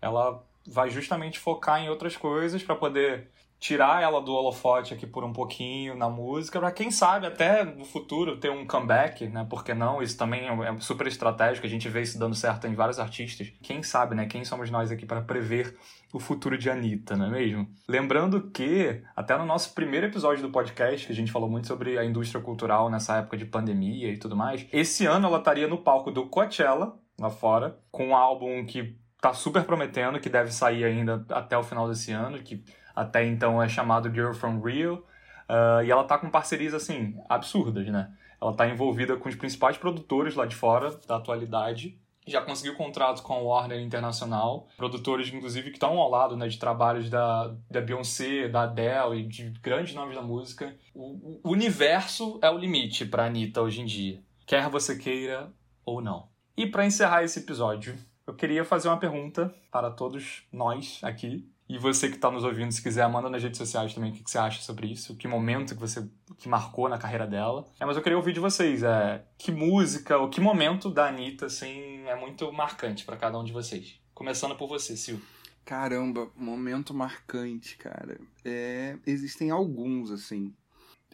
ela 0.00 0.44
vai 0.66 0.90
justamente 0.90 1.38
focar 1.38 1.80
em 1.80 1.88
outras 1.88 2.16
coisas 2.16 2.62
para 2.62 2.76
poder 2.76 3.30
tirar 3.60 4.02
ela 4.02 4.22
do 4.22 4.32
holofote 4.32 4.94
aqui 4.94 5.06
por 5.06 5.22
um 5.22 5.34
pouquinho 5.34 5.94
na 5.94 6.08
música, 6.08 6.58
para 6.58 6.72
quem 6.72 6.90
sabe 6.90 7.26
até 7.26 7.62
no 7.62 7.84
futuro 7.84 8.38
ter 8.38 8.50
um 8.50 8.66
comeback, 8.66 9.28
né? 9.28 9.46
Porque 9.48 9.74
não? 9.74 10.02
Isso 10.02 10.16
também 10.16 10.48
é, 10.48 10.68
é 10.68 10.80
super 10.80 11.06
estratégico, 11.06 11.66
a 11.66 11.70
gente 11.70 11.86
vê 11.86 12.00
isso 12.00 12.18
dando 12.18 12.34
certo 12.34 12.66
em 12.66 12.74
vários 12.74 12.98
artistas. 12.98 13.52
Quem 13.62 13.82
sabe, 13.82 14.14
né? 14.14 14.24
Quem 14.24 14.46
somos 14.46 14.70
nós 14.70 14.90
aqui 14.90 15.04
para 15.04 15.20
prever 15.20 15.76
o 16.10 16.18
futuro 16.18 16.56
de 16.56 16.70
Anitta, 16.70 17.14
não 17.16 17.26
é 17.26 17.30
mesmo? 17.30 17.68
Lembrando 17.86 18.50
que, 18.50 19.02
até 19.14 19.36
no 19.36 19.44
nosso 19.44 19.74
primeiro 19.74 20.06
episódio 20.06 20.42
do 20.42 20.50
podcast, 20.50 21.06
que 21.06 21.12
a 21.12 21.16
gente 21.16 21.30
falou 21.30 21.48
muito 21.48 21.68
sobre 21.68 21.98
a 21.98 22.04
indústria 22.04 22.42
cultural 22.42 22.88
nessa 22.88 23.18
época 23.18 23.36
de 23.36 23.44
pandemia 23.44 24.10
e 24.10 24.16
tudo 24.16 24.34
mais, 24.34 24.66
esse 24.72 25.04
ano 25.04 25.26
ela 25.26 25.38
estaria 25.38 25.68
no 25.68 25.78
palco 25.78 26.10
do 26.10 26.26
Coachella, 26.26 26.98
lá 27.18 27.28
fora, 27.28 27.78
com 27.92 28.08
um 28.08 28.16
álbum 28.16 28.64
que 28.64 28.98
tá 29.20 29.34
super 29.34 29.64
prometendo, 29.64 30.18
que 30.18 30.30
deve 30.30 30.50
sair 30.50 30.82
ainda 30.82 31.24
até 31.28 31.56
o 31.56 31.62
final 31.62 31.86
desse 31.86 32.10
ano, 32.10 32.42
que 32.42 32.64
até 33.00 33.24
então 33.24 33.62
é 33.62 33.68
chamado 33.68 34.12
Girl 34.12 34.32
from 34.32 34.60
Rio. 34.60 35.04
Uh, 35.48 35.82
e 35.82 35.90
ela 35.90 36.04
tá 36.04 36.18
com 36.18 36.30
parcerias, 36.30 36.74
assim, 36.74 37.18
absurdas, 37.28 37.86
né? 37.88 38.12
Ela 38.40 38.52
tá 38.52 38.68
envolvida 38.68 39.16
com 39.16 39.28
os 39.28 39.34
principais 39.34 39.78
produtores 39.78 40.34
lá 40.34 40.44
de 40.44 40.54
fora 40.54 40.90
da 41.08 41.16
atualidade. 41.16 41.98
Já 42.26 42.42
conseguiu 42.42 42.76
contratos 42.76 43.22
com 43.22 43.32
a 43.32 43.38
Warner 43.38 43.80
Internacional, 43.80 44.68
produtores, 44.76 45.32
inclusive, 45.32 45.70
que 45.70 45.76
estão 45.76 45.98
ao 45.98 46.10
lado 46.10 46.36
né, 46.36 46.46
de 46.46 46.58
trabalhos 46.58 47.08
da, 47.08 47.54
da 47.70 47.80
Beyoncé, 47.80 48.48
da 48.48 48.62
Adele 48.62 49.20
e 49.20 49.26
de 49.26 49.50
grandes 49.62 49.94
nomes 49.94 50.14
da 50.14 50.22
música. 50.22 50.76
O, 50.94 51.40
o 51.42 51.50
universo 51.50 52.38
é 52.42 52.50
o 52.50 52.58
limite 52.58 53.06
para 53.06 53.24
Anitta 53.24 53.62
hoje 53.62 53.80
em 53.80 53.86
dia, 53.86 54.22
quer 54.46 54.68
você 54.68 54.96
queira 54.96 55.50
ou 55.84 56.00
não. 56.00 56.28
E 56.56 56.66
para 56.66 56.86
encerrar 56.86 57.24
esse 57.24 57.40
episódio, 57.40 57.96
eu 58.26 58.34
queria 58.34 58.64
fazer 58.64 58.88
uma 58.88 58.98
pergunta 58.98 59.52
para 59.72 59.90
todos 59.90 60.44
nós 60.52 61.00
aqui. 61.02 61.48
E 61.70 61.78
você 61.78 62.08
que 62.08 62.16
está 62.16 62.28
nos 62.32 62.42
ouvindo, 62.42 62.72
se 62.72 62.82
quiser, 62.82 63.08
manda 63.08 63.30
nas 63.30 63.40
redes 63.40 63.56
sociais 63.56 63.94
também 63.94 64.10
o 64.10 64.12
que, 64.12 64.24
que, 64.24 64.30
você 64.32 64.38
acha 64.38 64.60
sobre 64.60 64.88
isso, 64.88 65.14
que 65.14 65.28
momento 65.28 65.72
que 65.72 65.80
você 65.80 66.04
que 66.36 66.48
marcou 66.48 66.88
na 66.88 66.98
carreira 66.98 67.28
dela. 67.28 67.64
É, 67.78 67.86
mas 67.86 67.96
eu 67.96 68.02
queria 68.02 68.18
ouvir 68.18 68.32
de 68.32 68.40
vocês, 68.40 68.82
é, 68.82 69.24
que 69.38 69.52
música 69.52 70.18
ou 70.18 70.28
que 70.28 70.40
momento 70.40 70.90
da 70.90 71.06
Anitta, 71.06 71.46
assim, 71.46 72.02
é 72.08 72.16
muito 72.16 72.52
marcante 72.52 73.04
para 73.04 73.16
cada 73.16 73.38
um 73.38 73.44
de 73.44 73.52
vocês. 73.52 74.00
Começando 74.12 74.56
por 74.56 74.68
você, 74.68 74.96
Sil. 74.98 75.22
Caramba, 75.64 76.28
momento 76.34 76.92
marcante, 76.92 77.76
cara. 77.76 78.20
É, 78.44 78.98
existem 79.06 79.52
alguns, 79.52 80.10
assim. 80.10 80.52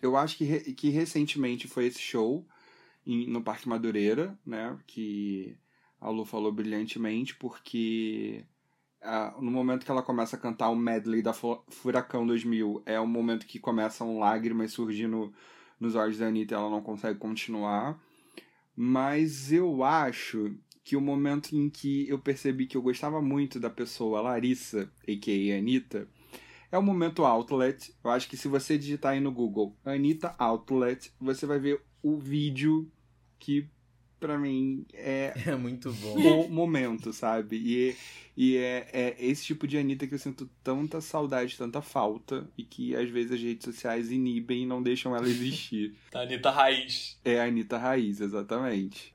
Eu 0.01 0.17
acho 0.17 0.39
que, 0.39 0.45
re, 0.45 0.61
que 0.73 0.89
recentemente 0.89 1.69
foi 1.69 1.85
esse 1.85 2.01
show 2.01 2.47
em, 3.07 3.27
no 3.27 3.43
Parque 3.43 3.69
Madureira, 3.69 4.35
né? 4.47 4.75
Que 4.87 5.55
a 6.01 6.09
Lu 6.09 6.25
falou 6.25 6.51
brilhantemente, 6.51 7.35
porque 7.35 8.43
uh, 9.07 9.41
no 9.41 9.51
momento 9.51 9.85
que 9.85 9.91
ela 9.91 10.03
começa 10.03 10.37
a 10.37 10.39
cantar 10.39 10.69
o 10.69 10.77
medley 10.77 11.23
da 11.23 11.33
Furacão 11.33 12.27
2000, 12.27 12.83
é 12.85 12.99
o 12.99 13.07
momento 13.07 13.47
que 13.47 13.59
começam 13.59 14.19
lágrimas 14.19 14.73
surgindo 14.73 15.33
nos 15.79 15.95
olhos 15.95 16.19
da 16.19 16.27
Anitta 16.27 16.55
e 16.55 16.57
ela 16.57 16.71
não 16.71 16.83
consegue 16.83 17.19
continuar. 17.19 17.99
Mas 18.75 19.53
eu 19.53 19.83
acho 19.83 20.55
que 20.85 20.97
o 20.97 21.01
momento 21.01 21.57
em 21.57 21.71
que 21.71 22.09
eu 22.09 22.19
percebi 22.19 22.67
que 22.67 22.77
eu 22.77 22.83
gostava 22.83 23.21
muito 23.23 23.59
da 23.59 23.71
pessoa 23.71 24.21
Larissa, 24.21 24.91
a.k.a. 25.03 25.59
Anitta, 25.59 26.09
é 26.71 26.79
o 26.79 26.83
momento 26.83 27.25
Outlet. 27.25 27.95
Eu 28.05 28.11
acho 28.11 28.29
que 28.29 28.37
se 28.37 28.49
você 28.49 28.77
digitar 28.77 29.13
aí 29.13 29.21
no 29.21 29.33
Google 29.33 29.77
Anitta 29.85 30.35
Outlet, 30.39 31.13
você 31.19 31.47
vai 31.47 31.59
ver 31.59 31.81
o 32.03 32.17
vídeo 32.19 32.91
que 33.39 33.69
para 34.27 34.37
mim 34.37 34.85
é, 34.93 35.33
é 35.47 35.55
muito 35.55 35.93
bom 35.93 36.47
o 36.47 36.51
momento, 36.51 37.13
sabe? 37.13 37.57
E, 37.57 37.97
e 38.37 38.57
é, 38.57 38.89
é 38.93 39.17
esse 39.21 39.45
tipo 39.45 39.69
de 39.69 39.79
Anitta 39.79 40.05
que 40.05 40.15
eu 40.15 40.19
sinto 40.19 40.51
tanta 40.65 41.01
saudade, 41.01 41.57
tanta 41.57 41.81
falta, 41.81 42.45
e 42.59 42.65
que 42.65 42.97
às 42.97 43.09
vezes 43.09 43.33
as 43.33 43.41
redes 43.41 43.65
sociais 43.65 44.11
inibem 44.11 44.65
e 44.65 44.67
não 44.67 44.83
deixam 44.83 45.15
ela 45.15 45.29
existir. 45.29 45.97
a 46.13 46.23
Anitta 46.27 46.51
Raiz. 46.51 47.21
É 47.25 47.41
a 47.41 47.45
Anitta 47.45 47.79
Raiz, 47.79 48.21
exatamente. 48.21 49.15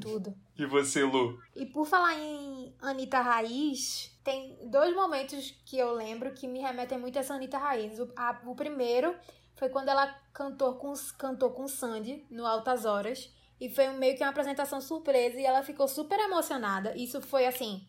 Tudo. 0.00 0.32
e 0.56 0.64
você, 0.64 1.02
Lu? 1.02 1.40
E 1.56 1.66
por 1.66 1.84
falar 1.84 2.16
em 2.16 2.72
Anitta 2.80 3.20
Raiz, 3.20 4.16
tem 4.22 4.56
dois 4.70 4.94
momentos 4.94 5.52
que 5.66 5.76
eu 5.76 5.92
lembro 5.92 6.32
que 6.32 6.46
me 6.46 6.60
remetem 6.60 7.00
muito 7.00 7.16
a 7.16 7.20
essa 7.20 7.34
Anitta 7.34 7.58
Raiz. 7.58 7.98
O, 7.98 8.08
a, 8.14 8.40
o 8.46 8.54
primeiro 8.54 9.12
foi 9.56 9.68
quando 9.70 9.88
ela 9.88 10.06
cantou 10.32 10.76
com, 10.76 10.92
cantou 11.18 11.50
com 11.50 11.66
Sandy 11.66 12.24
no 12.30 12.46
Altas 12.46 12.84
Horas 12.84 13.28
e 13.62 13.68
foi 13.68 13.86
meio 13.90 14.16
que 14.16 14.24
uma 14.24 14.30
apresentação 14.30 14.80
surpresa 14.80 15.38
e 15.38 15.46
ela 15.46 15.62
ficou 15.62 15.86
super 15.86 16.18
emocionada. 16.18 16.96
Isso 16.96 17.20
foi 17.20 17.46
assim, 17.46 17.86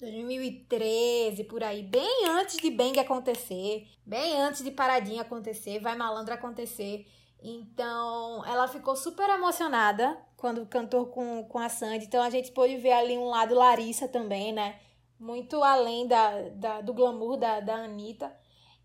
2013, 0.00 1.44
por 1.44 1.62
aí, 1.62 1.84
bem 1.84 2.26
antes 2.26 2.56
de 2.56 2.68
Bang 2.68 2.98
acontecer, 2.98 3.86
bem 4.04 4.40
antes 4.40 4.64
de 4.64 4.72
Paradinha 4.72 5.22
acontecer, 5.22 5.78
Vai 5.78 5.96
Malandra 5.96 6.34
acontecer. 6.34 7.06
Então, 7.40 8.44
ela 8.44 8.66
ficou 8.66 8.96
super 8.96 9.30
emocionada 9.30 10.18
quando 10.36 10.66
cantou 10.66 11.06
com, 11.06 11.44
com 11.44 11.60
a 11.60 11.68
Sandy. 11.68 12.06
Então, 12.06 12.20
a 12.20 12.30
gente 12.30 12.50
pôde 12.50 12.76
ver 12.78 12.94
ali 12.94 13.16
um 13.16 13.28
lado 13.28 13.54
Larissa 13.54 14.08
também, 14.08 14.50
né? 14.50 14.80
Muito 15.16 15.62
além 15.62 16.08
da, 16.08 16.48
da, 16.56 16.80
do 16.80 16.92
glamour 16.92 17.36
da, 17.36 17.60
da 17.60 17.84
Anitta. 17.84 18.36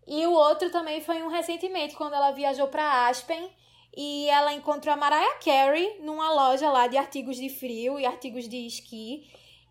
E 0.06 0.24
o 0.28 0.32
outro 0.32 0.70
também 0.70 1.00
foi 1.00 1.24
um 1.24 1.28
recentemente, 1.28 1.96
quando 1.96 2.14
ela 2.14 2.30
viajou 2.30 2.68
para 2.68 3.08
Aspen 3.08 3.50
e 3.96 4.28
ela 4.28 4.52
encontrou 4.52 4.92
a 4.92 4.96
Mariah 4.96 5.38
Carey 5.44 6.00
numa 6.00 6.32
loja 6.32 6.70
lá 6.70 6.86
de 6.86 6.96
artigos 6.96 7.36
de 7.36 7.48
frio 7.48 7.98
e 7.98 8.06
artigos 8.06 8.48
de 8.48 8.66
esqui. 8.66 9.24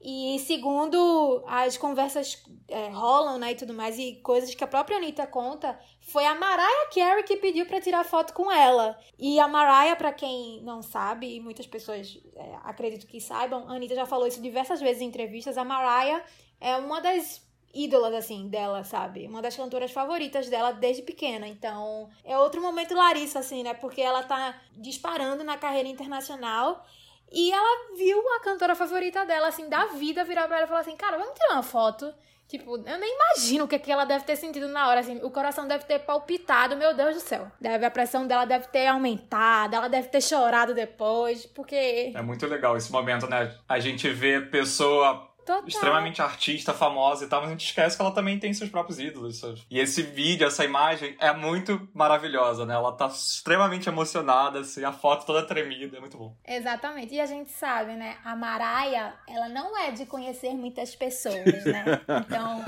E 0.06 0.38
segundo 0.40 1.42
as 1.48 1.78
conversas 1.78 2.44
é, 2.68 2.90
rolam, 2.90 3.40
né, 3.40 3.54
e 3.54 3.56
tudo 3.56 3.74
mais, 3.74 3.98
e 3.98 4.16
coisas 4.22 4.54
que 4.54 4.64
a 4.64 4.68
própria 4.68 4.98
Anitta 4.98 5.26
conta, 5.26 5.80
foi 6.02 6.26
a 6.26 6.36
Mariah 6.36 6.90
Carey 6.94 7.24
que 7.24 7.38
pediu 7.38 7.66
para 7.66 7.80
tirar 7.80 8.04
foto 8.04 8.34
com 8.34 8.52
ela. 8.52 9.00
E 9.18 9.40
a 9.40 9.48
Mariah, 9.48 9.96
para 9.96 10.12
quem 10.12 10.62
não 10.62 10.82
sabe, 10.82 11.36
e 11.36 11.40
muitas 11.40 11.66
pessoas 11.66 12.20
é, 12.36 12.56
acredito 12.64 13.08
que 13.08 13.22
saibam, 13.22 13.70
a 13.70 13.76
Anitta 13.76 13.96
já 13.96 14.06
falou 14.06 14.28
isso 14.28 14.42
diversas 14.42 14.82
vezes 14.82 15.02
em 15.02 15.06
entrevistas, 15.06 15.58
a 15.58 15.64
Mariah 15.64 16.22
é 16.60 16.76
uma 16.78 17.00
das 17.00 17.43
ídolas, 17.74 18.14
assim, 18.14 18.48
dela, 18.48 18.84
sabe? 18.84 19.28
Uma 19.28 19.42
das 19.42 19.56
cantoras 19.56 19.92
favoritas 19.92 20.50
dela 20.50 20.72
desde 20.72 21.02
pequena. 21.02 21.48
Então, 21.48 22.10
é 22.24 22.38
outro 22.38 22.62
momento 22.62 22.94
Larissa, 22.94 23.40
assim, 23.40 23.64
né? 23.64 23.74
Porque 23.74 24.02
ela 24.02 24.24
tá 24.24 24.56
disparando 24.78 25.44
na 25.44 25.58
carreira 25.58 25.90
internacional. 25.90 26.86
E 27.32 27.52
ela 27.52 27.96
viu 27.98 28.20
a 28.36 28.42
cantora 28.42 28.76
favorita 28.76 29.26
dela, 29.26 29.48
assim, 29.48 29.68
da 29.68 29.88
vida, 29.88 30.24
virar 30.24 30.48
pra 30.48 30.58
ela 30.58 30.66
e 30.66 30.68
falar 30.68 30.82
assim: 30.82 30.96
Cara, 30.96 31.18
vamos 31.18 31.34
tirar 31.34 31.54
uma 31.54 31.64
foto. 31.64 32.14
Tipo, 32.48 32.78
eu 32.78 33.00
nem 33.00 33.16
imagino 33.16 33.64
o 33.64 33.68
que, 33.68 33.80
que 33.80 33.92
ela 33.92 34.06
deve 34.06 34.26
ter 34.26 34.36
sentido 34.36 34.68
na 34.68 34.88
hora, 34.88 35.00
assim. 35.00 35.20
O 35.24 35.32
coração 35.32 35.68
deve 35.68 35.86
ter 35.86 35.98
palpitado, 36.00 36.76
meu 36.76 36.94
Deus 36.94 37.16
do 37.16 37.22
céu. 37.22 37.52
Deve, 37.60 37.84
a 37.84 37.90
pressão 37.90 38.28
dela 38.28 38.46
deve 38.46 38.68
ter 38.68 38.86
aumentado, 38.86 39.76
ela 39.76 39.88
deve 39.88 40.10
ter 40.10 40.22
chorado 40.22 40.76
depois, 40.76 41.48
porque. 41.48 42.12
É 42.14 42.22
muito 42.22 42.46
legal 42.46 42.78
esse 42.78 42.92
momento, 42.92 43.28
né? 43.28 43.52
A 43.68 43.80
gente 43.80 44.08
vê 44.10 44.40
pessoa 44.40 45.33
Total. 45.46 45.68
extremamente 45.68 46.22
artista, 46.22 46.74
famosa 46.74 47.26
e 47.26 47.28
tal, 47.28 47.42
mas 47.42 47.50
a 47.50 47.52
gente 47.52 47.66
esquece 47.66 47.96
que 47.96 48.02
ela 48.02 48.12
também 48.12 48.40
tem 48.40 48.54
seus 48.54 48.70
próprios 48.70 49.00
ídolos. 49.00 49.40
Sabe? 49.40 49.62
E 49.70 49.80
esse 49.80 50.02
vídeo, 50.02 50.48
essa 50.48 50.64
imagem 50.64 51.16
é 51.20 51.34
muito 51.34 51.88
maravilhosa, 51.94 52.66
né? 52.66 52.74
Ela 52.74 52.92
tá 52.92 53.08
extremamente 53.08 53.90
emocionada, 53.90 54.60
assim, 54.60 54.84
a 54.84 54.92
foto 54.92 55.26
toda 55.26 55.46
tremida, 55.46 55.98
é 55.98 56.00
muito 56.00 56.18
bom. 56.18 56.36
Exatamente. 56.48 57.14
E 57.14 57.20
a 57.20 57.26
gente 57.26 57.52
sabe, 57.52 57.94
né? 57.94 58.18
A 58.24 58.36
Maraia, 58.36 59.14
ela 59.28 59.50
não 59.50 59.78
é 59.78 59.92
de 59.92 60.06
conhecer 60.06 60.54
muitas 60.54 60.96
pessoas, 60.96 61.66
né? 61.66 62.02
Então. 62.26 62.64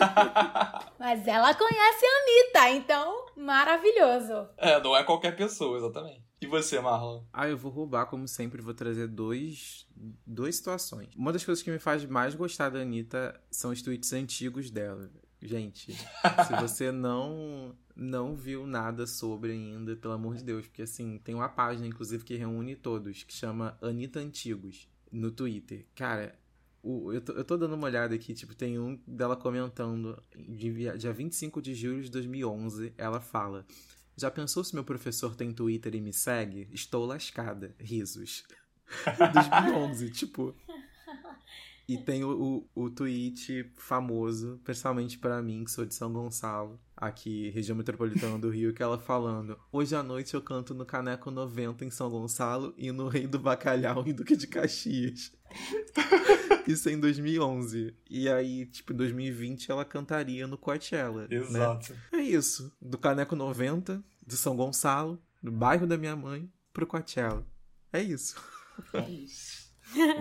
mas 1.00 1.28
ela 1.28 1.54
conhece 1.54 2.06
a 2.06 2.22
Anitta, 2.22 2.70
então, 2.70 3.26
maravilhoso. 3.38 4.50
É, 4.58 4.80
não 4.82 4.96
é 4.96 5.04
qualquer 5.04 5.36
pessoa, 5.36 5.78
exatamente. 5.78 6.25
E 6.46 6.48
você, 6.48 6.80
Marlon? 6.80 7.24
Ah, 7.34 7.50
eu 7.50 7.58
vou 7.58 7.72
roubar, 7.72 8.06
como 8.06 8.28
sempre, 8.28 8.62
vou 8.62 8.76
trazer 8.76 9.08
dois, 9.08 9.88
duas 10.24 10.56
situações. 10.56 11.10
Uma 11.16 11.34
das 11.34 11.44
coisas 11.44 11.64
que 11.64 11.72
me 11.72 11.80
faz 11.80 12.06
mais 12.06 12.36
gostar 12.36 12.70
da 12.70 12.82
Anitta 12.82 13.42
são 13.50 13.72
os 13.72 13.82
tweets 13.82 14.14
antigos 14.14 14.70
dela. 14.70 15.10
Gente, 15.42 15.92
se 15.94 16.54
você 16.62 16.92
não 16.92 17.76
não 17.96 18.36
viu 18.36 18.68
nada 18.68 19.08
sobre 19.08 19.54
ainda, 19.54 19.96
pelo 19.96 20.14
amor 20.14 20.36
de 20.36 20.44
Deus, 20.44 20.68
porque 20.68 20.84
assim, 20.84 21.18
tem 21.24 21.34
uma 21.34 21.50
página, 21.50 21.88
inclusive, 21.88 22.24
que 22.24 22.36
reúne 22.36 22.76
todos, 22.76 23.24
que 23.24 23.34
chama 23.34 23.76
Anitta 23.82 24.20
Antigos, 24.20 24.88
no 25.12 25.32
Twitter. 25.32 25.88
Cara, 25.96 26.38
o, 26.84 27.12
eu, 27.12 27.22
tô, 27.22 27.32
eu 27.34 27.44
tô 27.44 27.58
dando 27.58 27.74
uma 27.74 27.88
olhada 27.88 28.14
aqui, 28.14 28.36
tipo, 28.36 28.54
tem 28.54 28.78
um 28.78 29.00
dela 29.08 29.36
comentando, 29.36 30.22
dia, 30.36 30.96
dia 30.96 31.12
25 31.12 31.60
de 31.60 31.74
julho 31.74 32.04
de 32.04 32.12
2011, 32.12 32.94
ela 33.00 33.20
fala... 33.20 33.66
Já 34.18 34.32
pensou 34.32 34.64
se 34.64 34.74
meu 34.74 34.84
professor 34.84 35.36
tem 35.36 35.52
Twitter 35.52 35.94
e 35.96 36.02
me 36.02 36.14
segue? 36.14 36.70
Estou 36.72 37.06
lascada. 37.06 37.76
Risos. 37.80 38.44
2011, 39.34 40.12
tipo. 40.12 40.56
E 41.88 42.00
tem 42.00 42.24
o, 42.24 42.66
o, 42.74 42.86
o 42.86 42.90
tweet 42.90 43.72
famoso, 43.76 44.60
principalmente 44.64 45.20
para 45.20 45.40
mim, 45.40 45.64
que 45.64 45.70
sou 45.70 45.86
de 45.86 45.94
São 45.94 46.12
Gonçalo, 46.12 46.80
aqui, 46.98 47.52
região 47.52 47.78
metropolitana 47.78 48.40
do 48.40 48.50
Rio, 48.50 48.74
que 48.74 48.82
ela 48.82 48.98
falando: 48.98 49.60
Hoje 49.72 49.96
à 49.96 50.02
noite 50.02 50.34
eu 50.34 50.42
canto 50.42 50.74
no 50.74 50.86
Caneco 50.86 51.30
90 51.30 51.86
em 51.86 51.92
São 51.92 52.10
Gonçalo 52.10 52.74
e 52.76 52.92
no 52.92 53.08
Rei 53.08 53.28
do 53.28 53.38
Bacalhau 53.38 54.04
em 54.08 54.14
Duque 54.14 54.36
de 54.36 54.48
Caxias. 54.48 55.32
Isso 56.68 56.90
é 56.90 56.94
em 56.94 57.00
2011. 57.00 57.96
E 58.10 58.28
aí, 58.28 58.66
tipo, 58.66 58.92
em 58.92 58.96
2020 58.96 59.70
ela 59.70 59.86
cantaria 59.86 60.48
no 60.48 60.58
Coachella. 60.58 61.28
Né? 61.28 61.36
Exato. 61.36 61.94
Né? 61.94 62.00
É 62.14 62.22
isso. 62.24 62.76
Do 62.82 62.98
Caneco 62.98 63.36
90, 63.36 64.04
de 64.26 64.36
São 64.36 64.56
Gonçalo, 64.56 65.22
do 65.44 65.52
bairro 65.52 65.86
da 65.86 65.96
minha 65.96 66.16
mãe, 66.16 66.52
pro 66.74 66.88
Coachella. 66.88 67.46
É 67.94 68.02
isso. 68.02 68.36
É 68.92 69.08
isso. 69.08 69.65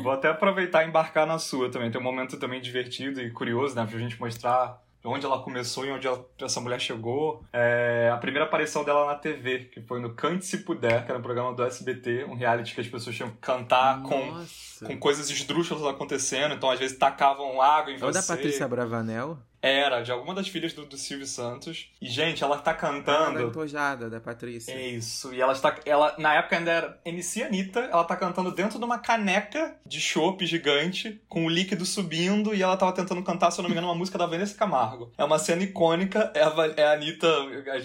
Vou 0.02 0.12
até 0.12 0.28
aproveitar 0.28 0.84
e 0.84 0.88
embarcar 0.88 1.26
na 1.26 1.38
sua 1.38 1.70
também. 1.70 1.90
Tem 1.90 2.00
um 2.00 2.04
momento 2.04 2.36
também 2.38 2.60
divertido 2.60 3.20
e 3.20 3.30
curioso, 3.30 3.74
né? 3.74 3.86
Pra 3.86 3.98
gente 3.98 4.18
mostrar 4.20 4.82
onde 5.04 5.26
ela 5.26 5.38
começou 5.40 5.84
e 5.84 5.90
onde 5.90 6.06
ela, 6.06 6.24
essa 6.40 6.60
mulher 6.60 6.80
chegou. 6.80 7.44
É, 7.52 8.10
a 8.12 8.16
primeira 8.16 8.46
aparição 8.46 8.82
dela 8.84 9.06
na 9.06 9.14
TV, 9.14 9.70
que 9.72 9.82
foi 9.82 10.00
no 10.00 10.14
Cante 10.14 10.46
Se 10.46 10.58
Puder, 10.58 11.04
que 11.04 11.10
era 11.10 11.18
um 11.18 11.22
programa 11.22 11.52
do 11.52 11.62
SBT, 11.62 12.24
um 12.24 12.34
reality 12.34 12.74
que 12.74 12.80
as 12.80 12.88
pessoas 12.88 13.14
tinham 13.14 13.30
que 13.30 13.36
cantar 13.36 14.02
com, 14.02 14.44
com 14.86 14.98
coisas 14.98 15.28
esdrúxulas 15.28 15.84
acontecendo. 15.86 16.54
Então, 16.54 16.70
às 16.70 16.78
vezes, 16.78 16.96
tacavam 16.96 17.60
água 17.60 17.92
em 17.92 17.94
Ou 17.94 18.12
você. 18.12 18.20
da 18.20 18.22
Patrícia 18.22 18.66
Bravanel. 18.66 19.38
Era, 19.64 20.02
de 20.02 20.12
alguma 20.12 20.34
das 20.34 20.46
filhas 20.46 20.74
do, 20.74 20.84
do 20.84 20.98
Silvio 20.98 21.26
Santos. 21.26 21.90
E, 21.98 22.06
gente, 22.06 22.44
ela 22.44 22.58
tá 22.58 22.74
cantando. 22.74 23.38
Da 23.38 23.44
empojada, 23.44 24.10
da 24.10 24.20
Patrícia. 24.20 24.70
É 24.70 24.88
isso. 24.88 25.32
E 25.32 25.40
ela 25.40 25.54
está. 25.54 25.74
Ela, 25.86 26.14
na 26.18 26.34
época 26.34 26.58
ainda 26.58 26.70
era 26.70 27.00
MC 27.02 27.44
Anitta, 27.44 27.80
ela 27.80 28.04
tá 28.04 28.14
cantando 28.14 28.50
dentro 28.50 28.78
de 28.78 28.84
uma 28.84 28.98
caneca 28.98 29.74
de 29.86 30.02
chopp 30.02 30.44
gigante, 30.44 31.18
com 31.30 31.46
o 31.46 31.48
líquido 31.48 31.86
subindo, 31.86 32.54
e 32.54 32.62
ela 32.62 32.76
tava 32.76 32.92
tentando 32.92 33.22
cantar, 33.22 33.50
se 33.50 33.58
eu 33.58 33.62
não 33.62 33.70
me 33.70 33.72
engano, 33.72 33.88
uma 33.88 33.94
música 33.94 34.18
da 34.18 34.26
Vanessa 34.26 34.54
Camargo. 34.54 35.10
É 35.16 35.24
uma 35.24 35.38
cena 35.38 35.62
icônica, 35.62 36.30
é 36.34 36.42
a, 36.42 36.52
é 36.76 36.84
a 36.84 36.92
Anitta, 36.92 37.26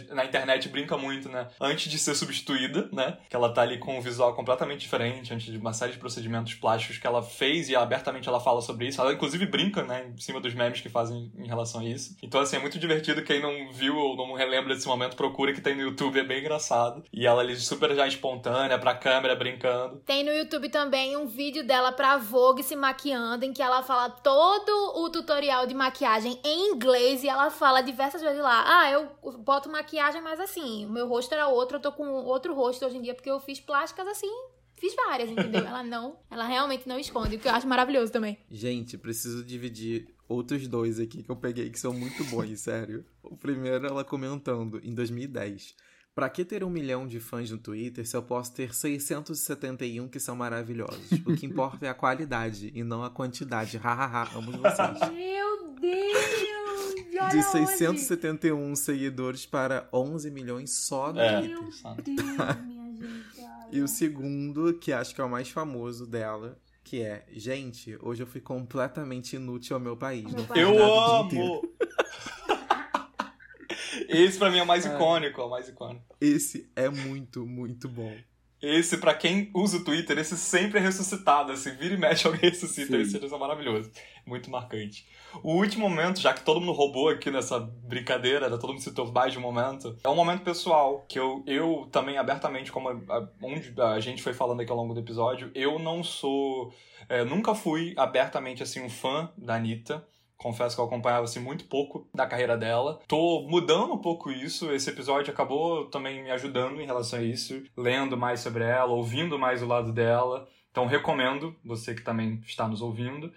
na 0.10 0.26
internet 0.26 0.68
brinca 0.68 0.98
muito, 0.98 1.30
né? 1.30 1.48
Antes 1.62 1.90
de 1.90 1.98
ser 1.98 2.14
substituída, 2.14 2.90
né? 2.92 3.20
Que 3.30 3.38
ela 3.38 3.54
tá 3.54 3.62
ali 3.62 3.78
com 3.78 3.98
um 3.98 4.02
visual 4.02 4.34
completamente 4.34 4.82
diferente, 4.82 5.34
antes 5.34 5.46
de 5.50 5.58
uma 5.58 5.72
série 5.72 5.94
de 5.94 5.98
procedimentos 5.98 6.56
plásticos 6.56 6.98
que 6.98 7.08
ela 7.08 7.24
fez, 7.24 7.70
e 7.70 7.76
abertamente 7.78 8.28
ela 8.28 8.42
fala 8.42 8.62
sobre 8.62 8.90
isso. 8.90 9.00
Ela, 9.00 9.14
inclusive, 9.14 9.46
brinca, 9.46 9.82
né? 9.86 10.12
Em 10.14 10.20
cima 10.20 10.42
dos 10.42 10.54
memes 10.54 10.82
que 10.82 10.90
fazem 10.90 11.32
em 11.38 11.48
relação 11.48 11.69
relação 11.70 11.82
a 11.82 11.86
isso. 11.86 12.16
Então, 12.24 12.42
assim, 12.42 12.56
é 12.56 12.60
muito 12.60 12.80
divertido. 12.80 13.24
Quem 13.24 13.42
não 13.42 13.72
viu 13.72 13.96
ou 13.96 14.16
não 14.16 14.34
relembra 14.34 14.74
desse 14.74 14.88
momento, 14.88 15.16
procura 15.16 15.54
que 15.54 15.62
tem 15.62 15.76
no 15.76 15.82
YouTube, 15.82 16.20
é 16.20 16.24
bem 16.24 16.40
engraçado. 16.40 17.04
E 17.14 17.26
ela 17.26 17.42
ali 17.42 17.56
super 17.56 17.96
já 17.96 18.08
espontânea, 18.08 18.80
pra 18.80 18.96
câmera, 18.96 19.36
brincando. 19.36 19.98
Tem 20.06 20.24
no 20.24 20.32
YouTube 20.32 20.70
também 20.70 21.16
um 21.16 21.28
vídeo 21.28 21.66
dela 21.66 21.92
pra 21.92 22.18
Vogue 22.18 22.64
se 22.64 22.76
maquiando, 22.76 23.46
em 23.46 23.54
que 23.54 23.62
ela 23.62 23.84
fala 23.84 24.10
todo 24.10 24.72
o 24.96 25.10
tutorial 25.10 25.68
de 25.68 25.74
maquiagem 25.74 26.40
em 26.44 26.72
inglês 26.72 27.24
e 27.24 27.30
ela 27.30 27.50
fala 27.50 27.82
diversas 27.82 28.22
vezes 28.22 28.42
lá: 28.42 28.64
Ah, 28.66 28.92
eu 28.92 29.10
boto 29.40 29.70
maquiagem, 29.70 30.22
mas 30.22 30.40
assim, 30.40 30.86
o 30.86 30.90
meu 30.90 31.08
rosto 31.08 31.34
era 31.34 31.48
outro, 31.48 31.78
eu 31.78 31.82
tô 31.82 31.92
com 31.92 32.08
outro 32.08 32.54
rosto 32.54 32.86
hoje 32.86 32.98
em 32.98 33.02
dia 33.02 33.14
porque 33.14 33.30
eu 33.30 33.40
fiz 33.40 33.60
plásticas 33.60 34.08
assim 34.08 34.32
Fiz 34.80 34.96
várias, 34.96 35.30
entendeu? 35.30 35.60
Ela 35.68 35.84
não, 35.84 36.18
ela 36.32 36.46
realmente 36.46 36.88
não 36.88 36.98
esconde, 36.98 37.36
o 37.36 37.40
que 37.40 37.48
eu 37.48 37.52
acho 37.52 37.68
maravilhoso 37.68 38.12
também. 38.12 38.38
Gente, 38.50 38.98
preciso 38.98 39.44
dividir 39.44 40.08
outros 40.30 40.68
dois 40.68 41.00
aqui 41.00 41.24
que 41.24 41.30
eu 41.30 41.36
peguei 41.36 41.70
que 41.70 41.80
são 41.80 41.92
muito 41.92 42.24
bons, 42.26 42.58
sério. 42.62 43.04
O 43.24 43.36
primeiro, 43.36 43.88
ela 43.88 44.06
comentando, 44.06 44.80
em 44.84 44.94
2010. 44.94 45.76
Pra 46.14 46.30
que 46.30 46.44
ter 46.44 46.64
um 46.64 46.70
milhão 46.70 47.08
de 47.08 47.20
fãs 47.20 47.50
no 47.50 47.58
Twitter 47.58 48.06
se 48.06 48.16
eu 48.16 48.22
posso 48.22 48.54
ter 48.54 48.74
671 48.74 50.08
que 50.08 50.20
são 50.20 50.36
maravilhosos? 50.36 51.12
O 51.26 51.36
que 51.36 51.46
importa 51.46 51.86
é 51.86 51.90
a 51.90 51.94
qualidade 51.94 52.72
e 52.76 52.84
não 52.84 53.04
a 53.04 53.10
quantidade. 53.10 53.78
Hahaha, 53.78 54.38
amo 54.38 54.52
vocês. 54.52 55.00
Meu 55.14 55.74
Deus! 55.80 57.32
De 57.32 57.44
671 57.44 58.58
onde? 58.58 58.80
seguidores 58.80 59.46
para 59.46 59.88
11 59.94 60.30
milhões 60.32 60.72
só 60.72 61.14
no 61.14 61.20
é, 61.20 61.42
Twitter. 61.42 61.60
Deus, 61.60 61.82
minha 62.66 62.92
gente. 62.92 63.40
E 63.72 63.82
o 63.82 63.88
segundo, 63.88 64.74
que 64.74 64.92
acho 64.92 65.14
que 65.14 65.22
é 65.22 65.24
o 65.24 65.30
mais 65.30 65.50
famoso 65.50 66.08
dela, 66.08 66.58
que 66.84 67.02
é, 67.02 67.26
gente, 67.32 67.98
hoje 68.02 68.24
eu 68.24 68.28
fui 68.28 68.42
completamente 68.42 69.36
inútil 69.36 69.76
ao 69.76 69.80
meu 69.80 69.96
país. 69.96 70.26
Meu 70.34 70.48
eu 70.56 70.84
amo! 70.84 71.62
Esse 74.08 74.40
pra 74.40 74.50
mim 74.50 74.58
é 74.58 74.64
o 74.64 74.68
mais 74.68 74.86
icônico, 74.86 75.40
é 75.40 75.44
o 75.44 75.50
mais 75.50 75.68
icônico. 75.68 76.16
Esse 76.20 76.70
é 76.76 76.90
muito, 76.90 77.46
muito 77.46 77.88
bom. 77.88 78.16
Esse, 78.62 78.98
pra 78.98 79.14
quem 79.14 79.50
usa 79.54 79.78
o 79.78 79.84
Twitter, 79.84 80.18
esse 80.18 80.38
sempre 80.38 80.80
é 80.80 80.82
ressuscitado. 80.82 81.52
Assim, 81.52 81.72
vira 81.72 81.94
e 81.94 81.98
mexe, 81.98 82.26
alguém 82.28 82.50
ressuscita. 82.50 82.94
Sim. 82.94 83.18
Esse 83.18 83.34
é 83.34 83.38
maravilhoso. 83.38 83.92
Muito 84.26 84.50
marcante. 84.50 85.08
O 85.44 85.54
último 85.54 85.88
momento, 85.90 86.20
já 86.20 86.34
que 86.34 86.44
todo 86.44 86.60
mundo 86.60 86.72
roubou 86.74 87.10
aqui 87.10 87.30
nessa 87.30 87.60
brincadeira, 87.60 88.50
todo 88.58 88.74
mundo 88.74 88.82
citou 88.82 89.12
mais 89.12 89.32
de 89.32 89.40
um 89.40 89.42
momento, 89.42 89.96
é 90.04 90.10
um 90.10 90.16
momento 90.16 90.42
pessoal, 90.42 91.06
que 91.08 91.20
eu, 91.20 91.44
eu 91.46 91.88
também 91.92 92.18
abertamente, 92.18 92.72
como 92.72 92.90
a, 92.90 93.30
onde 93.42 93.74
a 93.80 94.00
gente 94.00 94.22
foi 94.22 94.34
falando 94.34 94.62
aqui 94.62 94.72
ao 94.72 94.78
longo 94.78 94.94
do 94.94 95.00
episódio, 95.00 95.52
eu 95.54 95.78
não 95.80 96.04
sou. 96.04 96.74
É, 97.08 97.24
nunca 97.24 97.56
fui 97.56 97.94
abertamente 97.96 98.64
assim 98.64 98.82
um 98.82 98.90
fã 98.90 99.32
da 99.38 99.56
Anitta. 99.56 100.06
Confesso 100.40 100.74
que 100.74 100.82
eu 100.82 100.86
acompanhava 100.86 101.26
assim, 101.26 101.42
muito 101.42 101.66
pouco 101.66 102.08
da 102.16 102.26
carreira 102.26 102.58
dela. 102.58 103.02
Tô 103.10 103.46
mudando 103.50 103.94
um 103.94 103.98
pouco 103.98 104.32
isso. 104.32 104.72
Esse 104.72 104.90
episódio 104.90 105.34
acabou 105.34 105.90
também 105.90 106.24
me 106.24 106.32
ajudando 106.32 106.82
em 106.82 106.86
relação 106.86 107.20
a 107.20 107.22
isso, 107.22 107.62
lendo 107.76 108.16
mais 108.16 108.40
sobre 108.40 108.64
ela, 108.64 108.94
ouvindo 108.94 109.38
mais 109.38 109.62
o 109.62 109.68
lado 109.68 109.92
dela. 109.92 110.48
Então 110.72 110.86
recomendo, 110.86 111.54
você 111.64 111.94
que 111.94 112.02
também 112.02 112.42
está 112.46 112.70
nos 112.70 112.82
ouvindo. 112.82 113.34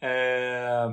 É... 0.00 0.92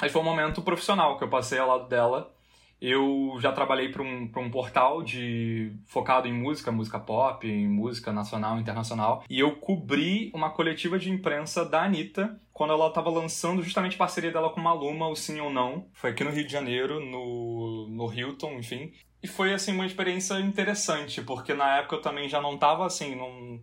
Mas 0.00 0.10
foi 0.10 0.22
um 0.22 0.24
momento 0.24 0.62
profissional 0.62 1.18
que 1.18 1.24
eu 1.24 1.28
passei 1.28 1.58
ao 1.58 1.68
lado 1.68 1.86
dela. 1.86 2.34
Eu 2.80 3.36
já 3.40 3.52
trabalhei 3.52 3.90
para 3.90 4.02
um, 4.02 4.30
um 4.36 4.50
portal 4.50 5.02
de 5.02 5.72
focado 5.86 6.26
em 6.26 6.32
música, 6.32 6.72
música 6.72 6.98
pop, 6.98 7.46
em 7.46 7.68
música 7.68 8.10
nacional 8.10 8.56
e 8.56 8.60
internacional. 8.60 9.22
E 9.28 9.38
eu 9.38 9.56
cobri 9.56 10.30
uma 10.32 10.50
coletiva 10.50 10.98
de 10.98 11.10
imprensa 11.10 11.64
da 11.64 11.82
Anitta 11.84 12.40
quando 12.52 12.72
ela 12.72 12.88
estava 12.88 13.10
lançando 13.10 13.62
justamente 13.62 13.96
parceria 13.96 14.30
dela 14.30 14.50
com 14.50 14.60
Maluma, 14.60 15.08
o 15.08 15.16
Sim 15.16 15.40
ou 15.40 15.50
Não. 15.50 15.86
Foi 15.92 16.10
aqui 16.10 16.24
no 16.24 16.30
Rio 16.30 16.46
de 16.46 16.52
Janeiro, 16.52 17.00
no, 17.00 17.86
no 17.88 18.12
Hilton, 18.12 18.52
enfim. 18.52 18.92
E 19.22 19.28
foi, 19.28 19.52
assim, 19.52 19.72
uma 19.72 19.86
experiência 19.86 20.40
interessante, 20.40 21.20
porque 21.20 21.52
na 21.52 21.78
época 21.78 21.96
eu 21.96 22.00
também 22.00 22.28
já 22.28 22.40
não 22.40 22.54
estava 22.54 22.86
assim, 22.86 23.14
não... 23.14 23.60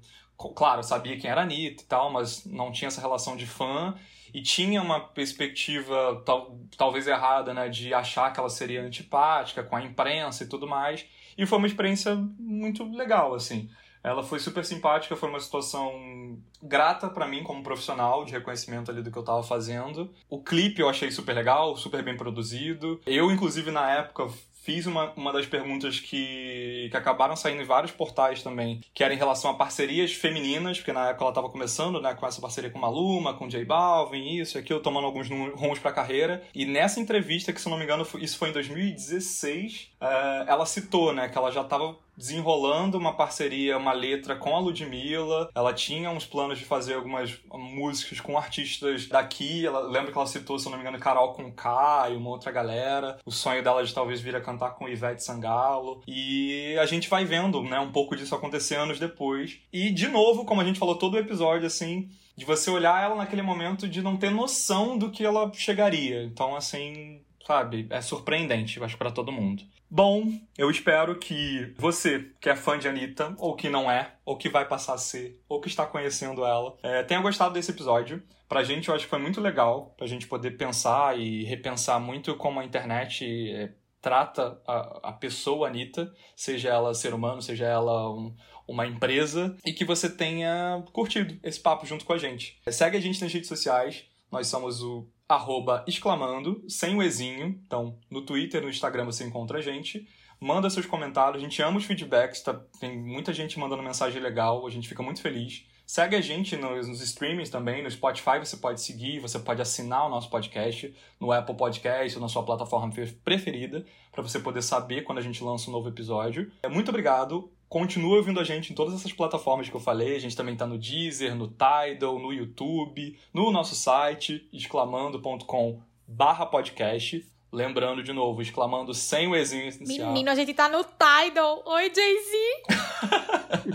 Claro, 0.56 0.84
sabia 0.84 1.18
quem 1.18 1.32
era 1.32 1.42
a 1.42 1.44
Anitta 1.44 1.82
e 1.82 1.86
tal, 1.88 2.12
mas 2.12 2.46
não 2.46 2.72
tinha 2.72 2.90
essa 2.90 3.02
relação 3.02 3.36
de 3.36 3.48
fã 3.48 3.96
e 4.34 4.42
tinha 4.42 4.82
uma 4.82 5.00
perspectiva 5.00 6.22
tal, 6.26 6.60
talvez 6.78 7.08
errada, 7.08 7.54
né, 7.54 7.70
de 7.70 7.94
achar 7.94 8.32
que 8.32 8.40
ela 8.40 8.50
seria 8.50 8.82
antipática 8.82 9.64
com 9.64 9.76
a 9.76 9.84
imprensa 9.84 10.44
e 10.44 10.48
tudo 10.48 10.68
mais. 10.68 11.06
E 11.38 11.46
foi 11.46 11.58
uma 11.58 11.68
experiência 11.68 12.16
muito 12.40 12.84
legal, 12.92 13.34
assim. 13.34 13.70
Ela 14.04 14.24
foi 14.24 14.40
super 14.40 14.64
simpática, 14.64 15.16
foi 15.16 15.28
uma 15.28 15.40
situação 15.40 16.40
grata 16.62 17.10
para 17.10 17.28
mim 17.28 17.44
como 17.44 17.62
profissional, 17.62 18.24
de 18.24 18.32
reconhecimento 18.32 18.90
ali 18.90 19.02
do 19.02 19.12
que 19.12 19.18
eu 19.18 19.24
tava 19.24 19.44
fazendo. 19.44 20.14
O 20.30 20.42
clipe 20.42 20.82
eu 20.82 20.90
achei 20.90 21.12
super 21.12 21.34
legal, 21.34 21.76
super 21.76 22.04
bem 22.04 22.16
produzido. 22.16 23.02
Eu, 23.06 23.32
inclusive, 23.32 23.70
na 23.70 23.92
época, 23.92 24.28
fiz 24.68 24.86
uma, 24.86 25.14
uma 25.16 25.32
das 25.32 25.46
perguntas 25.46 25.98
que, 26.02 26.90
que 26.92 26.98
acabaram 26.98 27.38
saindo 27.38 27.62
em 27.62 27.66
vários 27.66 27.90
portais 27.94 28.44
também, 28.44 28.82
que 28.94 29.02
era 29.02 29.14
em 29.14 29.18
relação 29.18 29.50
a 29.50 29.54
parcerias 29.54 30.12
femininas, 30.12 30.80
porque 30.80 30.92
na 30.92 31.08
época 31.08 31.24
ela 31.24 31.32
estava 31.32 31.50
começando, 31.50 32.02
né, 32.02 32.14
com 32.14 32.28
essa 32.28 32.42
parceria 32.42 32.70
com 32.70 32.78
Maluma, 32.78 33.34
com 33.34 33.48
J 33.48 33.64
Balvin, 33.64 34.42
isso 34.42 34.58
e 34.58 34.60
aquilo, 34.60 34.82
tomando 34.82 35.06
alguns 35.06 35.30
rumos 35.30 35.80
pra 35.80 35.94
carreira. 35.94 36.44
E 36.54 36.66
nessa 36.66 37.00
entrevista, 37.00 37.54
que 37.54 37.62
se 37.62 37.70
não 37.70 37.78
me 37.78 37.86
engano, 37.86 38.06
isso 38.20 38.38
foi 38.38 38.50
em 38.50 38.52
2016, 38.52 39.90
uh, 40.02 40.06
ela 40.50 40.66
citou, 40.66 41.14
né, 41.14 41.30
que 41.30 41.38
ela 41.38 41.50
já 41.50 41.62
estava 41.62 41.96
desenrolando 42.18 42.98
uma 42.98 43.14
parceria, 43.14 43.78
uma 43.78 43.94
letra 43.94 44.36
com 44.36 44.56
a 44.56 44.60
Ludmilla. 44.60 45.50
Ela 45.54 45.74
tinha 45.74 46.10
uns 46.10 46.26
planos 46.26 46.58
de 46.58 46.66
fazer 46.66 46.96
algumas 46.96 47.38
músicas 47.54 48.20
com 48.20 48.38
artistas 48.38 49.08
daqui. 49.08 49.66
Ela 49.66 49.82
lembra 49.82 50.12
que 50.12 50.18
ela 50.18 50.26
citou, 50.26 50.58
se 50.58 50.66
eu 50.66 50.72
não 50.72 50.78
me 50.78 50.84
engano, 50.84 51.00
Carol 51.00 51.34
com 51.34 51.52
K 51.52 52.10
e 52.10 52.16
uma 52.16 52.30
outra 52.30 52.52
galera. 52.52 53.20
O 53.26 53.32
sonho 53.32 53.64
dela 53.64 53.84
de 53.84 53.94
talvez 53.94 54.20
vir 54.20 54.36
a 54.36 54.42
cantar 54.42 54.72
com 54.72 54.90
Ivete 54.90 55.24
Sangalo. 55.24 56.02
E 56.08 56.76
a 56.80 56.86
gente 56.86 57.08
vai 57.08 57.24
vendo, 57.24 57.62
né, 57.62 57.80
um 57.80 57.92
pouco 57.92 58.16
disso 58.16 58.34
acontecer 58.34 58.76
anos 58.76 59.00
depois. 59.00 59.60
E 59.72 59.92
de 59.92 60.08
novo, 60.08 60.46
como 60.46 60.62
a 60.62 60.66
gente 60.66 60.80
falou 60.80 60.96
todo 60.96 61.14
o 61.14 61.20
episódio 61.20 61.68
assim, 61.68 62.10
de 62.36 62.46
você 62.46 62.70
olhar 62.70 63.04
ela 63.04 63.16
naquele 63.16 63.42
momento 63.42 63.88
de 63.88 64.02
não 64.02 64.16
ter 64.16 64.30
noção 64.30 64.98
do 64.98 65.12
que 65.12 65.26
ela 65.26 65.52
chegaria. 65.54 66.24
Então, 66.24 66.56
assim, 66.56 67.22
sabe, 67.48 67.88
é 67.90 68.02
surpreendente, 68.02 68.84
acho, 68.84 68.98
para 68.98 69.10
todo 69.10 69.32
mundo. 69.32 69.64
Bom, 69.90 70.34
eu 70.58 70.70
espero 70.70 71.18
que 71.18 71.74
você, 71.78 72.30
que 72.42 72.50
é 72.50 72.56
fã 72.58 72.78
de 72.78 72.90
Anitta, 72.90 73.34
ou 73.38 73.56
que 73.56 73.70
não 73.70 73.90
é, 73.90 74.16
ou 74.26 74.36
que 74.36 74.50
vai 74.50 74.68
passar 74.68 74.96
a 74.96 74.98
ser, 74.98 75.42
ou 75.48 75.62
que 75.62 75.70
está 75.70 75.86
conhecendo 75.86 76.44
ela, 76.44 76.76
é, 76.84 77.04
tenha 77.04 77.22
gostado 77.22 77.54
desse 77.54 77.72
episódio. 77.72 78.22
Pra 78.50 78.66
gente, 78.66 78.90
eu 78.90 78.96
acho 78.96 79.06
que 79.06 79.10
foi 79.10 79.20
muito 79.20 79.40
legal, 79.40 79.94
pra 79.98 80.06
gente 80.06 80.28
poder 80.28 80.52
pensar 80.52 81.18
e 81.18 81.46
repensar 81.46 82.02
muito 82.02 82.36
como 82.36 82.60
a 82.60 82.66
internet 82.66 83.26
é, 83.50 83.72
trata 84.02 84.62
a, 84.68 85.10
a 85.10 85.14
pessoa 85.14 85.70
Anitta, 85.70 86.14
seja 86.36 86.68
ela 86.68 86.94
ser 86.94 87.14
humano, 87.14 87.42
seja 87.42 87.66
ela 87.66 88.12
um, 88.12 88.36
uma 88.68 88.86
empresa, 88.86 89.56
e 89.66 89.72
que 89.72 89.86
você 89.86 90.10
tenha 90.10 90.84
curtido 90.92 91.40
esse 91.42 91.62
papo 91.62 91.86
junto 91.86 92.04
com 92.04 92.12
a 92.12 92.18
gente. 92.18 92.60
Segue 92.70 92.98
a 92.98 93.02
gente 93.02 93.22
nas 93.22 93.32
redes 93.32 93.48
sociais, 93.48 94.04
nós 94.30 94.48
somos 94.48 94.84
o 94.84 95.08
arroba 95.28 95.84
exclamando, 95.88 96.64
sem 96.68 96.96
o 96.96 97.04
ezinho. 97.04 97.60
Então, 97.66 97.98
no 98.10 98.22
Twitter, 98.22 98.62
no 98.62 98.70
Instagram 98.70 99.06
você 99.06 99.24
encontra 99.24 99.60
a 99.60 99.62
gente. 99.62 100.08
Manda 100.40 100.70
seus 100.70 100.86
comentários, 100.86 101.42
a 101.42 101.44
gente 101.44 101.62
ama 101.62 101.78
os 101.78 101.86
feedbacks, 101.86 102.42
tá? 102.42 102.54
tem 102.80 102.96
muita 102.96 103.34
gente 103.34 103.60
mandando 103.60 103.82
mensagem 103.82 104.22
legal, 104.22 104.66
a 104.68 104.70
gente 104.70 104.88
fica 104.88 105.02
muito 105.02 105.22
feliz. 105.22 105.66
Segue 105.88 106.16
a 106.16 106.22
gente 106.22 106.56
nos, 106.56 106.88
nos 106.88 107.02
streamings 107.02 107.50
também, 107.50 107.82
no 107.82 107.90
Spotify 107.90 108.38
você 108.38 108.58
pode 108.58 108.82
seguir, 108.82 109.20
você 109.20 109.40
pode 109.40 109.62
assinar 109.62 110.06
o 110.06 110.10
nosso 110.10 110.30
podcast 110.30 110.94
no 111.20 111.32
Apple 111.32 111.56
Podcast 111.56 112.18
ou 112.18 112.22
na 112.22 112.28
sua 112.28 112.44
plataforma 112.44 112.94
preferida, 113.24 113.86
para 114.12 114.22
você 114.22 114.38
poder 114.38 114.62
saber 114.62 115.04
quando 115.04 115.20
a 115.20 115.22
gente 115.22 115.44
lança 115.44 115.70
um 115.70 115.74
novo 115.74 115.88
episódio. 115.88 116.52
Muito 116.70 116.90
obrigado, 116.90 117.50
Continua 117.70 118.18
ouvindo 118.18 118.40
a 118.40 118.46
gente 118.46 118.72
em 118.72 118.76
todas 118.76 118.94
essas 118.94 119.12
plataformas 119.12 119.68
que 119.70 119.76
eu 119.76 119.80
falei. 119.80 120.16
A 120.16 120.20
gente 120.20 120.36
também 120.36 120.54
está 120.54 120.66
no 120.66 120.78
Deezer, 120.78 121.36
no 121.36 121.48
Tidal, 121.50 122.18
no 122.18 122.32
YouTube, 122.32 123.20
no 123.34 123.52
nosso 123.52 123.76
site, 123.76 124.48
exclamando.com 124.54 125.82
barra 126.08 126.46
podcast. 126.46 127.28
Lembrando 127.52 128.02
de 128.04 128.14
novo, 128.14 128.42
exclamando 128.42 128.94
sem 128.94 129.28
o 129.28 129.36
exinho 129.36 129.64
inicial. 129.64 130.14
Menino, 130.14 130.30
a 130.30 130.36
gente 130.36 130.54
tá 130.54 130.70
no 130.70 130.84
Tidal. 130.84 131.64
Oi, 131.66 131.92
Jay-Z. 131.94 132.38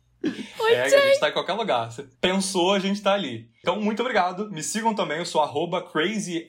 Oi, 0.59 0.73
é, 0.73 0.89
Jay. 0.89 0.99
a 0.99 1.07
gente 1.07 1.19
tá 1.19 1.29
em 1.29 1.33
qualquer 1.33 1.53
lugar. 1.53 1.91
Você 1.91 2.03
pensou, 2.21 2.73
a 2.73 2.79
gente 2.79 3.01
tá 3.01 3.13
ali. 3.13 3.49
Então, 3.59 3.79
muito 3.79 4.01
obrigado. 4.01 4.49
Me 4.51 4.63
sigam 4.63 4.95
também, 4.95 5.19
eu 5.19 5.25
sou 5.25 5.41
crazyss 5.89 6.45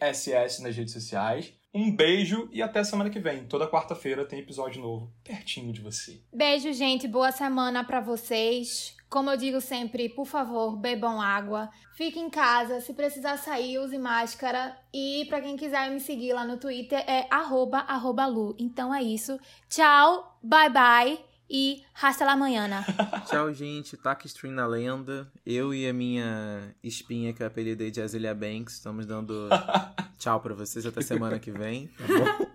nas 0.61 0.77
redes 0.77 0.93
sociais. 0.93 1.53
Um 1.77 1.95
beijo 1.95 2.49
e 2.51 2.63
até 2.63 2.83
semana 2.83 3.11
que 3.11 3.21
vem. 3.21 3.45
Toda 3.45 3.69
quarta-feira 3.69 4.25
tem 4.25 4.39
episódio 4.39 4.81
novo 4.81 5.13
pertinho 5.23 5.75
de 5.75 5.83
você. 5.83 6.23
Beijo, 6.33 6.73
gente. 6.73 7.07
Boa 7.07 7.31
semana 7.31 7.85
para 7.85 8.01
vocês. 8.01 8.97
Como 9.11 9.29
eu 9.29 9.37
digo 9.37 9.61
sempre, 9.61 10.09
por 10.09 10.25
favor, 10.25 10.75
bebam 10.75 11.21
água. 11.21 11.69
Fique 11.95 12.19
em 12.19 12.31
casa. 12.31 12.81
Se 12.81 12.95
precisar 12.95 13.37
sair, 13.37 13.79
use 13.79 13.99
máscara. 13.99 14.75
E 14.91 15.27
para 15.29 15.43
quem 15.43 15.55
quiser 15.55 15.91
me 15.91 16.01
seguir 16.01 16.33
lá 16.33 16.47
no 16.47 16.57
Twitter 16.57 17.05
é 17.07 17.27
arroba, 17.31 17.81
arroba 17.81 18.25
Lu. 18.25 18.57
Então 18.59 18.95
é 18.95 19.03
isso. 19.03 19.39
Tchau, 19.69 20.39
bye 20.43 20.71
bye 20.71 21.36
e 21.49 21.83
hasta 21.95 22.25
la 22.25 22.37
manhã. 22.37 22.69
Tchau, 23.27 23.53
gente. 23.53 23.97
Taca 23.97 24.27
Stream 24.27 24.53
na 24.53 24.67
lenda. 24.67 25.31
Eu 25.45 25.73
e 25.73 25.89
a 25.89 25.93
minha 25.93 26.75
espinha 26.83 27.33
que 27.33 27.43
eu 27.43 27.47
apelidei 27.47 27.91
de 27.91 28.01
Azelia 28.01 28.35
Banks 28.35 28.75
estamos 28.75 29.07
dando 29.07 29.49
tchau 30.19 30.41
pra 30.41 30.55
vocês 30.55 30.85
até 30.85 31.01
semana 31.01 31.39
que 31.39 31.51
vem, 31.51 31.89
tá 31.89 32.05
bom? 32.07 32.51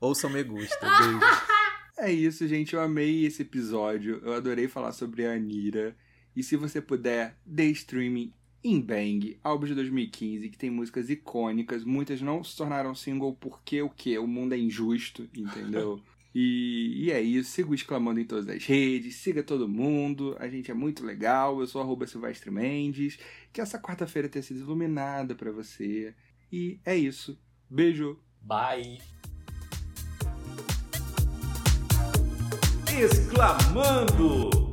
Ouçam 0.00 0.30
Me 0.30 0.42
Gusta. 0.42 0.78
Beijo. 0.80 1.20
É 1.98 2.10
isso, 2.10 2.48
gente. 2.48 2.74
Eu 2.74 2.80
amei 2.80 3.26
esse 3.26 3.42
episódio. 3.42 4.20
Eu 4.24 4.32
adorei 4.32 4.68
falar 4.68 4.92
sobre 4.92 5.26
a 5.26 5.32
Anira. 5.32 5.94
E 6.34 6.42
se 6.42 6.56
você 6.56 6.80
puder, 6.80 7.36
dê 7.44 7.66
streaming 7.66 8.32
em 8.62 8.80
Bang, 8.80 9.38
álbum 9.42 9.66
de 9.66 9.74
2015, 9.74 10.48
que 10.48 10.58
tem 10.58 10.70
músicas 10.70 11.10
icônicas. 11.10 11.84
Muitas 11.84 12.20
não 12.20 12.44
se 12.44 12.56
tornaram 12.56 12.94
single 12.94 13.34
porque 13.34 13.82
o 13.82 13.90
quê? 13.90 14.18
O 14.18 14.26
mundo 14.26 14.54
é 14.54 14.58
injusto, 14.58 15.28
entendeu? 15.34 16.00
E, 16.34 17.06
e 17.06 17.10
é 17.10 17.20
isso, 17.20 17.50
siga 17.50 17.70
o 17.70 17.74
Exclamando 17.74 18.20
em 18.20 18.24
todas 18.24 18.48
as 18.48 18.64
redes, 18.64 19.16
siga 19.16 19.42
todo 19.42 19.68
mundo, 19.68 20.36
a 20.38 20.48
gente 20.48 20.70
é 20.70 20.74
muito 20.74 21.04
legal, 21.04 21.60
eu 21.60 21.66
sou 21.66 21.82
arroba 21.82 22.06
Silvestre 22.06 22.50
Mendes, 22.50 23.18
que 23.52 23.60
essa 23.60 23.78
quarta-feira 23.80 24.28
tenha 24.28 24.42
sido 24.42 24.60
iluminada 24.60 25.34
para 25.34 25.50
você. 25.50 26.14
E 26.52 26.80
é 26.84 26.96
isso, 26.96 27.38
beijo! 27.68 28.18
Bye! 28.42 28.98
Exclamando! 33.02 34.69